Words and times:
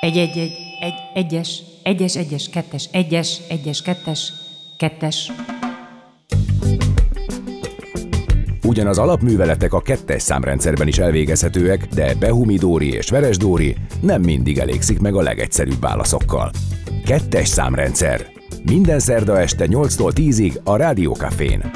Egy, 0.00 0.16
egy, 0.16 0.38
egy, 0.38 0.52
egy, 0.80 0.94
egyes, 1.14 1.62
egyes, 1.82 2.16
egyes, 2.16 2.48
kettes, 2.48 2.88
egyes, 2.92 3.40
egyes, 3.48 3.82
kettes, 3.82 4.32
kettes. 4.76 5.32
Ugyan 8.62 8.86
az 8.86 8.98
alapműveletek 8.98 9.72
a 9.72 9.80
kettes 9.80 10.22
számrendszerben 10.22 10.88
is 10.88 10.98
elvégezhetőek, 10.98 11.86
de 11.86 12.14
Behumi 12.14 12.56
Dóri 12.56 12.92
és 12.92 13.10
Veres 13.10 13.36
Dóri 13.36 13.76
nem 14.00 14.22
mindig 14.22 14.58
elégszik 14.58 15.00
meg 15.00 15.14
a 15.14 15.22
legegyszerűbb 15.22 15.80
válaszokkal. 15.80 16.50
Kettes 17.04 17.48
számrendszer. 17.48 18.26
Minden 18.62 18.98
szerda 18.98 19.40
este 19.40 19.66
8-tól 19.68 20.12
10-ig 20.14 20.62
a 20.62 20.76
Rádiókafén. 20.76 21.70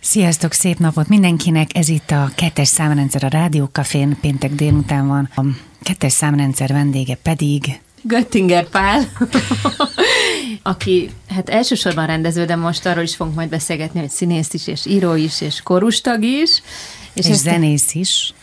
Sziasztok, 0.00 0.52
szép 0.52 0.78
napot 0.78 1.08
mindenkinek! 1.08 1.76
Ez 1.76 1.88
itt 1.88 2.10
a 2.10 2.30
kettes 2.36 2.68
számrendszer 2.68 3.24
a 3.24 3.28
Rádiókafén, 3.28 4.16
péntek 4.20 4.50
délután 4.50 5.06
van. 5.06 5.28
Kettes 5.86 6.12
számrendszer 6.12 6.72
vendége 6.72 7.14
pedig... 7.22 7.80
Göttinger 8.02 8.68
Pál, 8.68 9.12
aki 10.62 11.10
hát 11.28 11.48
elsősorban 11.48 12.06
rendező, 12.06 12.44
de 12.44 12.56
most 12.56 12.86
arról 12.86 13.02
is 13.02 13.16
fogunk 13.16 13.36
majd 13.36 13.48
beszélgetni, 13.48 14.00
hogy 14.00 14.10
színész 14.10 14.52
is, 14.52 14.66
és 14.66 14.86
író 14.86 15.14
is, 15.14 15.40
és 15.40 15.60
korustag 15.62 16.22
is. 16.22 16.62
És, 17.12 17.28
és 17.28 17.36
zenész 17.36 17.94
is. 17.94 18.34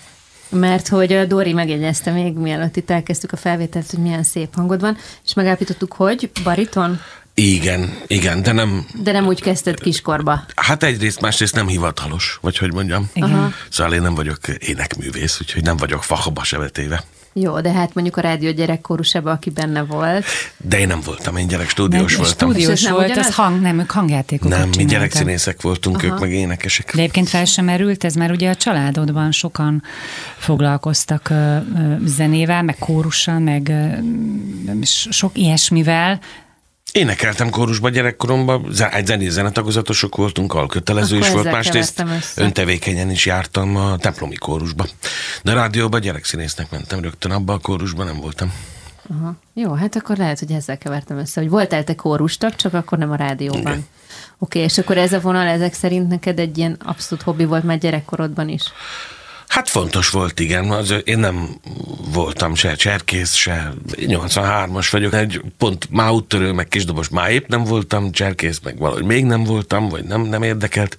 Mert 0.49 0.88
hogy 0.88 1.13
a 1.13 1.26
Dori 1.26 1.54
megjegyezte 1.54 2.12
még, 2.12 2.34
mielőtt 2.34 2.76
itt 2.76 2.90
elkezdtük 2.90 3.32
a 3.32 3.38
felvételt, 3.38 3.91
hogy 3.91 3.99
milyen 3.99 4.23
szép 4.23 4.55
hangod 4.55 4.82
van, 4.82 4.98
és 5.26 5.34
megállapítottuk, 5.34 5.94
hogy 5.94 6.32
bariton? 6.44 6.99
Igen, 7.34 7.98
igen, 8.07 8.41
de 8.41 8.52
nem... 8.52 8.85
De 8.94 9.12
nem 9.12 9.27
úgy 9.27 9.41
kezdted 9.41 9.80
kiskorba. 9.80 10.46
Hát 10.55 10.84
egyrészt, 10.84 11.21
másrészt 11.21 11.55
nem 11.55 11.68
hivatalos, 11.68 12.38
vagy 12.41 12.57
hogy 12.57 12.73
mondjam. 12.73 13.10
Igen. 13.13 13.54
Szóval 13.70 13.94
én 13.94 14.02
nem 14.02 14.16
vagyok 14.16 14.48
énekművész, 14.48 15.40
úgyhogy 15.41 15.63
nem 15.63 15.77
vagyok 15.77 16.04
fahaba 16.04 16.44
se 16.44 16.57
vetéve. 16.57 17.04
Jó, 17.34 17.62
de 17.62 17.72
hát 17.72 17.94
mondjuk 17.94 18.18
a 18.18 18.22
rádió 18.22 18.52
gyerekkorúsába, 18.52 19.32
aki 19.32 19.50
benne 19.50 19.84
volt. 19.84 20.26
De 20.58 20.80
én 20.80 20.88
nem 20.88 21.00
voltam, 21.05 21.38
én 21.38 21.48
gyerek 21.48 21.70
stúdiós 21.70 22.12
nem, 22.12 22.21
voltam. 22.21 22.49
Stúdiós 22.49 22.90
volt, 22.90 23.05
ugyanaz? 23.05 23.27
az 23.27 23.35
hang, 23.35 23.62
nem, 23.62 23.80
ők 23.80 23.91
hangjátékokat 23.91 24.57
Nem, 24.57 24.70
mi 24.77 24.85
gyerekszínészek 24.85 25.62
voltunk, 25.62 25.98
Aha. 25.98 26.05
ők 26.05 26.20
meg 26.20 26.32
énekesek. 26.32 26.96
De 26.96 27.02
egyébként 27.02 27.30
fel 27.30 27.46
sem 27.46 27.66
merült, 27.66 28.04
ez 28.04 28.16
már 28.16 28.32
ugye 28.32 28.49
a 28.49 28.55
családodban 28.55 29.32
sokan 29.32 29.84
foglalkoztak 30.38 31.27
uh, 31.32 31.57
zenével, 32.05 32.63
meg 32.63 32.76
kórussal, 32.80 33.40
meg 33.40 33.72
uh, 34.68 34.84
sok 35.10 35.38
ilyesmivel, 35.38 36.20
Énekeltem 36.94 37.49
kórusba 37.49 37.90
gyerekkoromban, 37.90 38.66
egy 38.91 39.05
zenész 39.05 39.32
zenetagozatosok 39.32 40.16
voltunk, 40.16 40.54
alkötelező 40.54 41.16
Akkor 41.16 41.27
is 41.27 41.34
volt, 41.34 41.52
másrészt 41.52 42.04
öntevékenyen 42.35 43.10
is 43.12 43.26
jártam 43.26 43.76
a 43.76 43.98
templomi 43.98 44.35
kórusba. 44.35 44.85
De 45.44 45.52
a 45.52 45.54
rádióban 45.54 46.02
gyerekszínésznek 46.02 46.72
mentem 46.72 47.00
rögtön, 47.02 47.32
abba 47.32 47.54
a 47.54 47.58
kórusban 47.58 48.05
nem 48.05 48.20
voltam. 48.20 48.54
Aha. 49.10 49.35
Jó, 49.54 49.74
hát 49.74 49.96
akkor 49.96 50.18
lehet, 50.18 50.40
hogy 50.40 50.52
ezzel 50.52 50.77
kevertem 50.77 51.18
össze, 51.18 51.41
hogy 51.41 51.50
voltál 51.50 51.84
te 51.84 51.96
kórustak, 51.96 52.55
csak 52.55 52.74
akkor 52.74 52.98
nem 52.98 53.12
a 53.12 53.16
rádióban. 53.16 53.74
Oké, 53.74 53.85
okay, 54.38 54.62
és 54.62 54.78
akkor 54.78 54.98
ez 54.98 55.13
a 55.13 55.20
vonal 55.20 55.48
ezek 55.48 55.74
szerint 55.74 56.07
neked 56.07 56.40
egy 56.40 56.57
ilyen 56.57 56.78
abszolút 56.85 57.24
hobbi 57.24 57.46
volt 57.46 57.63
már 57.63 57.78
gyerekkorodban 57.78 58.50
is? 58.50 58.63
Hát 59.54 59.70
fontos 59.70 60.09
volt, 60.09 60.40
igen. 60.40 60.71
Az, 60.71 60.93
én 61.04 61.20
nem 61.20 61.49
voltam 62.13 62.55
se 62.55 62.76
cserkész, 62.76 63.34
se 63.34 63.73
83-as 63.95 64.88
vagyok. 64.91 65.13
Egy 65.13 65.41
pont 65.57 65.88
már 65.90 66.12
úttörő, 66.12 66.51
meg 66.51 66.68
kisdobos 66.68 67.09
már 67.09 67.31
épp 67.31 67.47
nem 67.47 67.63
voltam 67.63 68.12
cserkész, 68.12 68.59
meg 68.63 68.78
valahogy 68.78 69.03
még 69.03 69.25
nem 69.25 69.44
voltam, 69.44 69.90
vagy 69.90 70.03
nem, 70.03 70.22
nem 70.22 70.44
érdekelt. 70.44 70.97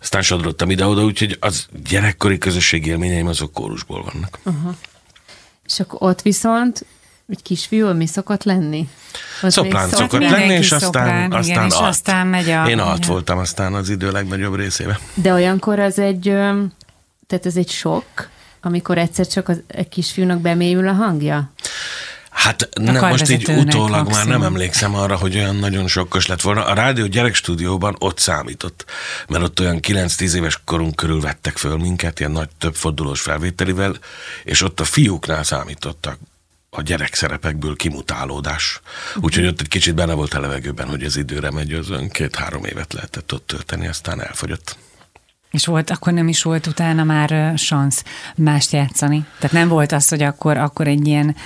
Aztán 0.00 0.22
sodrottam 0.22 0.70
ide-oda, 0.70 1.04
úgyhogy 1.04 1.36
az 1.40 1.66
gyerekkori 1.88 2.38
közösségi 2.38 2.88
élményeim 2.88 3.26
azok 3.26 3.52
kórusból 3.52 4.02
vannak. 4.12 4.38
Uh-huh. 4.44 4.74
És 5.66 5.80
akkor 5.80 6.08
ott 6.08 6.22
viszont 6.22 6.84
egy 7.28 7.42
kisfiú, 7.42 7.92
mi 7.92 8.06
szokott 8.06 8.44
lenni? 8.44 8.88
Az 9.42 9.52
szoplán 9.52 9.88
szokott 9.88 10.28
lenni, 10.28 10.52
és 10.52 10.72
aztán, 10.72 10.80
szoplán, 10.80 11.32
aztán, 11.32 11.54
igen, 11.54 11.66
és 11.66 11.74
aztán 11.74 12.26
megy 12.26 12.50
a... 12.50 12.68
Én 12.68 12.78
alt 12.78 13.06
voltam 13.06 13.38
aztán 13.38 13.74
az 13.74 13.88
idő 13.88 14.10
legnagyobb 14.10 14.54
részébe. 14.54 14.98
De 15.14 15.32
olyankor 15.32 15.78
az 15.78 15.98
egy 15.98 16.34
tehát 17.30 17.46
ez 17.46 17.56
egy 17.56 17.70
sok, 17.70 18.04
amikor 18.60 18.98
egyszer 18.98 19.26
csak 19.26 19.48
az, 19.48 19.62
egy 19.66 19.88
kisfiúnak 19.88 20.40
bemélyül 20.40 20.88
a 20.88 20.92
hangja? 20.92 21.52
Hát 22.30 22.68
nem, 22.80 23.08
most 23.08 23.30
így 23.30 23.48
utólag 23.48 23.90
maximum. 23.90 24.12
már 24.12 24.26
nem 24.26 24.42
emlékszem 24.42 24.94
arra, 24.94 25.16
hogy 25.16 25.36
olyan 25.36 25.56
nagyon 25.56 25.88
sokkos 25.88 26.26
lett 26.26 26.40
volna. 26.40 26.64
A 26.64 26.74
rádió 26.74 27.06
gyerekstúdióban 27.06 27.96
ott 27.98 28.18
számított, 28.18 28.84
mert 29.28 29.44
ott 29.44 29.60
olyan 29.60 29.78
9-10 29.82 30.34
éves 30.34 30.60
korunk 30.64 30.96
körül 30.96 31.20
vettek 31.20 31.56
föl 31.56 31.76
minket, 31.76 32.20
ilyen 32.20 32.32
nagy 32.32 32.48
többfordulós 32.58 33.20
felvételivel, 33.20 33.94
és 34.44 34.62
ott 34.62 34.80
a 34.80 34.84
fiúknál 34.84 35.44
számítottak 35.44 36.18
a 36.70 36.82
gyerekszerepekből 36.82 37.76
kimutálódás. 37.76 38.80
Úgyhogy 39.16 39.46
ott 39.46 39.60
egy 39.60 39.68
kicsit 39.68 39.94
benne 39.94 40.12
volt 40.12 40.34
a 40.34 40.40
levegőben, 40.40 40.88
hogy 40.88 41.04
az 41.04 41.16
időre 41.16 41.50
megy, 41.50 41.72
az 41.72 41.92
két-három 42.10 42.64
évet 42.64 42.92
lehetett 42.92 43.32
ott 43.32 43.46
tölteni, 43.46 43.86
aztán 43.86 44.22
elfogyott. 44.22 44.76
És 45.50 45.66
volt, 45.66 45.90
akkor 45.90 46.12
nem 46.12 46.28
is 46.28 46.42
volt 46.42 46.66
utána 46.66 47.04
már 47.04 47.52
szansz 47.56 48.02
mást 48.36 48.72
játszani. 48.72 49.24
Tehát 49.38 49.56
nem 49.56 49.68
volt 49.68 49.92
az, 49.92 50.08
hogy 50.08 50.22
akkor, 50.22 50.56
akkor 50.56 50.86
egy 50.86 51.06
ilyen 51.06 51.36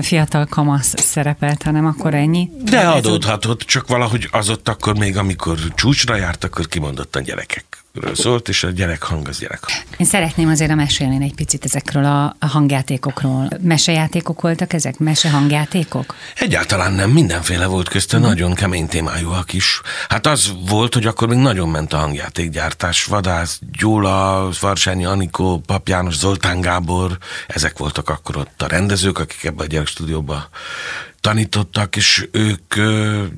fiatal 0.00 0.46
kamasz 0.46 0.94
szerepelt, 0.96 1.62
hanem 1.62 1.86
akkor 1.86 2.14
ennyi. 2.14 2.50
De 2.64 2.88
adódhatott, 2.88 3.60
csak 3.60 3.88
valahogy 3.88 4.28
az 4.30 4.50
ott 4.50 4.68
akkor 4.68 4.98
még, 4.98 5.16
amikor 5.16 5.58
csúcsra 5.74 6.16
járt, 6.16 6.44
akkor 6.44 6.66
kimondottan 6.66 7.22
gyerekek 7.22 7.81
szólt, 8.14 8.48
és 8.48 8.64
a 8.64 8.70
gyerek 8.70 9.02
hang 9.02 9.28
az 9.28 9.38
gyerek. 9.38 9.64
Én 9.96 10.06
szeretném 10.06 10.48
azért 10.48 10.74
mesélni 10.74 11.24
egy 11.24 11.34
picit 11.34 11.64
ezekről 11.64 12.04
a 12.04 12.46
hangjátékokról. 12.46 13.48
Mesejátékok 13.60 14.40
voltak 14.40 14.72
ezek? 14.72 14.98
Mese 14.98 15.30
hangjátékok? 15.30 16.14
Egyáltalán 16.34 16.92
nem, 16.92 17.10
mindenféle 17.10 17.66
volt 17.66 17.88
közte, 17.88 18.18
mm. 18.18 18.20
nagyon 18.20 18.54
kemény 18.54 18.88
témájúak 18.88 19.52
is. 19.52 19.80
Hát 20.08 20.26
az 20.26 20.52
volt, 20.68 20.94
hogy 20.94 21.06
akkor 21.06 21.28
még 21.28 21.38
nagyon 21.38 21.68
ment 21.68 21.92
a 21.92 21.96
hangjátékgyártás. 21.96 23.04
Vadász, 23.04 23.60
Gyula, 23.78 24.48
Varsányi 24.60 25.04
Anikó, 25.04 25.58
Pap 25.66 25.88
János, 25.88 26.16
Zoltán 26.16 26.60
Gábor, 26.60 27.18
ezek 27.46 27.78
voltak 27.78 28.08
akkor 28.08 28.36
ott 28.36 28.62
a 28.62 28.66
rendezők, 28.66 29.18
akik 29.18 29.44
ebbe 29.44 29.62
a 29.62 29.66
gyerekstúdióba 29.66 30.48
tanítottak, 31.22 31.96
és 31.96 32.28
ők 32.32 32.74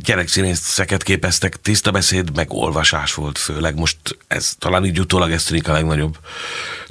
gyerekszínészeket 0.05 1.03
képeztek, 1.03 1.57
tiszta 1.57 1.91
beszéd, 1.91 2.35
meg 2.35 2.53
olvasás 2.53 3.15
volt 3.15 3.39
főleg. 3.39 3.75
Most 3.75 3.99
ez 4.27 4.55
talán 4.59 4.85
így 4.85 5.01
utólag 5.01 5.31
ez 5.31 5.45
tűnik 5.45 5.69
a 5.69 5.73
legnagyobb 5.73 6.19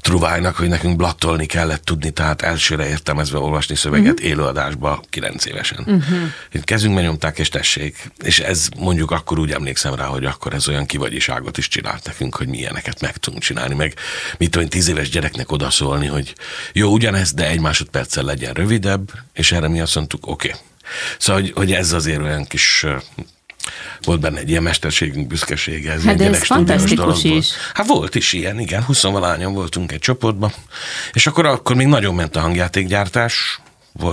truvájnak, 0.04 0.56
hogy 0.56 0.68
nekünk 0.68 0.96
blattolni 0.96 1.46
kellett 1.46 1.86
tudni, 1.86 2.12
tehát 2.12 2.42
elsőre 2.42 2.88
értelmezve 2.88 3.38
olvasni 3.38 3.76
szöveget 3.76 4.14
uh-huh. 4.14 4.30
élőadásba 4.30 5.04
kilenc 5.10 5.46
évesen. 5.46 5.80
Uh-huh. 5.80 6.64
Kezünkbe 6.64 7.02
nyomták, 7.02 7.40
és 7.40 7.50
tessék. 7.50 8.12
És 8.24 8.40
ez 8.40 8.68
mondjuk 8.78 9.12
akkor 9.12 9.40
úgy 9.40 9.52
emlékszem 9.52 9.96
rá, 9.96 10.06
hogy 10.06 10.26
akkor 10.26 10.54
ez 10.54 10.68
olyan 10.68 10.86
kivagyiságot 10.86 11.58
is 11.58 11.68
csinált 11.68 12.06
nekünk, 12.06 12.36
hogy 12.36 12.48
milyeneket 12.48 13.02
meg 13.02 13.18
tudunk 13.18 13.44
csinálni, 13.44 13.76
meg 13.76 13.94
mit 14.38 14.52
tudom, 14.52 14.70
tíz 14.70 14.88
éves 14.88 15.10
gyereknek 15.10 15.52
odaszólni, 15.52 16.08
hogy 16.08 16.34
jó, 16.74 16.92
ugyanez, 16.92 17.34
de 17.34 17.48
egy 17.48 17.60
másodperccel 17.60 18.24
legyen 18.24 18.54
rövidebb, 18.54 19.12
és 19.34 19.52
erre 19.52 19.68
mi 19.68 19.82
azt 19.82 19.96
mondtuk, 19.96 20.28
oké, 20.28 20.48
okay, 20.48 20.62
Szóval, 21.18 21.42
hogy, 21.42 21.52
hogy 21.56 21.72
ez 21.72 21.92
azért 21.92 22.22
olyan 22.22 22.46
kis 22.46 22.86
volt 24.02 24.20
benne 24.20 24.40
egy 24.40 24.50
ilyen 24.50 24.64
mesterségünk 24.64 25.28
büszkesége. 25.28 25.92
Ez 25.92 26.04
hát 26.04 26.16
de 26.16 26.28
ez 26.28 26.44
fantasztikus 26.44 27.24
is. 27.24 27.50
Hát 27.74 27.88
volt 27.88 28.16
is 28.16 28.34
ilyen, 28.34 28.60
igen. 28.60 28.84
20 28.84 29.02
voltunk 29.54 29.92
egy 29.92 30.00
csoportban, 30.00 30.54
és 31.14 31.28
akkor, 31.28 31.46
akkor 31.46 31.76
még 31.76 31.88
nagyon 31.88 32.16
ment 32.16 32.36
a 32.36 32.40
hangjátékgyártás, 32.40 33.60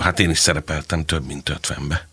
hát 0.01 0.21
én 0.21 0.31
is 0.31 0.39
szerepeltem 0.39 1.05
több 1.05 1.27
mint 1.27 1.53
50-be, 1.63 2.09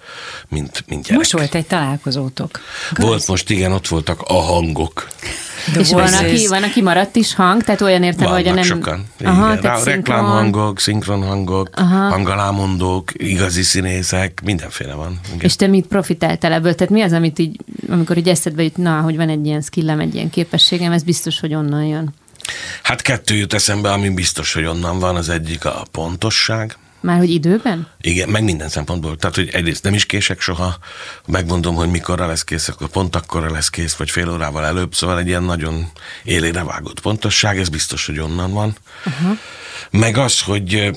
mint, 0.47 0.83
mint 0.88 1.03
gyerek. 1.03 1.17
Most 1.17 1.31
volt 1.31 1.55
egy 1.55 1.66
találkozótok. 1.66 2.59
Volt 2.95 3.28
most, 3.28 3.50
igen, 3.50 3.72
ott 3.72 3.88
voltak 3.88 4.22
a 4.22 4.41
hangok. 4.41 5.07
De 5.73 5.79
és 5.79 5.91
van 5.91 6.13
aki, 6.13 6.47
van, 6.47 6.63
aki 6.63 6.81
maradt 6.81 7.16
is 7.16 7.35
hang, 7.35 7.63
tehát 7.63 7.81
olyan 7.81 8.03
értem, 8.03 8.28
hogy 8.28 8.53
nem... 8.53 8.63
sokan. 8.63 9.05
Aha, 9.23 9.51
igen. 9.51 9.61
Rá, 9.61 9.83
reklámhangok, 9.83 10.79
szinkronhangok, 10.79 11.69
Aha. 11.73 12.09
hangalámondók, 12.09 13.11
igazi 13.14 13.61
színészek, 13.61 14.41
mindenféle 14.43 14.93
van. 14.93 15.20
Igen. 15.28 15.40
És 15.40 15.55
te 15.55 15.67
mit 15.67 15.87
profitáltál 15.87 16.52
ebből? 16.52 16.75
Tehát 16.75 16.93
mi 16.93 17.02
az, 17.02 17.11
amit 17.11 17.40
így, 17.40 17.59
amikor 17.90 18.17
így 18.17 18.29
eszedbe 18.29 18.63
jut, 18.63 18.78
na, 18.78 19.02
hogy 19.02 19.16
van 19.16 19.29
egy 19.29 19.46
ilyen 19.46 19.61
skillem, 19.61 19.99
egy 19.99 20.16
ilyen 20.16 20.29
képességem, 20.29 20.91
ez 20.91 21.03
biztos, 21.03 21.40
hogy 21.40 21.53
onnan 21.53 21.84
jön. 21.84 22.13
Hát 22.84 23.02
kettő 23.02 23.35
jut 23.35 23.53
eszembe, 23.53 23.91
ami 23.91 24.09
biztos, 24.09 24.53
hogy 24.53 24.66
onnan 24.66 24.99
van. 24.99 25.16
Az 25.16 25.29
egyik 25.29 25.66
a 25.66 25.85
pontosság, 25.91 26.78
már 27.08 27.18
hogy 27.18 27.30
időben? 27.30 27.88
Igen, 28.02 28.30
meg 28.30 28.44
minden 28.44 28.70
szempontból. 28.70 29.16
Tehát, 29.16 29.36
hogy 29.36 29.50
egyrészt 29.52 29.84
nem 29.84 29.94
is 29.94 30.06
kések 30.06 30.42
soha, 30.42 30.78
megmondom, 31.28 31.76
hogy 31.76 31.90
mikorra 31.90 32.28
lesz 32.28 32.44
kész, 32.44 32.68
akkor 32.68 32.88
pont 32.88 33.16
akkorra 33.16 33.52
lesz 33.52 33.70
kész, 33.70 33.96
vagy 33.96 34.09
fél 34.09 34.30
órával 34.30 34.66
előbb, 34.66 34.94
szóval 34.94 35.20
egy 35.20 35.28
ilyen 35.28 35.44
nagyon 35.44 35.92
élére 36.24 36.64
vágott 36.64 37.00
pontosság, 37.00 37.59
ez 37.59 37.70
biztos, 37.70 38.06
hogy 38.06 38.20
onnan 38.20 38.52
van. 38.52 38.76
Uh-huh. 39.06 39.38
Meg 39.92 40.18
az, 40.18 40.42
hogy 40.42 40.92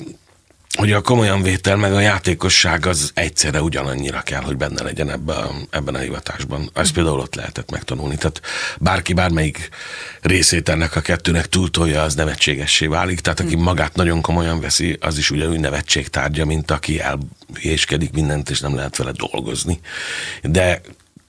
hogy 0.77 0.91
a 0.91 1.01
komolyan 1.01 1.41
vétel 1.41 1.75
meg 1.75 1.93
a 1.93 1.99
játékosság 1.99 2.85
az 2.85 3.11
egyszerre 3.13 3.61
ugyanannyira 3.61 4.21
kell, 4.21 4.41
hogy 4.41 4.57
benne 4.57 4.83
legyen 4.83 5.09
ebbe 5.09 5.33
a, 5.33 5.51
ebben 5.69 5.95
a 5.95 5.99
hivatásban. 5.99 6.69
Ezt 6.73 6.93
például 6.93 7.19
ott 7.19 7.35
lehetett 7.35 7.71
megtanulni. 7.71 8.15
Tehát 8.15 8.41
bárki 8.79 9.13
bármelyik 9.13 9.69
részét 10.21 10.69
ennek 10.69 10.95
a 10.95 11.01
kettőnek 11.01 11.47
túltolja, 11.47 12.01
az 12.01 12.15
nevetségessé 12.15 12.85
válik. 12.85 13.19
Tehát 13.19 13.39
aki 13.39 13.55
magát 13.55 13.95
nagyon 13.95 14.21
komolyan 14.21 14.59
veszi, 14.59 14.97
az 14.99 15.17
is 15.17 15.31
ugyanúgy 15.31 15.59
nevetség 15.59 16.07
tárgya, 16.07 16.45
mint 16.45 16.71
aki 16.71 17.01
elhéskedik 17.01 18.11
mindent, 18.13 18.49
és 18.49 18.59
nem 18.59 18.75
lehet 18.75 18.97
vele 18.97 19.11
dolgozni. 19.11 19.79
De 20.41 20.81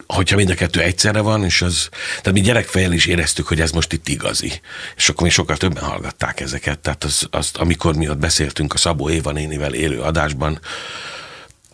hogyha 0.06 0.36
mind 0.36 0.50
a 0.50 0.54
kettő 0.54 0.80
egyszerre 0.80 1.20
van, 1.20 1.44
és 1.44 1.62
az, 1.62 1.88
tehát 1.90 2.32
mi 2.32 2.40
gyerekfejjel 2.40 2.92
is 2.92 3.06
éreztük, 3.06 3.46
hogy 3.46 3.60
ez 3.60 3.70
most 3.70 3.92
itt 3.92 4.08
igazi. 4.08 4.60
És 4.96 5.08
akkor 5.08 5.22
mi 5.22 5.30
sokkal 5.30 5.56
többen 5.56 5.82
hallgatták 5.82 6.40
ezeket. 6.40 6.78
Tehát 6.78 7.04
az, 7.04 7.26
azt, 7.30 7.56
amikor 7.56 7.96
mi 7.96 8.08
ott 8.08 8.18
beszéltünk 8.18 8.74
a 8.74 8.76
Szabó 8.76 9.10
Éva 9.10 9.32
nénivel 9.32 9.74
élő 9.74 10.00
adásban, 10.00 10.60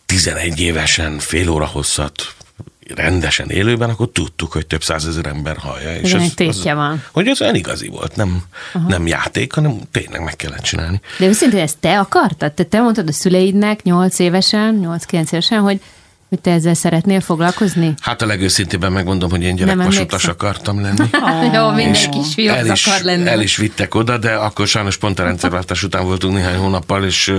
11 0.05 0.59
évesen, 0.59 1.19
fél 1.19 1.49
óra 1.49 1.65
hosszat 1.65 2.33
rendesen 2.95 3.49
élőben, 3.49 3.89
akkor 3.89 4.09
tudtuk, 4.11 4.51
hogy 4.51 4.67
több 4.67 4.83
százezer 4.83 5.25
ember 5.25 5.57
hallja. 5.57 5.95
És 5.95 6.13
az, 6.13 6.33
az, 6.37 6.63
van. 6.63 7.03
Hogy 7.11 7.27
ez 7.27 7.41
olyan 7.41 7.55
igazi 7.55 7.87
volt, 7.87 8.15
nem, 8.15 8.43
nem 8.87 9.07
játék, 9.07 9.53
hanem 9.53 9.79
tényleg 9.91 10.23
meg 10.23 10.35
kellett 10.35 10.61
csinálni. 10.61 11.01
De 11.17 11.25
őszintén 11.25 11.59
ezt 11.59 11.77
te 11.77 11.99
akartad? 11.99 12.53
Te, 12.53 12.63
te 12.63 12.79
mondtad 12.79 13.07
a 13.07 13.11
szüleidnek 13.11 13.83
8 13.83 14.19
évesen, 14.19 14.79
8-9 14.83 15.31
évesen, 15.31 15.59
hogy 15.59 15.81
hogy 16.29 16.39
te 16.39 16.51
ezzel 16.51 16.73
szeretnél 16.73 17.21
foglalkozni? 17.21 17.93
Hát 18.01 18.21
a 18.21 18.25
legőszintében 18.25 18.91
megmondom, 18.91 19.29
hogy 19.29 19.41
én 19.41 19.55
gyerekvasutas 19.55 20.27
akartam 20.27 20.81
lenni. 20.81 21.09
Jó, 21.55 21.71
minden 21.71 22.11
kisfiú 22.11 22.49
el 22.49 22.71
is, 22.71 22.85
akar 22.87 23.01
lenni. 23.01 23.27
El 23.27 23.41
is 23.41 23.57
vittek 23.57 23.95
oda, 23.95 24.17
de 24.17 24.33
akkor 24.33 24.67
sajnos 24.67 24.97
pont 24.97 25.19
a 25.19 25.23
rendszerváltás 25.23 25.83
után 25.83 26.05
voltunk 26.05 26.33
néhány 26.35 26.57
hónappal, 26.57 27.03
és 27.03 27.33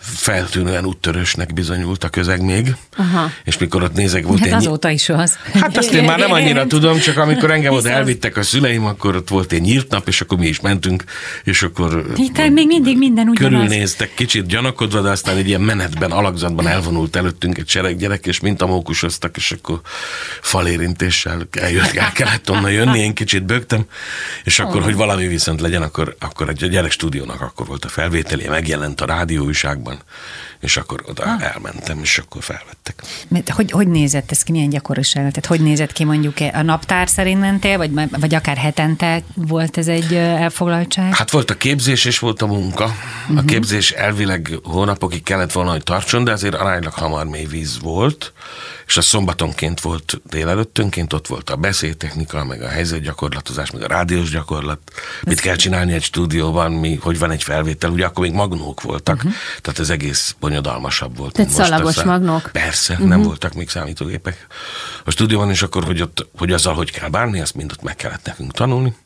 feltűnően 0.00 0.84
úttörősnek 0.84 1.54
bizonyult 1.54 2.04
a 2.04 2.08
közeg 2.08 2.42
még, 2.42 2.74
Aha. 2.96 3.30
és 3.44 3.58
mikor 3.58 3.82
ott 3.82 3.94
nézek, 3.94 4.24
volt 4.24 4.38
hát 4.38 4.48
egy... 4.48 4.54
azóta 4.54 4.90
is 4.90 5.08
az. 5.08 5.38
Hát 5.52 5.76
azt 5.76 5.92
én 5.92 6.04
már 6.04 6.18
nem 6.18 6.32
annyira 6.32 6.66
tudom, 6.66 6.98
csak 6.98 7.16
amikor 7.16 7.50
engem 7.50 7.72
oda 7.72 7.90
elvittek 7.90 8.36
a 8.36 8.42
szüleim, 8.42 8.84
akkor 8.84 9.16
ott 9.16 9.28
volt 9.28 9.52
egy 9.52 9.60
nyílt 9.60 9.90
nap, 9.90 10.08
és 10.08 10.20
akkor 10.20 10.38
mi 10.38 10.46
is 10.46 10.60
mentünk, 10.60 11.04
és 11.44 11.62
akkor... 11.62 12.06
Itt 12.16 12.48
még 12.48 12.66
mindig 12.66 12.98
minden 12.98 13.28
ugyanaz. 13.28 13.52
Körülnéztek 13.52 14.14
kicsit 14.14 14.46
gyanakodva, 14.46 15.00
de 15.00 15.10
aztán 15.10 15.36
egy 15.36 15.48
ilyen 15.48 15.60
menetben, 15.60 16.10
alakzatban 16.10 16.66
elvonult 16.66 17.16
előttünk 17.16 17.58
egy 17.58 17.68
sereg 17.68 17.96
gyerek, 17.96 18.26
és 18.26 18.40
mint 18.40 18.62
a 18.62 18.66
mókusoztak, 18.66 19.36
és 19.36 19.52
akkor 19.52 19.80
falérintéssel 20.40 21.48
eljött, 21.50 21.94
el 21.94 22.12
kellett 22.12 22.50
onnan 22.50 22.70
jönni, 22.70 22.98
én 22.98 23.14
kicsit 23.14 23.44
bögtem, 23.44 23.84
és 24.44 24.58
akkor, 24.58 24.76
oh. 24.76 24.84
hogy 24.84 24.94
valami 24.94 25.26
viszont 25.26 25.60
legyen, 25.60 25.82
akkor, 25.82 26.16
akkor 26.18 26.48
egy 26.48 26.64
a 26.64 26.66
gyerek 26.66 26.90
stúdiónak 26.90 27.40
akkor 27.40 27.66
volt 27.66 27.84
a 27.84 27.88
felvételé, 27.88 28.48
megjelent 28.48 29.00
a 29.00 29.06
rádióújságban, 29.06 29.89
Yorkban, 29.90 30.02
és 30.60 30.76
akkor 30.76 31.02
oda 31.06 31.22
ah. 31.22 31.52
elmentem, 31.52 31.98
és 32.02 32.18
akkor 32.18 32.42
felvettek. 32.42 33.02
Mert 33.28 33.48
hogy, 33.48 33.70
hogy 33.70 33.88
nézett 33.88 34.30
ez 34.30 34.42
ki, 34.42 34.52
milyen 34.52 34.68
gyakoriság? 34.68 35.22
Tehát 35.22 35.46
hogy 35.46 35.60
nézett 35.60 35.92
ki 35.92 36.04
mondjuk 36.04 36.36
a 36.52 36.62
naptár 36.62 37.08
szerint 37.08 37.40
mentél, 37.40 37.76
vagy, 37.76 37.90
vagy 38.10 38.34
akár 38.34 38.56
hetente 38.56 39.22
volt 39.34 39.78
ez 39.78 39.88
egy 39.88 40.14
elfoglaltság? 40.14 41.14
Hát 41.14 41.30
volt 41.30 41.50
a 41.50 41.54
képzés, 41.54 42.04
és 42.04 42.18
volt 42.18 42.42
a 42.42 42.46
munka. 42.46 42.84
Uh-huh. 42.84 42.98
A 43.28 43.32
mhm. 43.32 43.46
képzés 43.46 43.90
elvileg 43.90 44.58
hónapokig 44.62 45.22
kellett 45.22 45.52
volna, 45.52 45.70
hogy 45.70 45.82
tartson, 45.82 46.24
de 46.24 46.32
azért 46.32 46.54
aránylag 46.54 46.92
hamar 46.92 47.26
mély 47.26 47.46
víz 47.46 47.80
volt, 47.80 48.32
és 48.90 48.96
a 48.96 49.02
szombatonként 49.02 49.80
volt 49.80 50.20
délelőttönként, 50.24 51.12
ott 51.12 51.26
volt 51.26 51.50
a 51.50 51.56
beszédtechnika, 51.56 52.44
meg 52.44 52.62
a 52.62 52.68
helyzetgyakorlatozás, 52.68 53.70
meg 53.70 53.82
a 53.82 53.86
rádiós 53.86 54.30
gyakorlat, 54.30 54.78
mit 55.22 55.40
kell 55.40 55.56
csinálni 55.56 55.92
egy 55.92 56.02
stúdióban, 56.02 56.72
mi, 56.72 56.94
hogy 56.94 57.18
van 57.18 57.30
egy 57.30 57.42
felvétel, 57.42 57.90
ugye 57.90 58.06
akkor 58.06 58.24
még 58.24 58.34
magnók 58.34 58.82
voltak, 58.82 59.16
uh-huh. 59.16 59.32
tehát 59.62 59.78
ez 59.80 59.90
egész 59.90 60.34
bonyodalmasabb 60.40 61.16
volt. 61.16 61.32
Tehát 61.32 61.50
szalagos 61.50 61.96
aztán. 61.96 62.06
magnók? 62.06 62.50
Persze, 62.52 62.92
uh-huh. 62.92 63.08
nem 63.08 63.22
voltak 63.22 63.54
még 63.54 63.68
számítógépek 63.68 64.46
a 65.04 65.10
stúdióban, 65.10 65.50
és 65.50 65.62
akkor, 65.62 65.84
hogy, 65.84 66.02
ott, 66.02 66.26
hogy 66.38 66.52
azzal, 66.52 66.74
hogy 66.74 66.90
kell 66.90 67.08
bánni, 67.08 67.40
azt 67.40 67.54
mind 67.54 67.72
ott 67.72 67.82
meg 67.82 67.96
kellett 67.96 68.24
nekünk 68.24 68.52
tanulni. 68.52 68.96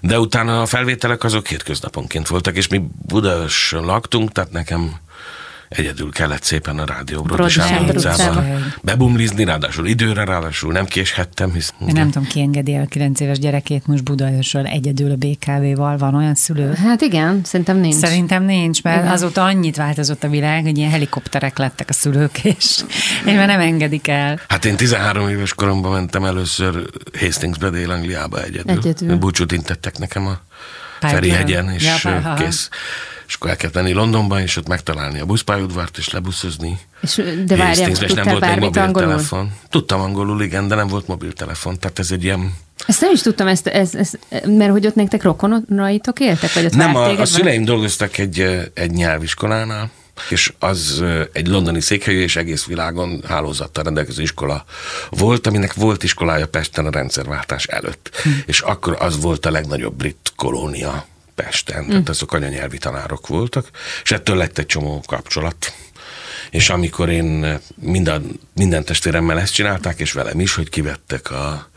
De 0.00 0.18
utána 0.18 0.62
a 0.62 0.66
felvételek 0.66 1.24
azok 1.24 1.46
hétköznaponként 1.46 2.28
voltak, 2.28 2.56
és 2.56 2.68
mi 2.68 2.82
Budaörsön 3.06 3.84
laktunk, 3.84 4.32
tehát 4.32 4.52
nekem 4.52 4.94
egyedül 5.68 6.10
kellett 6.10 6.42
szépen 6.42 6.78
a 6.78 6.84
rádió 6.84 7.26
utcában 7.38 8.72
bebumlizni, 8.82 9.44
ráadásul 9.44 9.86
időre, 9.86 10.24
ráadásul 10.24 10.72
nem 10.72 10.86
késhettem. 10.86 11.52
Hisz, 11.52 11.74
Én 11.80 11.92
nem 11.92 12.10
tudom, 12.10 12.28
ki 12.28 12.40
engedi 12.40 12.74
a 12.74 12.86
9 12.86 13.20
éves 13.20 13.38
gyerekét 13.38 13.86
most 13.86 14.04
Budaörsről 14.04 14.66
egyedül 14.66 15.10
a 15.10 15.16
BKV-val. 15.16 15.96
Van 15.96 16.14
olyan 16.14 16.34
szülő? 16.34 16.72
Hát 16.72 17.00
igen, 17.00 17.40
szerintem 17.44 17.76
nincs. 17.76 17.94
Szerintem 17.94 18.44
nincs, 18.44 18.82
mert 18.82 19.00
igen. 19.00 19.12
azóta 19.12 19.44
annyit 19.44 19.76
változott 19.76 20.24
a 20.24 20.28
világ, 20.28 20.62
hogy 20.62 20.78
ilyen 20.78 20.90
helikopterek 20.90 21.58
lettek 21.58 21.88
a 21.88 21.92
szülők, 21.92 22.44
és, 22.56 22.84
és 23.24 23.32
már 23.32 23.46
nem 23.46 23.60
engedik 23.60 24.08
el. 24.08 24.40
Hát 24.48 24.64
én 24.64 24.76
13 24.76 25.28
éves 25.28 25.54
koromban 25.54 25.92
mentem 25.92 26.24
először 26.24 26.86
Hastingsbe, 27.18 27.70
Dél-Angliába 27.70 28.42
egyedül. 28.42 28.76
egyedül. 28.76 29.16
Búcsút 29.16 29.52
intettek 29.52 29.98
nekem 29.98 30.26
a 30.26 30.40
Ferihegyen, 31.00 31.70
és 31.70 32.04
ja, 32.04 32.34
kész. 32.34 32.68
És 33.26 33.34
akkor 33.34 33.50
el 33.50 33.56
kellett 33.56 33.74
menni 33.74 33.92
Londonba, 33.92 34.40
és 34.40 34.56
ott 34.56 34.68
megtalálni 34.68 35.20
a 35.20 35.24
buszpályaudvart, 35.24 35.98
és 35.98 36.10
lebuszozni. 36.10 36.78
És, 37.00 37.22
de 37.46 37.56
várjál, 37.56 37.90
és 37.90 38.12
nem 38.12 38.24
volt 38.24 38.46
még 38.46 38.58
mobiltelefon. 38.58 39.38
Angolul? 39.38 39.58
Tudtam 39.70 40.00
angolul, 40.00 40.42
igen, 40.42 40.68
de 40.68 40.74
nem 40.74 40.88
volt 40.88 41.06
mobiltelefon. 41.06 41.78
Tehát 41.78 41.98
ez 41.98 42.10
egy 42.10 42.24
ilyen 42.24 42.54
ezt 42.86 43.00
nem 43.00 43.12
is 43.12 43.20
tudtam, 43.20 43.46
ezt, 43.46 43.66
ez, 43.66 43.94
ez, 43.94 44.10
mert 44.46 44.70
hogy 44.70 44.86
ott 44.86 44.94
nektek 44.94 45.22
rokonaitok 45.22 46.20
éltek? 46.20 46.52
Vagy 46.52 46.64
ott 46.64 46.74
nem, 46.74 46.94
a, 46.94 47.20
a 47.20 47.24
szüleim 47.24 47.64
dolgoztak 47.64 48.18
egy, 48.18 48.70
egy 48.74 48.90
nyelviskolánál, 48.90 49.90
és 50.28 50.52
az 50.58 51.04
egy 51.32 51.46
londoni 51.46 51.80
székhelyű 51.80 52.20
és 52.20 52.36
egész 52.36 52.64
világon 52.64 53.22
hálózattal 53.28 53.84
rendelkező 53.84 54.22
iskola 54.22 54.64
volt, 55.10 55.46
aminek 55.46 55.74
volt 55.74 56.02
iskolája 56.02 56.46
Pesten 56.46 56.86
a 56.86 56.90
rendszerváltás 56.90 57.66
előtt. 57.66 58.10
Hm. 58.22 58.30
És 58.46 58.60
akkor 58.60 58.96
az 58.98 59.20
volt 59.20 59.46
a 59.46 59.50
legnagyobb 59.50 59.94
brit 59.94 60.32
kolónia 60.36 61.06
Pesten, 61.34 61.84
mm. 61.84 61.88
tehát 61.88 62.08
azok 62.08 62.32
anyanyelvi 62.32 62.78
tanárok 62.78 63.26
voltak, 63.26 63.70
és 64.02 64.12
ettől 64.12 64.36
lett 64.36 64.58
egy 64.58 64.66
csomó 64.66 65.02
kapcsolat. 65.06 65.74
És 66.50 66.70
amikor 66.70 67.08
én 67.08 67.58
minden, 67.74 68.40
minden 68.54 68.84
testvéremmel 68.84 69.38
ezt 69.38 69.54
csinálták, 69.54 70.00
és 70.00 70.12
velem 70.12 70.40
is, 70.40 70.54
hogy 70.54 70.68
kivettek 70.68 71.30
a, 71.30 71.68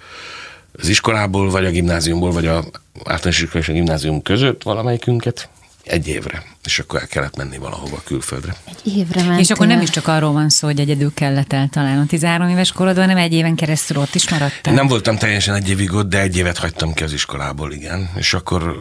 az 0.72 0.88
iskolából, 0.88 1.50
vagy 1.50 1.66
a 1.66 1.70
gimnáziumból, 1.70 2.32
vagy 2.32 2.48
a 2.48 2.66
általános 3.04 3.42
iskola 3.42 3.64
és 3.64 3.70
a 3.70 3.74
gimnázium 3.74 4.22
között 4.22 4.64
valamelyikünket, 4.64 5.50
egy 5.88 6.08
évre, 6.08 6.44
és 6.64 6.80
akkor 6.80 7.00
el 7.00 7.08
kellett 7.08 7.36
menni 7.36 7.58
valahova 7.58 8.02
külföldre. 8.06 8.56
Egy 8.66 8.98
évre 8.98 9.22
mentél. 9.22 9.40
És 9.40 9.50
akkor 9.50 9.68
nem 9.68 9.82
is 9.82 9.90
csak 9.90 10.08
arról 10.08 10.32
van 10.32 10.50
szó, 10.50 10.68
hogy 10.68 10.80
egyedül 10.80 11.14
kellett 11.14 11.54
eltalálni 11.54 12.02
a 12.02 12.06
13 12.06 12.50
éves 12.50 12.72
korodban, 12.72 13.04
hanem 13.04 13.18
egy 13.18 13.34
éven 13.34 13.56
keresztül 13.56 13.98
ott 13.98 14.16
is 14.16 14.30
maradtál. 14.30 14.74
Nem 14.74 14.88
voltam 14.88 15.18
teljesen 15.18 15.56
egy 15.56 15.70
évig 15.70 15.94
ott, 15.94 16.10
de 16.10 16.20
egy 16.20 16.38
évet 16.38 16.58
hagytam 16.58 16.94
ki 16.94 17.04
az 17.04 17.14
iskolából, 17.14 17.72
igen. 17.72 18.10
És 18.16 18.34
akkor, 18.34 18.78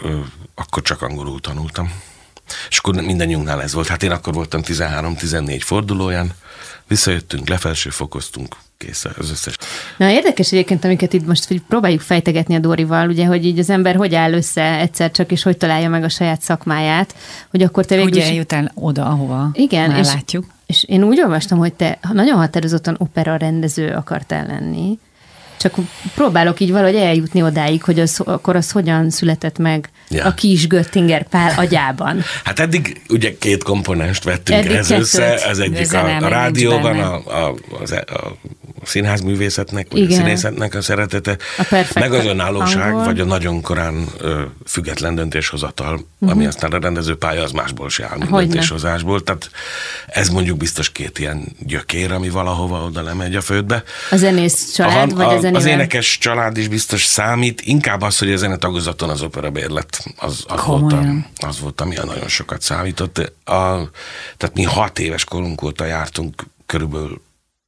akkor 0.57 0.83
csak 0.83 1.03
angolul 1.03 1.41
tanultam. 1.41 1.93
És 2.69 2.79
akkor 2.79 2.95
mindannyiunknál 2.95 3.63
ez 3.63 3.73
volt. 3.73 3.89
Hát 3.89 4.03
én 4.03 4.11
akkor 4.11 4.35
voltam 4.35 4.61
13-14 4.65 5.61
fordulóján, 5.63 6.33
visszajöttünk, 6.87 7.49
lefelső 7.49 7.91
fokoztunk, 7.91 8.57
kész 8.79 9.05
az 9.19 9.31
összes. 9.31 9.57
Na 9.97 10.11
érdekes 10.11 10.53
egyébként, 10.53 10.85
amiket 10.85 11.13
itt 11.13 11.27
most 11.27 11.49
hogy 11.49 11.63
próbáljuk 11.69 12.01
fejtegetni 12.01 12.55
a 12.55 12.59
Dórival, 12.59 13.09
ugye, 13.09 13.27
hogy 13.27 13.45
így 13.45 13.59
az 13.59 13.71
ember 13.71 13.97
hogy 13.97 14.15
áll 14.15 14.33
össze 14.33 14.79
egyszer 14.79 15.11
csak, 15.11 15.33
és 15.33 15.43
hogy 15.43 15.57
találja 15.57 15.89
meg 15.89 16.05
a 16.05 16.09
saját 16.09 16.41
szakmáját, 16.41 17.15
hogy 17.51 17.63
akkor 17.63 17.85
te 17.85 17.95
végül... 17.95 18.11
Ugye 18.11 18.25
eljut 18.25 18.53
el 18.53 18.73
oda, 18.75 19.07
ahova 19.07 19.51
Igen, 19.53 19.91
már 19.91 19.99
és, 19.99 20.07
látjuk. 20.07 20.45
És 20.67 20.85
én 20.85 21.03
úgy 21.03 21.21
olvastam, 21.21 21.59
hogy 21.59 21.73
te 21.73 21.99
nagyon 22.13 22.37
határozottan 22.37 22.97
opera 22.99 23.37
rendező 23.37 23.95
akartál 23.95 24.47
lenni, 24.47 24.99
csak 25.57 25.75
próbálok 26.15 26.61
így 26.61 26.71
valahogy 26.71 26.95
eljutni 26.95 27.43
odáig, 27.43 27.83
hogy 27.83 28.01
az, 28.01 28.21
akkor 28.25 28.57
az 28.57 28.71
hogyan 28.71 29.11
született 29.11 29.59
meg 29.59 29.91
ja. 30.09 30.25
a 30.25 30.35
kis 30.35 30.67
Göttinger 30.67 31.29
Pál 31.29 31.53
agyában. 31.57 32.23
Hát 32.45 32.59
eddig 32.59 33.01
ugye 33.09 33.39
két 33.39 33.63
komponenst 33.63 34.25
vettünk 34.25 34.65
eddig 34.65 34.77
ez 34.77 34.91
össze, 34.91 35.49
ez 35.49 35.59
egyik 35.59 35.93
a, 35.93 36.17
a 36.17 36.29
rádióban, 36.29 36.99
a, 36.99 37.15
a, 37.15 37.55
a, 37.71 38.15
a 38.15 38.37
színházművészetnek, 38.89 39.87
vagy 39.91 40.01
Igen. 40.01 40.13
a 40.13 40.15
színészetnek 40.15 40.75
a 40.75 40.83
szeretete, 40.83 41.37
a 41.59 41.87
meg 41.95 42.13
az 42.13 42.25
önállóság, 42.25 42.91
angol. 42.91 43.05
vagy 43.05 43.21
a 43.21 43.25
nagyon 43.25 43.61
korán 43.61 44.07
ö, 44.19 44.43
független 44.67 45.15
döntéshozatal, 45.15 45.95
uh-huh. 45.95 46.31
ami 46.31 46.47
aztán 46.47 46.73
a 46.73 46.79
rendezőpálya 46.79 47.43
az 47.43 47.51
másból 47.51 47.89
se 47.89 48.05
áll, 48.05 48.17
mint 48.19 48.31
döntéshozásból. 48.31 49.23
Tehát 49.23 49.51
ez 50.07 50.29
mondjuk 50.29 50.57
biztos 50.57 50.93
két 50.93 51.19
ilyen 51.19 51.57
gyökér, 51.59 52.13
ami 52.13 52.29
valahova 52.29 52.85
oda 52.85 53.03
lemegy 53.03 53.35
a 53.35 53.41
földbe. 53.41 53.83
A 54.11 54.17
zenész 54.17 54.73
család, 54.73 55.13
a, 55.13 55.15
vagy 55.15 55.25
a, 55.25 55.29
a 55.29 55.41
zenével? 55.41 55.61
Az 55.61 55.67
énekes 55.67 56.19
család 56.19 56.57
is 56.57 56.69
biztos 56.69 57.05
számít, 57.05 57.61
inkább 57.61 58.03
az, 58.03 58.19
hogy 58.19 58.33
a 58.33 58.37
zenetagozaton 58.37 59.09
az 59.09 59.23
opera 59.23 59.51
bérlet, 59.51 60.05
az, 60.17 60.45
az, 60.49 60.65
volt, 60.65 60.93
a, 60.93 61.05
az 61.37 61.61
volt, 61.61 61.81
ami 61.81 61.95
nagyon 62.05 62.29
sokat 62.29 62.63
számított. 62.63 63.19
A, 63.45 63.91
tehát 64.37 64.55
mi 64.55 64.63
hat 64.63 64.99
éves 64.99 65.25
korunk 65.25 65.63
óta 65.63 65.85
jártunk 65.85 66.43
körülbelül 66.67 67.21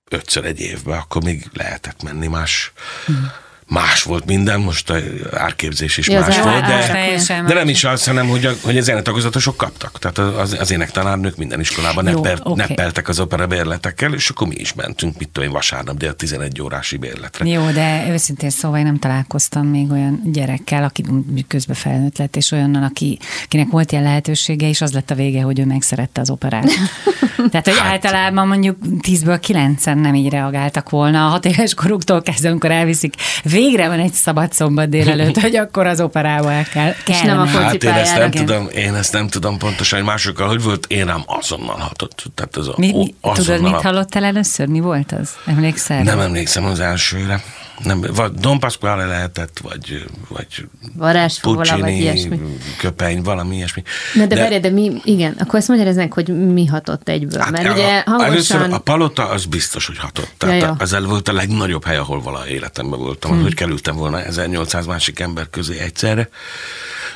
ötször 0.09 0.45
egy 0.45 0.61
évben, 0.61 0.99
akkor 0.99 1.23
még 1.23 1.47
lehetett 1.53 2.03
menni 2.03 2.27
más, 2.27 2.73
hmm. 3.07 3.33
Más 3.69 4.03
volt 4.03 4.25
minden, 4.25 4.61
most 4.61 4.91
a 4.91 4.97
árképzés 5.33 5.97
is 5.97 6.09
ja, 6.09 6.21
más 6.21 6.41
volt, 6.41 6.61
de, 6.61 7.21
de 7.47 7.55
nem 7.55 7.69
is 7.69 7.85
az, 7.85 8.07
hanem 8.07 8.29
hogy, 8.29 8.47
a, 8.47 8.53
hogy 8.63 8.77
az 8.77 8.85
zenetagozatosok 8.85 9.57
kaptak. 9.57 9.99
Tehát 9.99 10.19
az, 10.19 10.57
az 10.61 10.71
énektanárnők 10.71 11.37
minden 11.37 11.61
iskolában 11.61 12.05
nepper, 12.05 12.39
okay. 12.41 12.55
neppeltek 12.55 13.09
az 13.09 13.21
opera 13.21 13.47
bérletekkel, 13.47 14.15
és 14.15 14.29
akkor 14.29 14.47
mi 14.47 14.55
is 14.55 14.73
mentünk, 14.75 15.19
mit 15.19 15.29
tudom 15.29 15.49
én, 15.49 15.55
vasárnap 15.55 15.97
dél 15.97 16.15
11 16.15 16.63
órási 16.63 16.97
bérletre. 16.97 17.47
Jó, 17.47 17.71
de 17.71 18.07
őszintén 18.11 18.51
szóval 18.51 18.79
én 18.79 18.85
nem 18.85 18.99
találkoztam 18.99 19.67
még 19.67 19.91
olyan 19.91 20.23
gyerekkel, 20.25 20.85
aki 20.85 21.05
közben 21.49 21.77
felnőtt 21.77 22.19
lett, 22.19 22.37
és 22.37 22.51
olyannal, 22.51 22.83
aki, 22.83 23.19
akinek 23.45 23.69
volt 23.71 23.93
ilyen 23.93 24.05
lehetősége, 24.05 24.69
és 24.69 24.81
az 24.81 24.93
lett 24.93 25.11
a 25.11 25.15
vége, 25.15 25.43
hogy 25.43 25.59
ő 25.59 25.65
megszerette 25.65 26.21
az 26.21 26.31
operát. 26.31 26.71
Tehát, 27.51 27.69
hogy 27.69 27.79
hát, 27.79 27.93
általában 27.93 28.47
mondjuk 28.47 28.77
10-ből 28.83 29.39
9 29.41 29.85
nem 29.85 30.15
így 30.15 30.29
reagáltak 30.29 30.91
volna 30.91 31.27
a 31.27 31.29
hat 31.29 31.45
éves 31.45 31.75
koruktól 31.75 32.23
kezdve, 32.23 32.49
amikor 32.49 32.71
elviszik 32.71 33.15
végre 33.59 33.88
van 33.88 33.99
egy 33.99 34.12
szabad 34.12 34.53
szombat 34.53 34.88
délelőtt, 34.88 35.41
hogy 35.47 35.57
akkor 35.57 35.87
az 35.87 36.00
operába 36.00 36.53
el 36.53 36.65
kell. 36.65 36.93
És 37.07 37.21
nem 37.21 37.38
a 37.38 37.45
hát 37.45 37.85
én 37.85 37.91
ezt 37.91 38.17
nem, 38.17 38.31
tudom, 38.31 38.69
én 38.75 38.95
ezt 38.95 39.12
nem 39.12 39.29
tudom 39.29 39.59
pontosan, 39.59 39.99
hogy 39.99 40.09
másokkal 40.09 40.49
hogy 40.49 40.62
volt, 40.62 40.87
én 40.88 41.05
nem 41.05 41.23
azonnal 41.27 41.77
hatott. 41.77 42.25
Tehát 42.35 42.57
az 42.57 42.71
mi, 42.77 42.93
mi, 42.93 43.15
tudod, 43.33 43.61
mit 43.61 43.73
hallottál 43.73 44.25
először? 44.25 44.67
Mi 44.67 44.81
volt 44.81 45.12
az? 45.12 45.31
Emlékszel? 45.47 46.03
Nem 46.03 46.21
emlékszem 46.21 46.65
az 46.65 46.81
elsőre 46.81 47.43
nem, 47.85 48.00
vagy 48.14 48.32
Don 48.32 48.58
Pasquale 48.58 49.06
lehetett, 49.06 49.58
vagy, 49.62 50.04
vagy 50.28 50.68
Varázsfogola, 50.94 51.78
vagy 51.78 51.92
ilyesmi. 51.92 52.40
köpeny, 52.78 53.23
valami 53.23 53.56
ilyesmi. 53.56 53.82
Na 54.14 54.26
de, 54.26 54.35
de 54.35 54.40
várj, 54.40 54.58
de 54.58 54.70
mi, 54.70 55.00
igen, 55.04 55.37
akkor 55.38 55.58
azt 55.58 55.68
magyaráznak, 55.68 56.12
hogy 56.12 56.52
mi 56.52 56.66
hatott 56.66 57.08
egyből. 57.08 57.40
Hát, 57.40 57.50
mert 57.50 57.68
a, 57.68 57.73
ugye 57.73 58.02
hangosan... 58.06 58.32
Először 58.32 58.73
a 58.73 58.78
palota 58.78 59.28
az 59.28 59.44
biztos, 59.44 59.87
hogy 59.87 59.99
hatott. 59.99 60.32
Tehát 60.37 60.61
ja, 60.61 60.76
az 60.78 60.92
el 60.92 61.02
volt 61.02 61.28
a 61.28 61.32
legnagyobb 61.32 61.85
hely, 61.85 61.97
ahol 61.97 62.20
valaha 62.23 62.49
életemben 62.49 62.99
voltam, 62.99 63.30
hmm. 63.30 63.42
hogy 63.42 63.54
kerültem 63.54 63.97
volna 63.97 64.23
1800 64.23 64.87
másik 64.87 65.20
ember 65.20 65.50
közé 65.50 65.78
egyszerre. 65.78 66.28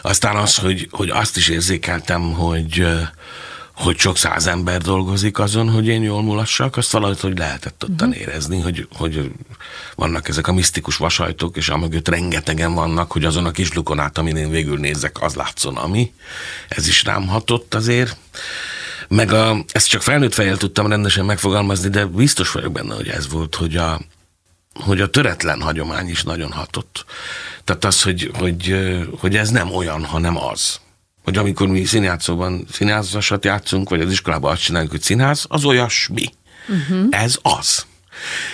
Aztán 0.02 0.37
az, 0.37 0.57
hogy, 0.57 0.88
hogy 0.90 1.11
azt 1.11 1.37
is 1.37 1.49
érzékeltem, 1.49 2.33
hogy 2.33 2.87
hogy 3.75 3.99
sok 3.99 4.17
száz 4.17 4.47
ember 4.47 4.81
dolgozik 4.81 5.38
azon, 5.38 5.71
hogy 5.71 5.87
én 5.87 6.02
jól 6.02 6.23
mulassak, 6.23 6.76
azt 6.76 6.91
valahogy 6.91 7.21
hogy 7.21 7.38
lehetett 7.38 7.85
ottan 7.85 8.09
uh-huh. 8.09 8.23
érezni, 8.23 8.61
hogy, 8.61 8.88
hogy 8.95 9.31
vannak 9.95 10.29
ezek 10.29 10.47
a 10.47 10.52
misztikus 10.52 10.97
vasajtók, 10.97 11.57
és 11.57 11.69
amögött 11.69 12.09
rengetegen 12.09 12.75
vannak, 12.75 13.12
hogy 13.12 13.25
azon 13.25 13.45
a 13.45 13.50
kis 13.50 13.73
lukon 13.73 13.99
át, 13.99 14.19
amin 14.19 14.37
én 14.37 14.50
végül 14.50 14.79
nézek, 14.79 15.23
az 15.23 15.35
látszon, 15.35 15.76
ami. 15.76 16.12
Ez 16.69 16.87
is 16.87 17.05
rám 17.05 17.26
hatott 17.26 17.75
azért. 17.75 18.17
Meg 19.09 19.33
a, 19.33 19.64
ezt 19.73 19.88
csak 19.88 20.02
felnőtt 20.02 20.35
fejjel 20.35 20.57
tudtam 20.57 20.87
rendesen 20.87 21.25
megfogalmazni, 21.25 21.88
de 21.88 22.05
biztos 22.05 22.50
vagyok 22.50 22.73
benne, 22.73 22.95
hogy 22.95 23.09
ez 23.09 23.29
volt, 23.29 23.55
hogy 23.55 23.76
a, 23.76 24.00
hogy 24.75 25.00
a 25.00 25.11
töretlen 25.11 25.61
hagyomány 25.61 26.09
is 26.09 26.23
nagyon 26.23 26.52
hatott. 26.52 27.05
Tehát 27.64 27.85
az, 27.85 28.02
hogy, 28.02 28.31
hogy, 28.38 28.76
hogy 29.19 29.37
ez 29.37 29.50
nem 29.50 29.71
olyan, 29.71 30.05
hanem 30.05 30.37
az 30.37 30.81
hogy 31.23 31.37
amikor 31.37 31.69
mi 31.69 31.85
színjátszóban 31.85 32.67
színházasat 32.73 33.45
játszunk, 33.45 33.88
vagy 33.88 34.00
az 34.00 34.11
iskolában 34.11 34.52
azt 34.52 34.62
csináljuk, 34.62 34.91
hogy 34.91 35.02
színház, 35.02 35.45
az 35.49 35.64
olyasmi. 35.64 36.25
Uh-huh. 36.69 37.07
Ez 37.11 37.38
az 37.43 37.87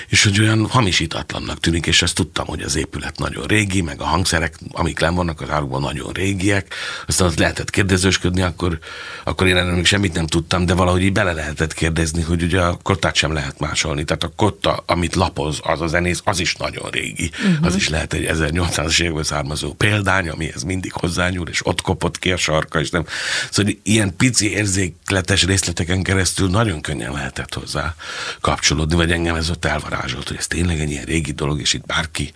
és 0.08 0.24
hogy 0.24 0.40
olyan 0.40 0.66
hamisítatlannak 0.66 1.60
tűnik, 1.60 1.86
és 1.86 2.02
ezt 2.02 2.14
tudtam, 2.14 2.46
hogy 2.46 2.62
az 2.62 2.76
épület 2.76 3.18
nagyon 3.18 3.46
régi, 3.46 3.80
meg 3.80 4.00
a 4.00 4.04
hangszerek, 4.04 4.54
amik 4.72 5.00
len 5.00 5.14
vannak 5.14 5.40
az 5.40 5.50
árukban 5.50 5.80
nagyon 5.80 6.12
régiek, 6.12 6.74
aztán 7.06 7.26
azt 7.26 7.38
lehetett 7.38 7.70
kérdezősködni, 7.70 8.42
akkor, 8.42 8.78
akkor 9.24 9.46
én 9.46 9.56
erről 9.56 9.74
még 9.74 9.86
semmit 9.86 10.14
nem 10.14 10.26
tudtam, 10.26 10.66
de 10.66 10.74
valahogy 10.74 11.02
így 11.02 11.12
bele 11.12 11.32
lehetett 11.32 11.74
kérdezni, 11.74 12.22
hogy 12.22 12.42
ugye 12.42 12.60
a 12.60 12.78
kottát 12.82 13.14
sem 13.14 13.32
lehet 13.32 13.58
másolni, 13.58 14.04
tehát 14.04 14.22
a 14.22 14.32
kotta, 14.36 14.82
amit 14.86 15.14
lapoz 15.14 15.58
az 15.62 15.80
a 15.80 15.86
zenész, 15.86 16.20
az 16.24 16.40
is 16.40 16.54
nagyon 16.54 16.90
régi, 16.90 17.30
uh-huh. 17.32 17.66
az 17.66 17.74
is 17.74 17.88
lehet 17.88 18.12
egy 18.12 18.28
1800-as 18.32 19.00
évekből 19.00 19.24
származó 19.24 19.72
példány, 19.72 20.28
amihez 20.28 20.62
mindig 20.62 20.92
hozzányúl, 20.92 21.48
és 21.48 21.66
ott 21.66 21.80
kopott 21.80 22.18
ki 22.18 22.32
a 22.32 22.36
sarka, 22.36 22.80
és 22.80 22.90
nem. 22.90 23.04
Szóval 23.50 23.72
ilyen 23.82 24.16
pici 24.16 24.50
érzékletes 24.50 25.44
részleteken 25.44 26.02
keresztül 26.02 26.48
nagyon 26.48 26.80
könnyen 26.80 27.12
lehetett 27.12 27.54
hozzá 27.54 27.94
kapcsolódni, 28.40 28.96
vagy 28.96 29.12
engem 29.12 29.34
ez 29.34 29.48
ott 29.58 29.70
elvarázsolt, 29.70 30.28
hogy 30.28 30.36
ez 30.36 30.46
tényleg 30.46 30.80
egy 30.80 30.90
ilyen 30.90 31.04
régi 31.04 31.32
dolog, 31.32 31.60
és 31.60 31.72
itt 31.72 31.86
bárki 31.86 32.32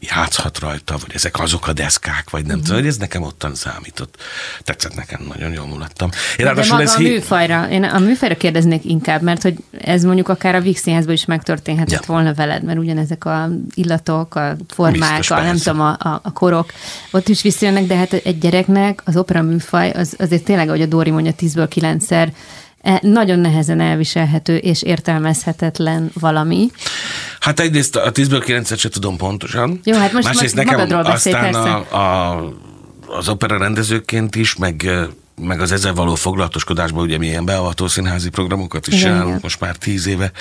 játszhat 0.00 0.58
rajta, 0.58 0.96
vagy 1.00 1.14
ezek 1.14 1.40
azok 1.40 1.68
a 1.68 1.72
deszkák, 1.72 2.30
vagy 2.30 2.46
nem 2.46 2.56
mm. 2.56 2.60
tudom, 2.60 2.76
hogy 2.76 2.86
ez 2.86 2.96
nekem 2.96 3.22
ottan 3.22 3.54
számított. 3.54 4.16
Tetszett 4.62 4.94
nekem, 4.94 5.20
nagyon 5.28 5.52
jól 5.52 5.66
mulattam. 5.66 6.10
Én 6.36 6.46
De 6.46 6.64
maga 6.68 6.82
ez 6.82 6.94
a 6.94 7.00
műfajra, 7.00 7.68
én 7.70 7.84
a 7.84 7.98
műfajra 7.98 8.36
kérdeznék 8.36 8.84
inkább, 8.84 9.22
mert 9.22 9.42
hogy 9.42 9.56
ez 9.80 10.02
mondjuk 10.02 10.28
akár 10.28 10.54
a 10.54 10.60
Vix 10.60 10.86
is 11.06 11.24
megtörténhetett 11.24 12.06
ja. 12.06 12.12
volna 12.12 12.34
veled, 12.34 12.62
mert 12.62 12.78
ugyanezek 12.78 13.24
a 13.24 13.48
illatok, 13.74 14.34
a 14.34 14.56
formák, 14.68 15.16
Biztos, 15.16 15.30
a, 15.30 15.42
nem 15.42 15.56
tudom, 15.56 15.80
a, 15.80 15.96
a, 15.98 16.20
a 16.22 16.32
korok 16.32 16.72
ott 17.10 17.28
is 17.28 17.42
visszajönnek, 17.42 17.84
de 17.84 17.96
hát 17.96 18.12
egy 18.12 18.38
gyereknek 18.38 19.02
az 19.04 19.16
opera 19.16 19.42
műfaj 19.42 19.90
az, 19.90 20.14
azért 20.18 20.44
tényleg, 20.44 20.68
ahogy 20.68 20.82
a 20.82 20.86
Dóri 20.86 21.10
mondja, 21.10 21.32
10-ből 21.38 21.68
9-szer 21.74 22.28
E, 22.28 22.63
nagyon 23.00 23.38
nehezen 23.38 23.80
elviselhető 23.80 24.56
és 24.56 24.82
értelmezhetetlen 24.82 26.10
valami. 26.20 26.70
Hát 27.40 27.60
egyrészt 27.60 27.96
a 27.96 28.12
10-ből 28.12 28.42
9 28.44 28.78
se 28.78 28.88
tudom 28.88 29.16
pontosan. 29.16 29.80
Jó, 29.84 29.96
hát 29.96 30.12
most 30.12 30.26
Másrészt 30.26 30.54
nekem 30.54 30.74
magadról 30.74 31.02
beszél, 31.02 31.34
aztán 31.34 31.54
a, 31.54 31.96
a, 31.96 32.54
az 33.06 33.28
opera 33.28 33.58
rendezőként 33.58 34.34
is, 34.34 34.56
meg 34.56 34.90
meg 35.40 35.60
az 35.60 35.72
ezzel 35.72 35.94
való 35.94 36.14
foglalatoskodásban, 36.14 37.02
ugye 37.02 37.18
mi 37.18 37.26
ilyen 37.26 37.44
beavató 37.44 37.86
színházi 37.86 38.30
programokat 38.30 38.86
is 38.86 39.00
csinálunk 39.00 39.42
most 39.42 39.60
már 39.60 39.76
tíz 39.76 40.06
éve, 40.06 40.32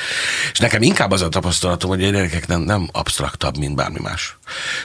és 0.52 0.60
nekem 0.60 0.82
inkább 0.82 1.12
az 1.12 1.22
a 1.22 1.30
tapasztalatom, 1.30 1.90
hogy 1.90 2.04
a 2.04 2.10
gyerekek 2.10 2.48
nem, 2.48 2.62
nem 2.62 2.90
absztraktabb, 2.92 3.58
mint 3.58 3.76
bármi 3.76 4.00
más. 4.02 4.38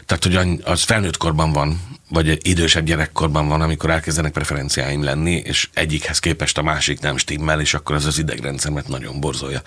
Tehát, 0.06 0.24
hogy 0.24 0.60
az 0.64 0.82
felnőtt 0.82 1.16
korban 1.16 1.52
van, 1.52 1.98
vagy 2.08 2.38
idősebb 2.48 2.84
gyerekkorban 2.84 3.48
van, 3.48 3.60
amikor 3.60 3.90
elkezdenek 3.90 4.32
preferenciáim 4.32 5.02
lenni, 5.02 5.42
és 5.44 5.68
egyikhez 5.74 6.18
képest 6.18 6.58
a 6.58 6.62
másik 6.62 7.00
nem 7.00 7.16
stimmel, 7.16 7.60
és 7.60 7.74
akkor 7.74 7.96
az 7.96 8.04
az 8.04 8.18
idegrendszermet 8.18 8.88
nagyon 8.88 9.20
borzolja. 9.20 9.62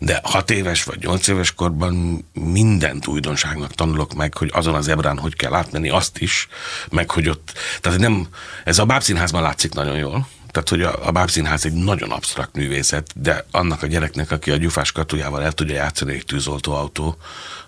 De 0.00 0.20
hat 0.22 0.50
éves 0.50 0.84
vagy 0.84 0.98
nyolc 0.98 1.28
éves 1.28 1.54
korban 1.54 2.24
mindent 2.32 3.06
újdonságnak 3.06 3.74
tanulok 3.74 4.14
meg, 4.14 4.36
hogy 4.36 4.50
azon 4.52 4.74
az 4.74 4.88
ebrán 4.88 5.18
hogy 5.18 5.36
kell 5.36 5.54
átmenni, 5.54 5.88
azt 5.88 6.18
is, 6.18 6.48
meg 6.90 7.10
hogy 7.10 7.28
ott, 7.28 7.52
tehát 7.80 7.98
nem, 7.98 8.26
ez 8.64 8.78
a 8.78 8.84
bábszínházban 8.84 9.42
látszik 9.42 9.72
nagyon 9.72 9.96
jól, 9.96 10.28
tehát, 10.54 10.68
hogy 10.68 10.82
a, 10.82 11.06
a 11.06 11.10
bábszínház 11.10 11.64
egy 11.64 11.72
nagyon 11.72 12.10
absztrakt 12.10 12.56
művészet, 12.56 13.10
de 13.14 13.46
annak 13.50 13.82
a 13.82 13.86
gyereknek, 13.86 14.30
aki 14.30 14.50
a 14.50 14.56
gyufás 14.56 14.92
katujával 14.92 15.42
el 15.42 15.52
tudja 15.52 15.74
játszani 15.74 16.14
egy 16.14 16.24
tűzoltóautó, 16.24 17.16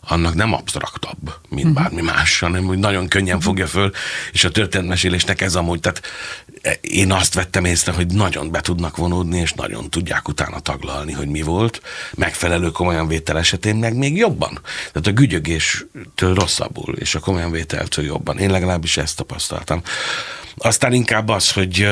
annak 0.09 0.35
nem 0.35 0.53
absztraktabb, 0.53 1.35
mint 1.49 1.69
uh-huh. 1.69 1.83
bármi 1.83 2.03
más, 2.03 2.39
hanem 2.39 2.65
hogy 2.65 2.79
nagyon 2.79 3.09
könnyen 3.09 3.37
uh-huh. 3.37 3.43
fogja 3.43 3.67
föl, 3.67 3.93
és 4.33 4.45
a 4.45 4.51
történetmesélésnek 4.51 5.41
ez 5.41 5.55
amúgy, 5.55 5.81
tehát 5.81 6.03
én 6.81 7.13
azt 7.13 7.35
vettem 7.35 7.65
észre, 7.65 7.93
hogy 7.93 8.07
nagyon 8.07 8.51
be 8.51 8.61
tudnak 8.61 8.97
vonódni, 8.97 9.39
és 9.39 9.53
nagyon 9.53 9.91
tudják 9.91 10.29
utána 10.29 10.61
taglalni, 10.61 11.13
hogy 11.13 11.29
mi 11.29 11.43
volt. 11.43 11.83
Megfelelő 12.15 12.71
komolyan 12.71 13.09
vétel 13.09 13.39
esetén 13.39 13.77
meg 13.77 13.97
még 13.97 14.17
jobban. 14.17 14.61
Tehát 14.93 15.07
a 15.07 15.13
gügyögéstől 15.13 16.35
rosszabbul, 16.35 16.97
és 16.97 17.15
a 17.15 17.21
komolyan 17.21 17.51
vételtől 17.51 18.05
jobban. 18.05 18.39
Én 18.39 18.51
legalábbis 18.51 18.97
ezt 18.97 19.17
tapasztaltam. 19.17 19.83
Aztán 20.59 20.93
inkább 20.93 21.29
az, 21.29 21.53
hogy, 21.53 21.89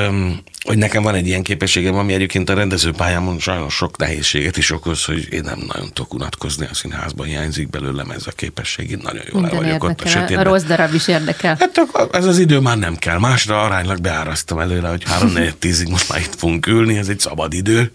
hogy 0.61 0.77
nekem 0.77 1.03
van 1.03 1.15
egy 1.15 1.27
ilyen 1.27 1.43
képességem, 1.43 1.95
ami 1.95 2.13
egyébként 2.13 2.49
a 2.49 2.53
rendezőpályámon 2.53 3.39
sajnos 3.39 3.73
sok 3.73 3.97
nehézséget 3.97 4.57
is 4.57 4.71
okoz, 4.71 5.05
hogy 5.05 5.27
én 5.33 5.41
nem 5.43 5.59
nagyon 5.73 5.93
tudok 5.93 6.13
unatkozni 6.13 6.67
a 6.71 6.73
színházban, 6.73 7.25
hiányzik 7.25 7.69
belőlem 7.69 8.09
ez 8.09 8.27
a 8.27 8.31
képesség, 8.31 8.91
én 8.91 8.99
nagyon 9.03 9.23
jól 9.31 9.45
el 9.45 9.55
vagyok 9.55 9.83
ott 9.83 10.01
a 10.01 10.07
sötétben. 10.07 10.45
A 10.45 10.49
rossz 10.49 10.63
darab 10.63 10.93
is 10.93 11.07
érdekel. 11.07 11.57
Hát 11.59 11.81
ez 12.11 12.25
az 12.25 12.39
idő 12.39 12.59
már 12.59 12.77
nem 12.77 12.95
kell. 12.95 13.19
Másra 13.19 13.61
aránylag 13.61 14.01
beárasztam 14.01 14.59
előre, 14.59 14.87
hogy 14.87 15.03
3-4-10-ig 15.21 15.89
most 15.89 16.09
már 16.09 16.19
itt 16.19 16.35
fogunk 16.35 16.67
ülni, 16.67 16.97
ez 16.97 17.07
egy 17.07 17.19
szabad 17.19 17.53
idő, 17.53 17.91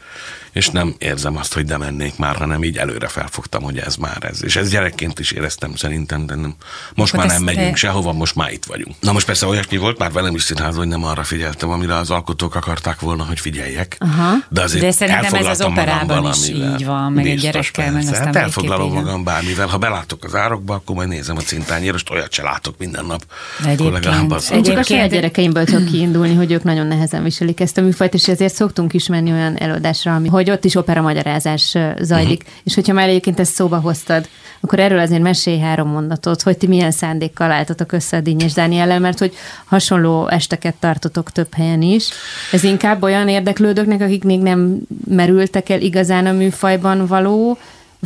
és 0.52 0.68
nem 0.68 0.94
érzem 0.98 1.36
azt, 1.36 1.54
hogy 1.54 1.66
nem 1.66 1.80
mennék 1.80 2.18
már, 2.18 2.36
hanem 2.36 2.64
így 2.64 2.76
előre 2.76 3.08
felfogtam, 3.08 3.62
hogy 3.62 3.78
ez 3.78 3.96
már 3.96 4.18
ez. 4.20 4.44
És 4.44 4.56
ez 4.56 4.70
gyerekként 4.70 5.18
is 5.18 5.30
éreztem 5.30 5.74
szerintem, 5.76 6.26
de 6.26 6.34
nem. 6.34 6.54
Most 6.94 7.14
Akkor 7.14 7.26
már 7.26 7.34
nem 7.34 7.44
megyünk 7.44 7.70
te... 7.70 7.76
sehova, 7.76 8.12
most 8.12 8.34
már 8.34 8.52
itt 8.52 8.64
vagyunk. 8.64 8.94
Na 9.00 9.12
most 9.12 9.26
persze 9.26 9.46
olyasmi 9.46 9.76
volt 9.76 9.98
már 9.98 10.12
velem 10.12 10.34
is 10.34 10.42
színház, 10.42 10.76
hogy 10.76 10.88
nem 10.88 11.04
arra 11.04 11.22
figyeltem, 11.22 11.70
amire 11.70 11.96
az 11.96 12.10
alkotók 12.10 12.54
akarták 12.54 13.00
volna, 13.00 13.24
hogy 13.24 13.40
figyeljek. 13.40 13.96
Aha. 13.98 14.34
De 14.48 14.62
azért 14.62 14.82
de 14.82 14.90
szerintem 14.90 15.34
ez 15.34 15.46
az 15.46 15.60
operában 15.60 16.30
is 16.32 16.48
így 16.48 16.84
van, 16.84 17.12
meg 17.12 17.26
egy 17.26 17.40
gyerekkel, 17.40 17.92
meg 17.92 18.02
aztán 18.02 18.24
hát 18.24 18.36
elfoglalom 18.36 18.92
magam 18.92 19.24
bármivel. 19.24 19.66
Ha 19.66 19.78
belátok 19.78 20.24
az 20.24 20.34
árokba, 20.34 20.74
akkor 20.74 20.96
majd 20.96 21.08
nézem 21.08 21.36
a 21.36 21.40
cintányért, 21.40 22.10
olyat 22.10 22.32
se 22.32 22.42
látok 22.42 22.74
minden 22.78 23.04
nap. 23.04 23.24
De 23.62 23.68
egyébként, 23.68 24.50
Én 24.52 24.62
csak 24.62 24.78
a 24.78 24.82
saját 24.82 25.10
gyerekeimből 25.10 25.64
tudok 25.64 25.84
kiindulni, 25.84 26.34
hogy 26.34 26.52
ők 26.52 26.62
nagyon 26.62 26.86
nehezen 26.86 27.22
viselik 27.22 27.60
ezt 27.60 27.78
a 27.78 27.80
műfajt, 27.80 28.14
és 28.14 28.28
ezért 28.28 28.54
szoktunk 28.54 28.92
is 28.92 29.06
menni 29.06 29.32
olyan 29.32 29.56
előadásra, 29.56 30.14
ami 30.14 30.28
hogy 30.40 30.50
ott 30.50 30.64
is 30.64 30.74
opera 30.74 31.00
magyarázás 31.00 31.76
zajlik. 32.00 32.42
Uh-huh. 32.42 32.58
És 32.64 32.74
hogyha 32.74 32.92
már 32.92 33.08
egyébként 33.08 33.40
ezt 33.40 33.54
szóba 33.54 33.76
hoztad, 33.76 34.28
akkor 34.60 34.78
erről 34.78 34.98
azért 34.98 35.22
mesélj 35.22 35.58
három 35.58 35.88
mondatot, 35.88 36.42
hogy 36.42 36.58
ti 36.58 36.66
milyen 36.66 36.90
szándékkal 36.90 37.50
álltatok 37.50 37.92
össze 37.92 38.16
a 38.16 38.20
Dínyes 38.20 38.52
Dániellel, 38.52 39.00
mert 39.00 39.18
hogy 39.18 39.34
hasonló 39.64 40.28
esteket 40.28 40.74
tartotok 40.74 41.30
több 41.30 41.54
helyen 41.54 41.82
is. 41.82 42.08
Ez 42.52 42.64
inkább 42.64 43.02
olyan 43.02 43.28
érdeklődőknek, 43.28 44.00
akik 44.00 44.24
még 44.24 44.40
nem 44.40 44.78
merültek 45.08 45.68
el 45.68 45.80
igazán 45.80 46.26
a 46.26 46.32
műfajban 46.32 47.06
való 47.06 47.58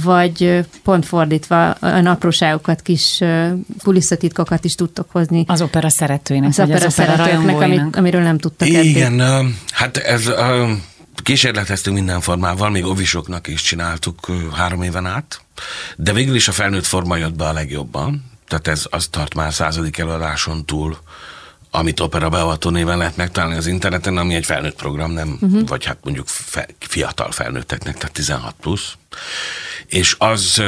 vagy 0.02 0.64
pont 0.82 1.06
fordítva 1.06 1.70
a 1.70 2.04
apróságokat, 2.04 2.82
kis 2.82 3.20
kulisszatitkokat 3.82 4.64
is 4.64 4.74
tudtok 4.74 5.10
hozni. 5.10 5.44
Az 5.46 5.62
opera 5.62 5.88
szeretőinek, 5.88 6.48
az 6.48 6.58
opera, 6.58 6.74
az 6.74 6.98
opera 6.98 7.16
szeretőknek, 7.16 7.60
amit, 7.60 7.96
amiről 7.96 8.22
nem 8.22 8.38
tudtak 8.38 8.68
Igen, 8.68 9.20
eddig. 9.20 9.52
hát 9.72 9.96
ez 9.96 10.28
kísérleteztünk 11.24 11.96
minden 11.96 12.20
formával, 12.20 12.70
még 12.70 12.84
ovisoknak 12.84 13.46
is 13.46 13.62
csináltuk 13.62 14.30
három 14.52 14.82
éven 14.82 15.06
át, 15.06 15.40
de 15.96 16.12
végül 16.12 16.34
is 16.34 16.48
a 16.48 16.52
felnőtt 16.52 16.86
forma 16.86 17.16
jött 17.16 17.34
be 17.34 17.48
a 17.48 17.52
legjobban, 17.52 18.30
tehát 18.48 18.66
ez 18.66 18.86
az 18.90 19.06
tart 19.06 19.34
már 19.34 19.52
századik 19.52 19.98
előadáson 19.98 20.64
túl, 20.64 20.98
amit 21.70 22.00
opera 22.00 22.28
beavató 22.28 22.70
néven 22.70 22.98
lehet 22.98 23.16
megtalálni 23.16 23.56
az 23.56 23.66
interneten, 23.66 24.16
ami 24.16 24.34
egy 24.34 24.44
felnőtt 24.44 24.76
program, 24.76 25.10
nem, 25.10 25.38
uh-huh. 25.40 25.68
vagy 25.68 25.84
hát 25.84 25.98
mondjuk 26.02 26.26
fe, 26.28 26.68
fiatal 26.78 27.30
felnőtteknek, 27.30 27.96
tehát 27.96 28.12
16 28.12 28.54
plusz. 28.60 28.92
És 29.86 30.16
az 30.18 30.62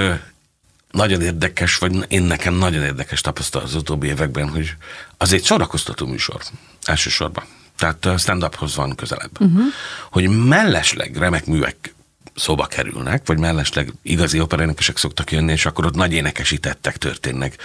nagyon 0.90 1.22
érdekes, 1.22 1.78
vagy 1.78 2.04
én 2.08 2.22
nekem 2.22 2.54
nagyon 2.54 2.82
érdekes 2.82 3.20
tapasztalat 3.20 3.66
az 3.66 3.74
utóbbi 3.74 4.06
években, 4.06 4.48
hogy 4.48 4.76
az 5.16 5.32
egy 5.32 5.42
szórakoztató 5.42 6.06
műsor 6.06 6.42
elsősorban. 6.84 7.44
Tehát 7.76 8.18
stand-uphoz 8.18 8.76
van 8.76 8.94
közelebb. 8.94 9.40
Uh-huh. 9.40 9.64
Hogy 10.10 10.28
mellesleg 10.28 11.16
remek 11.16 11.46
művek 11.46 11.94
szóba 12.34 12.66
kerülnek, 12.66 13.26
vagy 13.26 13.38
mellesleg 13.38 13.92
igazi 14.02 14.40
operénekesek 14.40 14.96
szoktak 14.96 15.32
jönni, 15.32 15.52
és 15.52 15.66
akkor 15.66 15.86
ott 15.86 15.94
nagy 15.94 16.12
énekesítettek 16.12 16.96
történnek 16.96 17.56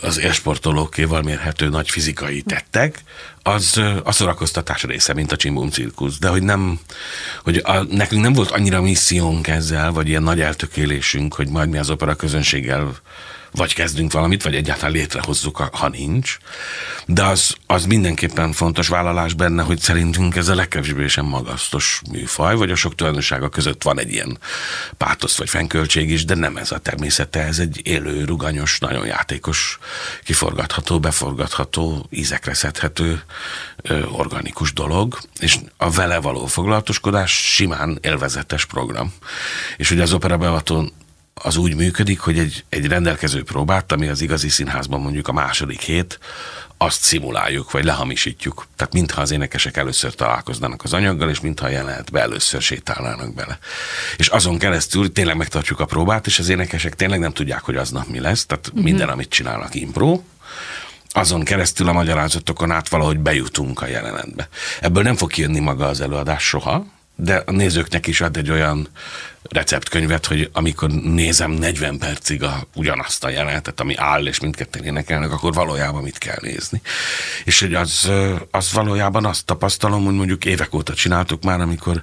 az 0.00 0.18
élsportolókéval 0.18 1.22
mérhető 1.22 1.68
nagy 1.68 1.90
fizikai 1.90 2.42
tettek, 2.42 3.02
az 3.42 3.80
a 4.02 4.12
szórakoztatás 4.12 4.82
része, 4.82 5.14
mint 5.14 5.32
a 5.32 5.36
Csimbum 5.36 5.70
cirkusz. 5.70 6.18
De 6.18 6.28
hogy 6.28 6.42
nem, 6.42 6.78
hogy 7.42 7.60
a, 7.64 7.82
nekünk 7.82 8.22
nem 8.22 8.32
volt 8.32 8.50
annyira 8.50 8.80
missziónk 8.80 9.46
ezzel, 9.48 9.92
vagy 9.92 10.08
ilyen 10.08 10.22
nagy 10.22 10.40
eltökélésünk, 10.40 11.34
hogy 11.34 11.48
majd 11.48 11.68
mi 11.68 11.78
az 11.78 11.90
opera 11.90 12.14
közönséggel 12.14 12.94
vagy 13.52 13.74
kezdünk 13.74 14.12
valamit, 14.12 14.42
vagy 14.42 14.54
egyáltalán 14.54 14.92
létrehozzuk, 14.92 15.56
ha 15.56 15.88
nincs. 15.88 16.36
De 17.06 17.24
az, 17.24 17.54
az 17.66 17.84
mindenképpen 17.84 18.52
fontos 18.52 18.88
vállalás 18.88 19.34
benne, 19.34 19.62
hogy 19.62 19.78
szerintünk 19.78 20.36
ez 20.36 20.48
a 20.48 20.54
legkevésbé 20.54 21.06
sem 21.06 21.24
magasztos 21.24 22.00
műfaj, 22.10 22.54
vagy 22.54 22.70
a 22.70 22.74
sok 22.74 22.94
tulajdonsága 22.94 23.48
között 23.48 23.82
van 23.82 23.98
egy 23.98 24.12
ilyen 24.12 24.38
pátosz 24.96 25.38
vagy 25.38 25.48
fennköltség 25.48 26.10
is, 26.10 26.24
de 26.24 26.34
nem 26.34 26.56
ez 26.56 26.70
a 26.70 26.78
természete, 26.78 27.40
ez 27.40 27.58
egy 27.58 27.80
élő, 27.84 28.24
ruganyos, 28.24 28.78
nagyon 28.78 29.06
játékos, 29.06 29.78
kiforgatható, 30.24 31.00
beforgatható, 31.00 32.06
ízekre 32.10 32.54
szedhető, 32.54 33.22
organikus 34.12 34.72
dolog, 34.72 35.18
és 35.38 35.56
a 35.76 35.90
vele 35.90 36.20
való 36.20 36.46
foglalatoskodás 36.46 37.54
simán 37.54 37.98
élvezetes 38.02 38.64
program. 38.64 39.12
És 39.76 39.90
ugye 39.90 40.02
az 40.02 40.12
opera 40.12 40.36
beavatón 40.36 40.92
az 41.34 41.56
úgy 41.56 41.76
működik, 41.76 42.20
hogy 42.20 42.38
egy, 42.38 42.64
egy 42.68 42.86
rendelkező 42.86 43.42
próbát, 43.42 43.92
ami 43.92 44.08
az 44.08 44.20
igazi 44.20 44.48
színházban 44.48 45.00
mondjuk 45.00 45.28
a 45.28 45.32
második 45.32 45.80
hét, 45.80 46.18
azt 46.76 47.02
szimuláljuk, 47.02 47.70
vagy 47.70 47.84
lehamisítjuk. 47.84 48.66
Tehát 48.76 48.92
mintha 48.92 49.20
az 49.20 49.30
énekesek 49.30 49.76
először 49.76 50.14
találkoznának 50.14 50.82
az 50.82 50.92
anyaggal, 50.92 51.30
és 51.30 51.40
mintha 51.40 51.66
a 51.66 51.70
jelenetbe 51.70 52.20
először 52.20 52.62
sétálnának 52.62 53.34
bele. 53.34 53.58
És 54.16 54.28
azon 54.28 54.58
keresztül 54.58 55.12
tényleg 55.12 55.36
megtartjuk 55.36 55.80
a 55.80 55.84
próbát, 55.84 56.26
és 56.26 56.38
az 56.38 56.48
énekesek 56.48 56.94
tényleg 56.94 57.18
nem 57.18 57.32
tudják, 57.32 57.62
hogy 57.62 57.76
aznap 57.76 58.06
mi 58.06 58.20
lesz, 58.20 58.46
tehát 58.46 58.66
uh-huh. 58.66 58.82
minden, 58.82 59.08
amit 59.08 59.28
csinálnak, 59.28 59.74
impro, 59.74 60.20
azon 61.08 61.44
keresztül 61.44 61.88
a 61.88 61.92
magyarázatokon 61.92 62.70
át 62.70 62.88
valahogy 62.88 63.18
bejutunk 63.18 63.82
a 63.82 63.86
jelenetbe. 63.86 64.48
Ebből 64.80 65.02
nem 65.02 65.16
fog 65.16 65.30
kijönni 65.30 65.60
maga 65.60 65.86
az 65.86 66.00
előadás 66.00 66.42
soha, 66.42 66.86
de 67.16 67.42
a 67.46 67.50
nézőknek 67.50 68.06
is 68.06 68.20
ad 68.20 68.36
egy 68.36 68.50
olyan 68.50 68.88
receptkönyvet, 69.42 70.26
hogy 70.26 70.50
amikor 70.52 70.90
nézem 70.90 71.50
40 71.50 71.98
percig 71.98 72.42
a, 72.42 72.66
ugyanazt 72.74 73.24
a 73.24 73.28
jelenetet, 73.28 73.80
ami 73.80 73.96
áll, 73.96 74.26
és 74.26 74.40
mindketten 74.40 74.84
énekelnek, 74.84 75.32
akkor 75.32 75.52
valójában 75.52 76.02
mit 76.02 76.18
kell 76.18 76.38
nézni. 76.40 76.80
És 77.44 77.60
hogy 77.60 77.74
az, 77.74 78.10
az 78.50 78.72
valójában 78.72 79.24
azt 79.24 79.44
tapasztalom, 79.44 80.04
hogy 80.04 80.14
mondjuk 80.14 80.44
évek 80.44 80.74
óta 80.74 80.94
csináltuk 80.94 81.42
már, 81.42 81.60
amikor 81.60 82.02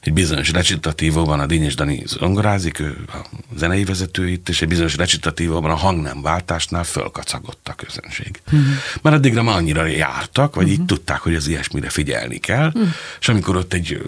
egy 0.00 0.12
bizonyos 0.12 0.50
recitatívóban 0.50 1.40
a 1.40 1.46
Dínyes 1.46 1.74
Dani 1.74 2.02
zongorázik, 2.06 2.78
ő 2.78 3.04
a 3.08 3.16
zenei 3.56 3.84
vezető 3.84 4.28
itt, 4.28 4.48
és 4.48 4.62
egy 4.62 4.68
bizonyos 4.68 4.96
recitatívóban 4.96 5.70
a 5.70 5.74
hang 5.74 6.02
nem 6.02 6.22
váltásnál 6.22 6.84
fölkacagott 6.84 7.68
a 7.68 7.74
közönség. 7.74 8.40
Uh-huh. 8.46 8.68
Mert 9.02 9.16
addigra 9.16 9.42
már 9.42 9.56
annyira 9.56 9.84
jártak, 9.84 10.54
vagy 10.54 10.64
uh-huh. 10.64 10.80
így 10.80 10.86
tudták, 10.86 11.18
hogy 11.18 11.34
az 11.34 11.46
ilyesmire 11.46 11.88
figyelni 11.88 12.38
kell, 12.38 12.66
uh-huh. 12.66 12.88
és 13.20 13.28
amikor 13.28 13.56
ott 13.56 13.72
egy 13.72 14.02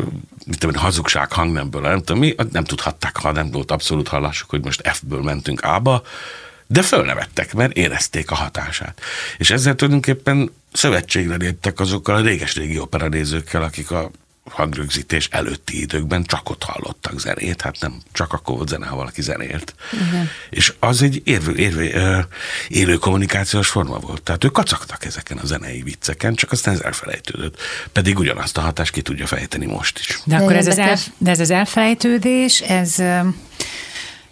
mit 0.47 0.59
tudom, 0.59 0.83
hazugság 0.83 1.33
hangnemből, 1.33 1.81
nem 1.81 1.99
tudom 1.99 2.19
mi, 2.19 2.35
nem 2.53 2.65
tudhatták, 2.69 3.17
ha 3.17 3.33
nem 3.33 3.51
volt 3.51 3.71
abszolút 3.71 4.09
hallásuk, 4.09 4.51
hogy 4.51 4.65
most 4.65 4.89
F-ből 4.89 5.23
mentünk 5.23 5.61
A-ba, 5.61 6.03
de 6.67 6.83
fölnevettek, 6.83 7.55
mert 7.55 7.77
érezték 7.77 8.31
a 8.31 8.35
hatását. 8.35 9.01
És 9.39 9.51
ezzel 9.51 9.75
tulajdonképpen 9.75 10.51
szövetségre 10.73 11.37
léptek 11.37 11.81
azokkal 11.81 12.15
a 12.15 12.21
réges-régi 12.21 12.79
operanézőkkel, 12.79 13.63
akik 13.63 13.91
a 13.91 14.11
hangrögzítés 14.51 15.29
előtti 15.31 15.81
időkben 15.81 16.25
csak 16.25 16.51
ott 16.51 16.63
hallottak 16.63 17.21
zenét, 17.21 17.63
hát 17.63 17.81
nem 17.81 18.01
csak 18.13 18.33
akkor 18.33 18.57
volt 18.57 18.69
zene, 18.69 18.87
ha 18.87 18.97
valaki 18.97 19.23
zenélt. 19.23 19.75
Igen. 19.93 20.29
És 20.51 20.73
az 20.79 21.03
egy 21.03 21.23
érvő, 21.25 21.57
érvő, 21.57 22.27
élő 22.69 22.97
kommunikációs 22.97 23.69
forma 23.69 23.99
volt. 23.99 24.23
Tehát 24.23 24.45
ők 24.45 24.53
kacagtak 24.53 25.05
ezeken 25.05 25.39
a 25.39 25.47
zenei 25.47 25.83
vicceken, 25.83 26.35
csak 26.35 26.53
aztán 26.53 26.75
ez 26.75 26.81
elfelejtődött. 26.81 27.61
Pedig 27.93 28.19
ugyanazt 28.19 28.57
a 28.57 28.61
hatást 28.61 28.93
ki 28.93 29.03
tudja 29.03 29.27
fejteni 29.27 29.67
most 29.67 29.99
is. 29.99 30.21
De, 30.25 30.37
de 30.37 30.43
akkor 30.43 30.57
ez 30.57 30.67
az, 30.67 30.79
el, 30.79 30.97
de 31.19 31.31
ez 31.31 31.41
az 31.41 31.51
elfelejtődés, 31.51 32.61
ez... 32.61 33.03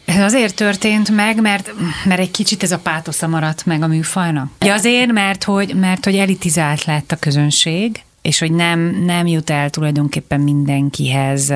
Ez 0.04 0.20
azért 0.20 0.54
történt 0.54 1.10
meg, 1.10 1.40
mert, 1.40 1.72
mert 2.04 2.20
egy 2.20 2.30
kicsit 2.30 2.62
ez 2.62 2.72
a 2.72 2.78
pátosza 2.78 3.26
maradt 3.26 3.66
meg 3.66 3.82
a 3.82 3.86
műfajnak. 3.86 4.50
Ja, 4.58 4.74
azért, 4.74 5.12
mert 5.12 5.44
hogy, 5.44 5.74
mert 5.74 6.04
hogy 6.04 6.16
elitizált 6.16 6.84
lett 6.84 7.12
a 7.12 7.16
közönség, 7.16 8.02
és 8.26 8.38
hogy 8.38 8.52
nem, 8.52 8.80
nem 9.04 9.26
jut 9.26 9.50
el 9.50 9.70
tulajdonképpen 9.70 10.40
mindenkihez 10.40 11.52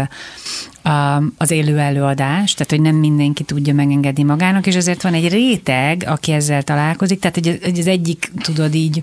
az 1.36 1.50
élő 1.50 1.78
előadás, 1.78 2.52
tehát 2.54 2.70
hogy 2.70 2.80
nem 2.80 2.96
mindenki 2.96 3.44
tudja 3.44 3.74
megengedni 3.74 4.22
magának, 4.22 4.66
és 4.66 4.76
azért 4.76 5.02
van 5.02 5.14
egy 5.14 5.28
réteg, 5.28 6.04
aki 6.06 6.32
ezzel 6.32 6.62
találkozik, 6.62 7.18
tehát 7.20 7.36
hogy 7.36 7.78
az 7.78 7.86
egyik, 7.86 8.32
tudod 8.42 8.74
így, 8.74 9.02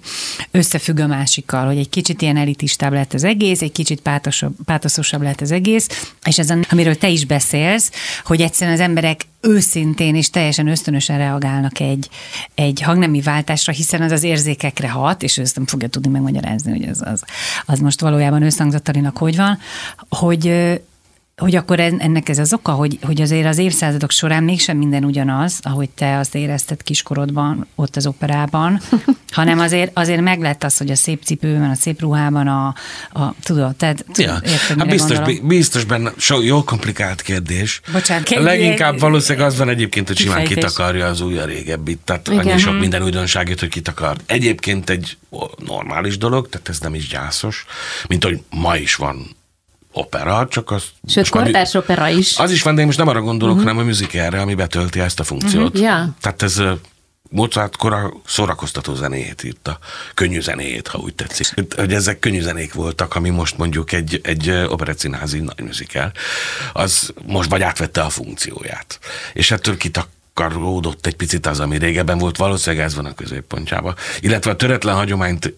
összefügg 0.52 1.00
a 1.00 1.08
másikkal, 1.08 1.66
hogy 1.66 1.78
egy 1.78 1.90
kicsit 1.90 2.22
ilyen 2.22 2.38
elitistább 2.38 2.94
lett 2.94 3.13
az 3.13 3.24
egész, 3.24 3.62
egy 3.62 3.72
kicsit 3.72 4.02
pátosabb, 4.02 4.54
pátoszosabb 4.66 5.22
lett 5.22 5.42
az 5.42 5.52
egész, 5.52 6.10
és 6.26 6.40
ez, 6.40 6.54
amiről 6.70 6.98
te 6.98 7.10
is 7.10 7.26
beszélsz, 7.26 7.92
hogy 8.24 8.42
egyszerűen 8.42 8.76
az 8.76 8.84
emberek 8.84 9.26
őszintén 9.42 10.16
és 10.16 10.30
teljesen 10.30 10.68
ösztönösen 10.68 11.18
reagálnak 11.18 11.80
egy, 11.80 12.10
egy 12.56 12.82
hangnemi 12.82 13.22
váltásra, 13.22 13.74
hiszen 13.74 14.02
az 14.02 14.12
az 14.12 14.24
érzékekre 14.24 14.90
hat, 14.90 15.24
és 15.24 15.38
ezt 15.38 15.56
nem 15.56 15.66
fogja 15.66 15.88
tudni 15.88 16.10
megmagyarázni, 16.10 16.72
hogy 16.72 16.90
az, 16.90 17.02
az, 17.06 17.24
az 17.66 17.80
most 17.80 18.02
valójában 18.02 18.44
összhangzatarinak 18.44 19.18
hogy 19.18 19.36
van, 19.36 19.58
hogy 20.10 20.48
hogy 21.41 21.56
akkor 21.56 21.80
ennek 21.80 22.30
ez 22.30 22.38
az 22.38 22.54
oka, 22.54 22.71
hogy, 22.71 22.97
hogy 23.02 23.21
azért 23.21 23.45
az 23.45 23.58
évszázadok 23.58 24.12
során 24.12 24.43
mégsem 24.43 24.78
minden 24.78 25.04
ugyanaz, 25.04 25.60
ahogy 25.62 25.89
te 25.89 26.17
azt 26.17 26.36
érezted 26.36 26.84
kiskorodban, 26.84 27.67
ott 27.76 27.95
az 27.95 28.08
operában, 28.08 28.82
hanem 29.32 29.60
azért, 29.60 29.91
azért 29.97 30.21
meg 30.21 30.39
lett 30.39 30.63
az, 30.63 30.78
hogy 30.78 30.91
a 30.91 30.95
szép 30.95 31.23
cipőben, 31.23 31.69
a 31.69 31.76
szép 31.76 32.02
ruhában, 32.02 32.47
a, 32.47 32.76
a 33.13 33.34
tudod, 33.43 33.76
tehát 33.76 34.06
ja. 34.13 34.39
érted, 34.43 34.78
hát 34.78 34.88
biztos, 34.88 35.17
gondolom? 35.17 35.47
biztos 35.47 35.84
benne, 35.84 36.12
so, 36.17 36.41
jó 36.41 36.63
komplikált 36.63 37.21
kérdés. 37.21 37.82
Bocsánat, 37.91 38.30
Leginkább 38.30 39.00
valószínűleg 39.00 39.47
az 39.47 39.58
van 39.58 39.69
egyébként, 39.69 40.08
hogy 40.08 40.17
simán 40.17 40.45
kitakarja 40.45 41.06
az 41.06 41.21
új 41.21 41.38
a 41.38 41.45
régebbit, 41.45 42.00
tehát 42.04 42.28
Igen. 42.28 42.47
annyi 42.47 42.58
sok 42.58 42.80
minden 42.80 43.04
újdonság 43.04 43.50
jött, 43.50 43.60
hogy 43.60 43.69
kitakar. 43.69 44.17
Egyébként 44.26 44.89
egy 44.89 45.17
normális 45.65 46.17
dolog, 46.17 46.50
tehát 46.50 46.69
ez 46.69 46.80
nem 46.80 46.93
is 46.93 47.08
gyászos, 47.08 47.65
mint 48.08 48.23
hogy 48.23 48.41
ma 48.50 48.78
is 48.78 48.95
van 48.95 49.37
opera, 49.98 50.48
csak 50.50 50.72
az... 50.72 50.84
Sőt, 51.08 51.30
kortárs 51.30 51.74
opera 51.74 52.08
is. 52.10 52.38
Az 52.38 52.52
is 52.52 52.62
van, 52.62 52.76
de 52.76 52.80
én 52.80 52.86
most 52.86 52.98
nem 52.98 53.08
arra 53.08 53.22
gondolok, 53.22 53.56
uh-huh. 53.56 53.70
hanem 53.70 53.86
a 53.86 53.88
musicalre, 53.88 54.42
ami 54.42 54.56
betölti 54.56 55.00
ezt 55.00 55.20
a 55.20 55.24
funkciót. 55.24 55.68
Uh-huh. 55.68 55.82
Yeah. 55.82 56.08
Tehát 56.22 56.42
ez 56.42 56.62
Mozart 57.30 57.76
kora 57.76 58.14
szórakoztató 58.26 58.96
zenéjét 58.96 59.44
írta, 59.44 59.78
könnyű 60.14 60.42
zenéjét, 60.42 60.88
ha 60.88 60.98
úgy 60.98 61.16
tetszik. 61.16 61.48
Hogy 61.76 61.94
ezek 61.94 62.20
könnyű 62.20 62.42
zenék 62.42 62.74
voltak, 62.74 63.16
ami 63.16 63.30
most 63.30 63.58
mondjuk 63.58 63.92
egy, 63.92 64.20
egy 64.24 64.50
operettszínházi 64.50 65.40
nagy 65.40 65.62
musical, 65.62 66.12
az 66.74 67.14
most 67.26 67.50
vagy 67.50 67.62
átvette 67.62 68.02
a 68.02 68.10
funkcióját. 68.10 69.00
És 69.34 69.52
ettől 69.52 69.78
kitakaródott 69.78 71.06
egy 71.06 71.16
picit 71.16 71.46
az, 71.46 71.60
ami 71.60 71.78
régebben 71.78 72.18
volt, 72.18 72.38
valószínűleg 72.38 72.86
ez 72.86 72.96
van 72.96 73.06
a 73.06 73.14
középpontjában. 73.14 73.96
Illetve 74.20 74.52
a 74.52 74.56
töretlen 74.56 74.96
hagyományt 74.96 75.54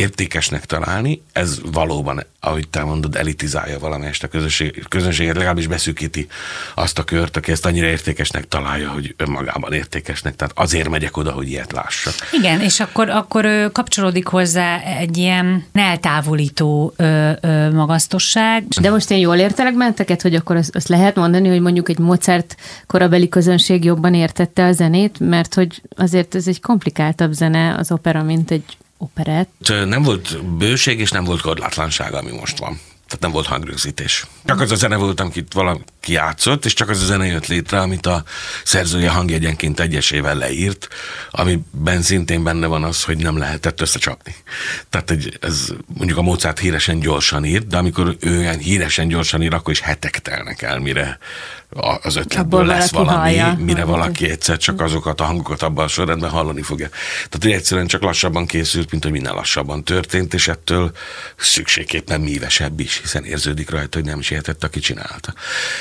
értékesnek 0.00 0.64
találni, 0.64 1.22
ez 1.32 1.58
valóban, 1.72 2.26
ahogy 2.40 2.68
te 2.68 2.84
mondod, 2.84 3.16
elitizálja 3.16 3.78
valamelyest 3.78 4.22
a 4.22 4.28
közösség, 4.28 4.84
közönséget, 4.88 5.34
legalábbis 5.34 5.66
beszűkíti 5.66 6.26
azt 6.74 6.98
a 6.98 7.04
kört, 7.04 7.36
aki 7.36 7.52
ezt 7.52 7.66
annyira 7.66 7.86
értékesnek 7.86 8.48
találja, 8.48 8.90
hogy 8.90 9.14
önmagában 9.16 9.72
értékesnek. 9.72 10.36
Tehát 10.36 10.58
azért 10.58 10.88
megyek 10.88 11.16
oda, 11.16 11.32
hogy 11.32 11.48
ilyet 11.48 11.72
lássak. 11.72 12.14
Igen, 12.32 12.60
és 12.60 12.80
akkor, 12.80 13.08
akkor 13.08 13.70
kapcsolódik 13.72 14.26
hozzá 14.26 14.78
egy 14.78 15.16
ilyen 15.16 15.64
eltávolító 15.72 16.92
ö, 16.96 17.30
ö, 17.40 17.70
magasztosság. 17.70 18.64
De 18.80 18.90
most 18.90 19.10
én 19.10 19.18
jól 19.18 19.36
értelek 19.36 19.76
benneteket, 19.76 20.22
hogy 20.22 20.34
akkor 20.34 20.56
azt, 20.56 20.76
azt 20.76 20.88
lehet 20.88 21.14
mondani, 21.14 21.48
hogy 21.48 21.60
mondjuk 21.60 21.88
egy 21.88 21.98
Mozart 21.98 22.56
korabeli 22.86 23.28
közönség 23.28 23.84
jobban 23.84 24.14
értette 24.14 24.64
a 24.64 24.72
zenét, 24.72 25.16
mert 25.18 25.54
hogy 25.54 25.82
azért 25.96 26.34
ez 26.34 26.48
egy 26.48 26.60
komplikáltabb 26.60 27.32
zene 27.32 27.74
az 27.74 27.92
opera, 27.92 28.22
mint 28.22 28.50
egy 28.50 28.64
operett. 29.00 29.72
Nem 29.84 30.02
volt 30.02 30.44
bőség, 30.44 31.00
és 31.00 31.10
nem 31.10 31.24
volt 31.24 31.40
korlátlanság, 31.40 32.14
ami 32.14 32.30
most 32.30 32.58
van. 32.58 32.80
Tehát 33.06 33.24
nem 33.24 33.30
volt 33.30 33.46
hangrögzítés. 33.46 34.26
Csak 34.44 34.60
az 34.60 34.70
a 34.70 34.74
zene 34.74 34.96
volt, 34.96 35.20
amit 35.20 35.52
valaki 35.52 36.12
játszott, 36.12 36.64
és 36.64 36.72
csak 36.72 36.88
az 36.88 37.02
a 37.02 37.04
zene 37.04 37.26
jött 37.26 37.46
létre, 37.46 37.80
amit 37.80 38.06
a 38.06 38.24
szerzője 38.64 39.10
hangjegyenként 39.10 39.80
egyesével 39.80 40.34
leírt, 40.34 40.88
amiben 41.30 42.02
szintén 42.02 42.42
benne 42.44 42.66
van 42.66 42.84
az, 42.84 43.04
hogy 43.04 43.16
nem 43.16 43.38
lehetett 43.38 43.80
összecsapni. 43.80 44.34
Tehát 44.88 45.10
egy, 45.10 45.38
ez 45.40 45.68
mondjuk 45.86 46.18
a 46.18 46.22
Mozart 46.22 46.58
híresen 46.58 46.98
gyorsan 46.98 47.44
írt, 47.44 47.66
de 47.66 47.76
amikor 47.76 48.16
ő 48.20 48.38
olyan 48.38 48.58
híresen 48.58 49.08
gyorsan 49.08 49.42
ír, 49.42 49.54
akkor 49.54 49.72
is 49.72 49.80
hetek 49.80 50.18
telnek 50.18 50.62
el, 50.62 50.78
mire 50.78 51.18
az 52.02 52.16
ötletből 52.16 52.64
lesz 52.64 52.90
valami, 52.90 53.36
hallja. 53.36 53.56
mire 53.58 53.84
valaki 53.84 54.30
egyszer 54.30 54.56
csak 54.56 54.80
azokat 54.80 55.20
a 55.20 55.24
hangokat 55.24 55.62
abban 55.62 55.84
a 55.84 55.88
sorrendben 55.88 56.30
hallani 56.30 56.62
fogja. 56.62 56.88
Tehát 57.28 57.56
egyszerűen 57.56 57.86
csak 57.86 58.02
lassabban 58.02 58.46
készült, 58.46 58.90
mint 58.90 59.02
hogy 59.02 59.12
minden 59.12 59.34
lassabban 59.34 59.84
történt, 59.84 60.34
és 60.34 60.48
ettől 60.48 60.90
szükségképpen 61.36 62.20
mívesebb 62.20 62.80
is, 62.80 63.00
hiszen 63.00 63.24
érződik 63.24 63.70
rajta, 63.70 63.98
hogy 63.98 64.06
nem 64.06 64.18
is 64.18 64.30
értett, 64.30 64.64
aki 64.64 64.80
csinálta. 64.80 65.34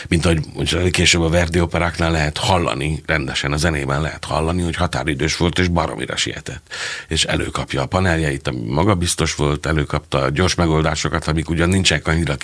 Mint 0.08 0.26
ahogy 0.26 0.44
hogy 0.56 0.92
később 0.92 1.22
a 1.22 1.30
Verdi 1.30 1.62
operáknál 1.62 2.12
lehet 2.12 2.38
hallani, 2.38 3.04
rendesen 3.06 3.52
a 3.52 3.58
zenében 3.58 4.02
lehet 4.02 4.26
hallani, 4.26 4.62
hogy 4.62 4.76
határidős 4.76 5.38
volt, 5.38 5.60
és 5.60 5.68
baromira 5.68 6.16
sietett. 6.16 6.76
És 7.08 7.24
előkapja 7.24 7.82
a 7.82 7.86
paneljeit, 7.86 8.48
ami 8.48 8.64
magabiztos 8.66 9.36
volt, 9.36 9.66
előkapta 9.66 10.18
a 10.18 10.30
gyors 10.30 10.56
megoldásokat, 10.56 11.28
amik 11.28 11.50
ugyan 11.50 11.70
nincsenek 11.70 12.08
annyira 12.08 12.36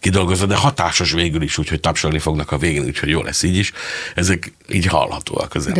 kidolgozva, 0.00 0.46
de 0.46 0.56
hatásos 0.56 1.12
végül 1.12 1.42
is, 1.42 1.58
úgyhogy 1.58 1.80
tapsolni 1.80 2.18
fognak 2.18 2.52
a 2.52 2.58
végén, 2.58 2.91
úgyhogy 2.92 3.08
jó 3.08 3.22
lesz 3.22 3.42
így 3.42 3.56
is. 3.56 3.72
Ezek 4.14 4.52
így 4.72 4.86
hallhatóak 4.86 5.54
az 5.54 5.70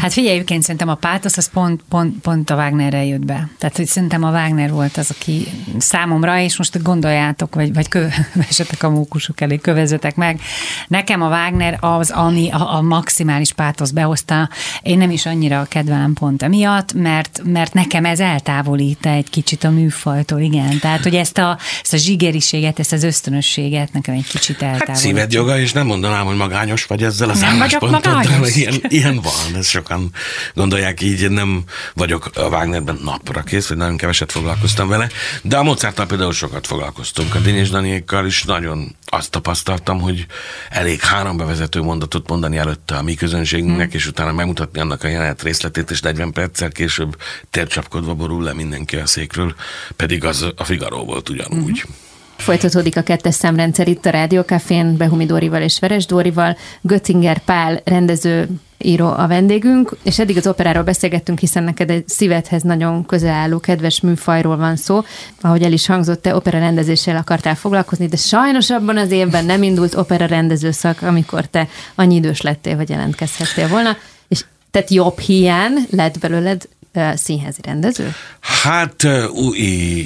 Hát 0.00 0.12
figyelj, 0.12 0.34
egyébként 0.34 0.62
szerintem 0.62 0.88
a 0.88 0.94
pátosz 0.94 1.36
az 1.36 1.50
pont, 1.50 1.82
pont, 1.88 2.20
pont 2.20 2.50
a 2.50 2.54
Wagnerrel 2.54 3.04
jött 3.04 3.24
be. 3.24 3.48
Tehát, 3.58 3.76
hogy 3.76 3.86
szerintem 3.86 4.24
a 4.24 4.30
Wagner 4.30 4.70
volt 4.70 4.96
az, 4.96 5.10
aki 5.10 5.46
számomra, 5.78 6.40
és 6.40 6.56
most 6.56 6.82
gondoljátok, 6.82 7.54
vagy, 7.54 7.74
vagy 7.74 7.88
kövesetek 7.88 8.82
a 8.88 8.90
mókusok 8.90 9.40
elé, 9.40 9.56
kövezetek 9.56 10.16
meg. 10.16 10.40
Nekem 10.88 11.22
a 11.22 11.28
Wagner 11.28 11.76
az, 11.80 12.10
ami 12.10 12.50
a, 12.50 12.74
a 12.74 12.82
maximális 12.82 13.52
pátosz 13.52 13.90
behozta. 13.90 14.48
Én 14.82 14.98
nem 14.98 15.10
is 15.10 15.26
annyira 15.26 15.66
kedvelem 15.68 16.12
pont 16.12 16.42
emiatt, 16.42 16.92
mert, 16.92 17.40
mert 17.44 17.74
nekem 17.74 18.04
ez 18.04 18.20
eltávolít 18.20 19.06
egy 19.06 19.30
kicsit 19.30 19.64
a 19.64 19.70
műfajtól, 19.70 20.40
igen. 20.40 20.78
Tehát, 20.78 21.02
hogy 21.02 21.14
ezt 21.14 21.38
a, 21.38 21.58
ezt 21.82 21.92
a 21.92 21.96
zsigeriséget, 21.96 22.78
ezt 22.78 22.92
az 22.92 23.02
ösztönösséget 23.02 23.92
nekem 23.92 24.14
egy 24.14 24.26
kicsit 24.26 24.62
eltávolít. 24.62 24.86
Hát 24.86 24.96
szíved 24.96 25.32
joga, 25.32 25.58
és 25.58 25.72
nem 25.72 25.86
mondanám, 25.86 26.26
hogy 26.26 26.36
magányos 26.58 26.84
vagy 26.84 27.02
ezzel 27.02 27.30
az 27.30 27.40
Nem 27.40 27.68
magányos. 27.80 28.56
Ilyen, 28.56 28.74
ilyen 28.88 29.20
van, 29.20 29.56
ezt 29.56 29.68
sokan 29.68 30.10
gondolják 30.54 31.00
így, 31.00 31.30
nem 31.30 31.64
vagyok 31.94 32.30
a 32.34 32.40
Wagnerben 32.40 32.98
napra 33.04 33.42
kész, 33.42 33.68
vagy 33.68 33.76
nagyon 33.76 33.96
keveset 33.96 34.32
foglalkoztam 34.32 34.88
vele, 34.88 35.08
de 35.42 35.56
a 35.56 35.62
Mozarttal 35.62 36.06
például 36.06 36.32
sokat 36.32 36.66
foglalkoztunk. 36.66 37.34
A 37.34 37.38
Dinyés 37.38 37.70
Daniékkal 37.70 38.26
is 38.26 38.42
nagyon 38.42 38.96
azt 39.06 39.30
tapasztaltam, 39.30 40.00
hogy 40.00 40.26
elég 40.70 41.00
három 41.00 41.36
bevezető 41.36 41.80
mondatot 41.80 42.28
mondani 42.28 42.56
előtte 42.56 42.94
a 42.94 43.02
mi 43.02 43.14
közönségünknek, 43.14 43.86
hmm. 43.86 43.96
és 43.96 44.06
utána 44.06 44.32
megmutatni 44.32 44.80
annak 44.80 45.04
a 45.04 45.08
jelenet 45.08 45.42
részletét, 45.42 45.90
és 45.90 46.00
40 46.00 46.32
perccel 46.32 46.70
később 46.70 47.16
tércsapkodva 47.50 48.14
borul 48.14 48.42
le 48.42 48.52
mindenki 48.52 48.96
a 48.96 49.06
székről, 49.06 49.54
pedig 49.96 50.24
az 50.24 50.46
a 50.56 50.64
Figaro 50.64 51.04
volt 51.04 51.28
ugyanúgy. 51.28 51.80
Hmm. 51.80 52.07
Folytatódik 52.38 52.96
a 52.96 53.02
kettes 53.02 53.34
számrendszer 53.34 53.88
itt 53.88 54.06
a 54.06 54.10
Rádiókafén, 54.10 54.96
Behumi 54.96 55.26
Dórival 55.26 55.62
és 55.62 55.78
Veres 55.78 56.06
Dórival. 56.06 56.56
Göttinger 56.80 57.38
Pál 57.38 57.80
rendező 57.84 58.48
író 58.78 59.06
a 59.06 59.26
vendégünk, 59.26 59.96
és 60.02 60.18
eddig 60.18 60.36
az 60.36 60.46
operáról 60.46 60.82
beszélgettünk, 60.82 61.38
hiszen 61.38 61.62
neked 61.62 61.90
egy 61.90 62.08
szívedhez 62.08 62.62
nagyon 62.62 63.06
közel 63.06 63.34
álló, 63.34 63.58
kedves 63.58 64.00
műfajról 64.00 64.56
van 64.56 64.76
szó. 64.76 65.02
Ahogy 65.40 65.62
el 65.62 65.72
is 65.72 65.86
hangzott, 65.86 66.22
te 66.22 66.34
opera 66.34 66.58
rendezéssel 66.58 67.16
akartál 67.16 67.54
foglalkozni, 67.54 68.06
de 68.06 68.16
sajnos 68.16 68.70
abban 68.70 68.96
az 68.96 69.10
évben 69.10 69.44
nem 69.44 69.62
indult 69.62 69.94
opera 69.94 70.26
rendező 70.26 70.70
szak, 70.70 71.02
amikor 71.02 71.46
te 71.46 71.68
annyi 71.94 72.14
idős 72.14 72.40
lettél, 72.40 72.76
hogy 72.76 72.88
jelentkezhettél 72.88 73.68
volna. 73.68 73.96
És 74.28 74.44
tehát 74.70 74.90
jobb 74.90 75.18
hiány 75.18 75.86
lett 75.90 76.18
belőled 76.18 76.68
színházi 77.14 77.60
rendező? 77.62 78.12
Hát, 78.40 79.06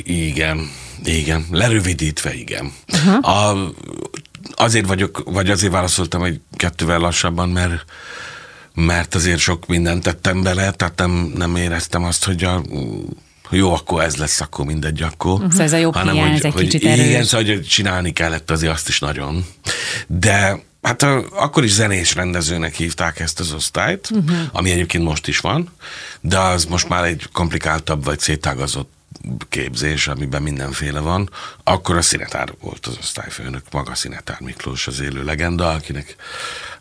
igen 0.05 0.59
igen, 1.05 1.47
lerövidítve 1.51 2.35
igen. 2.35 2.73
Uh-huh. 2.93 3.29
A, 3.29 3.73
azért 4.55 4.87
vagyok, 4.87 5.23
vagy 5.25 5.51
azért 5.51 5.73
válaszoltam, 5.73 6.21
hogy 6.21 6.41
kettővel 6.57 6.99
lassabban, 6.99 7.49
mert 7.49 7.85
mert 8.75 9.15
azért 9.15 9.39
sok 9.39 9.67
mindent 9.67 10.03
tettem 10.03 10.43
bele, 10.43 10.71
tehát 10.71 10.99
nem, 10.99 11.33
nem 11.37 11.57
éreztem 11.57 12.05
azt, 12.05 12.25
hogy 12.25 12.45
a, 12.45 12.63
jó, 13.51 13.75
akkor 13.75 14.03
ez 14.03 14.17
lesz, 14.17 14.41
akkor 14.41 14.65
mindegy, 14.65 15.03
akkor. 15.03 15.33
Uh-huh. 15.33 15.51
Szóval 15.51 15.67
ez 15.67 15.73
a 15.73 15.77
jobb 15.77 15.95
hanem, 15.95 16.15
hiány, 16.15 16.29
hogy, 16.29 16.39
ez 16.39 16.45
egy 16.45 16.53
hogy 16.53 16.63
kicsit 16.63 16.85
erős. 16.85 17.07
Igen, 17.07 17.25
szóval, 17.25 17.47
hogy 17.47 17.67
csinálni 17.67 18.13
kellett 18.13 18.51
azért 18.51 18.73
azt 18.73 18.89
is 18.89 18.99
nagyon. 18.99 19.47
De 20.07 20.63
hát 20.83 21.03
a, 21.03 21.25
akkor 21.31 21.65
is 21.65 21.73
zenés 21.73 22.15
rendezőnek 22.15 22.75
hívták 22.75 23.21
ezt 23.21 23.41
az 23.41 23.53
osztályt, 23.53 24.11
uh-huh. 24.11 24.37
ami 24.53 24.71
egyébként 24.71 25.05
most 25.05 25.29
is 25.29 25.39
van, 25.39 25.69
de 26.21 26.39
az 26.39 26.65
most 26.65 26.89
már 26.89 27.05
egy 27.05 27.29
komplikáltabb 27.33 28.05
vagy 28.05 28.19
szétágazott 28.19 28.93
képzés, 29.49 30.07
amiben 30.07 30.43
mindenféle 30.43 31.01
van, 31.01 31.31
akkor 31.65 31.97
a 31.97 32.03
színetár 32.03 32.55
volt 32.61 32.87
az 32.87 32.97
osztályfőnök, 33.01 33.63
maga 33.71 33.95
Szinetár 33.95 34.41
Miklós 34.41 34.87
az 34.87 35.01
élő 35.01 35.25
legenda, 35.25 35.71
akinek 35.71 36.17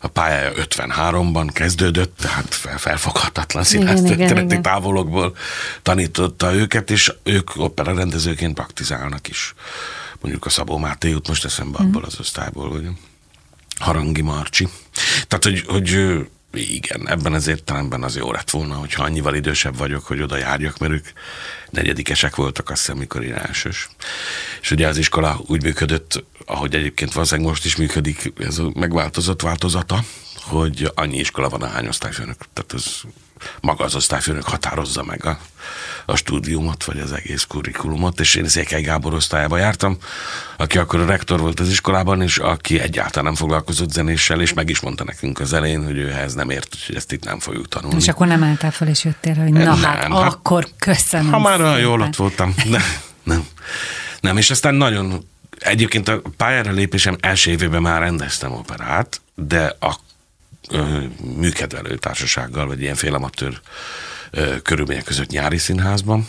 a 0.00 0.08
pályája 0.08 0.52
53-ban 0.56 1.50
kezdődött, 1.52 2.16
tehát 2.16 2.54
felfoghatatlan 2.54 3.64
színház 3.64 4.02
távolokból 4.62 5.36
tanította 5.82 6.54
őket, 6.54 6.90
és 6.90 7.12
ők 7.22 7.50
opera 7.56 7.94
rendezőként 7.94 8.54
praktizálnak 8.54 9.28
is. 9.28 9.54
Mondjuk 10.20 10.46
a 10.46 10.50
Szabó 10.50 10.78
Máté 10.78 11.08
jut 11.08 11.28
most 11.28 11.44
eszembe 11.44 11.82
mm. 11.82 11.86
abból 11.86 12.04
az 12.04 12.20
osztályból, 12.20 12.70
hogy 12.70 12.88
Harangi 13.78 14.22
Marcsi. 14.22 14.68
Tehát, 15.28 15.44
hogy, 15.44 15.64
hogy 15.66 16.18
igen, 16.52 17.08
ebben 17.08 17.32
az 17.32 17.46
értelemben 17.46 18.02
az 18.02 18.16
jó 18.16 18.32
lett 18.32 18.50
volna, 18.50 18.74
hogyha 18.74 19.04
annyival 19.04 19.34
idősebb 19.34 19.76
vagyok, 19.76 20.04
hogy 20.04 20.22
oda 20.22 20.36
járjak, 20.36 20.78
mert 20.78 20.92
ők 20.92 21.06
negyedikesek 21.70 22.36
voltak, 22.36 22.70
azt 22.70 22.80
hiszem, 22.80 22.96
mikor 22.96 23.22
én 23.22 23.34
elsős. 23.34 23.88
És 24.60 24.70
ugye 24.70 24.88
az 24.88 24.96
iskola 24.96 25.40
úgy 25.46 25.62
működött, 25.62 26.24
ahogy 26.46 26.74
egyébként 26.74 27.12
valószínűleg 27.12 27.50
most 27.50 27.64
is 27.64 27.76
működik, 27.76 28.32
ez 28.38 28.58
a 28.58 28.70
megváltozott 28.74 29.42
változata, 29.42 30.04
hogy 30.40 30.90
annyi 30.94 31.18
iskola 31.18 31.48
van 31.48 31.62
a 31.62 31.66
hány 31.66 31.86
osztályfőnök. 31.86 32.36
Tehát 32.52 32.72
ez 32.74 33.00
maga 33.60 33.84
az 33.84 33.94
osztályfőnök 33.94 34.44
határozza 34.44 35.02
meg 35.02 35.24
a, 35.24 35.38
a 36.06 36.16
stúdiumot, 36.16 36.84
vagy 36.84 36.98
az 36.98 37.12
egész 37.12 37.44
kurikulumot, 37.48 38.20
és 38.20 38.34
én 38.34 38.48
Székely 38.48 38.82
Gábor 38.82 39.14
osztályába 39.14 39.56
jártam, 39.56 39.96
aki 40.56 40.78
akkor 40.78 41.00
a 41.00 41.06
rektor 41.06 41.40
volt 41.40 41.60
az 41.60 41.68
iskolában, 41.68 42.22
és 42.22 42.38
aki 42.38 42.80
egyáltalán 42.80 43.24
nem 43.24 43.34
foglalkozott 43.34 43.90
zenéssel, 43.90 44.40
és 44.40 44.52
meg 44.52 44.68
is 44.68 44.80
mondta 44.80 45.04
nekünk 45.04 45.40
az 45.40 45.52
elején, 45.52 45.84
hogy 45.84 45.96
ő 45.96 46.10
ehhez 46.10 46.34
nem 46.34 46.50
ért, 46.50 46.76
hogy 46.86 46.96
ezt 46.96 47.12
itt 47.12 47.24
nem 47.24 47.38
fogjuk 47.38 47.68
tanulni. 47.68 47.96
És 47.96 48.08
akkor 48.08 48.26
nem 48.26 48.42
álltál 48.42 48.70
fel, 48.70 48.88
és 48.88 49.04
jöttél, 49.04 49.34
hogy 49.34 49.52
na 49.52 49.58
nem, 49.58 49.82
hát, 49.82 50.02
hát 50.02 50.12
akkor 50.12 50.68
köszönöm 50.78 51.32
Ha 51.32 51.38
már 51.38 51.60
olyan 51.60 51.78
jól 51.78 52.00
ott 52.00 52.16
voltam. 52.16 52.54
Nem, 52.64 52.82
nem. 53.22 53.46
Nem, 54.20 54.36
és 54.36 54.50
aztán 54.50 54.74
nagyon 54.74 55.30
Egyébként 55.58 56.08
a 56.08 56.22
pályára 56.36 56.70
lépésem 56.70 57.16
első 57.20 57.50
évében 57.50 57.82
már 57.82 58.00
rendeztem 58.00 58.52
operát, 58.52 59.20
de 59.34 59.76
a 59.80 59.96
műkedvelő 61.36 61.96
társasággal, 61.96 62.66
vagy 62.66 62.80
ilyen 62.80 62.94
félamatőr 62.94 63.60
körülmények 64.62 65.04
között 65.04 65.30
nyári 65.30 65.58
színházban, 65.58 66.28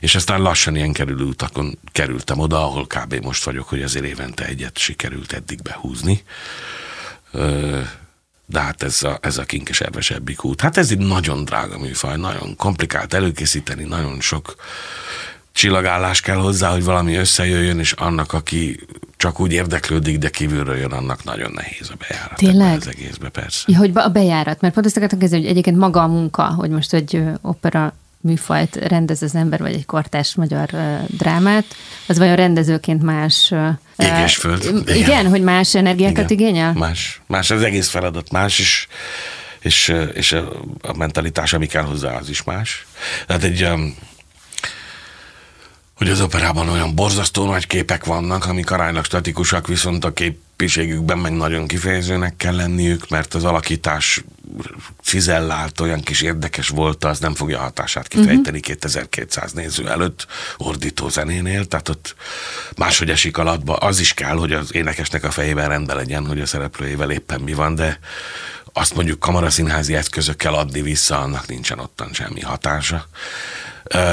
és 0.00 0.14
aztán 0.14 0.42
lassan 0.42 0.76
ilyen 0.76 0.92
kerülő 0.92 1.24
utakon 1.24 1.78
kerültem 1.92 2.38
oda, 2.38 2.64
ahol 2.64 2.86
kb. 2.86 3.14
most 3.14 3.44
vagyok, 3.44 3.68
hogy 3.68 3.82
azért 3.82 4.04
évente 4.04 4.44
egyet 4.44 4.78
sikerült 4.78 5.32
eddig 5.32 5.62
behúzni. 5.62 6.22
De 8.46 8.60
hát 8.60 8.82
ez 8.82 9.02
a, 9.02 9.18
ez 9.22 9.38
a 9.38 9.44
kinkes 9.44 9.80
ervesebbik 9.80 10.44
út. 10.44 10.60
Hát 10.60 10.76
ez 10.76 10.90
egy 10.90 10.98
nagyon 10.98 11.44
drága 11.44 11.78
műfaj, 11.78 12.16
nagyon 12.16 12.56
komplikált 12.56 13.14
előkészíteni, 13.14 13.84
nagyon 13.84 14.20
sok 14.20 14.54
csillagállás 15.52 16.20
kell 16.20 16.36
hozzá, 16.36 16.70
hogy 16.70 16.84
valami 16.84 17.14
összejöjjön, 17.14 17.78
és 17.78 17.92
annak, 17.92 18.32
aki 18.32 18.80
csak 19.16 19.40
úgy 19.40 19.52
érdeklődik, 19.52 20.18
de 20.18 20.28
kívülről 20.28 20.76
jön, 20.76 20.92
annak 20.92 21.24
nagyon 21.24 21.52
nehéz 21.54 21.90
a 21.90 21.94
bejárat. 22.08 22.36
Tényleg? 22.36 22.76
Az 22.76 22.88
egészbe, 22.88 23.28
persze. 23.28 23.64
Ja, 23.66 23.78
hogy 23.78 23.90
a 23.94 24.08
bejárat, 24.08 24.60
mert 24.60 24.74
pont 24.74 24.86
azt 24.86 24.96
akartam 24.96 25.18
kezdeni, 25.18 25.42
hogy 25.42 25.50
egyébként 25.50 25.76
maga 25.76 26.02
a 26.02 26.06
munka, 26.06 26.44
hogy 26.44 26.70
most 26.70 26.92
egy 26.92 27.22
opera 27.40 27.94
műfajt 28.20 28.76
rendez 28.76 29.22
az 29.22 29.34
ember, 29.34 29.60
vagy 29.60 29.74
egy 29.74 29.86
kortás 29.86 30.34
magyar 30.34 30.70
drámát, 31.06 31.64
az 32.06 32.18
vajon 32.18 32.36
rendezőként 32.36 33.02
más... 33.02 33.54
Éges 33.96 34.36
föld. 34.36 34.64
Igen, 34.64 34.96
igen 34.96 35.28
hogy 35.28 35.42
más 35.42 35.74
energiákat 35.74 36.30
igen. 36.30 36.46
igényel? 36.46 36.72
Más. 36.72 37.20
Más 37.26 37.50
az 37.50 37.62
egész 37.62 37.88
feladat, 37.88 38.30
más 38.30 38.58
is 38.58 38.88
és, 39.62 39.94
és 40.12 40.32
a 40.82 40.96
mentalitás, 40.96 41.52
ami 41.52 41.66
kell 41.66 41.82
hozzá, 41.82 42.16
az 42.16 42.28
is 42.28 42.42
más. 42.42 42.86
Tehát 43.26 43.42
egy, 43.42 43.68
hogy 46.02 46.10
az 46.10 46.20
operában 46.20 46.68
olyan 46.68 46.94
borzasztó 46.94 47.44
nagy 47.44 47.66
képek 47.66 48.04
vannak, 48.04 48.46
amik 48.46 48.70
aránylag 48.70 49.04
statikusak, 49.04 49.66
viszont 49.66 50.04
a 50.04 50.12
képiségükben 50.12 51.18
meg 51.18 51.32
nagyon 51.32 51.66
kifejezőnek 51.66 52.36
kell 52.36 52.54
lenniük, 52.54 53.08
mert 53.08 53.34
az 53.34 53.44
alakítás 53.44 54.24
cizellált, 55.02 55.80
olyan 55.80 56.00
kis 56.00 56.22
érdekes 56.22 56.68
volt, 56.68 57.04
az 57.04 57.18
nem 57.18 57.34
fogja 57.34 57.58
hatását 57.58 58.08
kifejteni 58.08 58.58
uh-huh. 58.58 58.78
2200 58.80 59.52
néző 59.52 59.88
előtt 59.88 60.26
ordító 60.56 61.08
zenénél, 61.08 61.64
tehát 61.64 61.88
ott 61.88 62.14
máshogy 62.76 63.10
esik 63.10 63.38
alatba. 63.38 63.74
Az 63.74 64.00
is 64.00 64.14
kell, 64.14 64.36
hogy 64.36 64.52
az 64.52 64.74
énekesnek 64.74 65.24
a 65.24 65.30
fejében 65.30 65.68
rendben 65.68 65.96
legyen, 65.96 66.26
hogy 66.26 66.40
a 66.40 66.46
szereplőjével 66.46 67.10
éppen 67.10 67.40
mi 67.40 67.52
van, 67.52 67.74
de 67.74 67.98
azt 68.72 68.94
mondjuk 68.94 69.18
kamaraszínházi 69.18 69.94
eszközökkel 69.94 70.54
adni 70.54 70.82
vissza, 70.82 71.20
annak 71.20 71.46
nincsen 71.46 71.78
ottan 71.78 72.12
semmi 72.12 72.40
hatása. 72.40 73.06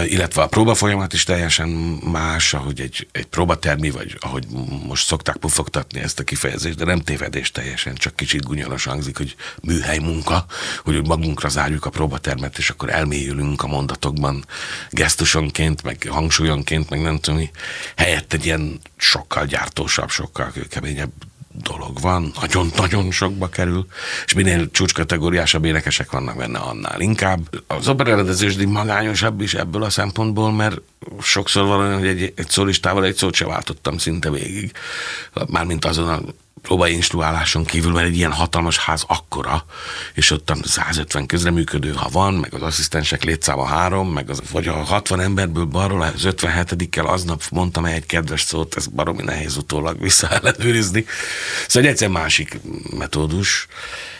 Illetve 0.05 0.41
a 0.41 0.47
próba 0.47 0.75
folyamat 0.75 1.13
is 1.13 1.23
teljesen 1.23 1.69
más, 2.11 2.53
ahogy 2.53 2.81
egy, 2.81 3.07
egy 3.11 3.25
próbatermi, 3.25 3.89
vagy 3.89 4.17
ahogy 4.19 4.45
most 4.87 5.05
szokták 5.05 5.35
pufogtatni 5.35 5.99
ezt 5.99 6.19
a 6.19 6.23
kifejezést, 6.23 6.77
de 6.77 6.85
nem 6.85 6.99
tévedés 6.99 7.51
teljesen, 7.51 7.95
csak 7.95 8.15
kicsit 8.15 8.45
gunyoros 8.45 8.85
hangzik, 8.85 9.17
hogy 9.17 9.35
műhely 9.61 9.97
munka, 9.97 10.45
hogy 10.83 11.07
magunkra 11.07 11.49
zárjuk 11.49 11.85
a 11.85 11.89
próbatermet, 11.89 12.57
és 12.57 12.69
akkor 12.69 12.89
elmélyülünk 12.89 13.63
a 13.63 13.67
mondatokban 13.67 14.45
gesztusonként, 14.89 15.83
meg 15.83 16.05
hangsúlyonként, 16.09 16.89
meg 16.89 17.01
nem 17.01 17.19
tudom. 17.19 17.49
Helyett 17.95 18.33
egy 18.33 18.45
ilyen 18.45 18.79
sokkal 18.97 19.45
gyártósabb, 19.45 20.09
sokkal 20.09 20.53
keményebb 20.69 21.11
dolog 21.63 21.99
van, 22.01 22.31
nagyon-nagyon 22.41 23.11
sokba 23.11 23.49
kerül, 23.49 23.85
és 24.25 24.33
minél 24.33 24.71
csúcskategóriásabb 24.71 25.65
énekesek 25.65 26.11
vannak 26.11 26.37
benne, 26.37 26.59
annál 26.59 27.01
inkább. 27.01 27.39
Az 27.67 27.87
operarendezés 27.87 28.55
magányosabb 28.55 29.41
is 29.41 29.53
ebből 29.53 29.83
a 29.83 29.89
szempontból, 29.89 30.51
mert 30.51 30.81
sokszor 31.21 31.65
van 31.65 31.97
hogy 31.97 32.07
egy, 32.07 32.33
egy 32.35 32.49
szólistával 32.49 33.05
egy 33.05 33.15
szót 33.15 33.33
se 33.33 33.45
váltottam 33.45 33.97
szinte 33.97 34.31
végig. 34.31 34.71
Mármint 35.47 35.85
azon 35.85 36.07
a 36.07 36.21
próbainstruáláson 36.61 37.65
kívül, 37.65 37.91
mert 37.91 38.07
egy 38.07 38.17
ilyen 38.17 38.31
hatalmas 38.31 38.77
ház 38.77 39.03
akkora, 39.07 39.65
és 40.13 40.31
ott 40.31 40.53
150 40.63 41.25
közreműködő, 41.25 41.91
ha 41.91 42.09
van, 42.11 42.33
meg 42.33 42.53
az 42.53 42.61
asszisztensek 42.61 43.23
létszáma 43.23 43.65
három, 43.65 44.11
meg 44.11 44.29
az, 44.29 44.41
vagy 44.51 44.67
a 44.67 44.73
60 44.73 45.19
emberből 45.19 45.65
balról 45.65 46.01
az 46.01 46.21
57-kel 46.23 47.05
aznap 47.05 47.43
mondtam 47.51 47.85
egy 47.85 48.05
kedves 48.05 48.41
szót, 48.41 48.75
ez 48.75 48.87
baromi 48.87 49.23
nehéz 49.23 49.57
utólag 49.57 50.01
visszaellenőrizni. 50.01 51.05
Szóval 51.67 51.83
egy 51.83 51.93
egyszer 51.93 52.09
másik 52.09 52.59
metódus, 52.97 53.67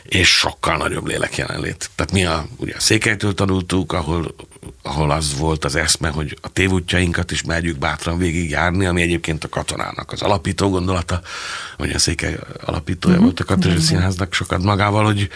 és 0.10 0.30
sokkal 0.30 0.78
nagyobb 0.78 1.08
lélek 1.08 1.38
jelenlét. 1.38 1.90
Tehát 1.96 2.12
mi 2.12 2.26
a, 2.26 2.46
ugye 2.58 2.74
a 2.76 2.80
székelytől 2.80 3.34
tanultuk, 3.34 3.94
ahol, 3.94 4.36
ahol 4.82 5.12
az 5.12 5.38
volt 5.38 5.66
az 5.66 5.76
eszme, 5.76 6.10
hogy 6.10 6.38
a 6.42 6.50
tévútjainkat 6.50 7.32
is 7.32 7.44
merjük 7.44 7.78
bátran 7.78 8.18
végigjárni, 8.18 8.86
ami 8.86 9.02
egyébként 9.02 9.44
a 9.44 9.50
katonának 9.50 10.12
az 10.12 10.22
alapító 10.22 10.70
gondolata, 10.70 11.22
vagy 11.78 11.92
a 11.92 12.00
székely 12.00 12.40
alapítója 12.66 13.16
uh-huh. 13.16 13.30
volt 13.30 13.40
a 13.40 13.54
katonai 13.54 13.80
színháznak 13.80 14.34
sokat 14.34 14.64
magával, 14.64 15.06
hogy 15.06 15.30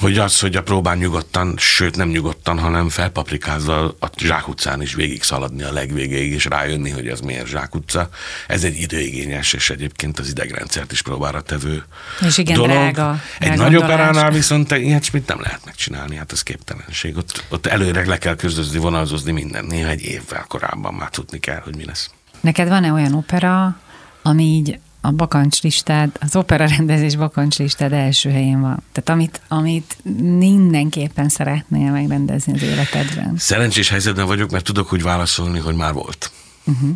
hogy 0.00 0.18
az, 0.18 0.40
hogy 0.40 0.56
a 0.56 0.62
próbán 0.62 0.98
nyugodtan, 0.98 1.54
sőt 1.58 1.96
nem 1.96 2.08
nyugodtan, 2.08 2.58
hanem 2.58 2.88
felpaprikázva 2.88 3.94
a 4.00 4.10
zsákutcán 4.16 4.82
is 4.82 4.94
végig 4.94 5.22
szaladni 5.22 5.62
a 5.62 5.72
legvégéig, 5.72 6.32
és 6.32 6.44
rájönni, 6.44 6.90
hogy 6.90 7.08
ez 7.08 7.20
miért 7.20 7.46
zsákutca. 7.46 8.08
Ez 8.46 8.64
egy 8.64 8.76
időigényes, 8.76 9.52
és 9.52 9.70
egyébként 9.70 10.18
az 10.18 10.28
idegrendszert 10.28 10.92
is 10.92 11.02
próbára 11.02 11.40
tevő 11.40 11.84
és 12.20 12.38
igen, 12.38 12.54
dolog. 12.56 12.70
drága. 12.70 13.20
Egy 13.38 13.56
nagy 13.56 13.76
operánál 13.76 14.30
viszont 14.30 14.70
ilyesmit 14.70 15.26
nem 15.26 15.40
lehet 15.40 15.64
megcsinálni, 15.64 16.16
hát 16.16 16.32
ez 16.32 16.42
képtelenség. 16.42 17.16
Ott, 17.16 17.44
ott 17.48 17.66
előre 17.66 18.06
le 18.06 18.18
kell 18.18 18.36
közözni, 18.36 18.78
vonalzozni 18.78 19.32
minden. 19.32 19.64
Néha 19.64 19.88
egy 19.88 20.02
évvel 20.02 20.44
korábban 20.48 20.94
már 20.94 21.10
tudni 21.10 21.38
kell, 21.38 21.60
hogy 21.64 21.76
mi 21.76 21.84
lesz. 21.84 22.10
Neked 22.40 22.68
van-e 22.68 22.92
olyan 22.92 23.14
opera, 23.14 23.76
ami 24.22 24.44
így 24.44 24.78
a 25.04 25.10
bakancslistád, 25.10 26.10
az 26.20 26.36
opera 26.36 26.66
rendezés 26.66 27.16
bakancslistád 27.16 27.92
első 27.92 28.30
helyén 28.30 28.60
van. 28.60 28.82
Tehát 28.92 29.10
amit, 29.10 29.40
amit 29.48 29.96
mindenképpen 30.22 31.28
szeretnél 31.28 31.90
megrendezni 31.90 32.52
az 32.52 32.62
életedben. 32.62 33.34
Szerencsés 33.38 33.88
helyzetben 33.88 34.26
vagyok, 34.26 34.50
mert 34.50 34.64
tudok 34.64 34.92
úgy 34.92 35.02
válaszolni, 35.02 35.58
hogy 35.58 35.74
már 35.74 35.92
volt. 35.92 36.30
Uh-huh. 36.64 36.90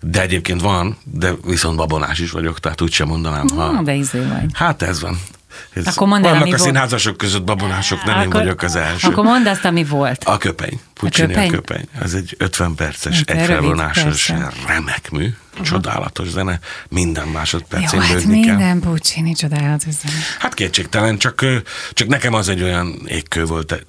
De 0.00 0.20
egyébként 0.20 0.60
van, 0.60 0.96
de 1.04 1.32
viszont 1.44 1.76
babonás 1.76 2.18
is 2.18 2.30
vagyok, 2.30 2.60
tehát 2.60 2.80
úgy 2.80 2.92
sem 2.92 3.08
mondanám. 3.08 3.46
Ha... 3.48 3.70
Na, 3.70 3.82
de 3.82 3.94
izé 3.94 4.18
vagy. 4.18 4.50
Hát 4.52 4.82
ez 4.82 5.00
van. 5.00 5.18
Ez 5.74 5.86
akkor 5.86 6.08
mondd 6.08 6.24
el, 6.24 6.38
vannak 6.38 6.54
a 6.54 6.58
színházasok 6.58 7.16
között 7.16 7.44
babonások, 7.44 8.04
nem 8.04 8.14
akkor, 8.14 8.24
én 8.24 8.30
vagyok 8.30 8.62
az 8.62 8.76
első. 8.76 9.08
Akkor 9.08 9.24
mondd 9.24 9.46
azt, 9.46 9.64
ami 9.64 9.84
volt. 9.84 10.24
A 10.24 10.36
köpeny. 10.36 10.80
Puccini 10.94 11.34
a 11.34 11.36
köpeny. 11.36 11.48
A 11.48 11.50
köpeny. 11.50 11.84
Ez 12.02 12.14
egy 12.14 12.34
50 12.38 12.74
perces, 12.74 13.16
hát, 13.16 13.30
egy 13.30 13.46
felvonásos, 13.46 14.32
remek 14.66 15.10
mű. 15.10 15.34
Uh-huh. 15.50 15.66
Csodálatos 15.66 16.28
zene, 16.28 16.58
minden 16.88 17.28
másodpercén 17.28 18.00
Jó, 18.00 18.06
hát 18.06 18.24
minden 18.24 18.80
Puccini 18.80 19.32
csodálatos 19.32 19.92
zene. 19.92 20.14
Hát 20.38 20.54
kétségtelen, 20.54 21.18
csak, 21.18 21.44
csak 21.92 22.08
nekem 22.08 22.34
az 22.34 22.48
egy 22.48 22.62
olyan 22.62 23.00
égkő 23.06 23.44
volt 23.44 23.84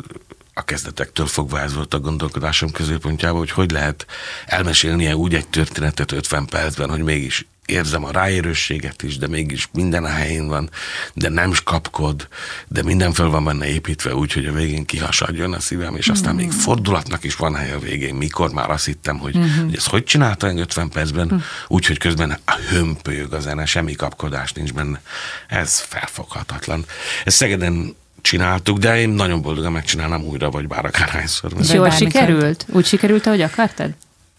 a 0.54 0.64
kezdetektől 0.64 1.26
fogva 1.26 1.60
ez 1.60 1.74
volt 1.74 1.94
a 1.94 2.00
gondolkodásom 2.00 2.72
középpontjában, 2.72 3.38
hogy 3.38 3.52
hogy 3.52 3.72
lehet 3.72 4.06
elmesélnie 4.46 5.16
úgy 5.16 5.34
egy 5.34 5.48
történetet 5.48 6.12
50 6.12 6.46
percben, 6.46 6.90
hogy 6.90 7.04
mégis 7.04 7.46
érzem 7.66 8.06
a 8.06 8.12
ráérősséget 8.12 9.04
is, 9.04 9.18
de 9.18 9.28
mégis 9.28 9.68
minden 9.74 10.04
a 10.04 10.10
helyén 10.10 10.48
van, 10.48 10.70
de 11.14 11.30
nem 11.30 11.52
is 11.52 11.64
kapkod, 11.64 12.28
de 12.68 12.84
minden 12.84 13.14
föl 13.14 13.30
van 13.30 13.44
benne 13.44 13.68
építve 13.68 14.16
úgy, 14.16 14.34
hogy 14.34 14.46
a 14.46 14.52
végén 14.52 14.86
kihasadjon 14.86 15.54
a 15.54 15.60
szívem, 15.60 15.96
és 15.96 16.08
aztán 16.08 16.34
mm-hmm. 16.34 16.44
még 16.44 16.52
fordulatnak 16.52 17.24
is 17.24 17.36
van 17.36 17.56
hely 17.56 17.72
a 17.72 17.80
végén, 17.80 18.16
mikor 18.16 18.52
már 18.52 18.70
azt 18.70 18.86
hittem, 18.86 19.18
hogy, 19.18 19.38
mm-hmm. 19.38 19.64
hogy 19.64 19.76
ezt 19.76 19.90
hogy 19.90 20.04
csinálta 20.04 20.54
50 20.54 20.90
percben, 20.90 21.30
mm. 21.34 21.38
úgy, 21.68 21.86
hogy 21.86 21.98
közben 21.98 22.38
a 22.46 22.56
hömpölyög 22.70 23.34
a 23.34 23.40
zene, 23.40 23.66
semmi 23.66 23.94
kapkodás 23.94 24.54
nincs 24.54 24.74
benne. 24.74 25.02
Ez 25.48 25.80
felfoghatatlan. 25.80 26.86
Ez 27.24 27.34
Szegeden 27.34 27.96
csináltuk, 28.22 28.78
de 28.78 29.00
én 29.00 29.10
nagyon 29.10 29.42
boldogan 29.42 29.72
megcsinálnám 29.72 30.24
újra, 30.24 30.50
vagy 30.50 30.68
bár 30.68 30.86
akárhányszor. 30.86 31.52
És 31.60 31.72
jól 31.72 31.90
sikerült? 31.90 32.66
Úgy 32.70 32.86
sikerült, 32.86 33.26
ahogy 33.26 33.42
akartad? 33.42 33.90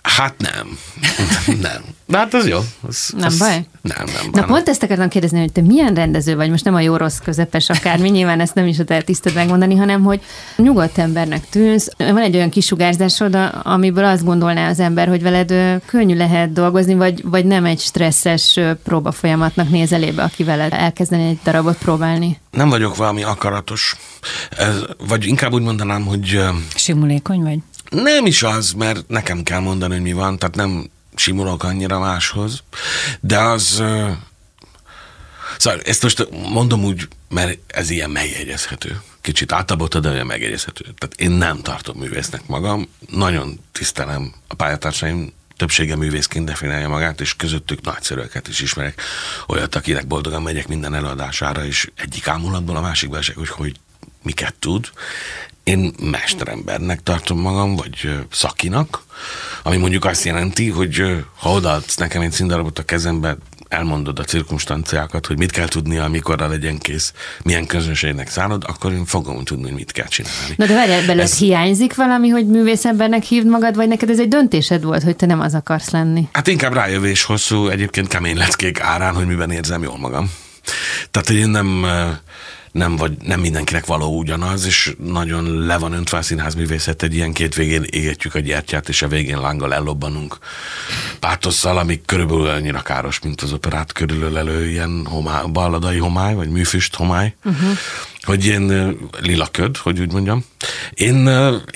Hát 0.05 0.35
nem. 0.39 0.79
nem. 1.61 1.83
De 2.07 2.19
hát 2.19 2.35
az 2.35 2.49
jó. 2.49 2.59
Az, 2.89 3.13
nem 3.17 3.27
az, 3.27 3.39
baj? 3.39 3.67
Nem, 3.83 4.05
nem. 4.05 4.31
Na 4.33 4.45
pont 4.45 4.69
ezt 4.69 4.83
akartam 4.83 5.09
kérdezni, 5.09 5.39
hogy 5.39 5.53
te 5.53 5.61
milyen 5.61 5.95
rendező 5.95 6.37
vagy, 6.37 6.51
most 6.51 6.65
nem 6.65 6.75
a 6.75 6.81
jó 6.81 6.97
rossz 6.97 7.19
közepes 7.19 7.71
akármi, 7.71 8.09
nyilván 8.11 8.41
ezt 8.41 8.55
nem 8.55 8.67
is 8.67 8.79
a 8.79 8.85
te 8.85 9.03
tiszted 9.03 9.35
megmondani, 9.35 9.77
hanem 9.77 10.03
hogy 10.03 10.21
nyugodt 10.57 10.99
embernek 10.99 11.49
tűnsz. 11.49 11.89
Van 11.97 12.19
egy 12.19 12.35
olyan 12.35 12.51
kisugárzásod, 12.51 13.39
amiből 13.63 14.05
azt 14.05 14.25
gondolná 14.25 14.69
az 14.69 14.81
ember, 14.81 15.09
hogy 15.09 15.23
veled 15.23 15.81
könnyű 15.87 16.17
lehet 16.17 16.53
dolgozni, 16.53 16.95
vagy, 16.95 17.23
vagy 17.25 17.45
nem 17.45 17.65
egy 17.65 17.81
stresszes 17.81 18.61
próba 18.83 19.13
folyamatnak 19.13 19.71
néz 19.71 19.93
elébe, 19.93 20.23
aki 20.23 20.45
veled 20.45 20.73
elkezdeni 20.73 21.29
egy 21.29 21.39
darabot 21.45 21.77
próbálni. 21.77 22.39
Nem 22.51 22.69
vagyok 22.69 22.97
valami 22.97 23.23
akaratos, 23.23 23.97
ez, 24.59 24.75
vagy 25.09 25.27
inkább 25.27 25.53
úgy 25.53 25.63
mondanám, 25.63 26.05
hogy... 26.05 26.41
Simulékony 26.75 27.43
vagy? 27.43 27.59
Nem 28.03 28.27
is 28.27 28.43
az, 28.43 28.73
mert 28.73 29.09
nekem 29.09 29.43
kell 29.43 29.61
mondani, 29.61 29.93
hogy 29.93 30.03
mi 30.03 30.13
van, 30.13 30.39
tehát 30.39 30.55
nem 30.55 30.91
simulok 31.15 31.63
annyira 31.63 31.99
máshoz, 31.99 32.63
de 33.21 33.39
az... 33.39 33.83
Szóval 35.59 35.81
ezt 35.85 36.03
most 36.03 36.29
mondom 36.31 36.85
úgy, 36.85 37.09
mert 37.29 37.59
ez 37.67 37.91
ilyen 37.91 38.11
megjegyezhető. 38.11 39.01
Kicsit 39.21 39.53
átabota, 39.53 40.01
de 40.01 40.11
olyan 40.11 40.27
megjegyezhető. 40.27 40.83
Tehát 40.83 41.15
én 41.17 41.31
nem 41.31 41.63
tartom 41.63 41.97
művésznek 41.97 42.47
magam, 42.47 42.89
nagyon 43.11 43.61
tisztelem 43.73 44.35
a 44.49 44.55
pályatársaim, 44.55 45.33
többsége 45.57 45.97
művészként 45.97 46.45
definiálja 46.45 46.89
magát, 46.89 47.21
és 47.21 47.37
közöttük 47.37 47.81
nagyszerűeket 47.81 48.49
is 48.49 48.61
ismerek. 48.61 49.01
Olyat, 49.47 49.75
akinek 49.75 50.07
boldogan 50.07 50.43
megyek 50.43 50.69
minden 50.69 50.95
előadására, 50.95 51.65
és 51.65 51.91
egyik 51.97 52.29
ámulatból 52.29 52.77
a 52.77 52.81
másikba 52.81 53.17
esek, 53.17 53.37
hogy 53.37 53.49
hogy 53.49 53.77
miket 54.23 54.55
tud. 54.55 54.91
Én 55.65 55.93
mesterembernek 56.11 57.03
tartom 57.03 57.41
magam, 57.41 57.77
vagy 57.77 58.19
szakinak, 58.31 59.03
ami 59.63 59.77
mondjuk 59.77 60.05
azt 60.05 60.25
jelenti, 60.25 60.71
hogy 60.71 61.25
ha 61.39 61.51
odaadsz 61.51 61.97
nekem 61.97 62.23
egy 62.23 62.33
színdarabot 62.33 62.79
a 62.79 62.83
kezembe, 62.83 63.37
elmondod 63.69 64.19
a 64.19 64.25
cirkumstanciákat, 64.25 65.27
hogy 65.27 65.39
mit 65.39 65.51
kell 65.51 65.69
tudnia, 65.69 66.05
amikorra 66.05 66.49
legyen 66.49 66.79
kész, 66.79 67.13
milyen 67.43 67.67
közönségnek 67.67 68.29
szállod, 68.29 68.65
akkor 68.67 68.93
én 68.93 69.05
fogom 69.05 69.45
tudni, 69.45 69.65
hogy 69.65 69.73
mit 69.73 69.93
kell 69.93 70.07
csinálni. 70.07 70.55
Na 70.57 70.67
de 70.67 70.75
várjál, 70.75 71.01
belőle 71.01 71.23
ez... 71.23 71.39
hiányzik 71.39 71.95
valami, 71.95 72.29
hogy 72.29 72.47
művészembernek 72.47 73.23
hívd 73.23 73.47
magad, 73.47 73.77
vagy 73.77 73.89
neked 73.89 74.11
ez 74.11 74.21
egy 74.21 74.29
döntésed 74.29 74.83
volt, 74.83 75.03
hogy 75.03 75.17
te 75.17 75.27
nem 75.27 75.41
az 75.41 75.55
akarsz 75.55 75.91
lenni? 75.91 76.29
Hát 76.33 76.47
inkább 76.47 76.73
rájövés 76.73 77.23
hosszú, 77.23 77.69
egyébként 77.69 78.09
kemény 78.09 78.37
leckék 78.37 78.81
árán, 78.81 79.15
hogy 79.15 79.27
miben 79.27 79.51
érzem 79.51 79.83
jól 79.83 79.99
magam. 79.99 80.33
Tehát, 81.11 81.29
hogy 81.29 81.37
én 81.37 81.49
nem 81.49 81.87
nem, 82.75 82.97
vagy, 82.97 83.17
nem 83.23 83.41
mindenkinek 83.41 83.87
való 83.87 84.19
ugyanaz, 84.19 84.67
és 84.67 84.95
nagyon 84.99 85.67
le 85.67 85.79
van 85.79 85.93
öntve 85.93 86.19
a 86.19 86.23
színházművészet, 86.23 87.03
egy 87.03 87.15
ilyen 87.15 87.33
két 87.33 87.55
végén 87.55 87.83
égetjük 87.91 88.35
a 88.35 88.39
gyertyát, 88.39 88.89
és 88.89 89.03
a 89.03 89.09
végén 89.09 89.41
lánggal 89.41 89.75
ellobbanunk 89.75 90.39
pátosszal, 91.21 91.79
ami 91.79 92.01
körülbelül 92.07 92.47
annyira 92.47 92.81
káros, 92.81 93.21
mint 93.21 93.41
az 93.41 93.53
operát 93.53 93.93
körülölelő 93.93 94.69
ilyen 94.69 95.07
homály, 95.07 95.45
balladai 95.53 95.99
homály, 95.99 96.35
vagy 96.35 96.49
műfüst 96.49 96.95
homály. 96.95 97.35
Uh-huh 97.45 97.79
hogy 98.25 98.47
én 98.47 98.97
lila 99.21 99.49
köd, 99.51 99.77
hogy 99.77 100.01
úgy 100.01 100.13
mondjam. 100.13 100.45
Én, 100.95 101.29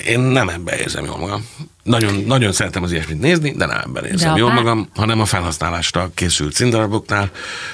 én 0.05 0.19
nem 0.19 0.49
ebben 0.49 0.77
érzem 0.77 1.05
jól 1.05 1.17
magam. 1.17 1.45
Nagyon, 1.83 2.23
nagyon 2.25 2.51
szeretem 2.51 2.83
az 2.83 2.91
ilyesmit 2.91 3.19
nézni, 3.19 3.51
de 3.51 3.65
nem 3.65 3.81
ebben 3.85 4.05
érzem 4.05 4.37
jól 4.37 4.53
magam, 4.53 4.89
hanem 4.95 5.19
a 5.19 5.25
felhasználásra 5.25 6.11
készült 6.13 6.53
színdaraboknál, 6.53 7.31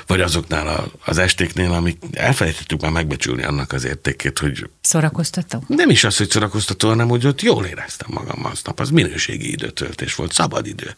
vagy 0.08 0.22
azoknál 0.22 0.68
a, 0.68 0.86
az 1.06 1.18
estéknél, 1.18 1.72
amik 1.72 1.98
elfelejtettük 2.14 2.82
már 2.82 2.92
megbecsülni 2.92 3.44
annak 3.44 3.72
az 3.72 3.84
értékét, 3.84 4.40
hogy... 4.40 4.70
Szórakoztató? 4.82 5.64
Nem 5.68 5.90
is 5.90 6.04
az, 6.04 6.18
hogy 6.18 6.30
szórakoztató, 6.30 6.88
hanem 6.88 7.08
hogy 7.08 7.28
ott 7.28 7.42
jól 7.42 7.66
éreztem 7.66 8.08
magam 8.12 8.46
aznap. 8.46 8.80
Az 8.80 8.90
minőségi 8.90 9.52
időtöltés 9.52 10.16
volt, 10.16 10.34
szabad 10.34 10.68
idő. 10.68 10.96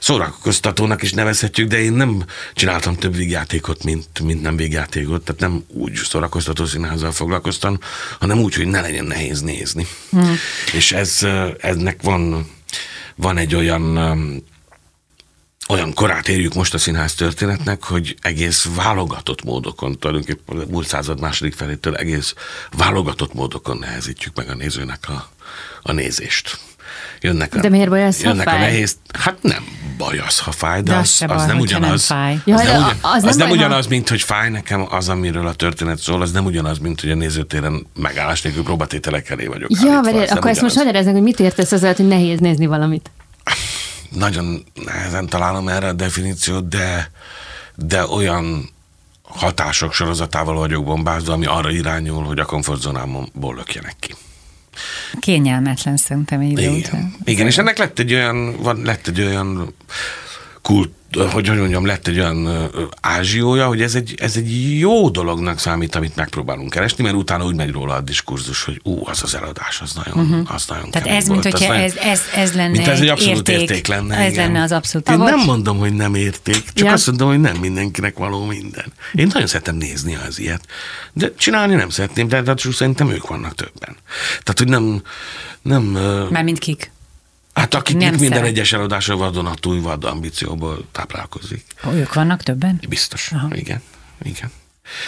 Szórakoztatónak 0.00 1.02
is 1.02 1.12
nevezhetjük, 1.12 1.68
de 1.68 1.80
én 1.80 1.92
nem 1.92 2.24
csináltam 2.54 2.96
több 2.96 3.16
végjátékot, 3.16 3.84
mint, 3.84 4.20
mint 4.20 4.42
nem 4.42 4.56
végjátékot, 4.56 5.24
tehát 5.24 5.40
nem 5.40 5.64
úgy 5.68 5.94
szórakoztató 5.94 6.64
színházzal 6.96 7.12
foglalkoztam, 7.12 7.78
hanem 8.18 8.38
úgy, 8.38 8.54
hogy 8.54 8.66
ne 8.66 8.80
legyen 8.80 9.04
nehéz 9.04 9.40
nézni. 9.40 9.86
Hmm. 10.10 10.36
És 10.72 10.92
ez, 10.92 11.26
ennek 11.58 12.02
van 12.02 12.50
van 13.14 13.36
egy 13.36 13.54
olyan 13.54 13.96
olyan 15.68 15.94
korát 15.94 16.28
érjük 16.28 16.54
most 16.54 16.74
a 16.74 16.78
színház 16.78 17.14
történetnek, 17.14 17.84
hogy 17.84 18.16
egész 18.20 18.68
válogatott 18.74 19.44
módokon, 19.44 19.98
tulajdonképpen 19.98 20.58
a 20.58 20.64
múlt 20.68 20.86
század 20.86 21.20
második 21.20 21.54
felétől 21.54 21.96
egész 21.96 22.34
válogatott 22.70 23.34
módokon 23.34 23.78
nehezítjük 23.78 24.36
meg 24.36 24.48
a 24.48 24.54
nézőnek 24.54 25.08
a, 25.08 25.28
a 25.82 25.92
nézést. 25.92 26.58
Jönnek 27.26 27.54
a, 27.54 27.60
de 27.60 27.68
miért 27.68 27.88
baj 27.88 28.04
az, 28.04 28.22
jönnek 28.22 28.48
ha 28.48 28.50
fáj? 28.50 28.62
a 28.62 28.66
nehéz, 28.66 28.96
hát 29.18 29.42
nem 29.42 29.64
baj 29.96 30.18
az, 30.18 30.38
ha 30.38 30.52
fáj, 30.52 30.82
de, 30.82 30.90
de 30.90 30.96
az, 30.96 31.16
az, 31.20 31.28
baj, 31.28 31.36
az 31.36 31.44
nem 31.44 31.58
ugyanaz. 31.58 32.08
Nem 32.08 32.18
fáj. 32.18 32.38
Ja, 32.44 32.56
az, 32.56 32.62
nem, 32.64 32.76
ugyan, 32.76 32.96
az, 33.00 33.24
az 33.24 33.36
nem, 33.36 33.50
ugyanaz, 33.50 33.86
mint 33.86 34.08
hogy 34.08 34.22
fáj 34.22 34.50
nekem 34.50 34.86
az, 34.90 35.08
amiről 35.08 35.46
a 35.46 35.54
történet 35.54 35.98
szól, 35.98 36.22
az 36.22 36.32
nem 36.32 36.44
ugyanaz, 36.44 36.78
mint 36.78 37.00
hogy 37.00 37.10
a 37.10 37.14
nézőtéren 37.14 37.86
megállás 37.94 38.42
nélkül 38.42 38.62
próbatételek 38.62 39.30
elé 39.30 39.46
vagyok. 39.46 39.70
Ja, 39.70 40.00
vagy 40.02 40.16
akkor 40.16 40.50
ezt 40.50 40.60
most 40.60 40.74
magyaráznak, 40.74 41.14
hogy 41.14 41.22
mit 41.22 41.40
értesz 41.40 41.72
az 41.72 41.80
hogy 41.96 42.06
nehéz 42.08 42.38
nézni 42.38 42.66
valamit? 42.66 43.10
Nagyon 44.10 44.64
nehezen 44.84 45.26
találom 45.26 45.68
erre 45.68 45.88
a 45.88 45.92
definíciót, 45.92 46.68
de, 46.68 47.10
de 47.74 48.06
olyan 48.06 48.70
hatások 49.22 49.92
sorozatával 49.92 50.54
vagyok 50.54 50.84
bombázva, 50.84 51.32
ami 51.32 51.46
arra 51.46 51.70
irányul, 51.70 52.24
hogy 52.24 52.38
a 52.38 52.44
komfortzónámból 52.44 53.54
lökjenek 53.54 53.96
ki. 54.00 54.14
Kényelmetlen 55.20 55.96
szerintem 55.96 56.42
idő 56.42 56.62
Igen. 56.62 57.14
Igen, 57.24 57.46
és 57.46 57.58
ennek 57.58 57.78
lett 57.78 57.98
egy 57.98 58.12
olyan, 58.12 58.62
van, 58.62 58.82
lett 58.82 59.06
egy 59.06 59.20
olyan 59.20 59.74
kult, 60.66 60.90
hogy 61.32 61.48
hogy 61.48 61.58
mondjam, 61.58 61.86
lett 61.86 62.06
egy 62.06 62.18
olyan 62.18 62.70
ázsiója, 63.00 63.66
hogy 63.66 63.82
ez 63.82 63.94
egy, 63.94 64.14
ez 64.16 64.36
egy 64.36 64.78
jó 64.78 65.08
dolognak 65.08 65.58
számít, 65.58 65.94
amit 65.94 66.16
megpróbálunk 66.16 66.70
keresni, 66.70 67.04
mert 67.04 67.16
utána 67.16 67.44
úgy 67.44 67.54
megy 67.54 67.70
róla 67.70 67.94
a 67.94 68.00
diskurzus, 68.00 68.64
hogy 68.64 68.80
ú, 68.82 69.00
az 69.04 69.22
az 69.22 69.34
eladás, 69.34 69.80
az 69.80 69.92
nagyon, 69.92 70.24
uh-huh. 70.24 70.54
az 70.54 70.66
nagyon 70.66 70.90
Tehát 70.90 71.08
ez, 71.08 71.28
mint 71.28 71.42
hogyha 71.42 71.74
ez, 71.74 71.96
ez, 71.96 72.20
ez 72.34 72.54
lenne 72.54 72.68
mint 72.68 72.86
ez 72.86 73.00
egy 73.00 73.08
abszolút 73.08 73.48
érték, 73.48 73.60
érték 73.60 73.86
lenne. 73.86 74.16
Ez 74.16 74.32
igen. 74.32 74.46
lenne 74.46 74.62
az 74.62 74.72
abszolút. 74.72 75.08
Én 75.08 75.18
nem 75.18 75.40
mondom, 75.44 75.78
hogy 75.78 75.92
nem 75.92 76.14
érték, 76.14 76.64
csak 76.72 76.86
ja. 76.86 76.92
azt 76.92 77.06
mondom, 77.06 77.28
hogy 77.28 77.40
nem 77.40 77.56
mindenkinek 77.56 78.16
való 78.16 78.44
minden. 78.44 78.92
Én 79.14 79.28
nagyon 79.32 79.48
szeretem 79.48 79.76
nézni 79.76 80.18
az 80.28 80.38
ilyet, 80.38 80.66
de 81.12 81.34
csinálni 81.34 81.74
nem 81.74 81.88
szeretném, 81.88 82.28
de 82.28 82.36
ráadásul 82.36 82.72
szerintem 82.72 83.10
ők 83.10 83.28
vannak 83.28 83.54
többen. 83.54 83.96
Tehát, 84.42 84.58
hogy 84.58 84.68
nem... 84.68 85.02
nem 85.62 85.82
Mármint 86.30 86.58
kik? 86.58 86.90
Hát 87.56 87.74
akik 87.74 87.96
nem 87.96 88.10
minden 88.10 88.28
szeret. 88.28 88.44
egyes 88.44 88.72
eladásra 88.72 89.16
vadonatúj 89.16 89.80
vad 89.80 90.04
ambícióból 90.04 90.86
táplálkozik. 90.92 91.64
Ó, 91.86 91.90
ők 91.90 92.14
vannak 92.14 92.42
többen? 92.42 92.80
Biztos, 92.88 93.32
Aha. 93.32 93.48
igen. 93.54 93.82
igen. 94.22 94.50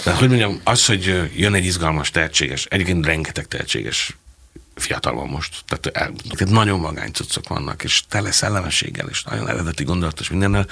De 0.05 0.13
hogy 0.13 0.29
mondjam, 0.29 0.61
az, 0.65 0.87
hogy 0.87 1.31
jön 1.37 1.55
egy 1.55 1.65
izgalmas, 1.65 2.11
tehetséges, 2.11 2.65
egyébként 2.65 3.07
rengeteg 3.07 3.47
tehetséges 3.49 4.17
fiatal 4.75 5.15
van 5.15 5.29
most. 5.29 5.65
Tehát, 5.67 6.13
tehát 6.37 6.55
nagyon 6.55 6.81
magány 6.81 7.11
cuccok 7.11 7.49
vannak, 7.49 7.85
és 7.85 8.03
tele 8.09 8.33
szellemességgel, 8.33 9.09
és 9.09 9.23
nagyon 9.23 9.49
eredeti 9.49 9.85
gondolatos 9.85 10.31
mindennel. 10.31 10.67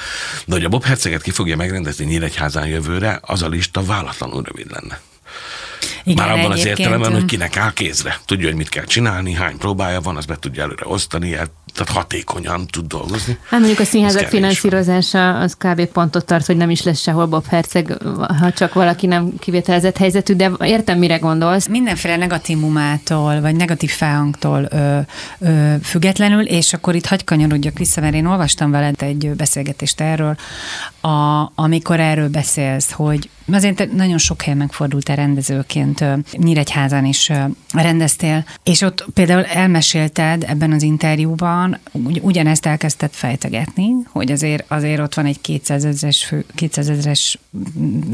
De 0.46 0.54
hogy 0.54 0.64
a 0.64 0.68
Bob 0.68 0.84
Herceget 0.84 1.22
ki 1.22 1.30
fogja 1.30 1.56
megrendezni 1.56 2.04
Nyíregyházán 2.04 2.66
jövőre, 2.66 3.18
az 3.22 3.42
a 3.42 3.48
lista 3.48 3.84
válatlanul 3.84 4.42
rövid 4.42 4.70
lenne. 4.70 5.00
Igen, 6.04 6.26
Már 6.26 6.38
abban 6.38 6.52
az 6.52 6.64
értelemben, 6.64 7.12
hogy 7.12 7.24
kinek 7.24 7.56
áll 7.56 7.72
kézre. 7.72 8.20
Tudja, 8.24 8.46
hogy 8.46 8.56
mit 8.56 8.68
kell 8.68 8.84
csinálni, 8.84 9.32
hány 9.32 9.56
próbája 9.56 10.00
van, 10.00 10.16
azt 10.16 10.26
be 10.26 10.36
tudja 10.38 10.62
előre 10.62 10.86
osztani, 10.86 11.34
tehát 11.76 11.92
hatékonyan 11.92 12.66
tud 12.66 12.86
dolgozni. 12.86 13.38
Hát 13.48 13.60
mondjuk 13.60 13.80
a 13.80 13.84
színházak 13.84 14.28
finanszírozása 14.28 15.38
az 15.38 15.56
kb. 15.58 15.84
pontot 15.84 16.24
tart, 16.24 16.46
hogy 16.46 16.56
nem 16.56 16.70
is 16.70 16.82
lesz 16.82 17.00
sehol 17.00 17.26
Bob 17.26 17.46
Herceg, 17.46 17.96
ha 18.40 18.52
csak 18.52 18.74
valaki 18.74 19.06
nem 19.06 19.32
kivételezett 19.38 19.96
helyzetű, 19.96 20.34
de 20.34 20.50
értem, 20.60 20.98
mire 20.98 21.16
gondolsz. 21.16 21.68
Mindenféle 21.68 22.16
negatívumától, 22.16 23.40
vagy 23.40 23.56
negatív 23.56 23.90
felhangtól 23.90 24.68
ö, 24.70 24.98
ö, 25.38 25.74
függetlenül, 25.82 26.46
és 26.46 26.72
akkor 26.72 26.94
itt 26.94 27.06
hagy 27.06 27.24
kanyarodjak 27.24 27.78
vissza, 27.78 28.00
mert 28.00 28.14
én 28.14 28.26
olvastam 28.26 28.70
veled 28.70 29.02
egy 29.02 29.30
beszélgetést 29.30 30.00
erről, 30.00 30.36
a, 31.00 31.52
amikor 31.54 32.00
erről 32.00 32.28
beszélsz, 32.28 32.90
hogy 32.90 33.28
azért 33.54 33.92
nagyon 33.92 34.18
sok 34.18 34.42
helyen 34.42 34.58
megfordultál 34.58 35.16
rendezőként, 35.16 36.04
Nyíregyházán 36.32 37.04
is 37.04 37.30
rendeztél, 37.72 38.44
és 38.62 38.80
ott 38.80 39.06
például 39.14 39.44
elmesélted 39.44 40.44
ebben 40.48 40.72
az 40.72 40.82
interjúban, 40.82 41.78
ugy, 41.92 42.20
ugyanezt 42.22 42.66
elkezdted 42.66 43.10
fejtegetni, 43.12 43.92
hogy 44.12 44.30
azért, 44.32 44.64
azért 44.68 45.00
ott 45.00 45.14
van 45.14 45.26
egy 45.26 45.40
200 45.40 45.84
ezeres, 45.84 46.24
fő, 46.24 46.44
200 46.54 46.88
ezeres 46.88 47.38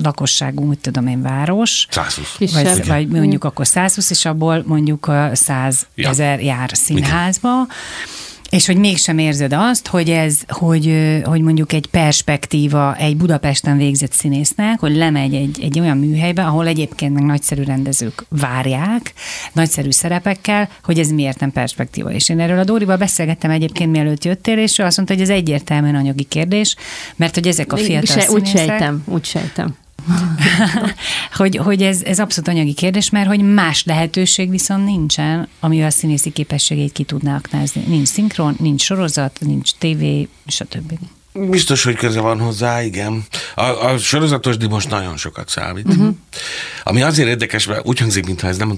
lakosságú, 0.03 0.69
úgy 0.69 0.79
tudom 0.79 1.07
én, 1.07 1.23
város. 1.23 1.87
120. 1.91 2.53
Vagy, 2.53 2.87
vagy 2.87 3.09
mondjuk 3.09 3.45
akkor 3.45 3.67
120, 3.67 4.11
és 4.11 4.25
abból 4.25 4.63
mondjuk 4.67 5.11
100 5.33 5.87
ja. 5.95 6.09
ezer 6.09 6.43
jár 6.43 6.71
színházba. 6.73 7.49
Igen 7.49 8.31
és 8.53 8.67
hogy 8.67 8.77
mégsem 8.77 9.19
érzed 9.19 9.53
azt, 9.53 9.87
hogy 9.87 10.11
ez, 10.11 10.41
hogy, 10.49 11.21
hogy 11.25 11.41
mondjuk 11.41 11.73
egy 11.73 11.87
perspektíva 11.87 12.97
egy 12.97 13.17
Budapesten 13.17 13.77
végzett 13.77 14.13
színésznek, 14.13 14.81
hogy 14.81 14.97
lemegy 14.97 15.35
egy, 15.35 15.59
egy 15.63 15.81
olyan 15.81 15.99
műhelybe, 15.99 16.45
ahol 16.45 16.67
egyébként 16.67 17.15
meg 17.15 17.25
nagyszerű 17.25 17.63
rendezők 17.63 18.25
várják, 18.29 19.13
nagyszerű 19.53 19.91
szerepekkel, 19.91 20.69
hogy 20.85 20.99
ez 20.99 21.09
miért 21.09 21.41
nem 21.41 21.53
perspektíva. 21.53 22.13
És 22.13 22.29
én 22.29 22.41
erről 22.41 22.59
a 22.59 22.65
Dórival 22.65 22.97
beszélgettem 22.97 23.51
egyébként, 23.51 23.91
mielőtt 23.91 24.25
jöttél, 24.25 24.59
és 24.59 24.79
ő 24.79 24.85
azt 24.85 24.97
mondta, 24.97 25.15
hogy 25.15 25.23
ez 25.23 25.31
egyértelműen 25.31 25.95
anyagi 25.95 26.25
kérdés, 26.25 26.77
mert 27.17 27.35
hogy 27.35 27.47
ezek 27.47 27.73
a 27.73 27.77
fiatal 27.77 28.07
Se, 28.07 28.21
színészek... 28.21 28.35
Úgy 28.35 28.47
sejtem, 28.47 29.03
úgy 29.07 29.25
sejtem. 29.25 29.77
hogy, 31.39 31.57
hogy 31.57 31.83
ez, 31.83 32.03
ez 32.03 32.19
abszolút 32.19 32.49
anyagi 32.49 32.75
kérdés, 32.75 33.11
mert 33.11 33.27
hogy 33.27 33.41
más 33.41 33.85
lehetőség 33.85 34.51
viszont 34.51 34.85
nincsen, 34.85 35.49
amivel 35.61 35.87
a 35.87 35.91
színészi 35.91 36.31
képességét 36.31 36.93
ki 36.93 37.05
tudná 37.05 37.37
aknázni. 37.37 37.85
Nincs 37.87 38.09
szinkron, 38.09 38.57
nincs 38.59 38.83
sorozat, 38.83 39.39
nincs 39.41 39.71
tévé, 39.79 40.29
stb. 40.47 40.99
Biztos, 41.35 41.85
hogy 41.85 41.97
köze 41.97 42.21
van 42.21 42.41
hozzá, 42.41 42.83
igen. 42.83 43.25
A, 43.55 43.63
a 43.63 43.99
sorozatos 43.99 44.57
most 44.69 44.91
nagyon 44.91 45.17
sokat 45.17 45.49
számít. 45.49 45.87
Uh-huh. 45.87 46.15
Ami 46.83 47.03
azért 47.03 47.29
érdekes, 47.29 47.67
mert 47.67 47.87
úgy 47.87 47.99
hangzik, 47.99 48.27
mintha 48.27 48.49
ez 48.49 48.57
nem 48.57 48.77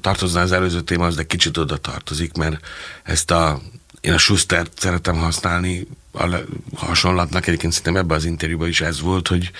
tartozna 0.00 0.40
az 0.40 0.52
előző 0.52 0.80
témához, 0.80 1.16
de 1.16 1.22
kicsit 1.22 1.56
oda 1.56 1.76
tartozik, 1.76 2.36
mert 2.36 2.60
ezt 3.04 3.30
a 3.30 3.60
én 4.00 4.12
a 4.12 4.18
Schustert 4.18 4.72
szeretem 4.78 5.16
használni, 5.16 5.86
a 6.18 6.44
hasonlatnak 6.76 7.46
egyébként 7.46 7.72
szerintem 7.72 8.02
ebben 8.02 8.16
az 8.16 8.24
interjúban 8.24 8.68
is 8.68 8.80
ez 8.80 9.00
volt, 9.00 9.28
hogy, 9.28 9.50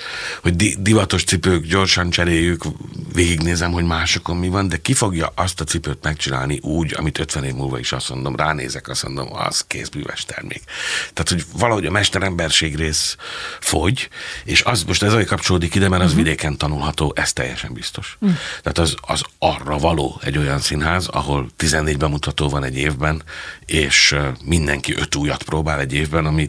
hogy 0.41 0.55
divatos 0.81 1.23
cipők 1.23 1.65
gyorsan 1.65 2.09
cseréljük, 2.09 2.63
végignézem, 3.13 3.71
hogy 3.71 3.83
másokon 3.83 4.37
mi 4.37 4.49
van, 4.49 4.67
de 4.67 4.77
ki 4.77 4.93
fogja 4.93 5.31
azt 5.35 5.61
a 5.61 5.63
cipőt 5.63 6.03
megcsinálni 6.03 6.59
úgy, 6.61 6.93
amit 6.97 7.19
50 7.19 7.43
év 7.43 7.53
múlva 7.53 7.79
is 7.79 7.91
azt 7.91 8.09
mondom, 8.09 8.35
ránézek, 8.35 8.87
azt 8.87 9.03
mondom, 9.03 9.27
az 9.33 9.65
kézbűves 9.67 10.25
termék. 10.25 10.63
Tehát, 11.13 11.29
hogy 11.29 11.43
valahogy 11.57 11.85
a 11.85 11.91
mesteremberség 11.91 12.75
rész 12.75 13.15
fogy, 13.59 14.09
és 14.43 14.61
az 14.61 14.83
most 14.83 15.03
ez 15.03 15.25
kapcsolódik 15.25 15.75
ide, 15.75 15.89
mert 15.89 16.01
az 16.01 16.09
uh-huh. 16.09 16.23
vidéken 16.23 16.57
tanulható, 16.57 17.13
ez 17.15 17.33
teljesen 17.33 17.73
biztos. 17.73 18.17
Uh-huh. 18.19 18.37
Tehát 18.61 18.77
az, 18.77 18.95
az 19.01 19.21
arra 19.39 19.77
való 19.77 20.19
egy 20.23 20.37
olyan 20.37 20.59
színház, 20.59 21.07
ahol 21.07 21.49
14 21.55 21.97
bemutató 21.97 22.49
van 22.49 22.63
egy 22.63 22.77
évben, 22.77 23.23
és 23.65 24.15
mindenki 24.43 24.93
öt 24.93 25.15
újat 25.15 25.43
próbál 25.43 25.79
egy 25.79 25.93
évben, 25.93 26.25
ami 26.25 26.48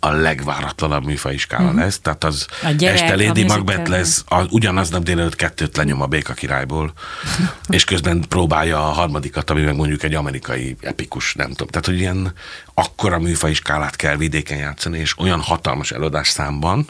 a 0.00 0.10
legváratlanabb 0.10 1.04
műfajiskála 1.04 1.64
uh-huh. 1.64 1.80
lesz, 1.80 1.98
tehát 1.98 2.24
az 2.24 2.46
gyerek, 2.76 3.00
este 3.00 3.16
Lady 3.16 3.44
Macbeth 3.44 3.90
lesz, 3.90 4.24
a, 4.28 4.44
ugyanaznap 4.50 5.02
délelőtt 5.02 5.36
kettőt 5.36 5.76
lenyom 5.76 6.02
a 6.02 6.06
Béka 6.06 6.32
királyból, 6.32 6.92
és 7.68 7.84
közben 7.84 8.24
próbálja 8.28 8.88
a 8.88 8.92
harmadikat, 8.92 9.50
ami 9.50 9.60
meg 9.60 9.76
mondjuk 9.76 10.02
egy 10.02 10.14
amerikai 10.14 10.76
epikus, 10.80 11.34
nem 11.34 11.48
tudom. 11.48 11.68
Tehát, 11.68 11.86
hogy 11.86 11.98
ilyen 11.98 12.32
akkora 12.74 13.18
műfajiskálát 13.18 13.96
kell 13.96 14.16
vidéken 14.16 14.58
játszani, 14.58 14.98
és 14.98 15.18
olyan 15.18 15.40
hatalmas 15.40 15.90
előadás 15.90 16.28
számban, 16.28 16.86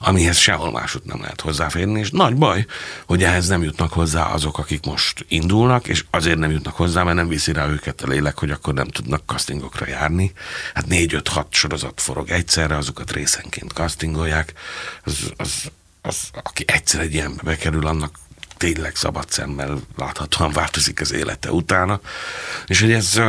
amihez 0.00 0.36
sehol 0.36 0.70
máshogy 0.70 1.02
nem 1.04 1.20
lehet 1.20 1.40
hozzáférni, 1.40 1.98
és 2.00 2.10
nagy 2.10 2.36
baj, 2.36 2.66
hogy 3.06 3.22
ehhez 3.22 3.48
nem 3.48 3.62
jutnak 3.62 3.92
hozzá 3.92 4.24
azok, 4.24 4.58
akik 4.58 4.84
most 4.84 5.24
indulnak, 5.28 5.88
és 5.88 6.04
azért 6.10 6.38
nem 6.38 6.50
jutnak 6.50 6.76
hozzá, 6.76 7.02
mert 7.02 7.16
nem 7.16 7.28
viszi 7.28 7.52
rá 7.52 7.66
őket 7.66 8.02
a 8.02 8.08
lélek, 8.08 8.38
hogy 8.38 8.50
akkor 8.50 8.74
nem 8.74 8.88
tudnak 8.88 9.22
castingokra 9.26 9.88
járni. 9.88 10.32
Hát 10.74 10.86
négy-öt-hat 10.86 11.46
sorozat 11.50 12.00
forog 12.00 12.30
egyszerre, 12.44 12.76
azokat 12.76 13.12
részenként 13.12 13.72
castingolják. 13.72 14.52
Az, 15.04 15.32
az, 15.36 15.70
az, 16.02 16.16
aki 16.42 16.64
egyszer 16.66 17.00
egy 17.00 17.14
ilyenbe 17.14 17.42
bekerül, 17.42 17.86
annak 17.86 18.18
tényleg 18.56 18.96
szabad 18.96 19.30
szemmel 19.30 19.80
láthatóan 19.96 20.52
változik 20.52 21.00
az 21.00 21.12
élete 21.12 21.50
utána. 21.50 22.00
És 22.66 22.80
hogy 22.80 22.92
ez 22.92 23.20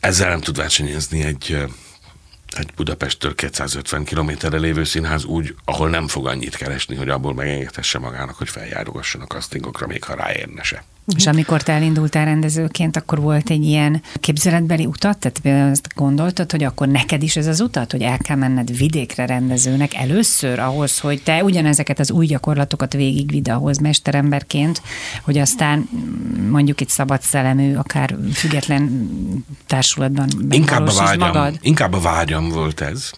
ezzel 0.00 0.28
nem 0.28 0.40
tud 0.40 0.56
versenyezni 0.56 1.22
egy 1.22 1.66
egy 2.56 2.72
Budapesttől 2.74 3.34
250 3.34 4.04
kilométerre 4.04 4.58
lévő 4.58 4.84
színház 4.84 5.24
úgy, 5.24 5.54
ahol 5.64 5.88
nem 5.88 6.08
fog 6.08 6.26
annyit 6.26 6.56
keresni, 6.56 6.96
hogy 6.96 7.08
abból 7.08 7.34
megengedhesse 7.34 7.98
magának, 7.98 8.36
hogy 8.36 8.48
feljárogasson 8.48 9.22
a 9.22 9.26
castingokra, 9.26 9.86
még 9.86 10.04
ha 10.04 10.14
ráérne 10.14 10.62
se. 10.62 10.84
Uh-huh. 11.04 11.20
És 11.20 11.26
amikor 11.26 11.62
te 11.62 11.72
elindultál 11.72 12.24
rendezőként, 12.24 12.96
akkor 12.96 13.20
volt 13.20 13.50
egy 13.50 13.64
ilyen 13.64 14.02
képzeletbeli 14.14 14.86
utat? 14.86 15.18
Tehát 15.18 15.70
azt 15.70 15.88
gondoltad, 15.94 16.50
hogy 16.50 16.64
akkor 16.64 16.88
neked 16.88 17.22
is 17.22 17.36
ez 17.36 17.46
az 17.46 17.60
utat, 17.60 17.92
hogy 17.92 18.02
el 18.02 18.18
kell 18.18 18.36
menned 18.36 18.76
vidékre 18.76 19.26
rendezőnek 19.26 19.94
először 19.94 20.58
ahhoz, 20.58 20.98
hogy 20.98 21.22
te 21.22 21.44
ugyanezeket 21.44 21.98
az 21.98 22.10
új 22.10 22.26
gyakorlatokat 22.26 22.92
végigvidd 22.92 23.50
ahhoz 23.50 23.78
mesteremberként, 23.78 24.82
hogy 25.22 25.38
aztán 25.38 25.88
mondjuk 26.50 26.80
itt 26.80 26.88
szabad 26.88 27.22
szellemű, 27.22 27.74
akár 27.74 28.16
független 28.32 29.10
társulatban 29.66 30.28
inkább 30.50 30.86
a 30.86 30.92
vágyam, 30.92 31.26
magad? 31.28 31.58
Inkább 31.60 31.92
a 31.92 32.00
vágyam 32.00 32.48
volt 32.48 32.80
ez. 32.80 33.10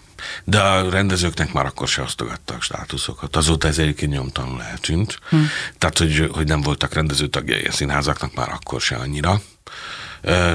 De 0.45 0.61
a 0.61 0.91
rendezőknek 0.91 1.53
már 1.53 1.67
akkor 1.67 1.89
se 1.89 2.03
osztogattak 2.03 2.63
státuszokat. 2.63 3.37
Azóta 3.37 3.69
ez 3.69 3.79
egyébként 3.79 4.13
nyomtalanul 4.13 4.63
eltűnt. 4.63 5.19
Hm. 5.29 5.37
Tehát, 5.79 5.99
hogy, 5.99 6.31
hogy 6.33 6.47
nem 6.47 6.61
voltak 6.61 6.93
rendezőtagjai 6.93 7.65
a 7.65 7.73
színházaknak 7.73 8.35
már 8.35 8.49
akkor 8.49 8.81
se 8.81 8.97
annyira. 8.97 9.41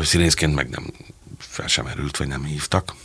Színészként 0.03 0.55
meg 0.55 0.69
nem 0.69 0.93
fel 1.37 1.67
sem 1.67 1.85
erült, 1.85 2.17
vagy 2.17 2.27
nem 2.27 2.43
hívtak. 2.43 2.95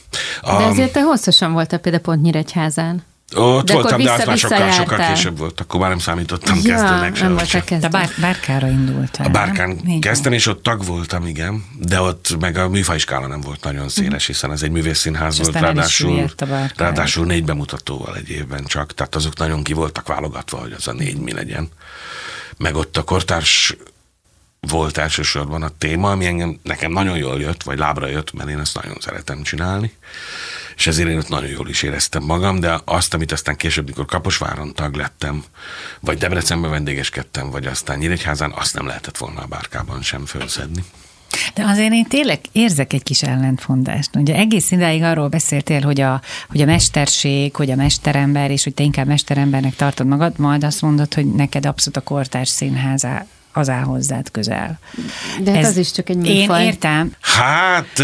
De 0.43 0.65
ezért 0.65 0.93
te 0.93 1.03
hosszasan 1.03 1.53
voltál 1.53 1.79
például 1.79 2.03
pont 2.03 2.23
Nyíregyházán. 2.23 3.05
Ott 3.33 3.67
de 3.67 3.73
voltam, 3.73 3.99
vissza, 3.99 4.17
de 4.17 4.21
az 4.21 4.27
már 4.27 4.39
sokkal, 4.39 4.71
sokkal 4.71 5.07
később 5.07 5.39
volt, 5.39 5.61
akkor 5.61 5.81
már 5.81 5.89
nem 5.89 5.99
számítottam 5.99 6.57
ja, 6.63 6.75
kezdőnek 6.75 7.21
nem 7.21 7.33
volt 7.35 7.51
kezdő. 7.51 7.79
De 7.79 7.89
bár, 7.89 8.11
bárkára 8.21 8.69
indultál. 8.69 9.27
A 9.27 9.31
bárkán 9.31 9.81
nem? 9.85 10.01
kezdtem, 10.01 10.33
és 10.33 10.47
ott 10.47 10.63
tag 10.63 10.85
voltam, 10.85 11.27
igen, 11.27 11.65
de 11.79 12.01
ott 12.01 12.37
meg 12.41 12.57
a 12.57 12.69
műfajskála 12.69 13.27
nem 13.27 13.41
volt 13.41 13.65
nagyon 13.65 13.89
széles, 13.89 14.27
hiszen 14.27 14.53
ez 14.53 14.63
egy 14.63 14.71
művészszínház 14.71 15.39
volt, 15.39 15.61
ráadásul, 15.61 16.31
ráadásul 16.77 17.27
négy 17.27 17.45
bemutatóval 17.45 18.17
egy 18.17 18.31
évben 18.31 18.65
csak, 18.65 18.95
tehát 18.95 19.15
azok 19.15 19.37
nagyon 19.37 19.63
ki 19.63 19.73
voltak 19.73 20.07
válogatva, 20.07 20.59
hogy 20.59 20.73
az 20.73 20.89
a 20.89 20.93
négy 20.93 21.19
mi 21.19 21.33
legyen. 21.33 21.69
Meg 22.57 22.75
ott 22.75 22.97
a 22.97 23.03
kortárs 23.03 23.77
volt 24.61 24.99
elsősorban 24.99 25.63
a 25.63 25.71
téma, 25.79 26.11
ami 26.11 26.27
engem, 26.27 26.59
nekem 26.63 26.93
nagyon 26.93 27.17
jól 27.17 27.41
jött, 27.41 27.63
vagy 27.63 27.79
lábra 27.79 28.07
jött, 28.07 28.33
mert 28.33 28.49
én 28.49 28.59
ezt 28.59 28.83
nagyon 28.83 28.97
szeretem 29.01 29.43
csinálni 29.43 29.93
és 30.77 30.87
ezért 30.87 31.09
én 31.09 31.19
ott 31.19 31.29
nagyon 31.29 31.51
jól 31.51 31.69
is 31.69 31.83
éreztem 31.83 32.23
magam, 32.23 32.61
de 32.61 32.81
azt, 32.85 33.15
amit 33.15 33.33
aztán 33.33 33.57
később, 33.57 33.87
mikor 33.87 34.05
Kaposváron 34.05 34.75
tag 34.75 34.95
lettem, 34.95 35.45
vagy 36.01 36.19
Debrecenben 36.19 36.71
vendégeskedtem, 36.71 37.51
vagy 37.51 37.67
aztán 37.67 37.99
Nyíregyházán, 37.99 38.53
azt 38.57 38.75
nem 38.75 38.87
lehetett 38.87 39.17
volna 39.17 39.41
a 39.41 39.47
bárkában 39.47 40.03
sem 40.03 40.27
fölszedni. 40.27 40.85
De 41.55 41.65
azért 41.65 41.93
én 41.93 42.07
tényleg 42.07 42.41
érzek 42.53 42.93
egy 42.93 43.03
kis 43.03 43.23
ellentfondást. 43.23 44.17
Ugye 44.17 44.35
egész 44.35 44.71
idáig 44.71 45.03
arról 45.03 45.29
beszéltél, 45.29 45.81
hogy 45.81 46.01
a, 46.01 46.21
hogy 46.49 46.61
a 46.61 46.65
mesterség, 46.65 47.57
hogy 47.57 47.71
a 47.71 47.75
mesterember, 47.75 48.51
és 48.51 48.65
hogy 48.65 48.75
te 48.75 48.83
inkább 48.83 49.07
mesterembernek 49.07 49.77
tartod 49.77 50.07
magad, 50.07 50.39
majd 50.39 50.65
azt 50.65 50.83
mondod, 50.83 51.15
hogy 51.15 51.27
neked 51.27 51.67
abszolút 51.67 51.97
a 51.97 52.01
kortárs 52.01 52.49
színházá 52.49 53.27
az 53.53 53.69
áll 53.69 53.83
hozzád 53.83 54.31
közel. 54.31 54.79
De 55.43 55.51
hát 55.51 55.65
Ez, 55.65 55.69
az 55.69 55.77
is 55.77 55.93
csak 55.93 56.09
egy 56.09 56.17
műfaj. 56.17 56.61
Én 56.61 56.67
értem. 56.67 57.15
Hát 57.21 58.03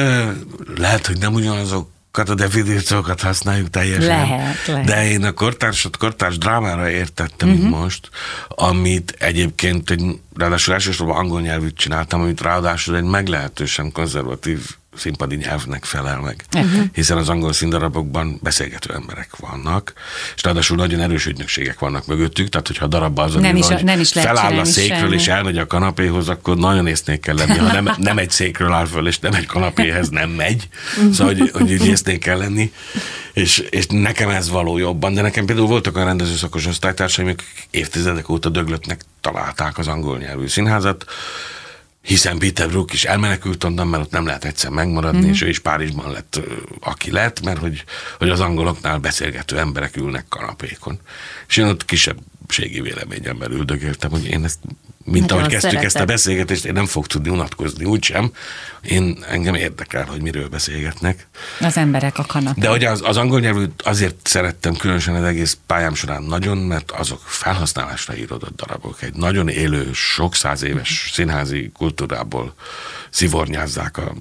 lehet, 0.77 1.07
hogy 1.07 1.19
nem 1.19 1.35
ugyanazok 1.35 1.91
a 2.13 2.35
definíciókat 2.35 3.21
használjuk 3.21 3.71
teljesen. 3.71 4.07
Lehet, 4.07 4.67
lehet. 4.67 4.85
De 4.85 5.11
én 5.11 5.25
a 5.25 5.33
kortársat 5.33 5.97
kortárs 5.97 6.39
drámára 6.39 6.89
értettem 6.89 7.51
uh-huh. 7.51 7.69
most, 7.69 8.09
amit 8.49 9.15
egyébként 9.19 9.91
egy, 9.91 10.21
ráadásul 10.37 10.75
elsősorban 10.75 11.17
angol 11.17 11.41
nyelvűt 11.41 11.77
csináltam, 11.77 12.21
amit 12.21 12.41
ráadásul 12.41 12.97
egy 12.97 13.05
meglehetősen 13.05 13.93
konzervatív 13.93 14.79
színpadi 14.97 15.37
nyelvnek 15.37 15.85
felel 15.85 16.21
meg. 16.21 16.45
Uh-huh. 16.55 16.85
Hiszen 16.93 17.17
az 17.17 17.29
angol 17.29 17.53
színdarabokban 17.53 18.39
beszélgető 18.43 18.95
emberek 18.95 19.37
vannak, 19.37 19.93
és 20.37 20.43
ráadásul 20.43 20.77
nagyon 20.77 21.01
erős 21.01 21.27
ügynökségek 21.27 21.79
vannak 21.79 22.07
mögöttük, 22.07 22.49
tehát 22.49 22.67
hogyha 22.67 22.85
a 22.85 22.89
darabban 22.89 23.25
az, 23.25 23.35
nem 23.35 23.57
is, 23.57 23.67
nem 23.67 24.01
is 24.01 24.13
feláll 24.13 24.59
a 24.59 24.65
székről 24.65 24.99
semmi. 24.99 25.15
és 25.15 25.29
elmegy 25.29 25.59
a 25.59 25.67
kanapéhoz, 25.67 26.29
akkor 26.29 26.57
nagyon 26.57 26.87
észnék 26.87 27.21
kell 27.21 27.37
lenni. 27.37 27.59
Ha 27.59 27.73
nem, 27.73 27.95
nem 27.99 28.19
egy 28.19 28.31
székről 28.31 28.73
áll 28.73 28.87
föl, 28.87 29.07
és 29.07 29.19
nem 29.19 29.35
egy 29.35 29.47
kanapéhez 29.47 30.09
nem 30.09 30.31
megy. 30.31 30.69
Szóval, 31.13 31.35
hogy, 31.35 31.51
hogy 31.51 31.71
így 31.71 31.87
észnék 31.87 32.19
kell 32.19 32.39
lenni. 32.39 32.73
És, 33.33 33.59
és 33.59 33.87
nekem 33.89 34.29
ez 34.29 34.51
való 34.51 34.79
jobban, 34.79 35.15
de 35.15 35.23
nekem 35.23 35.45
például 35.45 35.67
voltak 35.67 35.97
a 35.97 36.05
rendezőszakos 36.05 36.67
osztálytársaim, 36.67 37.29
akik 37.29 37.69
évtizedek 37.71 38.29
óta 38.29 38.49
döglöttnek 38.49 39.01
találták 39.21 39.79
az 39.79 39.89
angol 39.89 40.19
nyelvű 40.19 40.47
színházat, 40.47 41.05
hiszen 42.03 42.39
Peter 42.39 42.69
Brook 42.69 42.93
is 42.93 43.05
elmenekült 43.05 43.65
onnan, 43.65 43.87
mert 43.87 44.03
ott 44.03 44.11
nem 44.11 44.27
lehet 44.27 44.45
egyszer 44.45 44.71
megmaradni, 44.71 45.27
mm. 45.27 45.31
és 45.31 45.43
ő 45.43 45.49
is 45.49 45.59
Párizsban 45.59 46.13
lett, 46.13 46.41
aki 46.81 47.11
lett, 47.11 47.43
mert 47.43 47.59
hogy, 47.59 47.85
hogy 48.19 48.31
az 48.31 48.41
angoloknál 48.41 48.99
beszélgető 48.99 49.59
emberek 49.59 49.97
ülnek 49.97 50.25
kanapékon. 50.29 51.01
És 51.49 51.57
én 51.57 51.65
ott 51.65 51.85
kisebbségi 51.85 52.81
véleményemmel 52.81 53.51
üldögéltem, 53.51 54.11
hogy 54.11 54.25
én 54.25 54.45
ezt 54.45 54.59
mint 55.11 55.23
Nagyon 55.23 55.39
ahogy 55.39 55.51
kezdtük 55.53 55.71
szeretek. 55.71 55.95
ezt 55.95 56.01
a 56.01 56.05
beszélgetést, 56.05 56.65
én 56.65 56.73
nem 56.73 56.87
fog 56.87 57.07
tudni 57.07 57.29
unatkozni 57.31 57.85
úgysem. 57.85 58.33
Én 58.83 59.25
engem 59.29 59.55
érdekel, 59.55 60.05
hogy 60.05 60.23
miről 60.23 60.49
beszélgetnek. 60.49 61.27
Az 61.61 61.77
emberek 61.77 62.19
a 62.19 62.25
kanapén. 62.25 62.63
De 62.63 62.69
hogy 62.69 62.85
az, 62.85 63.01
az 63.05 63.17
angol 63.17 63.41
nyelvűt 63.41 63.83
azért 63.83 64.27
szerettem 64.27 64.77
különösen 64.77 65.15
az 65.15 65.25
egész 65.25 65.59
pályám 65.67 65.95
során 65.95 66.23
nagyon, 66.23 66.59
mert 66.59 66.91
azok 66.91 67.21
felhasználásra 67.25 68.17
írodott 68.17 68.57
darabok. 68.57 69.03
Egy 69.03 69.15
nagyon 69.15 69.49
élő, 69.49 69.93
sok 69.93 70.35
száz 70.35 70.63
éves 70.63 71.11
színházi 71.13 71.71
kultúrából 71.75 72.55
szivornyázzák 73.11 73.97
a, 73.97 74.13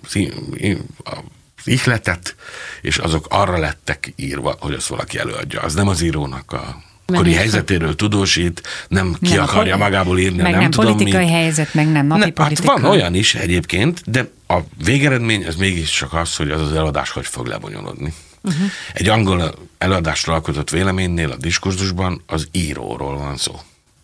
a 1.04 1.18
ihletet, 1.64 2.36
és 2.82 2.98
azok 2.98 3.26
arra 3.30 3.58
lettek 3.58 4.14
írva, 4.16 4.56
hogy 4.60 4.74
azt 4.74 4.88
valaki 4.88 5.18
előadja. 5.18 5.62
Az 5.62 5.74
nem 5.74 5.88
az 5.88 6.02
írónak 6.02 6.52
a 6.52 6.84
akkori 7.14 7.34
helyzetéről 7.34 7.96
tudósít, 7.96 8.62
nem 8.88 9.18
ki 9.22 9.34
nem, 9.34 9.44
akarja 9.44 9.78
magából 9.78 10.20
írni, 10.20 10.42
meg 10.42 10.52
nem, 10.52 10.62
nem 10.62 10.72
tudom 10.72 10.92
politikai 10.92 11.24
mit. 11.24 11.34
helyzet, 11.34 11.74
meg 11.74 11.92
nem 11.92 12.08
napi 12.08 12.20
ne, 12.20 12.30
politika. 12.30 12.72
Hát 12.72 12.82
van 12.82 12.92
olyan 12.92 13.16
is 13.16 13.36
egyébként, 13.36 14.02
de 14.06 14.30
a 14.48 14.58
végeredmény 14.84 15.46
az 15.46 15.56
mégiscsak 15.56 16.14
az, 16.14 16.36
hogy 16.36 16.50
az 16.52 16.62
az 16.62 16.74
előadás 16.74 17.10
hogy 17.10 17.26
fog 17.26 17.48
lebonyolódni. 17.48 18.14
Uh-huh. 18.42 18.62
Egy 18.94 19.10
angol 19.10 19.54
előadásról 19.78 20.36
alkotott 20.36 20.70
véleménynél 20.70 21.32
a 21.32 21.36
diskurzusban 21.36 22.22
az 22.26 22.48
íróról 22.52 23.18
van 23.18 23.38
szó 23.38 23.60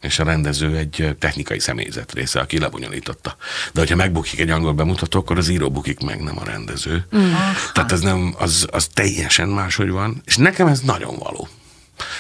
és 0.06 0.20
a 0.20 0.24
rendező 0.24 0.78
egy 0.78 1.16
technikai 1.20 1.60
személyzet 1.60 2.14
része, 2.14 2.40
aki 2.40 2.60
lebonyolította. 2.60 3.36
De 3.74 3.80
hogyha 3.80 3.96
megbukik 3.96 4.40
egy 4.40 4.50
angol 4.50 4.74
bemutató, 4.74 5.20
akkor 5.20 5.38
az 5.38 5.48
író 5.48 5.72
bukik 5.72 6.00
meg, 6.00 6.22
nem 6.22 6.38
a 6.38 6.44
rendező. 6.44 7.06
Uh-huh. 7.12 7.32
Tehát 7.74 7.92
ez 7.92 8.00
nem, 8.00 8.36
az, 8.38 8.68
az 8.72 8.88
teljesen 8.94 9.48
máshogy 9.48 9.90
van, 9.90 10.22
és 10.26 10.38
nekem 10.38 10.68
ez 10.68 10.80
nagyon 10.80 11.16
való. 11.18 11.48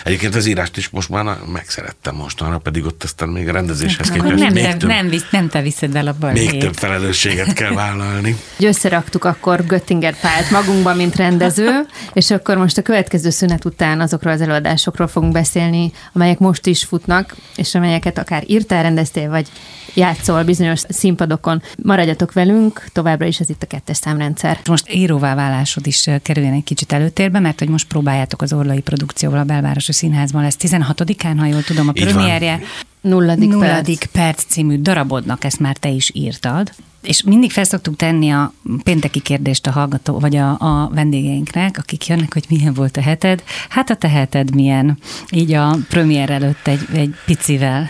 Egyébként 0.04 0.36
az 0.36 0.46
írást 0.46 0.78
is 0.78 0.90
most 0.90 1.10
már 1.10 1.38
megszerettem 1.52 2.16
mostanra, 2.16 2.58
pedig 2.58 2.86
ott 2.86 3.04
aztán 3.04 3.30
még 3.30 3.48
a 3.48 3.52
rendezéshez 3.52 4.10
képest 4.10 4.36
nem, 4.36 4.54
még 4.54 4.64
te, 4.64 4.76
több, 4.76 4.90
nem, 4.90 5.10
visz, 5.10 5.26
nem 5.32 5.50
te 5.50 5.62
viszed 5.62 5.96
el 5.96 6.08
a 6.08 6.16
balhét. 6.20 6.52
Még 6.52 6.62
több 6.62 6.74
felelősséget 6.74 7.54
kell 7.54 7.74
vállalni. 7.84 8.38
Összeraktuk 8.60 9.24
akkor 9.24 9.66
Göttinger 9.66 10.20
Pált 10.20 10.52
magunkba, 10.52 10.94
mint 10.94 11.16
rendező, 11.16 11.86
és 12.14 12.32
akkor 12.32 12.58
most 12.58 12.78
a 12.78 12.82
következő 12.82 13.30
szünet 13.30 13.66
után 13.66 14.02
azokról 14.02 14.34
az 14.34 14.42
előadásokról 14.42 15.08
fogunk 15.08 15.32
beszélni, 15.32 15.92
amelyek 16.14 16.40
most 16.40 16.66
is 16.66 16.84
futnak, 16.84 17.36
és 17.56 17.76
amelyeket 17.76 18.18
akár 18.18 18.44
írtál, 18.48 18.84
rendeztél, 18.84 19.30
vagy 19.30 19.48
játszol 19.94 20.44
bizonyos 20.44 20.82
színpadokon. 20.90 21.62
Maradjatok 21.84 22.34
velünk, 22.34 22.86
továbbra 22.94 23.26
is 23.26 23.40
ez 23.40 23.50
itt 23.50 23.64
a 23.64 23.66
kettes 23.66 23.98
számrendszer. 23.98 24.60
Most 24.66 24.94
íróvá 24.94 25.36
válásod 25.36 25.88
is 25.88 26.10
kerüljen 26.22 26.54
egy 26.54 26.64
kicsit 26.64 26.92
előtérbe, 26.92 27.40
mert 27.40 27.60
hogy 27.60 27.70
most 27.70 27.88
próbáljátok 27.88 28.42
az 28.42 28.54
Orlai 28.54 28.82
produkcióval 28.82 29.40
a 29.40 29.46
Belvárosi 29.76 30.06
Színházban 30.06 30.42
lesz 30.44 30.58
16-án, 30.60 31.36
ha 31.38 31.46
jól 31.46 31.64
tudom, 31.64 31.88
a 31.88 31.92
premierje. 31.92 32.60
Nulladik, 33.02 33.50
Nulladik 33.50 33.98
perc. 33.98 34.12
perc 34.12 34.44
című 34.44 34.82
darabodnak, 34.82 35.44
ezt 35.44 35.60
már 35.60 35.78
te 35.78 35.90
is 35.90 36.12
írtad. 36.14 36.72
És 37.02 37.24
mindig 37.24 37.52
felszoktuk 37.52 37.96
tenni 37.96 38.30
a 38.30 38.54
pénteki 38.84 39.20
kérdést 39.20 39.68
a 39.68 39.72
hallgató, 39.72 40.20
vagy 40.20 40.36
a, 40.36 40.50
a 40.60 40.90
vendégeinknek, 40.94 41.78
akik 41.78 42.08
jönnek, 42.08 42.34
hogy 42.34 42.46
milyen 42.50 42.74
volt 42.74 42.98
a 42.98 43.02
heted. 43.02 43.44
Hát 43.70 43.90
a 43.90 43.96
te 43.96 44.10
heted 44.10 44.56
milyen, 44.56 44.98
így 45.32 45.54
a 45.54 45.78
premier 45.90 46.30
előtt 46.30 46.68
egy, 46.68 46.88
egy 46.94 47.16
picivel. 47.26 47.90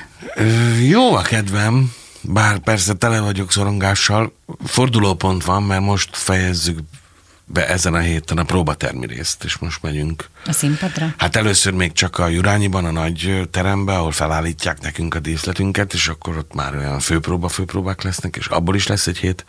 Jó 0.90 1.14
a 1.14 1.22
kedvem, 1.22 1.92
bár 2.22 2.60
persze 2.60 2.94
tele 2.94 3.20
vagyok 3.20 3.52
szorongással. 3.52 4.34
Fordulópont 4.64 5.44
van, 5.44 5.64
mert 5.64 5.82
most 5.82 6.10
fejezzük 6.12 6.80
be 7.46 7.68
ezen 7.68 7.94
a 7.94 8.00
héten 8.00 8.38
a 8.38 8.44
próbatermi 8.44 9.06
részt, 9.06 9.44
és 9.44 9.58
most 9.58 9.82
megyünk. 9.82 10.30
A 10.46 10.52
színpadra? 10.52 11.14
Hát 11.18 11.36
először 11.36 11.74
még 11.74 11.92
csak 11.92 12.18
a 12.18 12.28
Jurányiban, 12.28 12.86
a 12.86 12.92
nagy 12.92 13.48
teremben, 13.52 13.96
ahol 13.96 14.12
felállítják 14.12 14.82
nekünk 14.82 15.16
a 15.16 15.20
díszletünket, 15.20 15.94
és 15.94 16.08
akkor 16.08 16.38
ott 16.38 16.54
már 16.54 16.76
olyan 16.76 17.00
főpróba, 17.00 17.48
főpróbák 17.48 18.02
lesznek, 18.02 18.36
és 18.36 18.48
abból 18.48 18.76
is 18.76 18.88
lesz 18.88 19.08
egy 19.08 19.18
hét, 19.18 19.46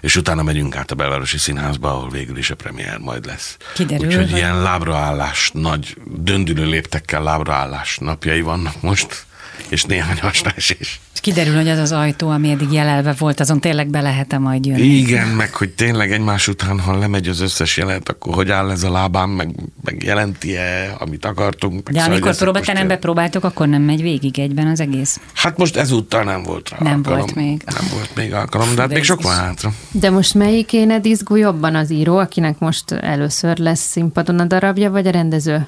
és 0.00 0.16
utána 0.16 0.42
megyünk 0.42 0.76
át 0.76 0.90
a 0.90 0.94
Belvárosi 0.94 1.38
Színházba, 1.38 1.90
ahol 1.90 2.10
végül 2.10 2.38
is 2.38 2.50
a 2.50 2.54
premier 2.54 2.98
majd 2.98 3.26
lesz. 3.26 3.56
Kiderül. 3.74 4.06
Úgyhogy 4.06 4.30
ilyen 4.30 4.62
lábraállás, 4.62 5.50
nagy 5.54 5.96
döndülő 6.04 6.66
léptekkel 6.66 7.22
lábraállás 7.22 7.98
napjai 7.98 8.40
vannak 8.40 8.82
most, 8.82 9.26
és 9.68 9.84
néhány 9.84 10.18
hasnás 10.20 10.70
is. 10.78 11.00
És 11.14 11.20
kiderül, 11.20 11.54
hogy 11.54 11.68
az 11.68 11.78
az 11.78 11.92
ajtó, 11.92 12.28
ami 12.28 12.50
eddig 12.50 12.72
jelelve 12.72 13.12
volt, 13.18 13.40
azon 13.40 13.60
tényleg 13.60 13.88
be 13.88 14.00
lehet 14.00 14.38
majd 14.38 14.66
jönni. 14.66 14.82
Igen, 14.82 15.28
meg 15.28 15.54
hogy 15.54 15.68
tényleg 15.70 16.12
egymás 16.12 16.48
után, 16.48 16.80
ha 16.80 16.98
lemegy 16.98 17.28
az 17.28 17.40
összes 17.40 17.76
jelet, 17.76 18.08
akkor 18.08 18.34
hogy 18.34 18.50
áll 18.50 18.70
ez 18.70 18.82
a 18.82 18.90
lábám, 18.90 19.30
meg, 19.30 19.54
meg 19.84 20.02
jelenti-e, 20.02 20.96
amit 20.98 21.24
akartunk. 21.24 21.74
Meg 21.74 21.82
De 21.82 21.98
szóval, 22.00 22.12
amikor 22.14 22.36
próbaterembe 22.36 22.96
próbáltok, 22.96 23.44
akkor 23.44 23.68
nem 23.68 23.82
megy 23.82 24.02
végig 24.02 24.38
egyben 24.38 24.66
az 24.66 24.80
egész? 24.80 25.20
Hát 25.34 25.56
most 25.56 25.76
ezúttal 25.76 26.24
nem 26.24 26.42
volt 26.42 26.68
rá 26.70 26.76
Nem 26.80 26.92
alkalom. 26.96 27.18
volt 27.18 27.34
még. 27.34 27.62
Nem 27.66 27.88
volt 27.92 28.10
még 28.14 28.32
alkalom, 28.34 28.74
de 28.74 28.80
hát 28.80 28.92
még 28.92 29.04
sok 29.04 29.22
van 29.22 29.34
hátra. 29.36 29.72
De 29.90 30.10
most 30.10 30.34
melyik 30.34 30.72
éned 30.72 31.06
izgul 31.06 31.38
jobban 31.38 31.74
az 31.74 31.90
író, 31.90 32.16
akinek 32.18 32.58
most 32.58 32.90
először 32.90 33.58
lesz 33.58 33.90
színpadon 33.90 34.38
a 34.38 34.44
darabja, 34.44 34.90
vagy 34.90 35.06
a 35.06 35.10
rendező? 35.10 35.66